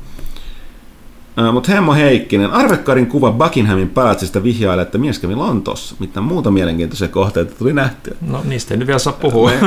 Mutta 1.52 1.72
Hemmo 1.72 1.94
Heikkinen, 1.94 2.52
Arvekkarin 2.52 3.07
kuva 3.07 3.32
Buckinghamin 3.32 3.90
palatsista 3.90 4.44
vihjailee, 4.44 4.84
että 4.84 4.98
mies 4.98 5.20
kävi 5.20 5.36
Lontossa. 5.36 5.95
Mitä 5.99 6.22
muuta 6.22 6.52
mielenkiintoisia 6.52 7.07
kohteita 7.07 7.56
tuli 7.56 7.74
nähtyä? 7.74 8.16
No 8.22 8.41
niistä 8.44 8.74
ei 8.74 8.78
nyt 8.78 8.88
vielä 8.88 8.99
saa 8.99 9.14
puhua. 9.14 9.52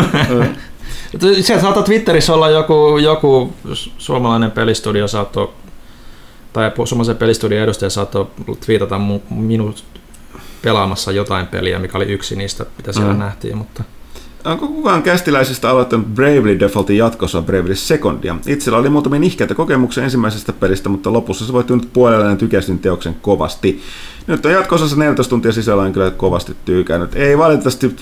Sieltä 1.40 1.62
saattaa 1.62 1.82
Twitterissä 1.82 2.34
olla 2.34 2.50
joku, 2.50 2.98
joku 2.98 3.52
suomalainen 3.98 4.50
pelistudio 4.50 5.08
saattoi 5.08 5.50
tai 6.52 6.72
suomalaisen 6.84 7.16
pelistudion 7.16 7.62
edustaja 7.62 7.90
saattoi 7.90 8.26
twiitata 8.66 9.00
minut 9.30 9.84
pelaamassa 10.62 11.12
jotain 11.12 11.46
peliä, 11.46 11.78
mikä 11.78 11.98
oli 11.98 12.04
yksi 12.04 12.36
niistä, 12.36 12.66
mitä 12.76 12.92
siellä 12.92 13.12
mm. 13.12 13.18
nähtiin, 13.18 13.58
mutta... 13.58 13.84
Onko 14.44 14.68
kukaan 14.68 15.02
kästiläisistä 15.02 15.70
aloittanut 15.70 16.14
Bravely 16.14 16.60
Defaultin 16.60 16.96
jatkossa 16.96 17.42
Bravely 17.42 17.74
Secondia? 17.74 18.36
Itsellä 18.46 18.78
oli 18.78 18.90
muutamia 18.90 19.20
nihkeitä 19.20 19.54
kokemuksia 19.54 20.04
ensimmäisestä 20.04 20.52
pelistä, 20.52 20.88
mutta 20.88 21.12
lopussa 21.12 21.46
se 21.46 21.52
voitti 21.52 21.76
nyt 21.76 21.88
puolella 21.92 22.26
ja 22.26 22.36
tykästin 22.36 22.78
teoksen 22.78 23.16
kovasti. 23.22 23.82
Nyt 24.26 24.46
on 24.46 24.52
jatkossa 24.52 24.96
14 24.96 25.30
tuntia 25.30 25.52
sisällä 25.52 25.82
on 25.82 25.92
kyllä 25.92 26.10
kovasti 26.10 26.56
tyykännyt. 26.64 27.16
Ei 27.16 27.38
valitettavasti 27.38 27.96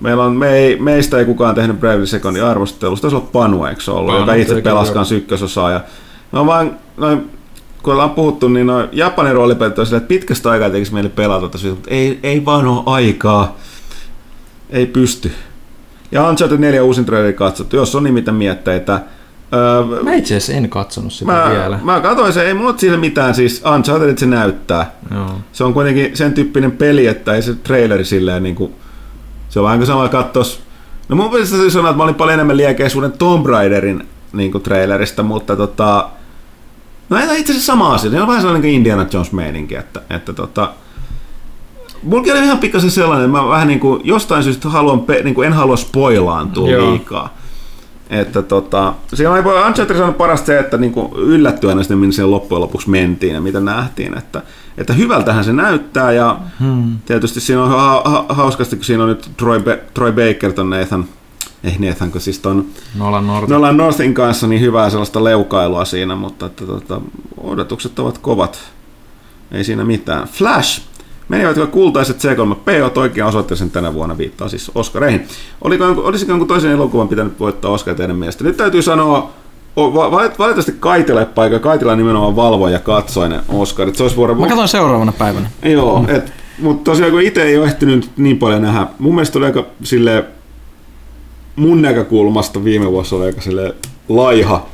Meillä 0.00 0.24
on, 0.24 0.36
me 0.36 0.52
ei, 0.52 0.80
meistä 0.80 1.18
ei 1.18 1.24
kukaan 1.24 1.54
tehnyt 1.54 1.80
Bravely 1.80 2.06
Secondin 2.06 2.44
arvostelusta, 2.44 3.02
taisi 3.02 3.16
olla 3.16 3.28
Panu, 3.32 3.64
eikö 3.64 3.92
ollut, 3.92 4.06
Panu, 4.06 4.20
joka 4.20 4.34
itse 4.34 4.62
pelaskaan 4.62 5.06
ykkösosaa. 5.10 5.70
Ja 5.70 5.80
no 6.32 6.46
vaan 6.46 6.76
noin 6.96 7.30
kun 7.82 7.92
ollaan 7.92 8.10
puhuttu, 8.10 8.48
niin 8.48 8.66
no, 8.66 8.88
Japanin 8.92 9.34
roolipelit 9.34 9.78
on 9.78 9.86
sille, 9.86 9.96
että 9.96 10.08
pitkästä 10.08 10.50
aikaa 10.50 10.70
tekisi 10.70 10.94
meille 10.94 11.10
pelata 11.10 11.58
mutta 11.70 11.90
ei, 11.90 12.20
ei 12.22 12.44
vaan 12.44 12.66
ole 12.66 12.82
aikaa. 12.86 13.56
Ei 14.70 14.86
pysty. 14.86 15.32
Ja 16.12 16.28
Uncharted 16.28 16.58
4 16.58 16.84
uusin 16.84 17.04
traileri 17.04 17.32
katsottu, 17.32 17.76
jos 17.76 17.94
on 17.94 18.04
niin 18.04 18.14
mitä 18.14 18.32
mietteitä. 18.32 19.00
Öö, 19.52 20.02
mä 20.02 20.14
itse 20.14 20.36
asiassa 20.36 20.52
en 20.52 20.70
katsonut 20.70 21.12
sitä 21.12 21.32
mä, 21.32 21.50
vielä. 21.50 21.78
Mä 21.82 22.00
katsoin 22.00 22.32
se, 22.32 22.42
ei 22.42 22.54
mulla 22.54 22.74
ole 22.90 22.96
mitään, 22.96 23.34
siis 23.34 23.62
Uncharted 23.74 24.18
se 24.18 24.26
näyttää. 24.26 24.92
Joo. 25.14 25.30
Se 25.52 25.64
on 25.64 25.74
kuitenkin 25.74 26.16
sen 26.16 26.34
tyyppinen 26.34 26.72
peli, 26.72 27.06
että 27.06 27.34
ei 27.34 27.42
se 27.42 27.54
traileri 27.54 28.04
silleen 28.04 28.42
niin 28.42 28.54
kuin, 28.54 28.74
se 29.48 29.60
on 29.60 29.64
vähän 29.64 29.78
kuin 29.78 29.86
sama 29.86 30.08
kattos. 30.08 30.60
No 31.08 31.16
mun 31.16 31.30
mielestä 31.30 31.56
se 31.56 31.70
sanoa, 31.70 31.90
että 31.90 31.96
mä 31.96 32.04
olin 32.04 32.14
paljon 32.14 32.34
enemmän 32.34 32.56
liekeisuuden 32.56 33.12
Tomb 33.12 33.46
Raiderin 33.46 34.08
niin 34.32 34.52
kuin 34.52 34.64
trailerista, 34.64 35.22
mutta 35.22 35.56
tota, 35.56 36.08
no 37.08 37.18
ei 37.18 37.40
itse 37.40 37.52
asiassa 37.52 37.72
sama 37.72 37.94
asia. 37.94 38.10
Se 38.10 38.20
on 38.20 38.28
vähän 38.28 38.40
sellainen 38.40 38.62
kuin 38.62 38.74
Indiana 38.74 39.06
Jones 39.12 39.32
meininki, 39.32 39.74
että, 39.74 40.00
että 40.10 40.32
tota, 40.32 40.72
Mulla 42.08 42.32
oli 42.32 42.44
ihan 42.44 42.58
pikkasen 42.58 42.90
sellainen, 42.90 43.26
että 43.26 43.38
mä 43.38 43.48
vähän 43.48 43.68
niin 43.68 43.80
kuin, 43.80 44.00
jostain 44.04 44.42
syystä 44.42 44.68
haluan, 44.68 45.04
niin 45.24 45.34
kuin 45.34 45.46
en 45.46 45.52
halua 45.52 45.76
spoilaantua 45.76 46.70
Joo. 46.70 46.90
liikaa. 46.90 47.38
Että 48.10 48.42
tota, 48.42 48.94
siinä 49.14 49.32
oli 49.32 49.66
Uncharted 49.66 50.00
on 50.00 50.14
parasta 50.14 50.46
se, 50.46 50.58
että 50.58 50.78
niinku 50.78 51.14
yllättyä 51.16 51.74
näistä, 51.74 51.96
minne 51.96 52.12
se 52.12 52.24
loppujen 52.24 52.60
lopuksi 52.60 52.90
mentiin 52.90 53.34
ja 53.34 53.40
mitä 53.40 53.60
nähtiin. 53.60 54.18
Että, 54.18 54.42
että 54.78 54.92
hyvältähän 54.92 55.44
se 55.44 55.52
näyttää 55.52 56.12
ja 56.12 56.36
hmm. 56.60 56.98
tietysti 57.06 57.40
siinä 57.40 57.62
on 57.62 57.68
ha- 57.68 58.02
ha- 58.04 58.26
hauskasti, 58.28 58.76
kun 58.76 58.84
siinä 58.84 59.02
on 59.02 59.08
nyt 59.08 59.30
Troy, 59.36 59.60
Be- 59.60 59.84
Troy 59.94 60.12
Baker 60.12 60.52
ton 60.52 60.70
Nathan, 60.70 61.04
ei 61.64 61.76
Nathan, 61.78 62.10
kun 62.10 62.20
siis 62.20 62.38
ton 62.38 62.66
Nolan, 62.94 63.26
North. 63.26 63.50
Nolan 63.50 63.76
Northin 63.76 64.14
kanssa 64.14 64.46
niin 64.46 64.60
hyvää 64.60 64.90
sellaista 64.90 65.24
leukailua 65.24 65.84
siinä, 65.84 66.16
mutta 66.16 66.46
että, 66.46 66.66
tota, 66.66 67.00
odotukset 67.42 67.98
ovat 67.98 68.18
kovat. 68.18 68.58
Ei 69.52 69.64
siinä 69.64 69.84
mitään. 69.84 70.28
Flash 70.28 70.87
Menivätkö 71.28 71.66
kultaiset 71.66 72.16
C3PO 72.24 72.98
oikein 72.98 73.26
osoitti 73.26 73.56
sen 73.56 73.70
tänä 73.70 73.94
vuonna 73.94 74.18
viittaa 74.18 74.48
siis 74.48 74.70
Oscareihin. 74.74 75.26
Oliko, 75.62 75.84
olisiko 75.84 76.32
jonkun 76.32 76.48
toisen 76.48 76.70
elokuvan 76.70 77.08
pitänyt 77.08 77.40
voittaa 77.40 77.70
Oscar 77.70 77.94
teidän 77.94 78.16
mielestä? 78.16 78.44
Nyt 78.44 78.56
täytyy 78.56 78.82
sanoa, 78.82 79.30
valitettavasti 79.76 80.74
Kaitile 80.80 81.26
paikka, 81.26 81.58
Kaitila 81.58 81.96
nimenomaan 81.96 82.36
valvoi 82.36 82.72
ja 82.72 82.78
katsoi 82.78 83.28
ne 83.28 83.40
Oscarit. 83.48 83.96
Se 83.96 84.02
olisi 84.02 84.16
vuoro... 84.16 84.34
Mä 84.34 84.46
katsoin 84.46 84.68
seuraavana 84.68 85.12
päivänä. 85.12 85.50
Joo, 85.62 86.04
et, 86.08 86.32
mutta 86.58 86.90
tosiaan 86.90 87.12
kun 87.12 87.22
itse 87.22 87.42
ei 87.42 87.58
ole 87.58 87.66
ehtinyt 87.66 88.10
niin 88.16 88.38
paljon 88.38 88.62
nähdä, 88.62 88.86
mun 88.98 89.14
mielestä 89.14 89.38
oli 89.38 89.46
aika 89.46 89.66
sille 89.82 90.24
mun 91.56 91.82
näkökulmasta 91.82 92.64
viime 92.64 92.90
vuosi 92.90 93.14
oli 93.14 93.26
aika 93.26 93.40
sille 93.40 93.74
laiha 94.08 94.66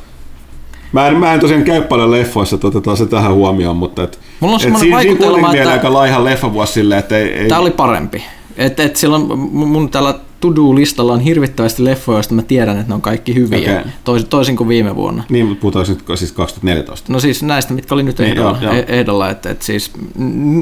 Mä 0.94 1.06
en, 1.08 1.16
mä 1.16 1.34
en 1.34 1.40
tosiaan 1.40 1.64
käy 1.64 1.82
paljon 1.82 2.10
leffoissa, 2.10 2.56
että 2.56 2.66
otetaan 2.66 2.96
se 2.96 3.06
tähän 3.06 3.34
huomioon, 3.34 3.76
mutta 3.76 4.02
et, 4.02 4.18
Mulla 4.40 4.54
on 4.54 4.60
et 4.72 4.78
siinä, 4.78 4.96
vaikutelma, 4.96 5.54
että... 5.54 5.70
aika 5.70 5.92
laiha 5.92 6.24
leffavuosi 6.24 6.72
silleen, 6.72 6.98
että 6.98 7.18
ei, 7.18 7.28
ei... 7.28 7.48
Tämä 7.48 7.60
oli 7.60 7.70
parempi. 7.70 8.24
Et, 8.56 8.80
et 8.80 8.96
silloin 8.96 9.38
mun 9.38 9.90
täällä 9.90 10.18
to-do-listalla 10.40 11.12
on 11.12 11.20
hirvittävästi 11.20 11.84
leffoja, 11.84 12.16
joista 12.16 12.34
mä 12.34 12.42
tiedän, 12.42 12.76
että 12.76 12.88
ne 12.88 12.94
on 12.94 13.02
kaikki 13.02 13.34
hyviä, 13.34 13.80
okay. 13.80 13.92
toisin, 14.04 14.28
toisin 14.28 14.56
kuin 14.56 14.68
viime 14.68 14.96
vuonna. 14.96 15.24
Niin, 15.28 15.46
mutta 15.46 15.60
puhutaan 15.60 15.86
nyt 15.88 16.18
siis 16.18 16.32
2014. 16.32 17.12
No 17.12 17.20
siis 17.20 17.42
näistä, 17.42 17.74
mitkä 17.74 17.94
oli 17.94 18.02
nyt 18.02 18.18
niin, 18.18 18.30
ehdolla, 18.30 18.58
joo, 18.60 18.72
joo. 18.72 18.84
ehdolla 18.88 19.30
että, 19.30 19.50
että 19.50 19.64
siis 19.64 19.90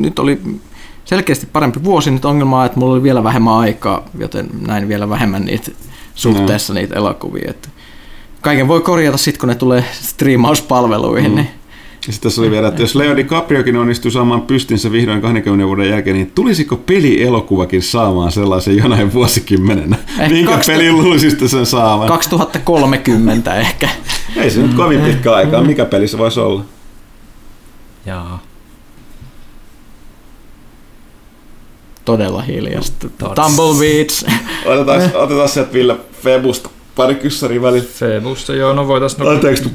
nyt 0.00 0.18
oli 0.18 0.40
selkeästi 1.04 1.48
parempi 1.52 1.84
vuosi, 1.84 2.10
nyt 2.10 2.24
ongelma 2.24 2.60
on, 2.60 2.66
että 2.66 2.78
mulla 2.78 2.92
oli 2.92 3.02
vielä 3.02 3.24
vähemmän 3.24 3.54
aikaa, 3.54 4.04
joten 4.18 4.46
näin 4.66 4.88
vielä 4.88 5.08
vähemmän 5.08 5.44
niitä 5.44 5.70
suhteessa 6.14 6.72
no. 6.72 6.80
niitä 6.80 6.96
elokuvia. 6.96 7.50
Että 7.50 7.68
kaiken 8.42 8.68
voi 8.68 8.80
korjata 8.80 9.18
sitten, 9.18 9.40
kun 9.40 9.48
ne 9.48 9.54
tulee 9.54 9.84
striimauspalveluihin. 9.92 11.30
Mm. 11.30 11.36
Niin. 11.36 11.48
Ja 12.06 12.12
sitten 12.12 12.30
tässä 12.30 12.40
oli 12.40 12.50
vielä, 12.50 12.68
että 12.68 12.82
jos 12.82 12.94
Leo 12.94 13.16
DiCapriokin 13.16 13.76
onnistuu 13.76 14.10
saamaan 14.10 14.42
pystinsä 14.42 14.92
vihdoin 14.92 15.20
20 15.20 15.66
vuoden 15.66 15.90
jälkeen, 15.90 16.16
niin 16.16 16.30
tulisiko 16.34 16.76
pelielokuvakin 16.76 17.82
saamaan 17.82 18.32
sellaisen 18.32 18.76
jonain 18.76 19.12
vuosikymmenenä? 19.12 19.96
Ehkä 20.18 20.34
Minkä 20.34 20.50
20... 20.50 20.64
pelin 20.66 21.02
luulisitte 21.02 21.48
sen 21.48 21.66
saamaan? 21.66 22.08
2030 22.08 23.54
ehkä. 23.54 23.88
Ei 24.36 24.50
se 24.50 24.62
nyt 24.62 24.74
kovin 24.74 25.00
pitkä 25.00 25.32
aikaa. 25.32 25.62
Mikä 25.62 25.84
peli 25.84 26.08
se 26.08 26.18
voisi 26.18 26.40
olla? 26.40 26.64
Jaa. 28.06 28.42
Todella 32.04 32.42
hiljasta. 32.42 33.08
Tumbleweeds. 33.18 34.26
Otetaan, 34.66 35.00
otetaan 35.14 35.48
sieltä 35.48 35.72
Ville 35.72 35.96
Febusta 36.22 36.70
pari 36.96 37.14
kyssäriä 37.14 37.62
välillä. 37.62 37.88
Febusta, 37.88 38.54
joo, 38.54 38.72
no 38.72 38.88
voitais... 38.88 39.18
No, 39.18 39.28
Anteeksi, 39.28 39.70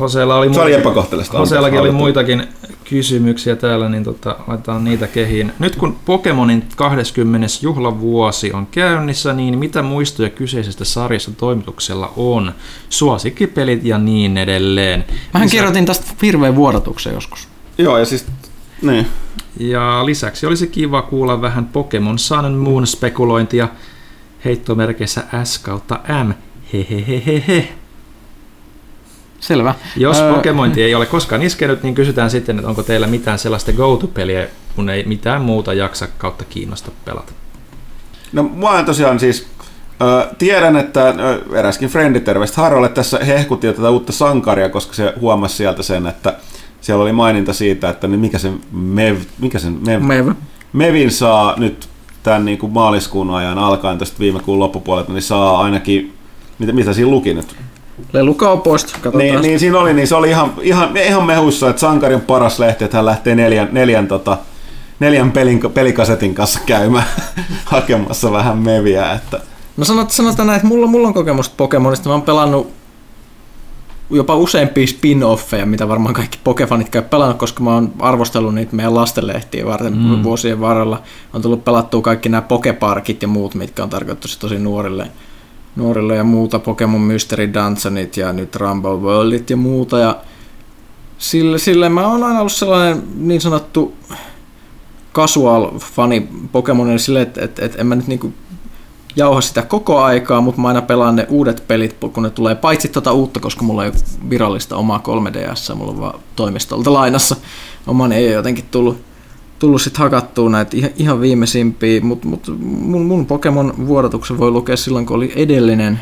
Hoseella 0.00 0.36
oli, 0.36 0.48
muitakin, 0.48 0.74
epäkohtelista. 0.74 1.38
Hoseellakin 1.38 1.80
oli 1.80 1.90
muitakin 1.90 2.48
kysymyksiä 2.84 3.56
täällä, 3.56 3.88
niin 3.88 4.04
tota, 4.04 4.36
laitetaan 4.46 4.84
niitä 4.84 5.06
kehiin. 5.06 5.52
Nyt 5.58 5.76
kun 5.76 5.96
Pokemonin 6.04 6.64
20. 6.76 7.46
juhlavuosi 7.62 8.52
on 8.52 8.66
käynnissä, 8.66 9.32
niin 9.32 9.58
mitä 9.58 9.82
muistoja 9.82 10.30
kyseisestä 10.30 10.84
sarjasta 10.84 11.30
toimituksella 11.36 12.12
on? 12.16 12.52
Suosikkipelit 12.90 13.84
ja 13.84 13.98
niin 13.98 14.38
edelleen. 14.38 15.04
Mähän 15.34 15.46
Lisä... 15.46 15.56
kirjoitin 15.56 15.86
tästä 15.86 16.06
hirveän 16.22 16.56
vuodatuksen 16.56 17.14
joskus. 17.14 17.48
Joo, 17.78 17.98
ja 17.98 18.04
siis 18.04 18.26
niin. 18.82 19.06
Ja 19.56 20.06
lisäksi 20.06 20.46
olisi 20.46 20.66
kiva 20.66 21.02
kuulla 21.02 21.40
vähän 21.40 21.66
Pokemon 21.66 22.18
Sun 22.18 22.44
and 22.44 22.56
Moon 22.56 22.86
spekulointia 22.86 23.68
heittomerkeissä 24.44 25.22
S 25.44 25.58
kautta 25.58 26.00
M. 26.24 26.32
Hehehehehe. 26.72 27.68
Selvä. 29.40 29.74
Jos 29.96 30.20
öö... 30.20 30.34
Pokemointi 30.34 30.82
ei 30.82 30.94
ole 30.94 31.06
koskaan 31.06 31.42
iskenyt, 31.42 31.82
niin 31.82 31.94
kysytään 31.94 32.30
sitten, 32.30 32.56
että 32.56 32.68
onko 32.68 32.82
teillä 32.82 33.06
mitään 33.06 33.38
sellaista 33.38 33.72
go-to-peliä, 33.72 34.46
kun 34.76 34.90
ei 34.90 35.04
mitään 35.04 35.42
muuta 35.42 35.74
jaksa 35.74 36.08
kautta 36.18 36.44
kiinnosta 36.44 36.90
pelata. 37.04 37.32
No 38.32 38.42
mä 38.42 38.82
tosiaan 38.82 39.20
siis 39.20 39.46
tiedän, 40.38 40.76
että 40.76 41.14
eräskin 41.54 41.88
frendi 41.88 42.20
terveistä 42.20 42.60
Harolle 42.60 42.88
tässä 42.88 43.18
hehkutti 43.18 43.66
jo 43.66 43.72
tätä 43.72 43.90
uutta 43.90 44.12
sankaria, 44.12 44.68
koska 44.68 44.94
se 44.94 45.14
huomasi 45.20 45.56
sieltä 45.56 45.82
sen, 45.82 46.06
että 46.06 46.36
siellä 46.80 47.02
oli 47.02 47.12
maininta 47.12 47.52
siitä, 47.52 47.88
että 47.88 48.08
mikä 48.08 48.38
sen 48.38 48.60
Mev, 48.72 49.16
mikä 49.38 49.58
sen 49.58 49.78
Mev, 49.86 50.02
Mev. 50.02 50.28
Mevin 50.72 51.10
saa 51.10 51.54
nyt 51.58 51.88
tämän 52.22 52.44
niin 52.44 52.58
kuin 52.58 52.72
maaliskuun 52.72 53.30
ajan 53.30 53.58
alkaen 53.58 53.98
tästä 53.98 54.18
viime 54.18 54.40
kuun 54.40 54.58
loppupuolelta, 54.58 55.12
niin 55.12 55.22
saa 55.22 55.60
ainakin, 55.60 56.14
mitä, 56.58 56.72
mitä 56.72 56.92
siinä 56.92 57.10
luki 57.10 57.34
nyt? 57.34 57.56
Lelukaupoista, 58.12 58.92
katsotaan. 58.92 59.18
Niin, 59.18 59.42
niin, 59.42 59.60
siinä 59.60 59.78
oli, 59.78 59.92
niin 59.92 60.08
se 60.08 60.14
oli 60.14 60.30
ihan, 60.30 60.52
ihan, 60.62 60.96
ihan 60.96 61.26
mehussa, 61.26 61.70
että 61.70 61.80
Sankarin 61.80 62.20
paras 62.20 62.58
lehti, 62.58 62.84
että 62.84 62.96
hän 62.96 63.06
lähtee 63.06 63.34
neljän, 63.34 63.68
neljän, 63.72 64.08
tota, 64.08 64.38
neljän 65.00 65.32
pelin, 65.32 65.60
pelikasetin 65.74 66.34
kanssa 66.34 66.60
käymään 66.66 67.06
hakemassa 67.64 68.32
vähän 68.32 68.58
meviä. 68.58 69.12
Että. 69.12 69.40
No 69.76 69.84
sanot, 69.84 70.10
sanotaan 70.10 70.46
näin, 70.46 70.56
että 70.56 70.68
mulla, 70.68 70.86
mulla 70.86 71.08
on 71.08 71.14
kokemusta 71.14 71.54
Pokemonista, 71.56 72.08
mä 72.08 72.14
oon 72.14 72.22
pelannut 72.22 72.79
jopa 74.10 74.36
useampia 74.36 74.86
spin-offeja, 74.86 75.66
mitä 75.66 75.88
varmaan 75.88 76.14
kaikki 76.14 76.38
Pokefanit 76.44 76.88
käy 76.88 77.02
pelannut, 77.02 77.38
koska 77.38 77.64
mä 77.64 77.74
oon 77.74 77.92
arvostellut 77.98 78.54
niitä 78.54 78.76
meidän 78.76 78.94
lastenlehtiä 78.94 79.66
varten 79.66 79.96
mm. 79.96 80.22
vuosien 80.22 80.60
varrella. 80.60 81.02
On 81.32 81.42
tullut 81.42 81.64
pelattua 81.64 82.02
kaikki 82.02 82.28
nämä 82.28 82.42
Pokeparkit 82.42 83.22
ja 83.22 83.28
muut, 83.28 83.54
mitkä 83.54 83.82
on 83.82 83.90
tarkoitettu 83.90 84.28
tosi 84.40 84.58
nuorille, 84.58 85.10
nuorille 85.76 86.16
ja 86.16 86.24
muuta, 86.24 86.58
Pokemon 86.58 87.00
Mystery 87.00 87.50
Dungeonit 87.54 88.16
ja 88.16 88.32
nyt 88.32 88.56
Rumble 88.56 88.96
Worldit 88.96 89.50
ja 89.50 89.56
muuta. 89.56 89.98
Ja 89.98 90.16
sille, 91.18 91.58
sille 91.58 91.88
mä 91.88 92.06
oon 92.06 92.24
aina 92.24 92.40
ollut 92.40 92.52
sellainen 92.52 93.02
niin 93.16 93.40
sanottu 93.40 93.94
casual 95.14 95.78
fani 95.78 96.28
Pokemonille 96.52 96.98
silleen, 96.98 97.26
että 97.26 97.44
et, 97.44 97.58
et 97.58 97.80
en 97.80 97.86
mä 97.86 97.94
nyt 97.94 98.06
niinku 98.06 98.32
jauha 99.16 99.40
sitä 99.40 99.62
koko 99.62 100.02
aikaa, 100.02 100.40
mutta 100.40 100.60
mä 100.60 100.68
aina 100.68 100.82
pelaan 100.82 101.16
ne 101.16 101.26
uudet 101.28 101.64
pelit, 101.68 101.96
kun 102.12 102.22
ne 102.22 102.30
tulee 102.30 102.54
paitsi 102.54 102.88
tuota 102.88 103.12
uutta, 103.12 103.40
koska 103.40 103.62
mulla 103.62 103.84
ei 103.84 103.90
ole 103.90 104.30
virallista 104.30 104.76
omaa 104.76 105.02
3DS, 105.08 105.74
mulla 105.74 105.92
on 105.92 106.00
vaan 106.00 106.20
toimistolta 106.36 106.92
lainassa. 106.92 107.36
Oman 107.86 108.12
ei 108.12 108.26
ole 108.26 108.34
jotenkin 108.34 108.64
tullut, 108.70 108.98
tullut 109.58 109.82
sit 109.82 109.96
hakattua 109.96 110.50
näitä 110.50 110.76
ihan, 110.76 110.90
ihan 110.96 111.20
viimeisimpiä, 111.20 112.00
mutta 112.00 112.28
mut 112.28 112.54
mun, 112.60 113.06
mun 113.06 113.26
Pokemon 113.26 113.74
vuodatuksen 113.86 114.38
voi 114.38 114.50
lukea 114.50 114.76
silloin, 114.76 115.06
kun 115.06 115.16
oli 115.16 115.32
edellinen 115.36 116.00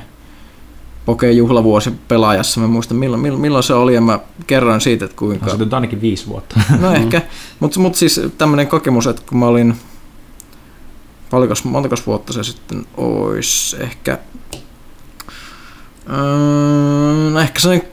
Poke 1.08 1.30
juhlavuosi 1.32 1.92
pelaajassa. 2.08 2.60
Mä 2.60 2.66
muistan 2.66 2.96
milloin, 2.96 3.22
milloin, 3.22 3.40
milloin 3.40 3.64
se 3.64 3.74
oli 3.74 3.94
ja 3.94 4.00
mä 4.00 4.18
kerroin 4.46 4.80
siitä, 4.80 5.04
että 5.04 5.16
kuinka... 5.16 5.46
No, 5.46 5.56
se 5.56 5.62
on 5.62 5.74
ainakin 5.74 6.00
viisi 6.00 6.26
vuotta. 6.26 6.60
No 6.80 6.92
ehkä, 6.92 7.22
mutta 7.60 7.80
mut 7.80 7.94
siis 7.94 8.20
tämmöinen 8.38 8.66
kokemus, 8.66 9.06
että 9.06 9.22
kun 9.28 9.38
mä 9.38 9.46
olin 9.46 9.74
paljonko, 11.30 11.54
montakos 11.64 12.06
vuotta 12.06 12.32
se 12.32 12.44
sitten 12.44 12.86
olisi, 12.96 13.76
ehkä, 13.80 14.18
öö, 16.10 17.30
no 17.30 17.40
ehkä 17.40 17.60
se 17.60 17.90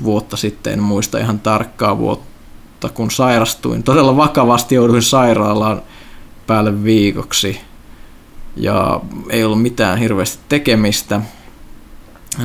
18-20 0.00 0.04
vuotta 0.04 0.36
sitten, 0.36 0.72
en 0.72 0.82
muista 0.82 1.18
ihan 1.18 1.40
tarkkaa 1.40 1.98
vuotta, 1.98 2.88
kun 2.88 3.10
sairastuin. 3.10 3.82
Todella 3.82 4.16
vakavasti 4.16 4.74
jouduin 4.74 5.02
sairaalaan 5.02 5.82
päälle 6.46 6.84
viikoksi 6.84 7.60
ja 8.56 9.00
ei 9.30 9.44
ollut 9.44 9.62
mitään 9.62 9.98
hirveästi 9.98 10.38
tekemistä, 10.48 11.20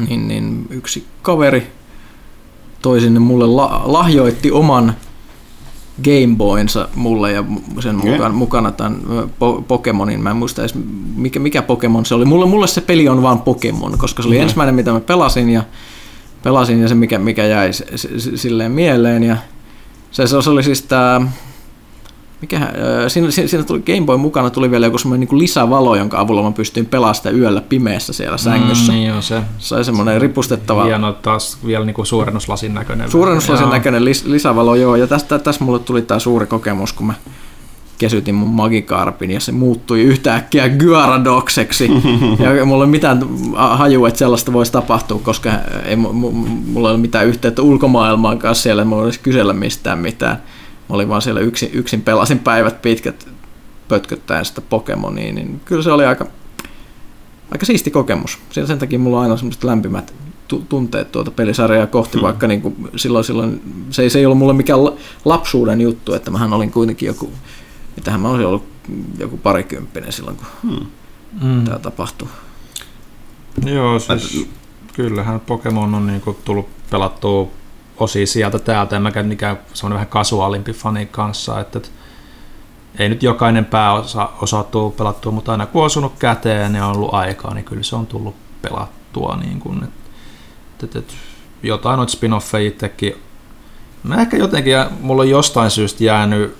niin, 0.07 0.27
niin 0.27 0.67
yksi 0.69 1.07
kaveri 1.21 1.71
toi 2.81 3.01
sinne 3.01 3.19
mulle 3.19 3.47
la- 3.47 3.81
lahjoitti 3.85 4.51
oman 4.51 4.95
Game 6.03 6.35
Boynsa 6.37 6.89
mulle 6.95 7.31
ja 7.31 7.43
sen 7.79 7.97
okay. 7.97 8.11
mukana, 8.11 8.33
mukana 8.33 8.71
tämän 8.71 9.01
po- 9.25 9.61
Pokemonin. 9.67 10.21
Mä 10.21 10.29
en 10.29 10.35
muista 10.35 10.61
edes, 10.61 10.75
mikä, 11.15 11.39
mikä 11.39 11.61
Pokemon 11.61 12.05
se 12.05 12.15
oli. 12.15 12.25
Mulle, 12.25 12.45
mulle 12.45 12.67
se 12.67 12.81
peli 12.81 13.07
on 13.07 13.21
vaan 13.21 13.39
Pokemon, 13.39 13.97
koska 13.97 14.21
se 14.21 14.27
oli 14.27 14.35
okay. 14.35 14.43
ensimmäinen, 14.43 14.75
mitä 14.75 14.91
mä 14.91 14.99
pelasin 14.99 15.49
ja 15.49 15.63
pelasin 16.43 16.81
ja 16.81 16.87
se, 16.87 16.95
mikä, 16.95 17.19
mikä 17.19 17.45
jäi 17.45 17.69
silleen 18.35 18.71
mieleen. 18.71 19.23
Ja 19.23 19.37
se, 20.11 20.27
se 20.27 20.49
oli 20.49 20.63
siis 20.63 20.81
tämä 20.81 21.21
mikä, 22.41 22.73
siinä, 23.07 23.31
siinä, 23.31 23.63
tuli 23.63 23.79
Game 23.79 24.05
Boy 24.05 24.17
mukana 24.17 24.49
tuli 24.49 24.71
vielä 24.71 24.85
joku 24.85 24.97
semmoinen 24.97 25.27
niin 25.29 25.39
lisävalo, 25.39 25.95
jonka 25.95 26.19
avulla 26.19 26.43
mä 26.43 26.51
pystyin 26.51 26.85
pelastamaan 26.85 27.39
yöllä 27.39 27.61
pimeässä 27.61 28.13
siellä 28.13 28.37
sängyssä. 28.37 28.91
Mm, 28.91 28.97
niin 28.97 29.07
joo, 29.07 29.21
se. 29.21 29.41
Sai 29.57 29.83
semmoinen 29.83 30.21
ripustettava... 30.21 30.83
Hieno 30.83 31.13
taas 31.13 31.57
vielä 31.65 31.85
niin 31.85 31.93
kuin 31.93 32.05
suurennuslasin 32.05 32.73
näköinen. 32.73 33.11
Suurennuslasin 33.11 33.63
joo. 33.63 33.73
näköinen 33.73 34.05
lis, 34.05 34.25
lisävalo, 34.25 34.75
joo. 34.75 34.95
Ja 34.95 35.07
tästä, 35.07 35.39
tässä 35.39 35.63
mulle 35.63 35.79
tuli 35.79 36.01
tämä 36.01 36.19
suuri 36.19 36.45
kokemus, 36.45 36.93
kun 36.93 37.07
mä 37.07 37.13
kesytin 37.97 38.35
mun 38.35 38.49
Magikarpin 38.49 39.31
ja 39.31 39.39
se 39.39 39.51
muuttui 39.51 40.01
yhtäkkiä 40.01 40.69
Gyaradoxeksi. 40.69 41.91
ja 42.57 42.65
mulla 42.65 42.83
ei 42.83 42.89
mitään 42.89 43.19
hajua, 43.55 44.07
että 44.07 44.17
sellaista 44.17 44.53
voisi 44.53 44.71
tapahtua, 44.71 45.19
koska 45.23 45.49
ei 45.85 45.95
mulla 45.95 46.89
ole 46.89 46.97
mitään 46.97 47.27
yhteyttä 47.27 47.61
ulkomaailmaan 47.61 48.39
kanssa 48.39 48.63
siellä, 48.63 48.85
mulla 48.85 49.03
olisi 49.03 49.19
kysellä 49.19 49.53
mistään 49.53 49.99
mitään. 49.99 50.41
Mä 50.89 50.95
olin 50.95 51.09
vaan 51.09 51.21
siellä 51.21 51.41
yksin, 51.41 51.69
yksin 51.73 52.01
pelasin 52.01 52.39
päivät 52.39 52.81
pitkät 52.81 53.27
pötköttäen 53.87 54.45
sitä 54.45 54.61
Pokemonia, 54.61 55.33
niin 55.33 55.61
kyllä 55.65 55.83
se 55.83 55.91
oli 55.91 56.05
aika, 56.05 56.27
aika 57.51 57.65
siisti 57.65 57.91
kokemus. 57.91 58.39
Sen, 58.49 58.67
sen 58.67 58.79
takia 58.79 58.99
mulla 58.99 59.17
on 59.17 59.23
aina 59.23 59.37
semmoiset 59.37 59.63
lämpimät 59.63 60.13
tunteet 60.69 61.11
tuota 61.11 61.31
pelisarjaa 61.31 61.87
kohti, 61.87 62.17
hmm. 62.17 62.23
vaikka 62.23 62.47
niin 62.47 62.61
kuin 62.61 62.75
silloin, 62.95 63.25
silloin 63.25 63.61
se, 63.89 64.01
ei, 64.01 64.09
se 64.09 64.19
ei 64.19 64.25
ollut 64.25 64.37
mulle 64.37 64.53
mikään 64.53 64.79
lapsuuden 65.25 65.81
juttu, 65.81 66.13
että 66.13 66.31
mähän 66.31 66.53
olin 66.53 66.71
kuitenkin 66.71 67.07
joku 67.07 67.31
Mitähän 67.99 68.21
mä 68.21 68.29
olisin 68.29 68.47
ollut 68.47 68.63
joku 69.17 69.37
parikymppinen 69.37 70.11
silloin, 70.11 70.37
kun 70.37 70.47
hmm. 70.61 70.85
hmm. 71.41 71.65
tämä 71.65 71.79
tapahtui. 71.79 72.27
Joo, 73.65 73.99
siis 73.99 74.47
kyllähän 74.93 75.39
Pokemon 75.39 75.95
on 75.95 76.07
niinku 76.07 76.37
tullut 76.45 76.69
pelattua 76.89 77.47
osia 77.99 78.27
sieltä 78.27 78.59
täältä, 78.59 78.95
en 78.95 79.01
mäkään 79.01 79.25
mikään 79.25 79.59
semmoinen 79.73 79.95
vähän 79.95 80.07
kasuaalimpi 80.07 80.73
fani 80.73 81.05
kanssa, 81.05 81.59
että, 81.59 81.77
että 81.77 81.89
ei 82.99 83.09
nyt 83.09 83.23
jokainen 83.23 83.65
pääosa 83.65 84.63
tullut 84.71 84.97
pelattua, 84.97 85.31
mutta 85.31 85.51
aina 85.51 85.65
kun 85.65 85.81
on 85.81 85.85
osunut 85.85 86.13
käteen 86.19 86.75
ja 86.75 86.85
on 86.85 86.95
ollut 86.95 87.13
aikaa, 87.13 87.53
niin 87.53 87.65
kyllä 87.65 87.83
se 87.83 87.95
on 87.95 88.07
tullut 88.07 88.35
pelattua. 88.61 89.37
Niin 89.43 89.59
kuin, 89.59 89.83
että, 89.83 89.99
että, 90.83 90.99
että 90.99 91.13
jotain 91.63 91.97
noita 91.97 92.11
spin-offeja 92.11 92.67
itsekin. 92.67 93.15
Mä 94.03 94.21
ehkä 94.21 94.37
jotenkin, 94.37 94.73
mulla 95.01 95.21
on 95.21 95.29
jostain 95.29 95.71
syystä 95.71 96.03
jäänyt 96.03 96.57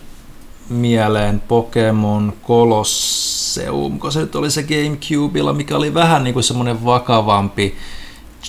mieleen 0.70 1.40
Pokemon 1.40 2.34
Colosseum, 2.48 4.00
kun 4.00 4.12
se 4.12 4.20
nyt 4.20 4.36
oli 4.36 4.52
se 4.52 4.64
Gamecubella, 4.64 5.54
mikä 5.54 5.78
oli 5.78 5.94
vähän 5.94 6.24
niin 6.24 6.34
kuin 6.34 6.44
semmoinen 6.44 6.86
vakavampi 6.86 7.78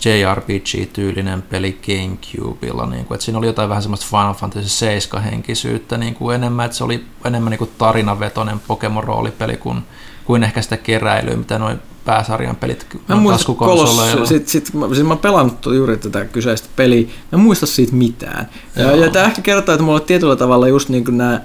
JRPG-tyylinen 0.05 1.43
peli 1.43 1.79
Gamecubella, 1.87 2.87
niin 2.87 3.05
kuin, 3.05 3.15
että 3.15 3.25
siinä 3.25 3.39
oli 3.39 3.47
jotain 3.47 3.69
vähän 3.69 3.83
semmoista 3.83 4.07
Final 4.11 4.35
Fantasy 4.35 4.87
7-henkisyyttä 4.87 5.97
niin 5.99 6.15
kuin 6.15 6.35
enemmän, 6.35 6.65
että 6.67 6.77
se 6.77 6.85
oli 6.85 7.05
enemmän 7.25 7.51
niin 7.51 7.59
kuin 7.59 7.71
tarinavetoinen 7.79 8.61
Pokemon-roolipeli 8.69 9.57
kuin, 9.57 9.83
kuin 10.25 10.43
ehkä 10.43 10.63
sitä 10.63 10.77
keräilyä, 10.77 11.37
mitä 11.37 11.59
noin 11.59 11.79
pääsarjan 12.05 12.57
pelit 12.57 12.87
mä 13.09 13.17
muistan, 13.17 13.57
Kolos, 13.57 14.29
sit, 14.29 14.49
sit, 14.49 14.75
mä, 14.75 14.87
siis 14.89 15.03
mä 15.03 15.09
oon 15.09 15.19
pelannut 15.19 15.67
juuri 15.67 15.97
tätä 15.97 16.25
kyseistä 16.25 16.69
peliä, 16.77 17.07
mä 17.07 17.13
en 17.33 17.41
muista 17.41 17.67
siitä 17.67 17.93
mitään. 17.95 18.49
Ja, 18.77 18.97
ja 18.97 19.11
tämä 19.11 19.27
ehkä 19.27 19.43
kertoo, 19.43 19.75
että 19.75 19.85
mulla 19.85 20.01
on 20.01 20.07
tietyllä 20.07 20.37
tavalla 20.37 20.69
just 20.69 20.89
niin 20.89 21.05
kuin 21.05 21.19
nämä 21.19 21.41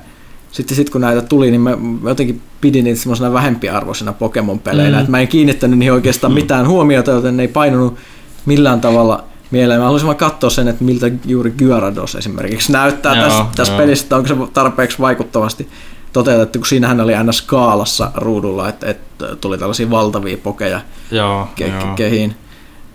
sitten 0.56 0.78
sit 0.78 0.90
kun 0.90 1.02
näitä 1.02 1.22
tuli, 1.22 1.52
niin 1.52 1.62
mä, 1.62 1.76
mä 2.02 2.10
jotenkin 2.10 2.42
pidin 2.62 2.84
niitä 2.84 3.00
semmoisena 3.02 3.34
vähempiarvoisena 3.34 4.14
Pokemon-peleinä, 4.14 4.98
mm. 4.98 5.00
että 5.00 5.12
mä 5.12 5.20
en 5.20 5.28
kiinnittänyt 5.28 5.80
niihin 5.80 5.94
oikeastaan 5.94 6.34
mm. 6.34 6.36
mitään 6.36 6.68
huomiota, 6.68 7.12
joten 7.12 7.38
ne 7.38 7.44
ei 7.44 7.48
painunut 7.48 7.96
millään 8.46 8.82
tavalla 8.82 9.24
mieleen. 9.52 9.80
Mä 9.80 9.86
haluaisin 9.86 10.08
vaan 10.08 10.18
katsoa 10.18 10.50
sen, 10.50 10.68
että 10.68 10.84
miltä 10.84 11.12
juuri 11.26 11.52
Gyarados 11.52 12.16
esimerkiksi 12.16 12.72
näyttää 12.72 13.16
joo, 13.16 13.24
tässä, 13.24 13.46
tässä 13.56 13.78
pelissä, 13.78 14.06
että 14.06 14.16
onko 14.16 14.28
se 14.28 14.36
tarpeeksi 14.54 15.00
vaikuttavasti 15.00 15.70
toteutettu, 16.14 16.60
kun 16.60 16.66
siinähän 16.68 17.02
oli 17.02 17.16
aina 17.16 17.32
skaalassa 17.32 18.12
ruudulla, 18.16 18.70
että, 18.70 18.88
että 18.88 19.36
tuli 19.36 19.58
tällaisia 19.58 19.90
valtavia 19.90 20.38
pokeja 20.38 20.82
joo, 21.12 21.50
ke- 21.62 21.84
joo. 21.86 21.96
kehiin. 21.96 22.36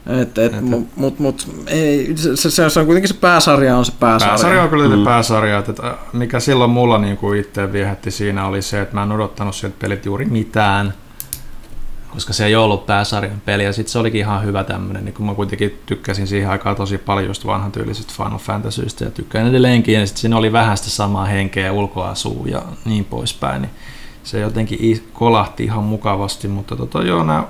Et, 0.06 0.38
et, 0.38 0.54
et, 0.54 0.60
mut, 0.60 0.88
mut, 0.96 1.18
mut, 1.18 1.48
ei, 1.66 2.12
se, 2.16 2.36
se, 2.36 2.70
se, 2.70 2.80
on 2.80 2.86
kuitenkin 2.86 3.08
se 3.08 3.14
pääsarja 3.14 3.76
on 3.76 3.84
se 3.84 3.92
pääsarja. 4.00 4.32
Pääsarja 4.32 4.62
on 4.62 4.68
kyllä 4.68 4.96
mm. 4.96 5.04
pääsarja, 5.04 5.58
että, 5.58 5.70
että 5.70 5.96
mikä 6.12 6.40
silloin 6.40 6.70
mulla 6.70 6.98
niin 6.98 7.16
kuin 7.16 7.40
itse 7.40 7.72
viehätti 7.72 8.10
siinä 8.10 8.46
oli 8.46 8.62
se, 8.62 8.80
että 8.80 8.94
mä 8.94 9.02
en 9.02 9.12
odottanut 9.12 9.54
sieltä 9.54 9.76
pelit 9.78 10.06
juuri 10.06 10.24
mitään, 10.24 10.94
koska 12.14 12.32
se 12.32 12.46
ei 12.46 12.56
ollut 12.56 12.86
pääsarjan 12.86 13.42
peli 13.44 13.64
ja 13.64 13.72
sitten 13.72 13.92
se 13.92 13.98
olikin 13.98 14.20
ihan 14.20 14.44
hyvä 14.44 14.64
tämmöinen, 14.64 15.04
niin 15.04 15.14
kun 15.14 15.26
mä 15.26 15.34
kuitenkin 15.34 15.80
tykkäsin 15.86 16.26
siihen 16.26 16.50
aikaan 16.50 16.76
tosi 16.76 16.98
paljon 16.98 17.26
just 17.26 17.46
vanhan 17.46 17.72
tyylisistä 17.72 18.12
Final 18.16 18.38
Fantasyistä 18.38 19.04
ja 19.04 19.10
tykkään 19.10 19.46
edelleenkin 19.46 19.94
ja 19.94 20.06
sitten 20.06 20.20
siinä 20.20 20.36
oli 20.36 20.52
vähän 20.52 20.76
sitä 20.76 20.90
samaa 20.90 21.24
henkeä 21.24 21.72
ulkoasuu 21.72 22.46
ja 22.46 22.62
niin 22.84 23.04
poispäin, 23.04 23.62
niin 23.62 23.72
se 24.24 24.40
jotenkin 24.40 25.04
kolahti 25.12 25.64
ihan 25.64 25.84
mukavasti, 25.84 26.48
mutta 26.48 26.76
tota, 26.76 27.02
joo, 27.02 27.24
nämä 27.24 27.44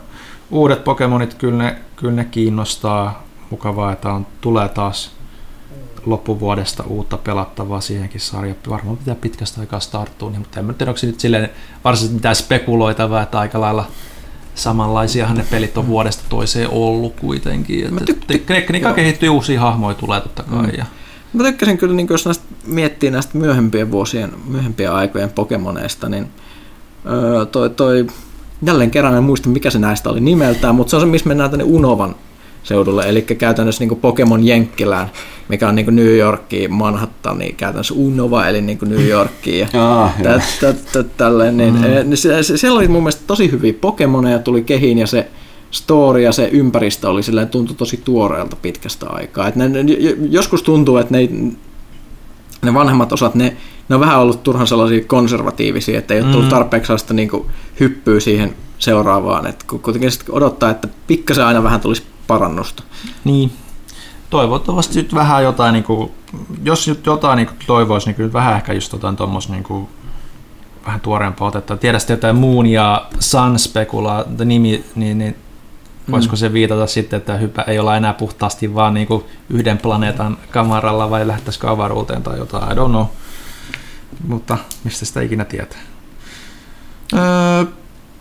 uudet 0.50 0.84
Pokemonit 0.84 1.34
kyllä 1.34 1.64
ne, 1.64 1.76
kyllä 1.96 2.14
ne 2.14 2.24
kiinnostaa. 2.24 3.22
Mukavaa, 3.50 3.92
että 3.92 4.12
on, 4.12 4.26
tulee 4.40 4.68
taas 4.68 5.10
loppuvuodesta 6.06 6.84
uutta 6.86 7.18
pelattavaa 7.18 7.80
siihenkin 7.80 8.20
sarja. 8.20 8.54
Varmaan 8.68 8.96
pitää 8.96 9.14
pitkästä 9.14 9.60
aikaa 9.60 9.80
starttua, 9.80 10.30
niin, 10.30 10.40
mutta 10.40 10.60
en 10.60 10.74
tiedä, 10.74 10.90
onko 10.90 10.98
se 10.98 11.06
nyt 11.06 11.20
silleen 11.20 11.50
varsinaisesti 11.84 12.14
mitään 12.14 12.36
spekuloitavaa, 12.36 13.22
että 13.22 13.38
aika 13.38 13.60
lailla 13.60 13.86
samanlaisiahan 14.54 15.36
ne 15.36 15.44
pelit 15.50 15.78
on 15.78 15.86
vuodesta 15.86 16.24
toiseen 16.28 16.70
ollut 16.70 17.20
kuitenkin. 17.20 17.86
Että 17.86 18.12
tyk- 18.12 18.44
tekniikka 18.46 18.92
kehittyy, 18.92 19.28
uusia 19.28 19.60
hahmoja 19.60 19.94
tulee 19.94 20.20
totta 20.20 20.42
kai. 20.42 20.66
Mm. 20.66 20.72
Ja... 20.78 20.84
Mä 21.32 21.42
tykkäsin 21.42 21.78
kyllä, 21.78 21.94
niin 21.94 22.06
jos 22.10 22.24
näistä 22.24 22.44
miettii 22.66 23.10
näistä 23.10 23.38
myöhempien 23.38 23.90
vuosien, 23.90 24.32
myöhempien 24.48 24.92
aikojen 24.92 25.30
Pokemoneista, 25.30 26.08
niin 26.08 26.26
öö, 27.06 27.44
toi, 27.44 27.70
toi 27.70 28.06
jälleen 28.62 28.90
kerran 28.90 29.16
en 29.16 29.22
muista 29.22 29.48
mikä 29.48 29.70
se 29.70 29.78
näistä 29.78 30.10
oli 30.10 30.20
nimeltään, 30.20 30.74
mutta 30.74 30.90
se 30.90 30.96
on 30.96 31.02
se, 31.02 31.06
missä 31.06 31.28
mennään 31.28 31.50
tänne 31.50 31.64
Unovan 31.64 32.14
seudulle, 32.62 33.08
eli 33.08 33.22
käytännössä 33.22 33.84
niin 33.84 33.96
Pokemon 33.96 34.46
Jenkkilään, 34.46 35.10
mikä 35.48 35.68
on 35.68 35.74
niin 35.74 35.96
New 35.96 36.16
Yorkiin, 36.16 36.72
Manhattan, 36.72 37.38
niin 37.38 37.56
käytännössä 37.56 37.94
Unova, 37.94 38.46
eli 38.46 38.60
niin 38.60 38.78
New 38.82 39.06
Yorkiin. 39.06 39.68
Ja 39.72 40.40
tälleen, 41.16 41.56
niin, 41.56 41.74
mm. 41.74 41.84
Eh, 41.84 42.04
niin 42.04 42.18
siellä 42.42 42.78
oli 42.78 42.88
mun 42.88 43.02
mielestä 43.02 43.22
tosi 43.26 43.50
hyviä 43.50 43.72
Pokemoneja 43.80 44.38
tuli 44.38 44.62
kehiin, 44.62 44.98
ja 44.98 45.06
se 45.06 45.28
story 45.70 46.20
ja 46.20 46.32
se 46.32 46.48
ympäristö 46.52 47.08
oli 47.08 47.22
silleen, 47.22 47.48
tuntui 47.48 47.76
tosi 47.76 48.00
tuoreelta 48.04 48.56
pitkästä 48.56 49.06
aikaa. 49.08 49.48
Et 49.48 49.56
ne, 49.56 49.68
joskus 50.30 50.62
tuntuu, 50.62 50.96
että 50.96 51.14
ne, 51.14 51.28
ne 52.62 52.74
vanhemmat 52.74 53.12
osat, 53.12 53.34
ne 53.34 53.56
ne 53.90 53.94
on 53.94 54.00
vähän 54.00 54.18
ollut 54.18 54.42
turhan 54.42 54.66
sellaisia 54.66 55.04
konservatiivisia, 55.06 55.98
että 55.98 56.14
ei 56.14 56.20
ole 56.20 56.30
tullut 56.30 56.46
mm. 56.46 56.50
tarpeeksi 56.50 56.86
sellaista 56.86 57.14
niin 57.14 57.28
kuin 57.28 57.46
hyppyä 57.80 58.20
siihen 58.20 58.56
seuraavaan. 58.78 59.46
Että 59.46 59.64
kuitenkin 59.82 60.10
odottaa, 60.28 60.70
että 60.70 60.88
pikkasen 61.06 61.44
aina 61.44 61.62
vähän 61.62 61.80
tulisi 61.80 62.02
parannusta. 62.38 62.82
Niin. 63.24 63.52
Toivottavasti 64.30 65.02
nyt 65.02 65.14
vähän 65.14 65.42
jotain, 65.42 65.72
niin 65.72 65.84
kuin, 65.84 66.10
jos 66.62 66.88
nyt 66.88 67.06
jotain 67.06 67.36
niin 67.36 67.48
toivoisi, 67.66 68.06
niin 68.06 68.14
kyllä 68.14 68.32
vähän 68.32 68.56
ehkä 68.56 68.72
just 68.72 68.92
jotain 68.92 69.16
tuommoista 69.16 69.52
niin 69.52 69.64
kuin, 69.64 69.88
vähän 70.86 71.00
tuoreempaa 71.00 71.48
otetta. 71.48 71.76
Tiedä 71.76 71.98
jotain 72.08 72.36
Moon 72.36 72.66
ja 72.66 73.06
Sun 73.20 73.58
spekulaa, 73.58 74.24
nimi, 74.44 74.84
niin, 74.94 75.18
niin 75.18 75.36
voisiko 76.10 76.36
mm. 76.36 76.38
se 76.38 76.52
viitata 76.52 76.86
sitten, 76.86 77.16
että 77.16 77.36
hypä 77.36 77.62
ei 77.62 77.78
olla 77.78 77.96
enää 77.96 78.12
puhtaasti 78.12 78.74
vaan 78.74 78.94
niin 78.94 79.06
kuin 79.06 79.24
yhden 79.50 79.78
planeetan 79.78 80.38
kamaralla 80.50 81.10
vai 81.10 81.26
lähtäisikö 81.26 81.70
avaruuteen 81.70 82.22
tai 82.22 82.38
jotain, 82.38 82.72
I 82.72 82.74
don't 82.74 82.88
know 82.88 83.04
mutta 84.28 84.58
mistä 84.84 85.04
sitä 85.04 85.20
ikinä 85.20 85.44
tietää. 85.44 85.78
Öö, 87.12 87.64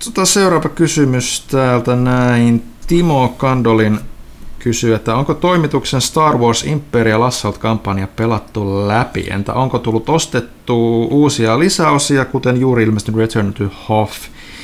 tota 0.06 0.26
seuraava 0.26 0.69
kysymys 0.69 1.45
täältä 1.52 1.95
näin. 1.95 2.64
Timo 2.90 3.34
Kandolin 3.38 3.99
kysyy, 4.60 4.95
että 4.95 5.16
onko 5.16 5.34
toimituksen 5.34 6.02
Star 6.02 6.38
Wars 6.38 6.64
Imperial 6.64 7.22
Assault-kampanja 7.22 8.07
pelattu 8.16 8.88
läpi? 8.88 9.28
Entä 9.32 9.53
onko 9.53 9.80
tullut 9.80 10.10
ostettu 10.10 11.03
uusia 11.03 11.60
lisäosia, 11.60 12.26
kuten 12.26 12.60
juuri 12.60 12.84
ilmestynyt 12.84 13.20
Return 13.20 13.53
to 13.53 13.64
Hoth? 13.90 14.18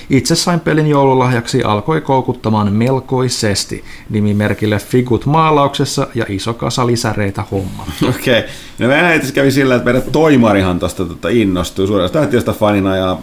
Itse 0.10 0.36
sain 0.36 0.60
pelin 0.60 0.88
joululahjaksi 0.88 1.64
alkoi 1.64 2.02
koukuttamaan 2.02 2.74
melkoisesti 2.74 3.84
nimimerkille 4.10 4.80
Figut 4.80 5.26
maalauksessa 5.26 6.08
ja 6.16 6.26
iso 6.30 6.54
kasa 6.54 6.88
lisäreitä 6.88 7.44
homma. 7.52 7.86
Okei. 8.10 8.40
Okay. 8.40 8.52
No 8.80 8.88
meidän 8.88 9.22
kävi 9.34 9.52
sillä, 9.52 9.76
että 9.76 9.86
meidän 9.86 10.12
toimarihan 10.12 10.80
tuosta 10.80 11.06
tota 11.06 11.30
innostui 11.30 11.88
suuresta 11.88 12.32
sitä 12.40 12.54
fanina 12.54 12.98
ja 12.98 13.18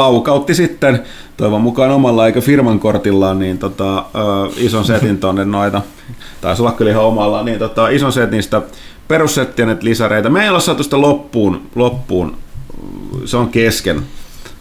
paukautti 0.00 0.54
sitten 0.54 1.02
toivon 1.36 1.60
mukaan 1.60 1.90
omalla 1.90 2.26
eikä 2.26 2.40
firman 2.40 2.78
kortillaan 2.78 3.38
niin 3.38 3.58
tota, 3.58 3.98
ö, 3.98 4.02
ison 4.56 4.84
setin 4.84 5.18
tonne 5.18 5.44
noita, 5.44 5.82
taisi 6.40 6.62
olla 6.62 6.72
kyllä 6.72 6.90
ihan 6.90 7.04
omalla, 7.04 7.42
niin 7.42 7.58
tota, 7.58 7.88
ison 7.88 8.12
setin 8.12 8.42
sitä 8.42 8.62
perussettiä 9.08 9.66
näitä 9.66 9.84
lisäreitä. 9.84 10.30
Me 10.30 10.42
ei 10.42 10.48
ole 10.48 10.60
saatu 10.60 10.82
sitä 10.82 11.00
loppuun, 11.00 11.62
loppuun, 11.74 12.36
se 13.24 13.36
on 13.36 13.48
kesken 13.48 14.02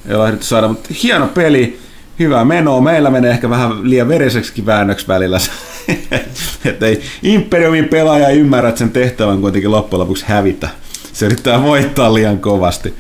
ei 0.10 0.16
ole 0.16 0.38
saada, 0.40 0.68
mutta 0.68 0.90
hieno 1.04 1.28
peli, 1.28 1.80
hyvä 2.20 2.46
meno. 2.46 2.82
Meillä 2.82 3.10
menee 3.10 3.32
ehkä 3.32 3.50
vähän 3.50 3.90
liian 3.90 4.08
veriseksi 4.08 4.66
väännöksi 4.66 5.08
välillä. 5.08 5.40
että 6.66 6.86
ei 6.86 7.02
Imperiumin 7.24 7.86
pelaaja 7.86 8.30
ymmärrä, 8.30 8.70
että 8.70 8.80
sen 8.80 8.92
tehtävän 8.92 9.42
kuitenkin 9.42 9.72
loppujen 9.72 10.00
lopuksi 10.00 10.26
hävitä. 10.28 10.70
Se 11.14 11.26
yrittää 11.26 11.64
voittaa 11.64 12.14
liian 12.14 12.40
kovasti. 12.40 12.94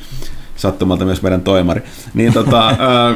Sattumalta 0.59 1.05
myös 1.05 1.21
meidän 1.21 1.41
toimari. 1.41 1.81
Niin 2.13 2.33
tota, 2.33 2.67
ää, 2.79 3.15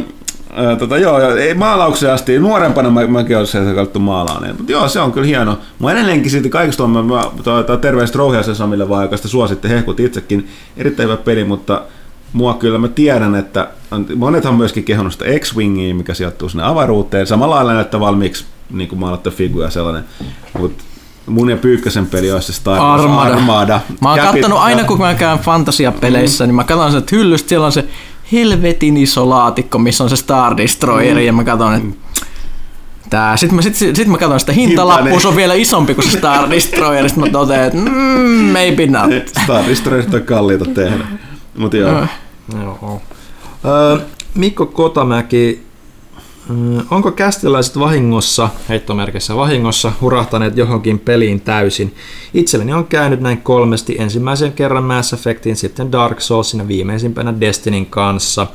ää, 0.53 0.75
tota, 0.75 0.97
joo, 0.97 1.35
ei 1.35 1.53
maalauksia 1.53 2.13
asti, 2.13 2.39
nuorempana 2.39 2.89
mä, 2.89 3.07
mäkin 3.07 3.37
olisin 3.37 3.65
se 3.65 3.75
katsottu 3.75 3.99
maalaaneen, 3.99 4.55
mutta 4.57 4.71
joo, 4.71 4.87
se 4.87 4.99
on 4.99 5.11
kyllä 5.11 5.27
hieno. 5.27 5.57
Mä 5.79 5.91
edelleenkin 5.91 6.31
silti 6.31 6.49
kaikista 6.49 6.83
on, 6.83 6.89
mä, 6.89 7.03
mä 7.03 7.23
to, 7.43 7.77
terveistä 7.77 8.17
Rouhiasen 8.17 8.55
Samille 8.55 8.89
vaan, 8.89 9.03
joka 9.03 9.17
sitä 9.17 9.27
suositte, 9.27 9.69
hehkut 9.69 9.99
itsekin, 9.99 10.47
erittäin 10.77 11.09
hyvä 11.09 11.17
peli, 11.17 11.43
mutta 11.43 11.81
mua 12.33 12.53
kyllä 12.53 12.77
mä 12.77 12.87
tiedän, 12.87 13.35
että 13.35 13.67
monethan 14.15 14.55
myöskin 14.55 14.83
kehonnut 14.83 15.13
sitä 15.13 15.25
X-Wingia, 15.39 15.95
mikä 15.95 16.13
sijoittuu 16.13 16.49
sinne 16.49 16.63
avaruuteen, 16.63 17.27
samalla 17.27 17.55
lailla 17.55 17.73
näyttää 17.73 17.99
valmiiksi 17.99 18.45
niin 18.71 18.89
kuin 18.89 18.99
maalattu 18.99 19.31
figura 19.31 19.69
sellainen, 19.69 20.03
mutta 20.59 20.83
mun 21.25 21.49
ja 21.49 21.57
Pyykkösen 21.57 22.05
peli 22.05 22.31
olisi 22.31 22.47
se 22.47 22.53
Star 22.53 22.79
Wars 22.79 23.01
Armada. 23.01 23.33
Armada. 23.33 23.79
Mä 24.01 24.09
oon 24.09 24.19
Käpit- 24.19 24.23
kattonut 24.23 24.59
aina, 24.59 24.83
kun 24.83 24.99
mä 24.99 25.13
käyn 25.13 25.39
fantasiapeleissä, 25.39 26.45
niin 26.45 26.55
mä 26.55 26.63
katson 26.63 26.91
sen, 26.91 26.99
että 26.99 27.15
hyllystä 27.15 27.49
siellä 27.49 27.65
on 27.65 27.71
se 27.71 27.85
helvetin 28.31 28.97
iso 28.97 29.29
laatikko, 29.29 29.77
missä 29.79 30.03
on 30.03 30.09
se 30.09 30.15
Star 30.15 30.57
Destroyer, 30.57 31.19
ja 31.19 31.33
mä 31.33 31.43
katson, 31.43 31.73
että 31.75 31.95
tää. 33.09 33.37
Sitten 33.37 33.55
mä, 33.55 33.61
sit, 33.61 33.75
sit 33.75 34.07
mä 34.07 34.17
katson 34.17 34.39
sitä 34.39 34.53
hintalappua, 34.53 35.19
se 35.19 35.27
on 35.27 35.35
vielä 35.35 35.53
isompi 35.53 35.95
kuin 35.95 36.11
se 36.11 36.17
Star 36.17 36.49
Destroyer, 36.49 37.09
sitten 37.09 37.23
mä 37.23 37.29
totean, 37.29 37.63
että 37.63 37.79
mm, 37.79 37.89
maybe 38.51 38.87
not. 38.87 39.11
Star 39.43 39.65
Destroyerit 39.67 40.13
on 40.13 40.21
kalliita 40.21 40.65
tehdä. 40.65 41.05
Mutta 41.57 41.77
joo. 41.77 42.01
Äh. 42.01 42.09
Joo. 42.61 43.01
Öö, 43.65 43.97
Mikko 44.33 44.65
Kotamäki, 44.65 45.63
onko 46.91 47.11
kästiläiset 47.11 47.79
vahingossa, 47.79 48.49
heittomerkissä 48.69 49.35
vahingossa, 49.35 49.91
hurahtaneet 50.01 50.57
johonkin 50.57 50.99
peliin 50.99 51.41
täysin? 51.41 51.95
Itselleni 52.33 52.73
on 52.73 52.85
käynyt 52.85 53.21
näin 53.21 53.41
kolmesti 53.41 53.95
ensimmäisen 53.99 54.53
kerran 54.53 54.83
Mass 54.83 55.13
Effectin, 55.13 55.55
sitten 55.55 55.91
Dark 55.91 56.21
Soulsin 56.21 56.59
ja 56.59 56.67
viimeisimpänä 56.67 57.39
Destinin 57.39 57.85
kanssa. 57.85 58.47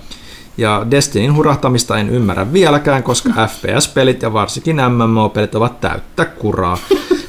Ja 0.59 0.86
Destinin 0.90 1.35
hurahtamista 1.35 1.98
en 1.98 2.10
ymmärrä 2.10 2.52
vieläkään, 2.52 3.02
koska 3.02 3.31
FPS-pelit 3.48 4.23
ja 4.23 4.32
varsinkin 4.32 4.77
MMO-pelit 4.77 5.55
ovat 5.55 5.81
täyttä 5.81 6.24
kuraa. 6.24 6.78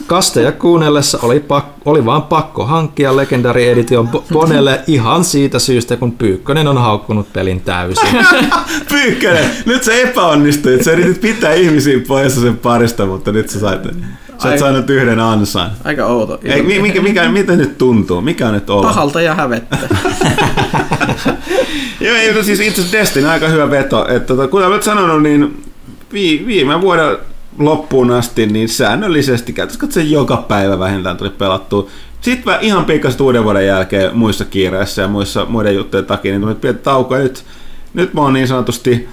Kasteja 0.09 0.51
kuunnellessa 0.51 1.19
oli, 1.21 1.39
pak- 1.39 1.65
oli 1.85 2.05
vaan 2.05 2.21
pakko 2.21 2.65
hankkia 2.65 3.15
Legendary 3.15 3.63
Edition 3.63 4.09
Bo- 4.09 4.23
Bonelle 4.33 4.79
ihan 4.87 5.23
siitä 5.23 5.59
syystä, 5.59 5.97
kun 5.97 6.11
Pyykkönen 6.11 6.67
on 6.67 6.77
haukkunut 6.77 7.33
pelin 7.33 7.61
täysin. 7.61 8.09
Pyykkönen, 8.89 9.45
nyt 9.65 9.83
sä 9.83 9.93
epäonnistuit. 9.93 10.83
Sä 10.83 10.91
yritit 10.91 11.21
pitää 11.21 11.53
ihmisiä 11.53 11.99
pois 12.07 12.41
sen 12.41 12.57
parista, 12.57 13.05
mutta 13.05 13.31
nyt 13.31 13.49
sä 13.49 13.59
sait, 13.59 13.81
sä 14.37 14.49
oot 14.49 14.59
saanut 14.59 14.89
yhden 14.89 15.19
ansan. 15.19 15.71
Aika 15.83 16.05
outo. 16.05 16.39
Ei, 16.43 16.61
mi- 16.61 16.79
mikä, 16.79 17.01
mikä, 17.01 17.29
mitä 17.29 17.55
nyt 17.55 17.77
tuntuu? 17.77 18.21
Mikä 18.21 18.47
on 18.47 18.53
nyt 18.53 18.69
olo? 18.69 18.81
Pahalta 18.81 19.21
ja 19.21 19.35
hävettä. 19.35 19.77
Joo, 21.99 22.15
ei, 22.15 22.33
no 22.33 22.43
siis 22.43 22.59
itse 22.59 22.81
on 23.23 23.29
aika 23.29 23.47
hyvä 23.47 23.69
veto. 23.71 24.07
Että, 24.07 24.27
tota, 24.27 24.47
kuten 24.47 24.67
olet 24.67 24.83
sanonut, 24.83 25.23
niin 25.23 25.63
vi, 26.13 26.43
viime 26.47 26.81
vuoden 26.81 27.17
loppuun 27.57 28.11
asti 28.11 28.45
niin 28.45 28.69
säännöllisesti 28.69 29.53
käytännössä 29.53 29.79
katsoen 29.79 30.11
joka 30.11 30.37
päivä 30.37 30.79
vähintään 30.79 31.17
tuli 31.17 31.29
pelattua. 31.29 31.89
Sitten 32.21 32.53
mä 32.53 32.59
ihan 32.61 32.85
pikkasen 32.85 33.21
uuden 33.21 33.43
vuoden 33.43 33.67
jälkeen 33.67 34.17
muissa 34.17 34.45
kiireissä 34.45 35.01
ja 35.01 35.07
muissa 35.07 35.45
muiden 35.45 35.75
juttujen 35.75 36.05
takia, 36.05 36.31
niin 36.31 36.41
tuli 36.41 36.55
pieni 36.55 36.77
tauko. 36.77 37.15
Ja 37.15 37.23
nyt, 37.23 37.45
nyt 37.93 38.13
mä 38.13 38.21
oon 38.21 38.33
niin 38.33 38.47
sanotusti, 38.47 39.09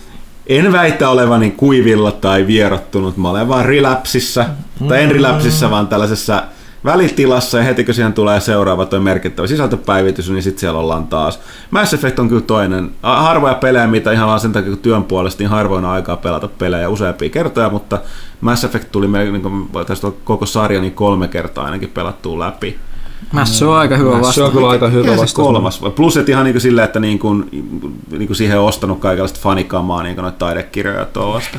en 0.46 0.72
väitä 0.72 1.08
olevani 1.08 1.50
kuivilla 1.50 2.12
tai 2.12 2.46
vierottunut, 2.46 3.16
mä 3.16 3.30
olen 3.30 3.48
vaan 3.48 3.64
relapsissa, 3.64 4.44
tai 4.88 5.02
en 5.02 5.10
relapsissa, 5.10 5.70
vaan 5.70 5.88
tällaisessa 5.88 6.42
välitilassa 6.86 7.58
ja 7.58 7.64
heti 7.64 7.84
kun 7.84 7.94
siihen 7.94 8.12
tulee 8.12 8.40
seuraava 8.40 8.86
toi 8.86 9.00
merkittävä 9.00 9.46
sisältöpäivitys, 9.48 10.30
niin 10.30 10.42
sitten 10.42 10.60
siellä 10.60 10.78
ollaan 10.80 11.06
taas. 11.06 11.40
Mass 11.70 11.94
Effect 11.94 12.18
on 12.18 12.28
kyllä 12.28 12.40
toinen. 12.40 12.90
Harvoja 13.02 13.54
pelejä, 13.54 13.86
mitä 13.86 14.12
ihan 14.12 14.28
vaan 14.28 14.40
sen 14.40 14.52
takia 14.52 14.70
kun 14.70 14.78
työn 14.78 15.04
puolesta, 15.04 15.42
niin 15.42 15.50
harvoin 15.50 15.84
on 15.84 15.90
aikaa 15.90 16.16
pelata 16.16 16.48
pelejä 16.48 16.88
useampia 16.88 17.28
kertoja, 17.28 17.70
mutta 17.70 17.98
Mass 18.40 18.64
Effect 18.64 18.92
tuli 18.92 19.08
meillä 19.08 19.32
niin 19.32 19.42
kuin, 19.42 19.68
tästä 19.86 20.08
koko 20.24 20.46
sarja 20.46 20.80
niin 20.80 20.94
kolme 20.94 21.28
kertaa 21.28 21.64
ainakin 21.64 21.88
pelattua 21.88 22.38
läpi. 22.38 22.78
Mässä 23.32 23.68
on 23.68 23.76
aika 23.76 23.96
hyvä 23.96 24.10
Se 24.10 24.16
on 24.16 24.22
vastaus. 24.22 24.52
kyllä 24.52 24.68
aika 24.68 24.88
hyvä 24.88 25.10
vastaus. 25.10 25.34
kolmas? 25.34 25.82
vai? 25.82 25.90
Plus, 25.90 26.16
että 26.16 26.32
ihan 26.32 26.44
niin 26.44 26.54
kuin 26.54 26.60
silleen, 26.60 26.84
että 26.84 27.00
niin 27.00 27.18
kuin, 27.18 27.48
niin 28.10 28.26
kuin 28.26 28.36
siihen 28.36 28.58
on 28.58 28.64
ostanut 28.66 28.98
kaikenlaista 29.00 29.40
fanikamaa, 29.42 30.02
niin 30.02 30.14
kuin 30.14 30.22
noita 30.22 30.38
taidekirjoja 30.38 30.98
ja 30.98 31.04
tuollaista. 31.04 31.58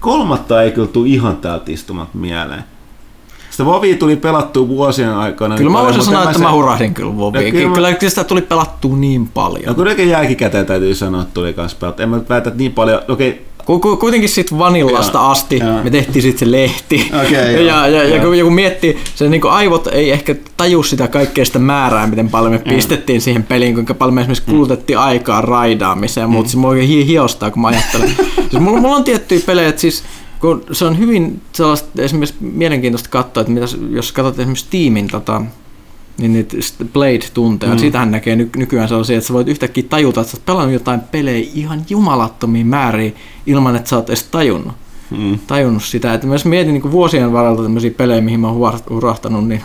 Kolmatta 0.00 0.62
ei 0.62 0.70
kyllä 0.72 0.88
tule 0.88 1.08
ihan 1.08 1.36
täältä 1.36 1.72
istumat 1.72 2.14
mieleen. 2.14 2.64
Sitä 3.54 3.64
Vovia 3.64 3.96
tuli 3.96 4.16
pelattua 4.16 4.68
vuosien 4.68 5.14
aikana. 5.14 5.56
Kyllä 5.56 5.68
niin 5.70 5.78
mä 5.78 5.84
voisin 5.84 6.04
sanoa, 6.04 6.22
että 6.22 6.32
se- 6.38 6.42
mä 6.44 6.52
hurahdin 6.52 6.94
kyllä 6.94 7.16
Voviin. 7.16 7.44
No 7.44 7.50
kyllä 7.50 7.68
mä- 7.68 7.74
Kyllä, 7.94 8.10
sitä 8.10 8.24
tuli 8.24 8.42
pelattua 8.42 8.96
niin 8.96 9.20
No 9.20 9.28
paljon. 9.34 9.74
kuitenkin 9.74 10.08
jälkikäteen 10.08 10.66
täytyy 10.66 10.94
sanoa, 10.94 11.22
että 11.22 11.34
tuli 11.34 11.52
kans 11.52 11.74
pelattua. 11.74 12.02
En 12.02 12.08
mä 12.08 12.16
nyt 12.16 12.28
väitä, 12.28 12.48
että 12.48 12.58
niin 12.58 12.72
paljon, 12.72 13.02
okei, 13.08 13.44
ku, 13.64 13.96
kuitenkin 13.96 14.28
sit 14.28 14.58
Vanillasta 14.58 15.18
Joo, 15.18 15.30
asti 15.30 15.58
joo. 15.58 15.82
me 15.84 15.90
tehtiin 15.90 16.22
sitten 16.22 16.48
se 16.48 16.52
lehti. 16.52 17.08
Joo, 17.12 17.22
ja, 17.22 17.48
ja, 17.60 17.86
ja, 17.88 18.04
joo. 18.04 18.24
kun, 18.24 18.38
ja 18.38 18.44
kun 18.44 18.54
miettii, 18.54 18.98
se 19.14 19.28
niinku 19.28 19.48
aivot 19.48 19.86
ei 19.86 20.10
ehkä 20.10 20.34
taju 20.56 20.82
sitä 20.82 21.08
kaikkea 21.08 21.44
sitä 21.44 21.58
määrää, 21.58 22.06
miten 22.06 22.28
paljon 22.30 22.52
me 22.52 22.58
pistettiin 22.58 23.20
siihen 23.20 23.42
peliin, 23.42 23.74
kuinka 23.74 23.94
paljon 23.94 24.14
me 24.14 24.20
esimerkiksi 24.20 24.50
kulutettiin 24.50 24.98
aikaa 24.98 25.40
raidaamiseen, 25.40 26.30
mutta 26.30 26.50
se 26.50 26.56
mua 26.56 26.70
oikein 26.70 27.06
hiostaa, 27.06 27.50
kun 27.50 27.62
mä 27.62 27.68
ajattelen. 27.68 28.08
siis 28.50 28.60
mulla, 28.62 28.80
mulla 28.80 28.96
on 28.96 29.04
tiettyjä 29.04 29.40
pelejä, 29.46 29.68
että 29.68 29.80
siis 29.80 30.02
kun 30.44 30.64
se 30.72 30.84
on 30.84 30.98
hyvin 30.98 31.40
sellaista 31.52 32.02
esimerkiksi 32.02 32.34
mielenkiintoista 32.40 33.08
katsoa, 33.08 33.40
että 33.40 33.52
mitä, 33.52 33.66
jos 33.90 34.12
katsot 34.12 34.38
esimerkiksi 34.38 34.64
Steamin 34.64 35.08
tota, 35.08 35.42
niin 36.18 36.32
niitä 36.32 36.56
Blade-tunteja, 36.92 37.72
mm. 37.72 37.78
siitähän 37.78 38.10
näkee 38.10 38.36
ny- 38.36 38.50
nykyään 38.56 38.88
sellaisia, 38.88 39.18
että 39.18 39.28
sä 39.28 39.34
voit 39.34 39.48
yhtäkkiä 39.48 39.84
tajuta, 39.88 40.20
että 40.20 40.30
sä 40.30 40.36
oot 40.36 40.46
pelannut 40.46 40.72
jotain 40.72 41.00
pelejä 41.00 41.48
ihan 41.54 41.82
jumalattomia 41.88 42.64
määriä 42.64 43.12
ilman, 43.46 43.76
että 43.76 43.90
sä 43.90 43.96
oot 43.96 44.10
edes 44.10 44.22
tajunnut, 44.22 44.74
mm. 45.10 45.38
tajunnut 45.46 45.82
sitä. 45.82 46.14
Että 46.14 46.26
jos 46.26 46.44
mietin 46.44 46.72
niin 46.72 46.92
vuosien 46.92 47.32
varrelta 47.32 47.62
tämmöisiä 47.62 47.90
pelejä, 47.90 48.20
mihin 48.20 48.40
mä 48.40 48.48
oon 48.48 48.80
hurahtanut, 48.90 49.48
niin 49.48 49.62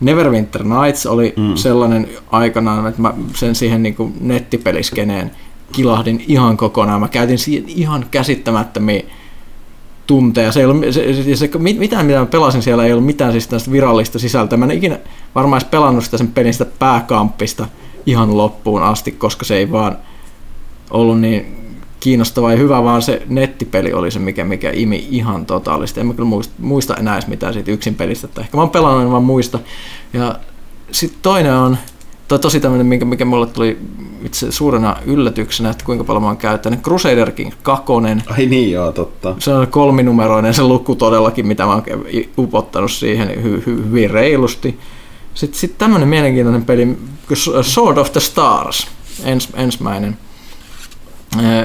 Neverwinter 0.00 0.64
Nights 0.64 1.06
oli 1.06 1.34
mm. 1.36 1.54
sellainen 1.54 2.08
aikanaan, 2.30 2.86
että 2.86 3.02
mä 3.02 3.14
sen 3.34 3.54
siihen 3.54 3.82
niin 3.82 4.14
nettipeliskeneen 4.20 5.30
kilahdin 5.72 6.24
ihan 6.28 6.56
kokonaan. 6.56 7.00
Mä 7.00 7.08
käytin 7.08 7.38
siihen 7.38 7.64
ihan 7.68 8.06
käsittämättömiä 8.10 9.02
tunteja. 10.06 10.52
Se 10.52 10.60
ei 10.60 10.66
ollut, 10.66 10.84
se, 10.90 11.22
se, 11.24 11.36
se, 11.36 11.50
mit- 11.58 11.78
mitään, 11.78 12.06
mitä 12.06 12.18
mä 12.18 12.26
pelasin 12.26 12.62
siellä, 12.62 12.84
ei 12.84 12.92
ollut 12.92 13.06
mitään 13.06 13.32
siis 13.32 13.48
tästä 13.48 13.70
virallista 13.70 14.18
sisältöä. 14.18 14.58
Mä 14.58 14.64
en 14.64 14.70
ikinä 14.70 14.98
varmaan 15.34 15.60
edes 15.60 15.70
pelannut 15.70 16.04
sitä 16.04 16.18
sen 16.18 16.28
pelin 16.28 16.52
sitä 16.52 16.64
pääkamppista 16.78 17.66
ihan 18.06 18.36
loppuun 18.36 18.82
asti, 18.82 19.12
koska 19.12 19.44
se 19.44 19.56
ei 19.56 19.72
vaan 19.72 19.98
ollut 20.90 21.20
niin 21.20 21.64
kiinnostava 22.00 22.52
ja 22.52 22.58
hyvä, 22.58 22.84
vaan 22.84 23.02
se 23.02 23.22
nettipeli 23.28 23.92
oli 23.92 24.10
se, 24.10 24.18
mikä, 24.18 24.44
mikä 24.44 24.70
imi 24.70 25.06
ihan 25.10 25.46
totaalisesti. 25.46 26.00
En 26.00 26.06
mä 26.06 26.14
kyllä 26.14 26.28
muista, 26.28 26.54
muista 26.58 26.96
enää 26.96 27.14
edes 27.14 27.26
mitään 27.26 27.54
siitä 27.54 27.70
yksin 27.70 27.94
pelistä, 27.94 28.26
että 28.26 28.40
ehkä 28.40 28.56
mä 28.56 28.62
oon 28.62 28.70
pelannut, 28.70 29.02
en 29.02 29.10
vaan 29.10 29.24
muista. 29.24 29.58
Ja 30.12 30.38
sitten 30.90 31.18
toinen 31.22 31.54
on, 31.54 31.78
toi 32.28 32.38
tosi 32.38 32.60
tämmöinen, 32.60 32.86
mikä, 32.86 33.04
mikä 33.04 33.24
mulle 33.24 33.46
tuli 33.46 33.78
itse 34.24 34.52
suurena 34.52 34.96
yllätyksenä, 35.06 35.70
että 35.70 35.84
kuinka 35.84 36.04
paljon 36.04 36.22
mä 36.22 36.28
oon 36.28 36.36
käyttänyt. 36.36 36.82
Crusader 36.82 37.30
King 37.30 37.52
2, 37.62 37.84
Ai 38.26 38.46
niin, 38.46 38.72
joo, 38.72 38.92
totta. 38.92 39.34
se 39.38 39.54
on 39.54 39.66
kolminumeroinen 39.66 40.54
se 40.54 40.62
luku 40.62 40.94
todellakin, 40.94 41.46
mitä 41.46 41.66
mä 41.66 41.72
oon 41.72 41.82
upottanut 42.38 42.92
siihen 42.92 43.42
hy, 43.42 43.62
hy, 43.66 43.84
hyvin 43.88 44.10
reilusti. 44.10 44.78
Sitten 45.34 45.60
sit 45.60 45.78
tämmönen 45.78 46.08
mielenkiintoinen 46.08 46.64
peli, 46.64 46.98
Sword 47.62 47.98
of 47.98 48.12
the 48.12 48.20
Stars, 48.20 48.86
ens, 49.24 49.48
ensimmäinen. 49.54 50.18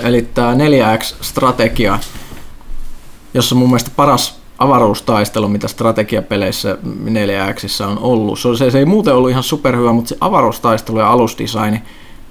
Eli 0.03 0.21
tämä 0.21 0.53
4X-strategia, 0.53 1.99
jossa 3.33 3.55
mun 3.55 3.69
mielestä 3.69 3.91
paras 3.95 4.38
avaruustaistelu, 4.59 5.47
mitä 5.47 5.67
strategiapeleissä 5.67 6.77
4Xissä 7.05 7.85
on 7.85 7.99
ollut. 7.99 8.39
Se, 8.39 8.55
se, 8.57 8.71
se 8.71 8.79
ei 8.79 8.85
muuten 8.85 9.15
ollut 9.15 9.29
ihan 9.29 9.43
superhyvä, 9.43 9.91
mutta 9.93 10.09
se 10.09 10.17
avaruustaistelu 10.21 10.99
ja 10.99 11.11
alusdesigni 11.11 11.81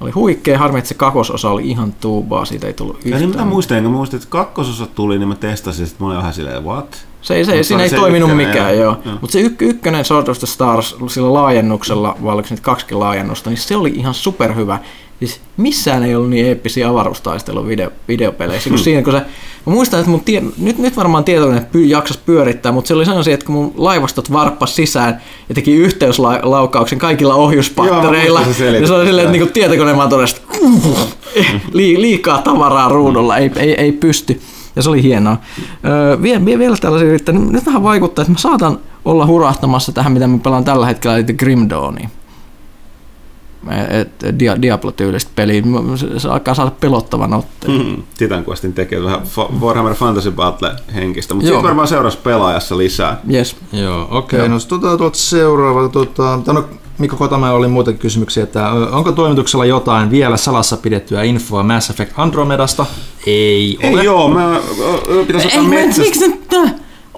oli 0.01 0.11
huikea. 0.11 0.59
Harmi, 0.59 0.79
että 0.79 0.89
se 0.89 0.95
kakososa 0.95 1.51
oli 1.51 1.69
ihan 1.69 1.95
tuubaa, 2.01 2.45
siitä 2.45 2.67
ei 2.67 2.73
tullut 2.73 2.95
Ja 2.97 3.01
yhtään. 3.05 3.21
niin 3.21 3.31
mitä 3.31 3.45
muistan, 3.45 3.77
enkä 3.77 3.91
muista, 3.91 4.17
että 4.17 4.29
kakkososa 4.31 4.87
tuli, 4.87 5.19
niin 5.19 5.29
mä 5.29 5.35
testasin, 5.35 5.87
että 5.87 5.97
mä 6.01 6.07
olin 6.07 6.19
vähän 6.19 6.35
silleen, 6.35 6.65
what? 6.65 7.07
Se 7.23 7.35
ei, 7.35 7.45
se, 7.45 7.53
Mutta 7.53 7.65
siinä 7.67 7.79
oli 7.79 7.83
ei 7.83 7.91
se 7.91 7.97
toiminut 7.97 8.31
ykkönen, 8.31 8.49
mikään, 8.49 8.79
joo. 8.79 8.97
Mutta 9.21 9.33
se 9.33 9.41
yk, 9.41 9.63
ykkönen 9.63 10.05
Sword 10.05 10.29
of 10.29 10.39
the 10.39 10.47
Stars 10.47 10.97
sillä 11.09 11.33
laajennuksella, 11.33 12.17
vai 12.25 12.35
oliko 12.35 12.49
se 12.49 12.55
nyt 12.55 12.63
kaksikin 12.65 12.99
laajennusta, 13.01 13.51
niin 13.51 13.59
se 13.59 13.77
oli 13.77 13.91
ihan 13.91 14.15
superhyvä. 14.15 14.79
Siis 15.19 15.41
missään 15.57 16.03
ei 16.03 16.15
ollut 16.15 16.31
niin 16.31 16.47
eeppisiä 16.47 16.89
avaruustaistelun 16.89 17.69
video, 17.69 17.91
videopeleissä, 18.09 18.71
Hmm. 18.71 18.75
kun 18.77 18.85
siinä 18.85 19.03
kun 19.03 19.13
se, 19.13 19.19
mä 19.67 19.73
muistan, 19.73 20.01
että 20.01 20.11
mun 20.11 20.21
tie, 20.21 20.43
nyt, 20.59 20.79
nyt 20.79 20.97
varmaan 20.97 21.25
tietoinen 21.25 21.67
py, 21.73 21.85
jaksas 21.85 22.17
pyörittää, 22.17 22.73
mutta 22.73 22.89
se 22.89 22.95
oli 22.95 23.05
sellaisia, 23.05 23.35
että 23.35 23.47
kun 23.47 23.55
mun 23.55 23.73
laivastot 23.77 24.33
varppas 24.33 24.77
sisään 24.77 25.21
ja 25.49 25.55
teki 25.55 25.75
yhteyslaukauksen 25.75 26.99
kaikilla 26.99 27.35
ohjuspattereilla, 27.35 28.41
Joo, 28.41 28.53
se 28.53 28.65
ja 28.81 28.87
se 28.87 28.93
oli 28.95 29.07
silleen, 29.07 29.07
että 29.07 29.07
selittää. 29.07 29.33
niinku 29.33 29.53
tietokonemotorista 29.53 30.41
li, 31.73 32.01
liikaa 32.01 32.43
tavaraa 32.43 32.89
ruudulla, 32.89 33.37
ei, 33.37 33.51
ei, 33.57 33.75
ei 33.75 33.93
pysty. 33.93 34.41
Ja 34.77 34.83
se 34.83 34.91
oli 34.91 35.03
hienoa. 35.03 35.37
Öö, 35.87 36.23
vielä, 36.23 36.45
vielä, 36.45 36.59
vielä 36.59 36.77
tällaisia 36.77 37.09
yrittää. 37.09 37.35
Nyt 37.35 37.67
vähän 37.67 37.83
vaikuttaa, 37.83 38.23
että 38.23 38.33
mä 38.33 38.39
saatan 38.39 38.79
olla 39.05 39.27
hurahtamassa 39.27 39.93
tähän, 39.93 40.13
mitä 40.13 40.27
mä 40.27 40.39
pelaan 40.39 40.65
tällä 40.65 40.87
hetkellä, 40.87 41.17
eli 41.17 41.25
Grim 41.25 41.69
Dawnia. 41.71 42.09
Diablo-tyylistä 44.63 45.31
peliä. 45.37 45.63
Se 46.19 46.29
alkaa 46.29 46.55
saada 46.55 46.73
pelottavan 46.81 47.35
otteen. 47.35 47.73
Mm-hmm. 47.73 48.03
Titan 48.19 48.45
Questin 48.49 48.73
tekee 48.73 49.05
vähän 49.05 49.21
Warhammer 49.61 49.95
Fantasy 49.95 50.31
Battle 50.31 50.73
henkistä, 50.95 51.35
mutta 51.35 51.47
sitten 51.47 51.63
varmaan 51.63 51.89
seuraavassa 51.89 52.21
pelaajassa 52.23 52.79
lisää. 52.79 53.21
Yes. 53.33 53.57
Joo, 53.73 54.09
okei. 54.11 54.39
Okay. 54.39 54.49
No 54.49 54.57
tuota, 54.69 54.99
tuota 54.99 55.19
seuraava. 55.19 55.89
Tuota, 55.89 56.41
no, 56.47 56.65
Mikko 56.99 57.17
Kotamäellä 57.17 57.59
oli 57.59 57.69
muuten 57.69 57.99
kysymyksiä, 57.99 58.43
että 58.43 58.71
onko 58.71 59.13
toimituksella 59.13 59.65
jotain 59.65 60.11
vielä 60.11 60.37
salassa 60.37 60.77
pidettyä 60.77 61.23
infoa 61.23 61.63
Mass 61.63 61.91
Effect 61.91 62.13
Andromedasta? 62.17 62.87
Ei 63.27 63.79
ole. 63.83 64.01
Ei 64.01 64.05
joo, 64.05 64.29
mä, 64.29 64.61
pitäisi 65.27 65.47
ottaa 65.47 65.63
metsästä. 65.63 66.03
Miksi 66.03 66.29
nyt, 66.29 66.49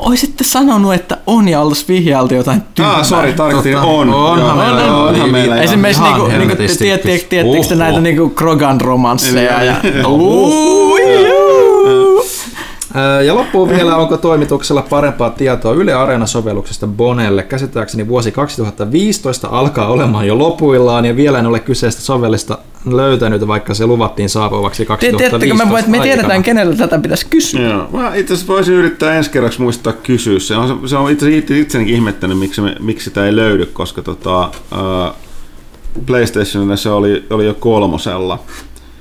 Oisitte 0.00 0.44
sanonut, 0.44 0.94
että 0.94 1.18
on 1.26 1.48
ja 1.48 1.60
oltaisiin 1.60 1.88
vihjailtu 1.88 2.34
jotain 2.34 2.62
tyhmää. 2.74 2.96
Ah, 2.96 3.04
sori, 3.04 3.32
tarkoitin 3.32 3.76
on. 3.76 4.14
Onhan 4.14 4.56
meillä, 4.56 4.96
on, 4.96 5.08
onhan 5.08 5.30
meillä. 5.30 5.56
Esimerkiksi 5.56 6.02
niinku, 6.02 6.26
niinku, 6.26 6.54
tiedättekö 6.78 7.24
te 7.68 7.74
näitä 7.74 8.00
niinku 8.00 8.28
Krogan 8.28 8.80
romansseja? 8.80 9.62
Ja, 9.64 9.74
ja 13.26 13.34
loppuun 13.34 13.68
vielä, 13.68 13.96
onko 13.96 14.16
toimituksella 14.16 14.82
parempaa 14.82 15.30
tietoa 15.30 15.72
Yle 15.72 15.92
Areena-sovelluksesta 15.92 16.86
Bonelle? 16.86 17.42
Käsittääkseni 17.42 18.08
vuosi 18.08 18.32
2015 18.32 19.48
alkaa 19.50 19.86
olemaan 19.86 20.26
jo 20.26 20.38
lopuillaan 20.38 21.04
ja 21.04 21.16
vielä 21.16 21.38
en 21.38 21.46
ole 21.46 21.60
kyseistä 21.60 22.02
sovellista 22.02 22.58
löytänyt, 22.86 23.46
vaikka 23.46 23.74
se 23.74 23.86
luvattiin 23.86 24.28
saapuvaksi 24.28 24.86
2015 24.86 25.38
Tiedättekö, 25.38 25.88
me, 25.88 25.98
me 25.98 26.02
tiedetään, 26.02 26.42
kenelle 26.42 26.76
tätä 26.76 26.98
pitäisi 26.98 27.26
kysyä. 27.30 27.68
Joo. 27.68 27.88
Mä 27.92 28.14
itse 28.14 28.34
asiassa 28.34 28.52
voisin 28.52 28.74
yrittää 28.74 29.14
ensi 29.14 29.30
kerraksi 29.30 29.62
muistaa 29.62 29.92
kysyä. 29.92 30.38
Se 30.38 30.56
on, 30.56 30.88
se 30.88 30.96
on 30.96 31.10
itse 31.10 31.26
asiassa 31.26 31.54
itsenikin 31.54 31.94
ihmettänyt, 31.94 32.38
miksi, 32.38 32.60
me, 32.60 32.76
miksi 32.80 33.04
sitä 33.04 33.26
ei 33.26 33.36
löydy, 33.36 33.66
koska 33.66 34.02
tota, 34.02 34.40
uh, 34.46 35.14
PlayStationilla 36.06 36.76
se 36.76 36.90
oli, 36.90 37.24
oli 37.30 37.46
jo 37.46 37.54
kolmosella. 37.54 38.38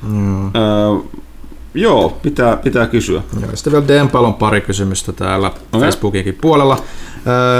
Mm. 0.01 0.45
Uh, 0.45 1.09
Joo, 1.73 2.17
pitää, 2.21 2.57
pitää 2.57 2.87
kysyä. 2.87 3.21
Joo, 3.41 3.55
sitten 3.55 3.73
vielä 3.73 3.87
Dempal 3.87 4.23
on 4.23 4.33
pari 4.33 4.61
kysymystä 4.61 5.11
täällä 5.11 5.47
okay. 5.47 5.81
Facebookinkin 5.81 6.37
puolella. 6.41 6.83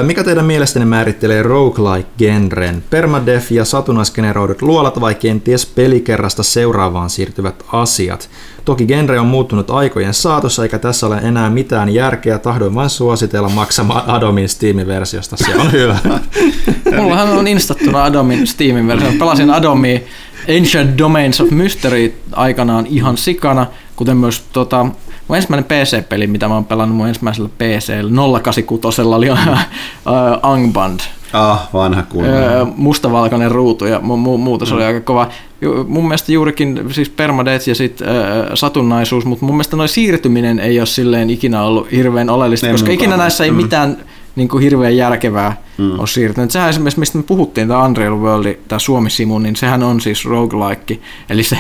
Mikä 0.04 0.24
teidän 0.24 0.46
mielestänne 0.46 0.86
määrittelee 0.86 1.44
roguelike-genren? 1.44 2.84
Permadeath 2.90 3.52
ja 3.52 3.66
satunnaisgeneroidut 3.66 4.62
luolat 4.62 5.02
vai 5.02 5.16
kenties 5.16 5.66
pelikerrasta 5.66 6.44
seuraavaan 6.44 7.10
siirtyvät 7.10 7.64
asiat? 7.74 8.30
Toki 8.66 8.86
genre 8.86 9.20
on 9.20 9.26
muuttunut 9.26 9.72
aikojen 9.72 10.14
saatossa, 10.14 10.64
eikä 10.64 10.80
tässä 10.80 11.08
ole 11.08 11.18
enää 11.18 11.50
mitään 11.50 11.94
järkeä. 11.94 12.40
Tahdoin 12.40 12.76
vain 12.76 12.90
suositella 12.90 13.50
maksamaan 13.50 14.10
Adomin 14.10 14.50
Steam-versiosta. 14.50 15.38
Se 15.38 15.56
on 15.56 15.72
hyvä. 15.72 15.98
Mullahan 17.02 17.30
on 17.30 17.48
instattuna 17.48 18.04
Adomin 18.04 18.48
Steam-versio. 18.48 19.12
Pelasin 19.20 19.50
Adomia 19.50 20.00
Ancient 20.58 20.98
Domains 20.98 21.42
of 21.42 21.52
Mystery 21.52 22.14
aikanaan 22.32 22.86
ihan 22.86 23.18
sikana, 23.18 23.68
kuten 24.00 24.18
myös 24.18 24.44
tota, 24.54 24.84
mun 25.28 25.36
ensimmäinen 25.36 25.66
PC-peli, 25.66 26.28
mitä 26.28 26.48
mä 26.48 26.54
oon 26.54 26.66
pelannut 26.66 26.98
mun 26.98 27.08
ensimmäisellä 27.08 27.50
PC-llä, 27.58 28.40
086 28.42 29.02
oli 29.02 29.30
uh, 29.32 29.38
Angband. 30.42 31.00
Ah, 31.34 31.70
vanha 31.74 32.04
kunnolla. 32.04 32.62
Uh, 32.62 32.74
mustavalkoinen 32.76 33.52
ruutu 33.52 33.86
ja 33.86 33.98
mu- 33.98 34.02
mu- 34.02 34.38
muuta, 34.38 34.66
se 34.66 34.72
mm. 34.72 34.78
oli 34.78 34.86
aika 34.86 35.02
kova. 35.02 35.30
Mun 35.88 36.04
mielestä 36.04 36.32
juurikin 36.32 36.86
siis 36.92 37.10
permadeath 37.10 37.68
ja 37.68 37.76
sit, 37.76 38.02
uh, 38.02 38.08
satunnaisuus, 38.54 39.26
mutta 39.26 39.46
mun 39.46 39.56
mielestä 39.56 39.78
noin 39.78 39.90
siirtyminen 39.90 40.60
ei 40.60 40.80
ole 40.80 40.86
silleen 40.86 41.30
ikinä 41.30 41.64
ollut 41.64 41.92
hirveän 41.92 42.30
oleellista, 42.30 42.68
en 42.68 42.74
koska 42.74 42.92
ikinä 42.92 43.18
näissä 43.18 43.44
ei 43.44 43.52
mm. 43.52 43.58
mitään 43.58 43.98
niin 44.40 44.50
kuin 44.50 44.64
hirveän 44.64 44.98
järkevää 44.98 45.58
mm. 45.78 46.00
on 46.00 46.08
siirtynyt. 46.08 46.52
Sehän 46.52 46.70
esimerkiksi, 46.70 47.00
mistä 47.00 47.18
me 47.18 47.24
puhuttiin, 47.24 47.68
tämä 47.68 47.86
Unreal 47.86 48.20
World, 48.20 48.56
tämä 48.68 48.80
Suomi-simu, 48.80 49.40
niin 49.40 49.56
sehän 49.56 49.84
on 49.84 50.02
siis 50.02 50.26
roguelike. 50.26 51.00
Eli 51.30 51.44
se, 51.44 51.58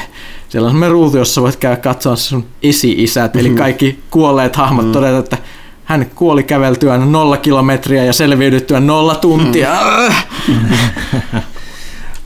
siellä 0.49 0.65
on 0.65 0.71
semmoinen 0.71 0.91
ruutu, 0.91 1.17
jossa 1.17 1.41
voit 1.41 1.55
käydä 1.55 1.77
katsoa 1.77 2.15
sun 2.15 2.45
esi-isät, 2.63 3.35
eli 3.35 3.49
kaikki 3.49 3.99
kuolleet 4.11 4.55
hahmot 4.55 4.85
mm. 4.85 4.91
todeta, 4.91 5.17
että 5.17 5.37
hän 5.85 6.05
kuoli 6.15 6.43
käveltyään 6.43 7.11
nolla 7.11 7.37
kilometriä 7.37 8.03
ja 8.03 8.13
selviydyttyään 8.13 8.87
nolla 8.87 9.15
tuntia. 9.15 9.69
Mm. 10.47 10.55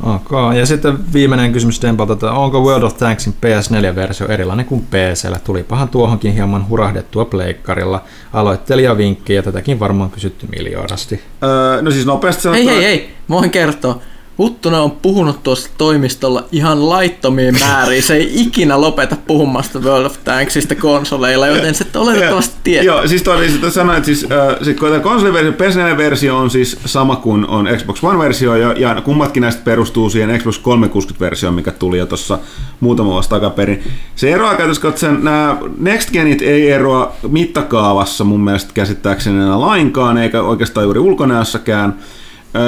Okay. 0.04 0.58
Ja 0.60 0.66
sitten 0.66 1.14
viimeinen 1.14 1.54
kysymys 1.54 1.82
Dempalta, 1.82 2.14
että 2.14 2.32
onko 2.32 2.62
World 2.62 2.84
of 2.84 2.98
Tanksin 2.98 3.34
PS4-versio 3.34 4.28
erilainen 4.28 4.66
kuin 4.66 4.82
PCllä? 4.82 5.40
Tulipahan 5.44 5.90
tuohonkin 5.90 6.34
hieman 6.34 6.70
hurahdettua 6.70 7.26
pleikkarilla. 7.26 8.04
Aloittelijavinkki 8.34 9.34
ja 9.34 9.44
tätäkin 9.44 9.80
varmaan 9.80 10.10
kysytty 10.10 10.48
miljoonasti. 10.48 11.22
Öö, 11.44 11.82
no 11.82 11.92
siis 11.92 12.06
nopeasti 12.06 12.50
Hei, 12.50 12.66
hei, 12.66 12.84
hei, 12.84 13.16
voin 13.30 13.50
kertoa. 13.50 14.02
Huttunen 14.38 14.80
on 14.80 14.92
puhunut 14.92 15.44
tuossa 15.44 15.70
toimistolla 15.78 16.44
ihan 16.52 16.90
laittomiin 16.90 17.56
määriin. 17.60 18.04
Se 18.04 18.14
ei 18.14 18.32
ikinä 18.42 18.82
lopeta 18.82 19.16
puhumasta 19.28 19.80
World 19.80 20.06
of 20.06 20.18
Tanksista 20.24 20.76
konsoleilla, 20.76 21.48
joten 21.48 21.76
se 21.76 21.86
oletettavasti 21.96 22.56
tiedä. 22.64 22.84
Joo, 22.84 23.08
siis 23.08 23.24
toi 23.24 23.38
oli 23.38 23.72
sanoa, 23.72 23.98
että 23.98 24.06
siis, 24.06 24.24
äh, 24.24 24.58
sit, 24.62 24.80
kun 24.80 24.90
tämä 24.90 25.00
konsoliversio, 25.00 25.52
PS4-versio 25.52 26.38
on 26.38 26.50
siis 26.50 26.78
sama 26.86 27.16
kuin 27.16 27.48
on 27.48 27.70
Xbox 27.78 28.04
One-versio, 28.04 28.56
ja, 28.56 28.74
ja 28.78 29.02
kummatkin 29.02 29.42
näistä 29.42 29.62
perustuu 29.64 30.10
siihen 30.10 30.40
Xbox 30.40 30.60
360-versioon, 30.60 31.56
mikä 31.56 31.72
tuli 31.72 31.98
jo 31.98 32.06
tuossa 32.06 32.40
muutama 32.80 33.10
vuosi 33.10 33.30
takaperin. 33.30 33.84
Se 34.16 34.32
eroaa 34.32 34.56
käytössä 34.56 34.82
katsoen, 34.82 35.24
nämä 35.24 35.58
Next 35.80 36.12
Genit 36.12 36.42
ei 36.42 36.72
eroa 36.72 37.16
mittakaavassa 37.28 38.24
mun 38.24 38.44
mielestä 38.44 38.72
käsittääkseni 38.74 39.38
enää 39.38 39.62
lainkaan, 39.62 40.18
eikä 40.18 40.42
oikeastaan 40.42 40.84
juuri 40.84 41.00
ulkonäössäkään. 41.00 41.96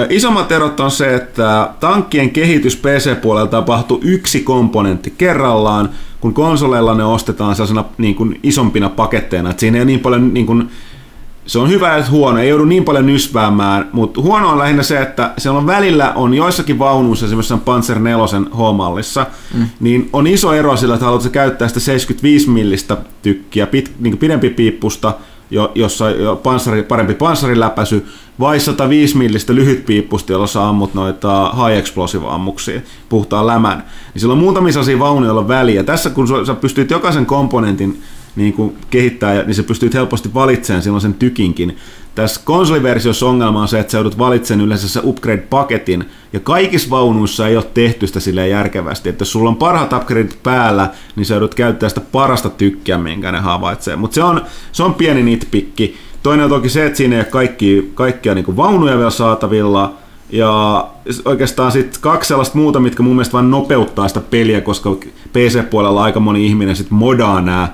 Isommat 0.09 0.51
erot 0.51 0.79
on 0.79 0.91
se, 0.91 1.15
että 1.15 1.69
tankkien 1.79 2.29
kehitys 2.29 2.77
PC-puolella 2.77 3.47
tapahtuu 3.47 3.99
yksi 4.03 4.39
komponentti 4.39 5.13
kerrallaan, 5.17 5.89
kun 6.19 6.33
konsoleilla 6.33 6.95
ne 6.95 7.03
ostetaan 7.03 7.55
sellaisena 7.55 7.85
niin 7.97 8.15
kuin 8.15 8.39
isompina 8.43 8.89
paketteina. 8.89 9.49
Että 9.49 9.59
siinä 9.59 9.77
ei 9.77 9.85
niin 9.85 9.99
paljon, 9.99 10.33
niin 10.33 10.45
kuin, 10.45 10.69
se 11.45 11.59
on 11.59 11.69
hyvä 11.69 11.97
ja 11.97 12.03
huono, 12.11 12.39
ei 12.39 12.49
joudu 12.49 12.65
niin 12.65 12.83
paljon 12.83 13.05
nysväämään, 13.05 13.89
mutta 13.93 14.21
huono 14.21 14.49
on 14.49 14.59
lähinnä 14.59 14.83
se, 14.83 15.01
että 15.01 15.31
siellä 15.37 15.59
on 15.59 15.67
välillä 15.67 16.13
on 16.15 16.33
joissakin 16.33 16.79
vaunuissa, 16.79 17.25
esimerkiksi 17.25 17.53
Panzer 17.65 17.99
4 17.99 18.17
H-mallissa, 18.55 19.25
mm. 19.53 19.67
niin 19.79 20.09
on 20.13 20.27
iso 20.27 20.53
ero 20.53 20.77
sillä, 20.77 20.93
että 20.93 21.05
haluatko 21.05 21.29
käyttää 21.29 21.67
sitä 21.67 21.79
75 21.79 22.49
millistä 22.49 22.97
tykkiä, 23.21 23.67
pit, 23.67 23.91
niin 23.99 24.17
pidempi 24.17 24.49
piippusta, 24.49 25.13
jo, 25.51 25.71
jossa 25.75 26.05
on 26.31 26.37
panssari, 26.37 26.83
parempi 26.83 27.13
panssariläpäisy, 27.13 28.05
vai 28.39 28.59
105 28.59 29.17
millistä 29.17 29.55
lyhytpiippusta, 29.55 30.31
jolla 30.31 30.47
sä 30.47 30.69
ammut 30.69 30.93
noita 30.93 31.53
high 31.55 31.79
explosive 31.79 32.25
ammuksia, 32.27 32.81
puhtaan 33.09 33.47
lämän. 33.47 33.83
Niin 34.13 34.21
sillä 34.21 34.31
on 34.31 34.37
muutamia 34.37 34.71
sellaisia 34.71 35.05
on 35.05 35.47
väliä. 35.47 35.83
Tässä 35.83 36.09
kun 36.09 36.27
sä 36.45 36.53
pystyt 36.53 36.91
jokaisen 36.91 37.25
komponentin 37.25 38.01
niin 38.35 38.53
kuin 38.53 38.77
kehittää, 38.89 39.43
niin 39.43 39.55
sä 39.55 39.63
pystyt 39.63 39.93
helposti 39.93 40.33
valitsemaan 40.33 40.83
silloin 40.83 41.01
sen 41.01 41.13
tykinkin. 41.13 41.77
Tässä 42.15 42.41
konsoliversiossa 42.43 43.25
ongelma 43.25 43.61
on 43.61 43.67
se, 43.67 43.79
että 43.79 43.91
sä 43.91 43.97
joudut 43.97 44.17
valitsemaan 44.17 44.65
yleensä 44.65 44.89
se 44.89 44.99
upgrade-paketin, 45.03 46.03
ja 46.33 46.39
kaikissa 46.39 46.89
vaunuissa 46.89 47.47
ei 47.47 47.57
ole 47.57 47.65
tehty 47.73 48.07
sitä 48.07 48.19
silleen 48.19 48.49
järkevästi, 48.49 49.09
että 49.09 49.21
jos 49.21 49.31
sulla 49.31 49.49
on 49.49 49.55
parhaat 49.55 49.93
upgradeit 49.93 50.39
päällä, 50.43 50.89
niin 51.15 51.25
sä 51.25 51.33
joudut 51.33 51.55
käyttää 51.55 51.89
sitä 51.89 52.01
parasta 52.01 52.49
tykkiä, 52.49 52.97
minkä 52.97 53.31
ne 53.31 53.39
havaitsee. 53.39 53.95
Mutta 53.95 54.15
se 54.15 54.23
on, 54.23 54.41
se 54.71 54.83
on 54.83 54.93
pieni 54.93 55.23
nitpikki. 55.23 55.97
Toinen 56.25 56.43
on 56.43 56.49
toki 56.49 56.69
se, 56.69 56.85
että 56.85 56.97
siinä 56.97 57.15
ei 57.15 57.19
ole 57.19 57.25
kaikki, 57.25 57.91
kaikkia 57.93 58.35
niin 58.35 58.45
kuin 58.45 58.57
vaunuja 58.57 58.97
vielä 58.97 59.09
saatavilla, 59.09 59.93
ja 60.29 60.87
oikeastaan 61.25 61.71
sitten 61.71 62.01
kaksi 62.01 62.27
sellaista 62.27 62.57
muuta, 62.57 62.79
mitkä 62.79 63.03
mun 63.03 63.15
mielestä 63.15 63.33
vain 63.33 63.51
nopeuttaa 63.51 64.07
sitä 64.07 64.21
peliä, 64.21 64.61
koska 64.61 64.95
PC-puolella 65.33 66.03
aika 66.03 66.19
moni 66.19 66.45
ihminen 66.45 66.75
sitten 66.75 66.97
modaa 66.97 67.41
nämä 67.41 67.67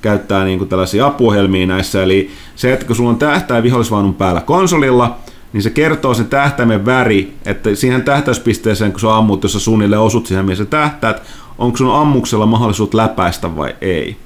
käyttää 0.00 0.44
niin 0.44 0.58
kuin 0.58 0.68
tällaisia 0.68 1.06
apuohjelmia 1.06 1.66
näissä. 1.66 2.02
Eli 2.02 2.30
se, 2.56 2.72
että 2.72 2.86
kun 2.86 2.96
sulla 2.96 3.10
on 3.10 3.18
tähtäin 3.18 3.62
vihollisvaunun 3.62 4.14
päällä 4.14 4.40
konsolilla, 4.40 5.16
niin 5.52 5.62
se 5.62 5.70
kertoo 5.70 6.14
sen 6.14 6.26
tähtäimen 6.26 6.86
väri, 6.86 7.34
että 7.46 7.74
siihen 7.74 8.02
tähtäyspisteeseen, 8.02 8.92
kun 8.92 9.00
sä 9.00 9.16
ammut, 9.16 9.42
jos 9.42 9.52
sä 9.52 9.60
suunnilleen 9.60 10.02
osut 10.02 10.26
siihen, 10.26 10.44
missä 10.44 10.64
sä 10.64 10.70
tähtäät, 10.70 11.22
onko 11.58 11.76
sun 11.76 11.94
ammuksella 11.94 12.46
mahdollisuus 12.46 12.94
läpäistä 12.94 13.56
vai 13.56 13.74
ei. 13.80 14.16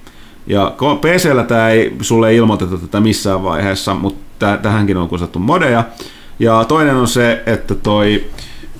Ja 0.46 0.74
PCllä 1.00 1.44
tämä 1.44 1.68
ei 1.68 1.96
sulle 2.00 2.28
ei 2.28 2.36
ilmoiteta 2.36 2.78
tätä 2.78 3.00
missään 3.00 3.42
vaiheessa, 3.42 3.94
mutta 3.94 4.56
tähänkin 4.62 4.96
on 4.96 5.08
kutsattu 5.08 5.38
modeja. 5.38 5.84
Ja 6.38 6.64
toinen 6.64 6.96
on 6.96 7.08
se, 7.08 7.42
että 7.46 7.74
toi, 7.74 8.24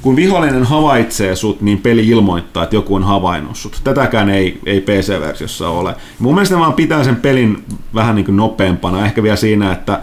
kun 0.03 0.17
vihollinen 0.17 0.65
havaitsee 0.65 1.37
sut, 1.37 1.61
niin 1.61 1.79
peli 1.79 2.09
ilmoittaa, 2.09 2.63
että 2.65 2.77
joku 2.77 2.95
on 2.95 3.05
havainnut 3.05 3.57
sut. 3.57 3.81
Tätäkään 3.85 4.31
ei, 4.31 4.61
ei 4.67 4.81
PC-versiossa 4.81 5.69
ole. 5.69 5.95
Mun 6.19 6.35
mielestä 6.35 6.59
vaan 6.59 6.73
pitää 6.73 7.05
sen 7.05 7.17
pelin 7.17 7.65
vähän 7.95 8.15
niin 8.15 8.25
kuin 8.25 8.37
nopeampana. 8.37 9.07
Ehkä 9.07 9.23
vielä 9.23 9.37
siinä, 9.37 9.73
että 9.73 10.01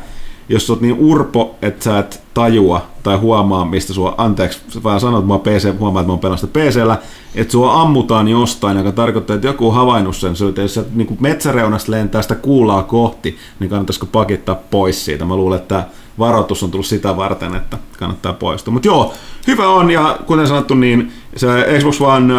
jos 0.49 0.67
sä 0.67 0.73
oot 0.73 0.81
niin 0.81 0.97
urpo, 0.99 1.55
että 1.61 1.83
sä 1.83 1.99
et 1.99 2.23
tajua 2.33 2.81
tai 3.03 3.17
huomaa, 3.17 3.65
mistä 3.65 3.93
sua, 3.93 4.15
anteeksi, 4.17 4.83
vaan 4.83 4.99
sanot, 4.99 5.19
että 5.19 5.33
mä 5.33 5.39
PC, 5.39 5.79
huomaa, 5.79 6.01
että 6.01 6.07
mä 6.07 6.13
oon 6.13 6.19
pelannut 6.19 6.53
PCllä, 6.53 6.97
että 7.35 7.51
sua 7.51 7.81
ammutaan 7.81 8.27
jostain, 8.27 8.77
joka 8.77 8.91
tarkoittaa, 8.91 9.35
että 9.35 9.47
joku 9.47 9.67
on 9.67 9.73
havainnut 9.73 10.15
sen, 10.15 10.33
että 10.49 10.61
jos 10.61 10.73
sä 10.73 10.83
niin 10.93 11.17
metsäreunasta 11.19 11.91
lentää 11.91 12.21
sitä 12.21 12.35
kuulaa 12.35 12.83
kohti, 12.83 13.37
niin 13.59 13.69
kannattaisiko 13.69 14.05
pakittaa 14.05 14.55
pois 14.55 15.05
siitä. 15.05 15.25
Mä 15.25 15.35
luulen, 15.35 15.59
että 15.59 15.83
varoitus 16.19 16.63
on 16.63 16.71
tullut 16.71 16.85
sitä 16.85 17.17
varten, 17.17 17.55
että 17.55 17.77
kannattaa 17.99 18.33
poistua. 18.33 18.73
Mutta 18.73 18.87
joo, 18.87 19.13
hyvä 19.47 19.69
on, 19.69 19.91
ja 19.91 20.19
kuten 20.25 20.47
sanottu, 20.47 20.73
niin 20.73 21.11
se 21.35 21.47
Xbox 21.79 22.01
One 22.01 22.33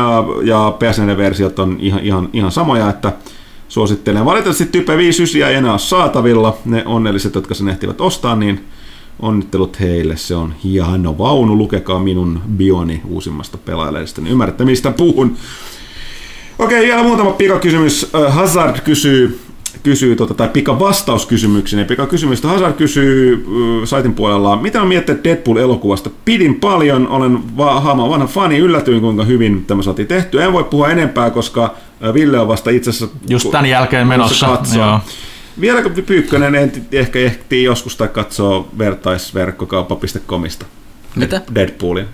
ja 0.44 0.72
PS4-versiot 0.78 1.58
on 1.58 1.76
ihan, 1.80 2.00
ihan, 2.00 2.28
ihan 2.32 2.52
samoja, 2.52 2.90
että. 2.90 3.12
Valitettavasti 4.24 4.66
Type 4.66 4.96
59 4.96 5.50
ei 5.50 5.56
enää 5.56 5.70
ole 5.70 5.78
saatavilla. 5.78 6.58
Ne 6.64 6.82
onnelliset, 6.86 7.34
jotka 7.34 7.54
sen 7.54 7.68
ehtivät 7.68 8.00
ostaa, 8.00 8.36
niin 8.36 8.64
onnittelut 9.20 9.80
heille. 9.80 10.16
Se 10.16 10.34
on 10.34 10.54
hieno 10.64 11.18
vaunu. 11.18 11.58
Lukekaa 11.58 11.98
minun 11.98 12.40
bioni 12.56 13.02
uusimmasta 13.08 13.58
pelaajalehdestä, 13.58 14.20
niin 14.20 14.32
ymmärrätte 14.32 14.64
mistä 14.64 14.90
puhun. 14.90 15.36
Okei, 16.58 16.86
vielä 16.86 17.02
muutama 17.02 17.32
pikakysymys. 17.32 18.10
Hazard 18.28 18.80
kysyy, 18.80 19.40
kysyy 19.82 20.16
tota, 20.16 20.34
tai 20.34 20.48
pika 20.48 20.78
vastauskysymyksen. 20.78 21.84
Pika 21.86 22.06
kysymystä 22.06 22.48
Hazard 22.48 22.72
kysyy 22.72 23.44
uh, 23.46 23.86
saitin 23.86 24.14
puolella, 24.14 24.56
mitä 24.56 24.82
on 24.82 24.88
miettinyt 24.88 25.24
Deadpool-elokuvasta? 25.24 26.10
Pidin 26.24 26.54
paljon, 26.54 27.08
olen 27.08 27.56
va- 27.56 27.80
haama 27.80 28.08
vanha 28.08 28.26
fani, 28.26 28.58
yllätyin 28.58 29.00
kuinka 29.00 29.24
hyvin 29.24 29.64
tämä 29.64 29.82
saatiin 29.82 30.08
tehty. 30.08 30.42
En 30.42 30.52
voi 30.52 30.64
puhua 30.64 30.88
enempää, 30.88 31.30
koska 31.30 31.74
Ville 32.14 32.38
on 32.38 32.48
vasta 32.48 32.70
itse 32.70 32.90
asiassa... 32.90 33.16
Just 33.28 33.50
tämän 33.50 33.66
jälkeen 33.66 34.06
menossa. 34.06 34.58
Joo. 34.76 35.00
Vieläkö 35.60 35.90
Pyykkönen 35.90 36.54
en 36.54 36.72
ehkä 36.92 37.18
ehtii 37.18 37.64
joskus 37.64 37.96
tai 37.96 38.08
katsoo 38.08 38.68
vertaisverkkokauppa.comista? 38.78 40.66
Mitä? 41.16 41.40
Deadpoolin. 41.54 42.06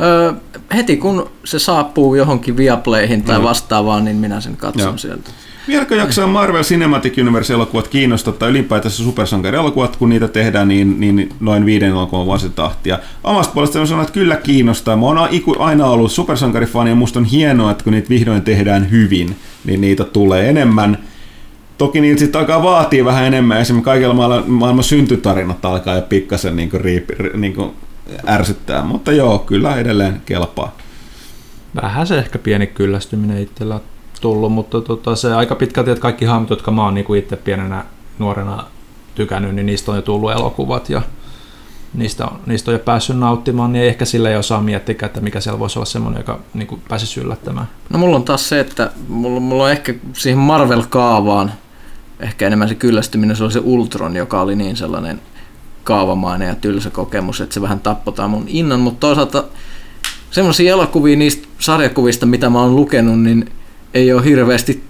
Öö, 0.00 0.32
heti 0.74 0.96
kun 0.96 1.30
se 1.44 1.58
saapuu 1.58 2.14
johonkin 2.14 2.56
Viaplayhin 2.56 3.22
tai 3.22 3.38
mm. 3.38 3.44
vastaavaan, 3.44 4.04
niin 4.04 4.16
minä 4.16 4.40
sen 4.40 4.56
katson 4.56 4.82
Joo. 4.82 4.98
sieltä. 4.98 5.30
Vieläkö 5.68 5.96
jaksaa 5.96 6.26
Marvel 6.26 6.62
Cinematic 6.62 7.18
Universe-elokuvat 7.18 7.88
kiinnostaa 7.88 8.48
ylipäätänsä 8.48 9.02
supersankari-elokuvat, 9.02 9.96
kun 9.96 10.08
niitä 10.08 10.28
tehdään 10.28 10.68
niin, 10.68 11.00
niin 11.00 11.28
noin 11.40 11.66
viiden 11.66 11.88
elokuvan 11.88 12.26
vuositahtia? 12.26 12.98
Omasta 13.24 13.52
puolesta 13.52 13.80
on 13.80 13.86
sanonut, 13.86 14.08
että 14.08 14.20
kyllä 14.20 14.36
kiinnostaa. 14.36 14.96
Mä 14.96 15.06
oon 15.06 15.28
aina 15.58 15.86
ollut 15.86 16.12
supersankarifani 16.12 16.90
ja 16.90 16.96
musta 16.96 17.18
on 17.18 17.24
hienoa, 17.24 17.70
että 17.70 17.84
kun 17.84 17.92
niitä 17.92 18.08
vihdoin 18.08 18.42
tehdään 18.42 18.90
hyvin, 18.90 19.36
niin 19.64 19.80
niitä 19.80 20.04
tulee 20.04 20.48
enemmän. 20.48 20.98
Toki 21.78 22.00
niitä 22.00 22.18
sitten 22.18 22.40
alkaa 22.40 22.62
vaatii 22.62 23.04
vähän 23.04 23.24
enemmän. 23.24 23.60
Esimerkiksi 23.60 23.84
kaikilla 23.84 24.14
maailman, 24.14 24.50
maailman 24.50 24.84
syntytarinat 24.84 25.64
alkaa 25.64 25.94
jo 25.94 26.02
pikkasen 26.02 26.56
niin 26.56 26.70
kuin 26.70 26.82
niin 27.34 27.54
kuin 27.54 27.70
ärsyttää. 28.28 28.84
Mutta 28.84 29.12
joo, 29.12 29.38
kyllä 29.38 29.76
edelleen 29.76 30.22
kelpaa. 30.26 30.76
Vähän 31.82 32.06
se 32.06 32.18
ehkä 32.18 32.38
pieni 32.38 32.66
kyllästyminen 32.66 33.42
itsellä 33.42 33.80
tullut, 34.22 34.52
mutta 34.52 34.80
tota, 34.80 35.16
se 35.16 35.34
aika 35.34 35.54
pitkälti, 35.54 35.90
että 35.90 36.02
kaikki 36.02 36.24
hahmot, 36.24 36.50
jotka 36.50 36.70
mä 36.70 36.84
oon 36.84 36.94
niin 36.94 37.16
itse 37.16 37.36
pienenä 37.36 37.84
nuorena 38.18 38.64
tykännyt, 39.14 39.54
niin 39.54 39.66
niistä 39.66 39.90
on 39.90 39.98
jo 39.98 40.02
tullut 40.02 40.32
elokuvat 40.32 40.90
ja 40.90 41.02
niistä 41.94 42.26
on, 42.26 42.38
niistä 42.46 42.70
on 42.70 42.72
jo 42.72 42.78
päässyt 42.78 43.18
nauttimaan, 43.18 43.72
niin 43.72 43.84
ehkä 43.84 44.04
sillä 44.04 44.30
ei 44.30 44.36
osaa 44.36 44.60
miettiä, 44.60 44.96
että 45.02 45.20
mikä 45.20 45.40
siellä 45.40 45.58
voisi 45.58 45.78
olla 45.78 45.86
semmoinen, 45.86 46.20
joka 46.20 46.40
niin 46.54 46.66
kuin 46.66 46.82
pääsisi 46.88 47.20
yllättämään. 47.20 47.68
No 47.90 47.98
mulla 47.98 48.16
on 48.16 48.24
taas 48.24 48.48
se, 48.48 48.60
että 48.60 48.90
mulla, 49.08 49.40
mulla 49.40 49.64
on 49.64 49.70
ehkä 49.70 49.94
siihen 50.12 50.38
Marvel-kaavaan 50.38 51.52
ehkä 52.20 52.46
enemmän 52.46 52.68
se 52.68 52.74
kyllästyminen, 52.74 53.36
se 53.36 53.44
oli 53.44 53.52
se 53.52 53.60
Ultron, 53.64 54.16
joka 54.16 54.40
oli 54.40 54.56
niin 54.56 54.76
sellainen 54.76 55.20
kaavamainen 55.84 56.48
ja 56.48 56.54
tylsä 56.54 56.90
kokemus, 56.90 57.40
että 57.40 57.54
se 57.54 57.62
vähän 57.62 57.80
tappotaan 57.80 58.30
mun 58.30 58.44
innon, 58.46 58.80
mutta 58.80 59.00
toisaalta 59.00 59.44
semmoisia 60.30 60.72
elokuvia 60.72 61.16
niistä 61.16 61.48
sarjakuvista, 61.58 62.26
mitä 62.26 62.50
mä 62.50 62.60
oon 62.60 62.76
lukenut, 62.76 63.20
niin 63.20 63.50
ei 63.94 64.12
ole 64.12 64.24
hirveästi 64.24 64.82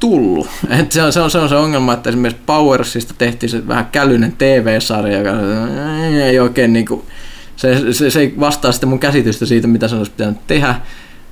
tullut. 0.00 0.48
Et 0.80 0.92
se, 0.92 1.02
on, 1.02 1.12
se, 1.12 1.20
on, 1.20 1.30
se 1.30 1.38
on 1.38 1.48
se 1.48 1.56
ongelma, 1.56 1.92
että 1.92 2.10
esimerkiksi 2.10 2.42
Powersista 2.46 3.14
tehtiin 3.18 3.50
se 3.50 3.68
vähän 3.68 3.86
kälyinen 3.86 4.32
TV-sarja, 4.32 5.18
joka 5.18 5.30
ei 6.24 6.40
oikein 6.40 6.72
niin 6.72 6.86
kuin, 6.86 7.02
se, 7.56 7.92
se, 7.92 8.10
se 8.10 8.20
ei 8.20 8.34
vastaa 8.40 8.72
sitten 8.72 8.88
mun 8.88 8.98
käsitystä 8.98 9.46
siitä, 9.46 9.66
mitä 9.66 9.88
se 9.88 9.96
olisi 9.96 10.12
pitänyt 10.12 10.46
tehdä. 10.46 10.74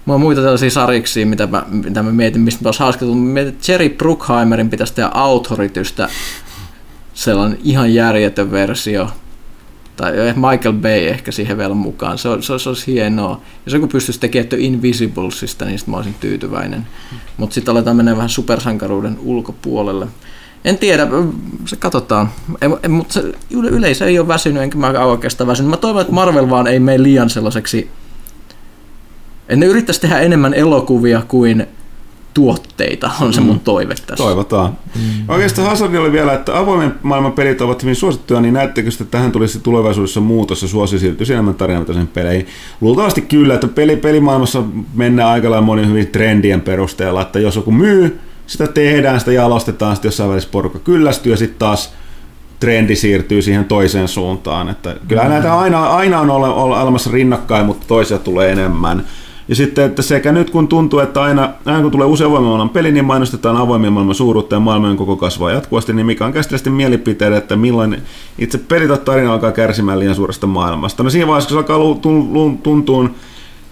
Mulla 0.04 0.14
on 0.14 0.20
muita 0.20 0.40
tällaisia 0.40 0.70
sariksia, 0.70 1.26
mitä 1.26 1.46
mä, 1.46 1.62
mitä 1.70 2.02
mä 2.02 2.12
mietin, 2.12 2.40
mistä 2.40 2.68
olisi 2.68 2.80
hauska. 2.80 3.04
Mä 3.04 3.14
mietin, 3.14 3.52
että 3.52 3.72
Jerry 3.72 3.88
Bruckheimerin 3.88 4.70
pitäisi 4.70 4.94
tehdä 4.94 5.10
Authoritystä 5.14 6.08
sellainen 7.14 7.58
ihan 7.64 7.94
järjetön 7.94 8.50
versio. 8.50 9.10
Tai 9.96 10.12
Michael 10.36 10.74
Bay 10.74 11.08
ehkä 11.08 11.32
siihen 11.32 11.58
vielä 11.58 11.74
mukaan. 11.74 12.18
Se, 12.18 12.28
se, 12.40 12.58
se 12.58 12.68
olisi 12.68 12.92
hienoa. 12.92 13.40
Jos 13.66 13.74
joku 13.74 13.86
pystyisi 13.86 14.20
tekemään 14.20 14.48
The 14.48 14.56
Invisiblesista, 14.60 15.64
niin 15.64 15.78
mä 15.86 15.96
olisin 15.96 16.14
tyytyväinen. 16.20 16.86
Mutta 17.36 17.54
sitten 17.54 17.72
aletaan 17.72 17.96
mennä 17.96 18.16
vähän 18.16 18.28
supersankaruuden 18.28 19.18
ulkopuolelle. 19.22 20.06
En 20.64 20.78
tiedä, 20.78 21.06
se 21.66 21.76
katsotaan. 21.76 22.30
Mutta 22.88 23.20
yleisö 23.50 24.06
ei 24.06 24.18
ole 24.18 24.28
väsynyt, 24.28 24.62
enkä 24.62 24.78
mä 24.78 24.88
oikeastaan 24.88 25.48
väsynyt. 25.48 25.70
Mä 25.70 25.76
toivon, 25.76 26.00
että 26.00 26.12
Marvel 26.12 26.50
vaan 26.50 26.66
ei 26.66 26.80
mene 26.80 27.02
liian 27.02 27.30
sellaiseksi 27.30 27.90
että 29.52 29.56
ne 29.56 29.66
yrittäisi 29.66 30.00
tehdä 30.00 30.20
enemmän 30.20 30.54
elokuvia 30.54 31.22
kuin 31.28 31.66
tuotteita, 32.34 33.10
on 33.20 33.32
se 33.32 33.40
mun 33.40 33.56
mm. 33.56 33.60
toive 33.60 33.94
tässä. 33.94 34.24
Toivotaan. 34.24 34.78
Mm. 34.94 35.02
Oikeastaan 35.28 35.68
Hazard 35.68 35.94
oli 35.94 36.12
vielä, 36.12 36.32
että 36.32 36.58
avoimen 36.58 36.94
maailman 37.02 37.32
pelit 37.32 37.60
ovat 37.60 37.82
hyvin 37.82 37.96
suosittuja, 37.96 38.40
niin 38.40 38.54
näettekö, 38.54 38.88
että 38.88 39.04
tähän 39.04 39.32
tulisi 39.32 39.60
tulevaisuudessa 39.60 40.20
muutos 40.20 40.62
ja 40.62 40.68
suosi 40.68 40.98
siirtyisi 40.98 41.32
enemmän 41.32 41.54
tarinavetoisen 41.54 42.06
peleihin? 42.06 42.46
Luultavasti 42.80 43.20
kyllä, 43.20 43.54
että 43.54 43.68
peli, 43.68 43.96
pelimaailmassa 43.96 44.62
mennään 44.94 45.30
aika 45.30 45.50
lailla 45.50 45.66
monin 45.66 45.88
hyvin 45.88 46.06
trendien 46.06 46.60
perusteella, 46.60 47.22
että 47.22 47.38
jos 47.38 47.56
joku 47.56 47.70
myy, 47.70 48.20
sitä 48.46 48.66
tehdään, 48.66 49.20
sitä 49.20 49.32
jalostetaan, 49.32 49.96
sitten 49.96 50.08
jossain 50.08 50.30
välissä 50.30 50.48
porukka 50.52 50.78
kyllästyy 50.78 51.32
ja 51.32 51.36
sitten 51.36 51.58
taas 51.58 51.94
trendi 52.60 52.96
siirtyy 52.96 53.42
siihen 53.42 53.64
toiseen 53.64 54.08
suuntaan. 54.08 54.68
Että 54.68 54.96
kyllä 55.08 55.22
mm. 55.22 55.28
näitä 55.28 55.58
aina, 55.58 55.86
aina 55.86 56.20
on 56.20 56.30
olemassa 56.30 57.10
rinnakkain, 57.12 57.66
mutta 57.66 57.86
toisia 57.88 58.18
tulee 58.18 58.52
enemmän. 58.52 59.06
Ja 59.48 59.54
sitten, 59.54 59.84
että 59.84 60.02
sekä 60.02 60.32
nyt 60.32 60.50
kun 60.50 60.68
tuntuu, 60.68 60.98
että 60.98 61.22
aina, 61.22 61.50
aina 61.64 61.82
kun 61.82 61.90
tulee 61.90 62.06
usein 62.06 62.30
maailman 62.30 62.68
peli, 62.68 62.92
niin 62.92 63.04
mainostetaan 63.04 63.56
avoimien 63.56 63.92
maailman 63.92 64.14
suuruutta 64.14 64.56
ja 64.56 64.60
maailman 64.60 64.96
koko 64.96 65.16
kasvaa 65.16 65.50
jatkuvasti, 65.52 65.92
niin 65.92 66.06
mikä 66.06 66.26
on 66.26 66.32
käsittelysti 66.32 66.70
mielipiteet, 66.70 67.34
että 67.34 67.56
milloin 67.56 67.96
itse 68.38 68.58
pelit 68.58 69.04
tarina 69.04 69.32
alkaa 69.32 69.52
kärsimään 69.52 69.98
liian 69.98 70.14
suuresta 70.14 70.46
maailmasta. 70.46 71.02
No 71.02 71.10
siinä 71.10 71.26
vaiheessa, 71.26 71.48
kun 71.48 71.64
se 71.64 71.72
alkaa 71.72 72.00
tuntua 72.62 73.08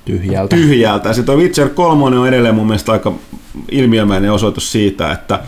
tyhjältä. 0.05 0.57
tyhjältä. 0.57 1.13
Sitten 1.13 1.37
Witcher 1.37 1.69
3 1.69 2.05
on 2.05 2.29
edelleen 2.29 2.55
mun 2.55 2.67
mielestä 2.67 2.93
aika 2.93 3.13
ilmiömäinen 3.71 4.33
osoitus 4.33 4.73
siitä, 4.73 5.13
että 5.13 5.41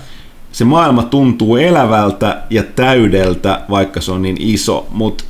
se 0.52 0.64
maailma 0.64 1.02
tuntuu 1.02 1.56
elävältä 1.56 2.42
ja 2.50 2.62
täydeltä, 2.62 3.60
vaikka 3.70 4.00
se 4.00 4.12
on 4.12 4.22
niin 4.22 4.36
iso, 4.40 4.86
mutta 4.90 5.24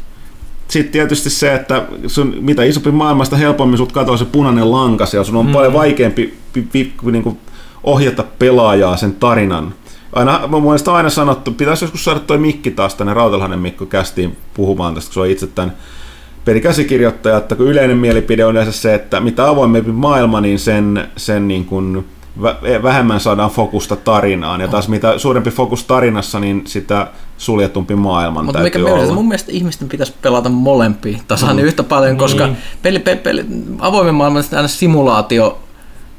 sitten 0.72 0.92
tietysti 0.92 1.30
se, 1.30 1.54
että 1.54 1.82
sun, 2.06 2.34
mitä 2.40 2.64
isompi 2.64 2.90
maailmasta 2.90 3.36
helpommin 3.36 3.78
sut 3.78 3.92
katoo 3.92 4.16
se 4.16 4.24
punainen 4.24 4.72
lankas 4.72 5.14
ja 5.14 5.24
sun 5.24 5.36
on 5.36 5.46
mm. 5.46 5.52
paljon 5.52 5.72
vaikeampi 5.72 6.34
pi, 6.52 6.62
pi, 6.72 6.92
niin 7.12 7.22
kuin 7.22 7.38
ohjata 7.84 8.24
pelaajaa 8.38 8.96
sen 8.96 9.14
tarinan. 9.14 9.74
Aina, 10.12 10.46
mun 10.48 10.62
mielestä 10.62 10.92
aina 10.92 11.10
sanottu, 11.10 11.52
pitäisi 11.52 11.84
joskus 11.84 12.04
saada 12.04 12.20
toi 12.20 12.38
Mikki 12.38 12.70
taas 12.70 12.94
tänne 12.94 13.14
Rautalhanen 13.14 13.58
Mikko 13.58 13.86
kästiin 13.86 14.36
puhumaan 14.54 14.94
tästä, 14.94 15.08
kun 15.08 15.14
se 15.14 15.20
on 15.20 15.26
itse 15.26 15.46
tämän 15.46 15.76
pelikäsikirjoittaja, 16.44 17.36
että 17.36 17.54
kun 17.54 17.66
yleinen 17.66 17.96
mielipide 17.96 18.44
on 18.44 18.52
yleensä 18.52 18.72
se, 18.72 18.94
että 18.94 19.20
mitä 19.20 19.48
avoimempi 19.48 19.92
maailma, 19.92 20.40
niin 20.40 20.58
sen, 20.58 21.08
sen 21.16 21.48
niin 21.48 21.64
kuin 21.64 22.04
vähemmän 22.82 23.20
saadaan 23.20 23.50
fokusta 23.50 23.96
tarinaan. 23.96 24.60
Ja 24.60 24.68
taas 24.68 24.88
mitä 24.88 25.18
suurempi 25.18 25.50
fokus 25.50 25.84
tarinassa, 25.84 26.40
niin 26.40 26.62
sitä 26.66 27.06
suljetumpi 27.38 27.94
maailman 27.94 28.44
Mutta 28.44 28.60
mikä 28.60 28.78
olla. 28.78 29.14
mun 29.14 29.28
mielestä 29.28 29.52
ihmisten 29.52 29.88
pitäisi 29.88 30.14
pelata 30.22 30.48
molempia 30.48 31.18
tasan 31.28 31.56
mm. 31.56 31.62
yhtä 31.62 31.82
paljon, 31.82 32.16
koska 32.16 32.46
niin. 32.46 32.56
peli, 32.82 32.98
peli, 32.98 33.16
peli, 33.16 33.46
avoimen 33.78 34.14
maailman 34.14 34.44
aina 34.52 34.68
simulaatio 34.68 35.58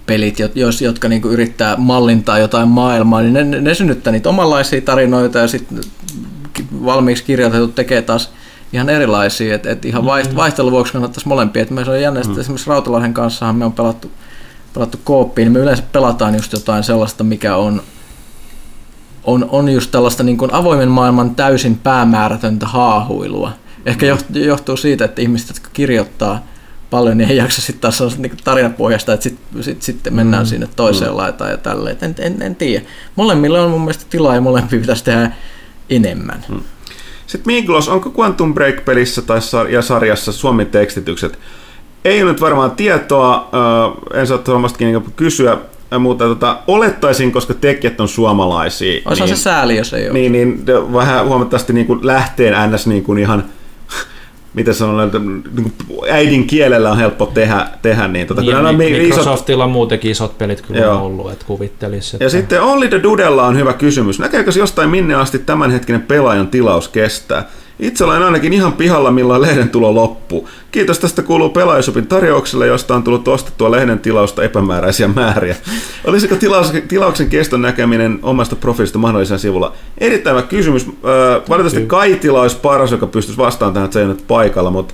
pelit, 0.06 0.38
jos, 0.56 0.82
jotka 0.82 1.08
niinku 1.08 1.28
yrittää 1.28 1.76
mallintaa 1.76 2.40
jotain 2.40 2.68
maailmaa, 2.68 3.22
niin 3.22 3.34
ne, 3.34 3.44
ne 3.44 3.74
synnyttää 3.74 4.12
niitä 4.12 4.30
omanlaisia 4.30 4.82
tarinoita 4.82 5.40
ja 5.40 5.48
sitten 5.48 5.82
valmiiksi 6.86 7.24
kirjoitetut 7.24 7.76
tekee 7.76 8.02
taas 8.02 8.32
ihan 8.74 8.90
erilaisia, 8.90 9.56
että 9.56 9.72
et 9.72 9.86
ihan 9.86 10.06
mm-hmm. 10.06 10.36
vaihtelun 10.36 10.72
vuoksi 10.72 10.94
kannattaisi 10.94 11.28
molempia. 11.28 11.62
Et 11.62 11.70
me 11.70 11.86
se 11.86 11.92
on 11.92 12.02
jännä, 12.02 12.22
mm. 12.22 12.40
esimerkiksi 12.40 12.70
Rautalahden 12.70 13.14
kanssa 13.14 13.54
me 13.54 13.66
on 13.66 13.74
pelattu 13.74 14.12
pelattu 14.74 15.00
kooppiin, 15.04 15.46
niin 15.46 15.54
me 15.54 15.60
yleensä 15.60 15.84
pelataan 15.92 16.36
just 16.36 16.54
jotain 16.54 16.84
sellaista, 16.84 17.24
mikä 17.24 17.56
on, 17.56 17.84
on, 19.24 19.48
on 19.50 19.70
just 19.70 19.92
tällaista 19.92 20.24
niin 20.24 20.38
kuin 20.38 20.54
avoimen 20.54 20.90
maailman 20.90 21.36
täysin 21.36 21.78
päämäärätöntä 21.78 22.66
haahuilua. 22.66 23.52
Ehkä 23.86 24.18
johtuu 24.34 24.78
siitä, 24.78 25.06
että 25.06 25.22
ihmiset, 25.22 25.48
jotka 25.48 25.70
kirjoittaa 25.74 26.44
paljon, 26.90 27.18
niin 27.18 27.30
ei 27.30 27.38
jaksa 27.38 27.62
sitten 27.62 27.82
taas 27.82 27.98
sellaista 27.98 28.22
niin 28.22 28.38
tarinapohjasta, 28.44 29.14
että 29.14 29.24
sitten 29.24 29.64
sit, 29.64 29.82
sit 29.82 30.00
mennään 30.10 30.44
mm. 30.44 30.48
sinne 30.48 30.68
toiseen 30.76 31.12
mm. 31.12 31.18
laitaan 31.18 31.52
ja 31.52 31.58
tälleen. 31.58 31.98
En, 32.02 32.16
en, 32.20 32.42
en 32.42 32.56
tiedä. 32.56 32.86
Molemmilla 33.16 33.62
on 33.62 33.72
mun 33.72 33.82
mielestä 33.82 34.06
tilaa 34.10 34.36
ja 34.36 34.42
molempia 34.42 34.80
pitäisi 34.80 35.04
tehdä 35.04 35.32
enemmän. 35.90 36.46
Mm. 36.50 36.62
Sitten 37.28 37.54
Miglos, 37.54 37.90
onko 37.90 38.14
Quantum 38.20 38.54
Break-pelissä 38.54 39.22
tai 39.22 39.40
sar- 39.40 39.70
ja 39.70 39.82
sarjassa 39.82 40.32
suomen 40.32 40.68
tekstitykset 40.68 41.40
ei 42.06 42.24
ole 42.24 42.32
nyt 42.32 42.42
varmaan 42.42 42.72
tietoa, 42.72 43.50
äh, 44.14 44.20
en 44.20 44.28
saa 44.28 44.40
varmastikin 44.48 44.88
niin 44.88 45.14
kysyä. 45.16 45.58
mutta 46.00 46.26
tota, 46.26 46.58
olettaisin, 46.68 47.32
koska 47.32 47.54
tekijät 47.54 48.02
on 48.02 48.08
suomalaisia. 48.08 49.02
Olisi 49.06 49.24
niin, 49.24 49.36
se 49.38 49.42
sääli, 49.42 49.78
jos 49.78 49.94
ei 49.94 50.06
ole. 50.06 50.14
Niin, 50.14 50.32
niin 50.32 50.66
vähän 50.94 51.26
huomattavasti 51.26 51.74
niin 51.74 51.88
kuin 51.88 52.00
lähteen 52.08 52.72
ns. 52.72 52.88
Niin 52.88 53.04
kuin 53.04 53.20
ihan 53.20 53.44
mitä 54.54 54.74
sanon, 54.74 55.06
että 55.06 55.20
niin 55.20 55.74
äidin 56.12 56.48
kielellä 56.48 56.92
on 56.92 56.98
helppo 56.98 57.26
tehdä, 57.26 57.68
tehdä 57.82 58.08
niin. 58.08 58.28
Tota, 58.28 58.42
niin, 58.42 58.56
kyllä 58.56 58.74
Microsoftilla 58.74 59.64
isot... 59.64 59.72
muutenkin 59.72 60.12
isot 60.12 60.38
pelit 60.38 60.62
kyllä 60.62 60.80
Joo. 60.80 60.96
on 60.96 61.02
ollut, 61.02 61.32
että 61.32 61.46
kuvittelisi. 61.46 62.16
Että... 62.16 62.26
Ja 62.26 62.30
sitten 62.30 62.62
Only 62.62 62.88
the 62.88 63.04
Dudella 63.04 63.48
on 63.48 63.58
hyvä 63.58 63.74
kysymys. 63.74 64.20
Näkeekö 64.20 64.52
jostain 64.58 64.90
minne 64.90 65.16
asti 65.16 65.40
tämänhetkinen 65.40 66.02
pelaajan 66.02 66.48
tilaus 66.48 66.88
kestää? 66.88 67.50
Itse 67.80 68.04
olen 68.04 68.24
ainakin 68.24 68.54
ihan 68.54 68.74
pihalla, 68.74 69.12
milloin 69.12 69.42
lehden 69.42 69.70
tulo 69.70 69.96
loppuu. 69.96 70.50
Kiitos 70.72 71.00
tästä 71.00 71.22
kuuluu 71.22 71.50
pelaajasopin 71.50 72.08
tarjoukselle, 72.08 72.68
josta 72.68 72.96
on 72.96 73.04
tullut 73.04 73.28
ostettua 73.28 73.72
lehden 73.72 74.00
tilausta 74.00 74.44
epämääräisiä 74.44 75.08
määriä. 75.08 75.56
Olisiko 76.06 76.36
tilaus, 76.36 76.74
tilauksen 76.88 77.30
keston 77.30 77.62
näkeminen 77.62 78.20
omasta 78.22 78.56
profiilista 78.56 79.00
mahdollisella 79.00 79.40
sivulla? 79.40 79.74
Erittäin 79.98 80.36
hyvä 80.36 80.48
kysymys. 80.48 80.86
Äh, 80.88 80.92
valitettavasti 81.50 81.86
Kaitila 81.88 82.42
olisi 82.42 82.58
paras, 82.62 82.92
joka 82.92 83.08
pystyisi 83.08 83.38
vastaan 83.38 83.74
tähän, 83.74 83.86
että 83.86 83.94
se 83.94 84.02
ei 84.02 84.08
nyt 84.08 84.24
paikalla, 84.28 84.72
mutta 84.72 84.94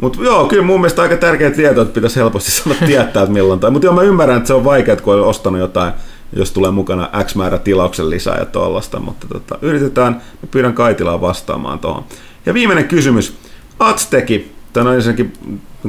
mutta 0.00 0.18
joo, 0.22 0.46
kyllä 0.46 0.62
mun 0.62 0.80
mielestä 0.80 1.02
aika 1.02 1.16
tärkeä 1.16 1.50
tieto, 1.50 1.82
että 1.82 1.94
pitäisi 1.94 2.16
helposti 2.16 2.50
sanoa 2.62 2.78
tietää, 2.86 3.22
että 3.22 3.26
milloin. 3.26 3.60
Mutta 3.70 3.86
joo, 3.86 3.94
mä 3.94 4.02
ymmärrän, 4.02 4.36
että 4.36 4.46
se 4.46 4.54
on 4.54 4.64
vaikea, 4.64 4.96
kun 4.96 5.14
on 5.14 5.24
ostanut 5.24 5.60
jotain, 5.60 5.92
jos 6.32 6.52
tulee 6.52 6.70
mukana 6.70 7.10
X 7.24 7.34
määrä 7.34 7.58
tilauksen 7.58 8.10
lisää 8.10 8.38
ja 8.38 8.46
tuollaista. 8.46 9.00
Mutta 9.00 9.26
tota, 9.28 9.58
yritetään, 9.62 10.12
mä 10.14 10.48
pyydän 10.50 10.74
Kaitilaa 10.74 11.20
vastaamaan 11.20 11.78
tuohon. 11.78 12.04
Ja 12.46 12.54
viimeinen 12.54 12.88
kysymys. 12.88 13.34
Azteki, 13.78 14.52
tämä 14.72 14.90
on 14.90 14.96
ensinnäkin 14.96 15.32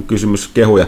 kysymys 0.08 0.48
kehuja. 0.48 0.88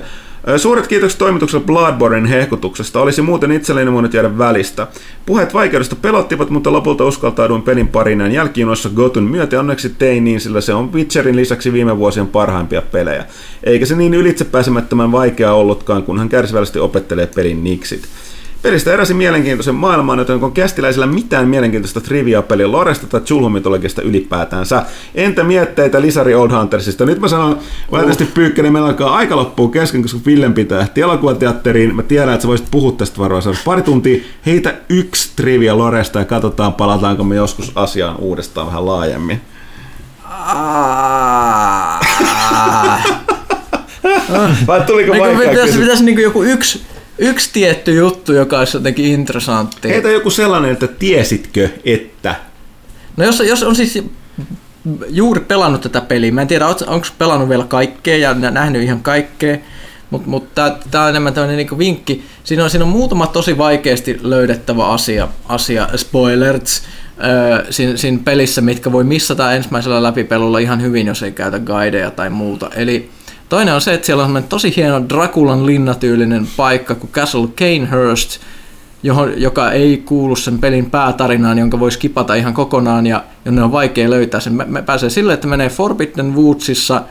Suuret 0.57 0.87
kiitokset 0.87 1.19
toimitukselle 1.19 1.65
Bloodbornein 1.65 2.25
hehkutuksesta. 2.25 3.01
Olisi 3.01 3.21
muuten 3.21 3.51
itselleni 3.51 3.91
voinut 3.91 4.13
jäädä 4.13 4.37
välistä. 4.37 4.87
Puheet 5.25 5.53
vaikeudesta 5.53 5.95
pelottivat, 5.95 6.49
mutta 6.49 6.71
lopulta 6.71 7.05
uskaltauduin 7.05 7.61
pelin 7.61 7.87
parinaan 7.87 8.31
jälkiinoissa 8.31 8.89
Gotun 8.89 9.23
myötä. 9.23 9.59
Onneksi 9.59 9.89
tein 9.89 10.23
niin, 10.23 10.41
sillä 10.41 10.61
se 10.61 10.73
on 10.73 10.93
Witcherin 10.93 11.35
lisäksi 11.35 11.73
viime 11.73 11.97
vuosien 11.97 12.27
parhaimpia 12.27 12.81
pelejä. 12.81 13.25
Eikä 13.63 13.85
se 13.85 13.95
niin 13.95 14.13
ylitsepääsemättömän 14.13 15.11
vaikea 15.11 15.53
ollutkaan, 15.53 16.03
kun 16.03 16.19
hän 16.19 16.29
kärsivällisesti 16.29 16.79
opettelee 16.79 17.27
pelin 17.27 17.63
niksit. 17.63 18.07
Pelistä 18.61 18.93
eräsi 18.93 19.13
mielenkiintoisen 19.13 19.75
maailman, 19.75 20.19
joten 20.19 20.43
on 20.43 20.51
kästiläisillä 20.51 21.07
mitään 21.07 21.47
mielenkiintoista 21.47 22.01
trivia-pelin 22.01 22.71
loresta 22.71 23.07
tai 23.07 23.21
chulhumitologiasta 23.21 24.01
ylipäätänsä. 24.01 24.85
Entä 25.15 25.43
mietteitä 25.43 26.01
Lisari 26.01 26.35
Old 26.35 26.51
Huntersista? 26.51 27.05
Nyt 27.05 27.19
mä 27.19 27.27
sanon 27.27 27.59
valitettavasti 27.91 28.23
uh. 28.23 28.33
Pyykkönen, 28.33 28.73
meillä 28.73 28.87
alkaa 28.87 29.15
aika 29.15 29.35
loppuu 29.35 29.67
kesken, 29.67 30.01
koska 30.01 30.19
Villen 30.25 30.53
pitää 30.53 30.81
ehtiä 30.81 31.03
elokuvateatteriin. 31.03 31.95
Mä 31.95 32.03
tiedän, 32.03 32.33
että 32.33 32.41
sä 32.41 32.47
voisit 32.47 32.67
puhua 32.71 32.91
tästä 32.91 33.17
varoa 33.19 33.41
pari 33.65 33.81
tuntia. 33.81 34.23
Heitä 34.45 34.73
yksi 34.89 35.31
trivia 35.35 35.77
loresta 35.77 36.19
ja 36.19 36.25
katsotaan, 36.25 36.73
palataanko 36.73 37.23
me 37.23 37.35
joskus 37.35 37.71
asiaan 37.75 38.17
uudestaan 38.17 38.67
vähän 38.67 38.85
laajemmin. 38.85 39.41
Vai 44.67 44.81
tuliko 44.81 45.11
vaikea 45.19 45.49
pitäisi, 45.49 45.79
pitäisi 45.79 46.03
niin 46.03 46.19
joku 46.19 46.43
yksi 46.43 46.81
yksi 47.17 47.49
tietty 47.53 47.95
juttu, 47.95 48.33
joka 48.33 48.59
olisi 48.59 48.77
jotenkin 48.77 49.05
interessantti. 49.05 49.89
Heitä 49.89 50.09
joku 50.09 50.29
sellainen, 50.29 50.71
että 50.71 50.87
tiesitkö, 50.87 51.69
että... 51.85 52.35
No 53.17 53.25
jos, 53.25 53.39
jos 53.39 53.63
on 53.63 53.75
siis 53.75 54.03
juuri 55.09 55.41
pelannut 55.41 55.81
tätä 55.81 56.01
peliä, 56.01 56.31
mä 56.31 56.41
en 56.41 56.47
tiedä, 56.47 56.67
onko 56.67 57.07
pelannut 57.17 57.49
vielä 57.49 57.63
kaikkea 57.63 58.17
ja 58.17 58.33
nähnyt 58.33 58.83
ihan 58.83 59.03
kaikkea, 59.03 59.57
mutta 60.09 60.29
mut, 60.29 60.55
tämä 60.91 61.03
on 61.03 61.09
enemmän 61.09 61.33
tämmöinen 61.33 61.57
niinku 61.57 61.77
vinkki. 61.77 62.23
Siinä 62.43 62.63
on, 62.63 62.69
siinä 62.69 62.85
on 62.85 62.91
muutama 62.91 63.27
tosi 63.27 63.57
vaikeasti 63.57 64.19
löydettävä 64.21 64.87
asia, 64.87 65.27
asia 65.47 65.89
spoilers, 65.95 66.83
siinä, 67.69 67.97
siinä 67.97 68.19
pelissä, 68.25 68.61
mitkä 68.61 68.91
voi 68.91 69.03
missata 69.03 69.53
ensimmäisellä 69.53 70.03
läpipelulla 70.03 70.59
ihan 70.59 70.81
hyvin, 70.81 71.07
jos 71.07 71.23
ei 71.23 71.31
käytä 71.31 71.59
guideja 71.59 72.11
tai 72.11 72.29
muuta. 72.29 72.69
Eli 72.75 73.09
Toinen 73.51 73.73
on 73.73 73.81
se, 73.81 73.93
että 73.93 74.05
siellä 74.05 74.25
on 74.25 74.43
tosi 74.49 74.73
hieno 74.75 75.09
Drakulan 75.09 75.65
linnatyylinen 75.65 76.47
paikka 76.57 76.95
kuin 76.95 77.11
Castle 77.11 77.47
Canehurst, 77.47 78.39
johon, 79.03 79.41
joka 79.41 79.71
ei 79.71 79.97
kuulu 79.97 80.35
sen 80.35 80.59
pelin 80.59 80.91
päätarinaan, 80.91 81.57
jonka 81.57 81.79
voisi 81.79 81.99
kipata 81.99 82.35
ihan 82.35 82.53
kokonaan 82.53 83.07
ja 83.07 83.23
jonne 83.45 83.63
on 83.63 83.71
vaikea 83.71 84.09
löytää 84.09 84.39
sen. 84.39 84.53
Me, 84.53 84.65
me 84.65 84.81
pääsee 84.81 85.09
että 85.33 85.47
menee 85.47 85.69
Forbidden 85.69 86.35
Woodsissa 86.35 87.01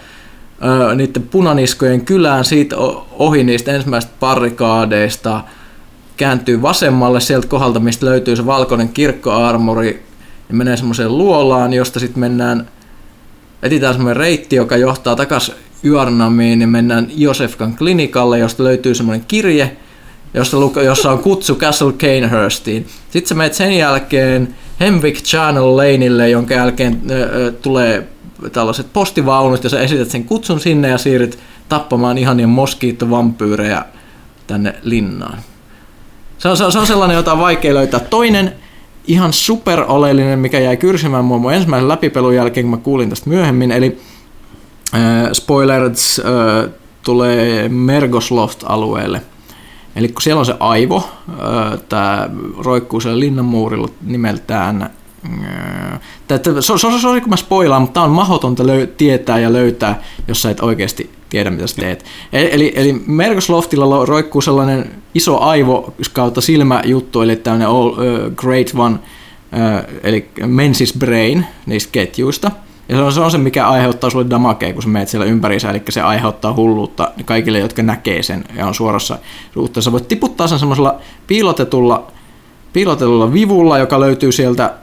ö, 0.64 0.94
niiden 0.94 1.22
punaniskojen 1.22 2.04
kylään 2.04 2.44
siitä 2.44 2.76
ohi 3.10 3.44
niistä 3.44 3.72
ensimmäistä 3.72 4.12
parikaadeista, 4.20 5.40
kääntyy 6.16 6.62
vasemmalle 6.62 7.20
sieltä 7.20 7.48
kohdalta, 7.48 7.80
mistä 7.80 8.06
löytyy 8.06 8.36
se 8.36 8.46
valkoinen 8.46 8.88
kirkkoarmori 8.88 10.02
ja 10.48 10.54
menee 10.54 10.76
semmoiseen 10.76 11.18
luolaan, 11.18 11.72
josta 11.72 12.00
sitten 12.00 12.20
mennään, 12.20 12.68
etitään 13.62 13.94
semmoinen 13.94 14.16
reitti, 14.16 14.56
joka 14.56 14.76
johtaa 14.76 15.16
takaisin 15.16 15.54
Yarnamiin, 15.84 16.58
niin 16.58 16.68
mennään 16.68 17.06
Josefkan 17.16 17.76
klinikalle, 17.76 18.38
josta 18.38 18.64
löytyy 18.64 18.94
semmoinen 18.94 19.26
kirje, 19.28 19.76
jossa, 20.34 20.56
jossa 20.84 21.10
on 21.10 21.18
kutsu 21.18 21.56
Castle 21.56 21.92
Canehurstiin. 21.92 22.86
Sitten 23.10 23.28
sä 23.28 23.34
menet 23.34 23.54
sen 23.54 23.72
jälkeen 23.72 24.54
Hemwick 24.80 25.22
Channel 25.24 25.76
Laneille, 25.76 26.30
jonka 26.30 26.54
jälkeen 26.54 26.92
äh, 27.10 27.54
tulee 27.62 28.06
tällaiset 28.52 28.86
postivaunut, 28.92 29.64
ja 29.64 29.70
sä 29.70 29.80
esität 29.80 30.10
sen 30.10 30.24
kutsun 30.24 30.60
sinne 30.60 30.88
ja 30.88 30.98
siirryt 30.98 31.38
tappamaan 31.68 32.18
ihania 32.18 32.46
moskiittovampyyrejä 32.46 33.84
tänne 34.46 34.74
linnaan. 34.82 35.38
Se 36.38 36.48
on, 36.48 36.56
se 36.56 36.64
on 36.64 36.86
sellainen, 36.86 37.14
jota 37.14 37.32
on 37.32 37.38
vaikea 37.38 37.74
löytää. 37.74 38.00
Toinen 38.00 38.52
ihan 39.12 39.32
super 39.32 39.84
oleellinen, 39.88 40.38
mikä 40.38 40.58
jäi 40.58 40.76
kyrsimään 40.76 41.24
mua 41.24 41.52
ensimmäisen 41.52 41.88
läpipelun 41.88 42.34
jälkeen, 42.34 42.64
kun 42.64 42.70
mä 42.70 42.84
kuulin 42.84 43.08
tästä 43.08 43.30
myöhemmin, 43.30 43.72
eli 43.72 43.98
Äh, 44.94 45.32
spoilers 45.32 46.18
äh, 46.18 46.70
tulee 47.02 47.68
Mergosloft-alueelle. 47.68 49.22
Eli 49.96 50.08
kun 50.08 50.22
siellä 50.22 50.40
on 50.40 50.46
se 50.46 50.54
aivo, 50.60 51.10
äh, 51.28 51.78
tämä 51.88 52.28
roikkuu 52.58 53.00
siellä 53.00 53.20
linnanmuurilla 53.20 53.88
nimeltään 54.02 54.90
se, 56.28 56.40
se, 56.60 56.78
se, 56.78 57.00
se, 57.00 57.20
kun 57.20 57.30
mä 57.30 57.36
spoilaan, 57.36 57.82
mutta 57.82 57.94
tämä 57.94 58.04
on 58.04 58.10
mahdotonta 58.10 58.62
löy- 58.62 58.86
tietää 58.96 59.38
ja 59.38 59.52
löytää, 59.52 60.02
jos 60.28 60.42
sä 60.42 60.50
et 60.50 60.60
oikeasti 60.60 61.10
tiedä, 61.30 61.50
mitä 61.50 61.66
sä 61.66 61.76
teet. 61.76 62.04
Eli, 62.32 62.72
eli 62.76 63.02
Mergosloftilla 63.06 64.06
roikkuu 64.06 64.40
sellainen 64.40 64.90
iso 65.14 65.40
aivo 65.40 65.94
kautta 66.12 66.40
silmäjuttu, 66.40 67.20
eli 67.20 67.36
tämmöinen 67.36 67.68
all, 67.68 67.88
uh, 67.88 67.96
Great 68.36 68.70
One, 68.78 68.94
uh, 68.94 69.98
eli 70.02 70.28
Mensis 70.46 70.94
Brain 70.98 71.46
niistä 71.66 71.92
ketjuista– 71.92 72.50
ja 72.90 72.96
se 72.96 73.02
on, 73.02 73.12
se 73.12 73.20
on 73.20 73.30
se, 73.30 73.38
mikä 73.38 73.68
aiheuttaa 73.68 74.10
sulle 74.10 74.30
damakea, 74.30 74.72
kun 74.72 74.82
sä 74.82 74.88
meet 74.88 75.08
siellä 75.08 75.26
ympärissä, 75.26 75.70
eli 75.70 75.82
se 75.88 76.00
aiheuttaa 76.00 76.54
hulluutta 76.54 77.10
kaikille, 77.24 77.58
jotka 77.58 77.82
näkee 77.82 78.22
sen 78.22 78.44
ja 78.56 78.66
on 78.66 78.74
suorassa 78.74 79.18
suhteessa. 79.54 79.92
Voit 79.92 80.08
tiputtaa 80.08 80.48
sen 80.48 80.58
semmoisella 80.58 81.00
piilotetulla, 81.26 82.12
piilotetulla 82.72 83.32
vivulla, 83.32 83.78
joka 83.78 84.00
löytyy 84.00 84.32
sieltä 84.32 84.74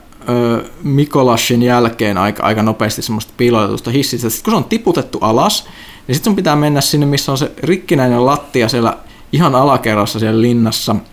Mikolashin 0.82 1.62
jälkeen 1.62 2.18
aika, 2.18 2.42
aika 2.42 2.62
nopeasti 2.62 3.02
semmoista 3.02 3.32
piilotetusta 3.36 3.90
hissistä. 3.90 4.30
Sitten 4.30 4.44
kun 4.44 4.52
se 4.52 4.56
on 4.56 4.64
tiputettu 4.64 5.18
alas, 5.20 5.68
niin 6.08 6.14
sitten 6.14 6.30
sun 6.30 6.36
pitää 6.36 6.56
mennä 6.56 6.80
sinne, 6.80 7.06
missä 7.06 7.32
on 7.32 7.38
se 7.38 7.52
rikkinäinen 7.58 8.26
lattia 8.26 8.68
siellä 8.68 8.96
ihan 9.32 9.54
alakerrassa 9.54 10.18
siellä 10.18 10.42
linnassa– 10.42 10.96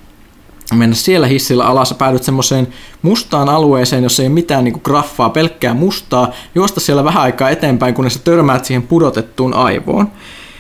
mennä 0.74 0.96
siellä 0.96 1.28
hissillä 1.28 1.66
alas 1.66 1.90
ja 1.90 1.96
päädyt 1.96 2.24
semmoiseen 2.24 2.68
mustaan 3.02 3.50
alueeseen, 3.50 4.04
jossa 4.04 4.24
ei 4.24 4.28
ole 4.28 4.34
mitään 4.34 4.64
niin 4.64 4.74
kuin 4.74 4.82
graffaa, 4.86 5.30
pelkkää 5.30 5.74
mustaa, 5.74 6.32
juosta 6.56 6.80
siellä 6.80 7.04
vähän 7.04 7.24
aikaa 7.24 7.50
eteenpäin, 7.50 7.94
kunnes 7.94 8.14
sä 8.14 8.20
törmäät 8.24 8.66
siihen 8.66 8.84
pudotettuun 8.84 9.54
aivoon. 9.54 10.12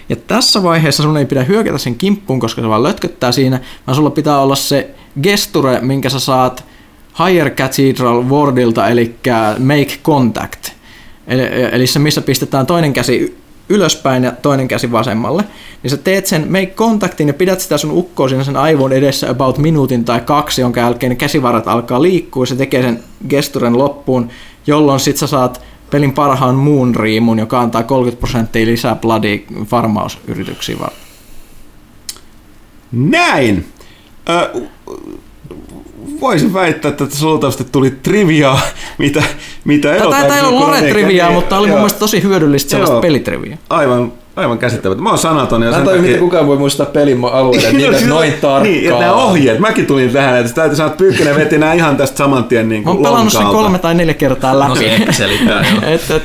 Ja 0.09 0.15
tässä 0.15 0.63
vaiheessa 0.63 1.03
sun 1.03 1.17
ei 1.17 1.25
pidä 1.25 1.43
hyökätä 1.43 1.77
sen 1.77 1.95
kimppuun, 1.95 2.39
koska 2.39 2.61
se 2.61 2.67
vaan 2.67 2.83
lötköttää 2.83 3.31
siinä, 3.31 3.59
vaan 3.87 3.95
sulla 3.95 4.09
pitää 4.09 4.39
olla 4.39 4.55
se 4.55 4.89
gesture, 5.21 5.79
minkä 5.81 6.09
sä 6.09 6.19
saat 6.19 6.65
Higher 7.25 7.49
Cathedral 7.49 8.23
Wardilta, 8.23 8.87
eli 8.87 9.15
Make 9.59 9.97
Contact. 10.03 10.69
Eli, 11.27 11.41
eli 11.71 11.87
se, 11.87 11.99
missä 11.99 12.21
pistetään 12.21 12.65
toinen 12.65 12.93
käsi 12.93 13.37
ylöspäin 13.69 14.23
ja 14.23 14.31
toinen 14.31 14.67
käsi 14.67 14.91
vasemmalle, 14.91 15.43
niin 15.83 15.91
sä 15.91 15.97
teet 15.97 16.25
sen 16.25 16.47
make 16.47 16.65
kontaktin 16.65 17.27
ja 17.27 17.33
pidät 17.33 17.59
sitä 17.59 17.77
sun 17.77 17.91
ukkoa 17.91 18.29
siinä 18.29 18.43
sen 18.43 18.57
aivon 18.57 18.93
edessä 18.93 19.29
about 19.29 19.57
minuutin 19.57 20.05
tai 20.05 20.21
kaksi, 20.21 20.61
jonka 20.61 20.79
jälkeen 20.79 21.09
ne 21.09 21.15
käsivarat 21.15 21.67
alkaa 21.67 22.01
liikkua 22.01 22.43
ja 22.43 22.47
se 22.47 22.55
tekee 22.55 22.81
sen 22.81 23.03
gesturen 23.29 23.77
loppuun, 23.77 24.29
jolloin 24.67 24.99
sit 24.99 25.17
sä 25.17 25.27
saat 25.27 25.61
pelin 25.91 26.13
parhaan 26.13 26.55
muun 26.55 26.95
riimun, 26.95 27.39
joka 27.39 27.61
antaa 27.61 27.83
30 27.83 28.19
prosenttia 28.19 28.65
lisää 28.65 28.95
bloody 28.95 29.43
farmausyrityksiä 29.65 30.75
varten. 30.79 31.05
Näin! 32.91 33.65
Ö, 34.29 34.61
voisin 36.21 36.53
väittää, 36.53 36.89
että 36.89 37.05
tässä 37.05 37.25
luultavasti 37.25 37.63
tuli 37.71 37.91
triviaa, 38.03 38.59
mitä, 38.97 39.23
mitä 39.65 39.95
Tätä 39.95 40.35
ei 40.35 40.41
ollut 40.41 40.59
lore 40.67 40.81
triviaa, 40.81 41.31
mutta 41.31 41.57
oli 41.57 41.67
mun 41.67 41.77
mielestä 41.77 41.99
tosi 41.99 42.23
hyödyllistä 42.23 42.69
sellaista 42.69 42.99
pelitriviaa. 42.99 43.57
Aivan 43.69 44.13
aivan 44.35 44.57
käsittämättä. 44.57 45.03
Mä 45.03 45.09
oon 45.09 45.17
sanaton. 45.17 45.61
Ja 45.63 45.69
Mä 45.69 45.73
sen 45.75 45.81
en 45.81 45.87
takia- 45.87 46.01
miten 46.01 46.19
kukaan 46.19 46.47
voi 46.47 46.57
muistaa 46.57 46.85
pelin 46.85 47.25
alueita 47.31 47.67
Niin, 47.67 47.77
niitä 47.81 47.97
siis- 47.97 48.09
noin 48.09 48.31
tarkkaan. 48.33 48.63
Niin, 48.63 48.83
että 48.87 48.99
nämä 48.99 49.13
ohjeet. 49.13 49.59
Mäkin 49.59 49.85
tulin 49.85 50.09
tähän, 50.09 50.37
että 50.39 50.53
täytyy 50.53 50.75
sanoa, 50.75 50.87
että 50.91 50.97
Pyykkönen 50.97 51.35
veti 51.35 51.57
nämä 51.57 51.73
ihan 51.73 51.97
tästä 51.97 52.17
saman 52.17 52.43
tien 52.43 52.69
niin 52.69 52.81
Mä 52.81 52.85
kuin 52.85 52.95
oon 52.95 53.03
pelannut 53.03 53.33
sen 53.33 53.45
kolme 53.47 53.79
tai 53.79 53.95
neljä 53.95 54.13
kertaa 54.13 54.59
läpi. 54.59 54.69
No 54.69 54.75
se 54.75 54.85
ehkä 54.85 55.11
selittää, 55.11 55.65
et, 55.93 56.11
et, 56.11 56.23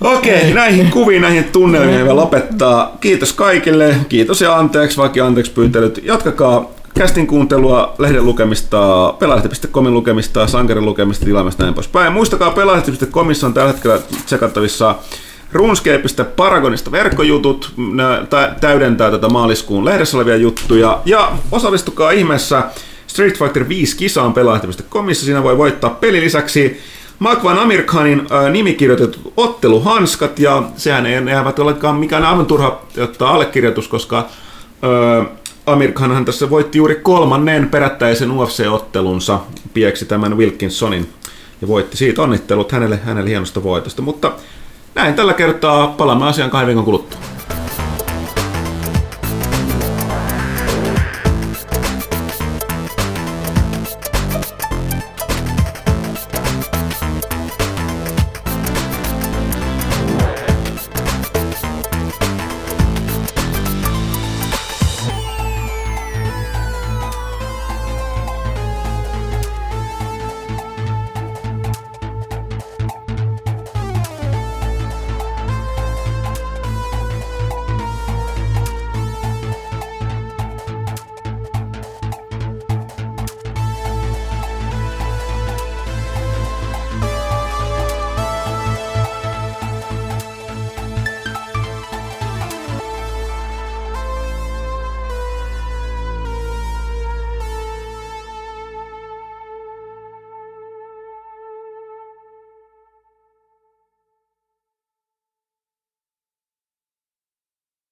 Okei, 0.00 0.52
näihin 0.54 0.90
kuviin, 0.90 1.22
näihin 1.22 1.44
tunnelmiin 1.44 1.96
vielä 2.04 2.16
lopettaa. 2.16 2.96
Kiitos 3.00 3.32
kaikille. 3.32 3.94
Kiitos 4.08 4.40
ja 4.40 4.56
anteeksi, 4.58 4.96
vaikka 4.96 5.26
anteeksi 5.26 5.52
pyytelyt. 5.52 6.00
Jatkakaa 6.04 6.70
kästin 6.94 7.26
kuuntelua, 7.26 7.94
lehden 7.98 8.26
lukemista, 8.26 9.14
pelaajalehti.comin 9.18 9.94
lukemista, 9.94 10.46
sankarin 10.46 10.84
lukemista, 10.84 11.24
tilaamista 11.24 11.62
näin 11.62 11.74
poispäin. 11.74 12.12
Muistakaa 12.12 12.50
pelaajalehti.comissa 12.50 13.46
on 13.46 13.54
tällä 13.54 13.72
hetkellä 13.72 13.98
tsekattavissa 14.26 14.94
RuneScapeista 15.52 16.24
Paragonista 16.24 16.92
verkkojutut, 16.92 17.72
ne 17.76 18.04
tä- 18.30 18.54
täydentää 18.60 19.10
tätä 19.10 19.28
maaliskuun 19.28 19.84
lehdessä 19.84 20.16
olevia 20.16 20.36
juttuja. 20.36 21.00
Ja 21.04 21.32
osallistukaa 21.52 22.10
ihmeessä 22.10 22.62
Street 23.06 23.38
Fighter 23.38 23.68
5 23.68 23.96
kisaan 23.96 24.32
pelaajalehti.comissa, 24.32 25.24
siinä 25.24 25.42
voi 25.42 25.58
voittaa 25.58 25.90
pelin 25.90 26.22
lisäksi 26.22 26.80
Makvan 27.18 27.58
Amir 27.58 27.82
Khanin 27.82 28.26
äh, 28.32 28.50
nimikirjoitetut 28.50 29.32
otteluhanskat, 29.36 30.38
ja 30.38 30.62
sehän 30.76 31.06
ei 31.06 31.14
eivät 31.14 31.58
olekaan 31.58 31.94
mikään 31.96 32.24
aivan 32.24 32.46
turha 32.46 32.80
ottaa 33.02 33.30
allekirjoitus, 33.34 33.88
koska 33.88 34.18
äh, 34.18 35.26
Amir 35.68 35.92
Khanhan 35.92 36.24
tässä 36.24 36.50
voitti 36.50 36.78
juuri 36.78 36.94
kolmannen 36.94 37.68
perättäisen 37.68 38.30
UFC-ottelunsa, 38.30 39.40
pieksi 39.74 40.04
tämän 40.04 40.38
Wilkinsonin, 40.38 41.08
ja 41.60 41.68
voitti 41.68 41.96
siitä 41.96 42.22
onnittelut 42.22 42.72
hänelle, 42.72 43.00
hänelle 43.04 43.30
hienosta 43.30 43.62
voitosta, 43.62 44.02
mutta 44.02 44.32
näin 44.94 45.14
tällä 45.14 45.32
kertaa 45.32 45.86
palaamme 45.86 46.26
asian 46.26 46.50
kahden 46.50 46.66
viikon 46.66 46.84
kuluttua. 46.84 47.20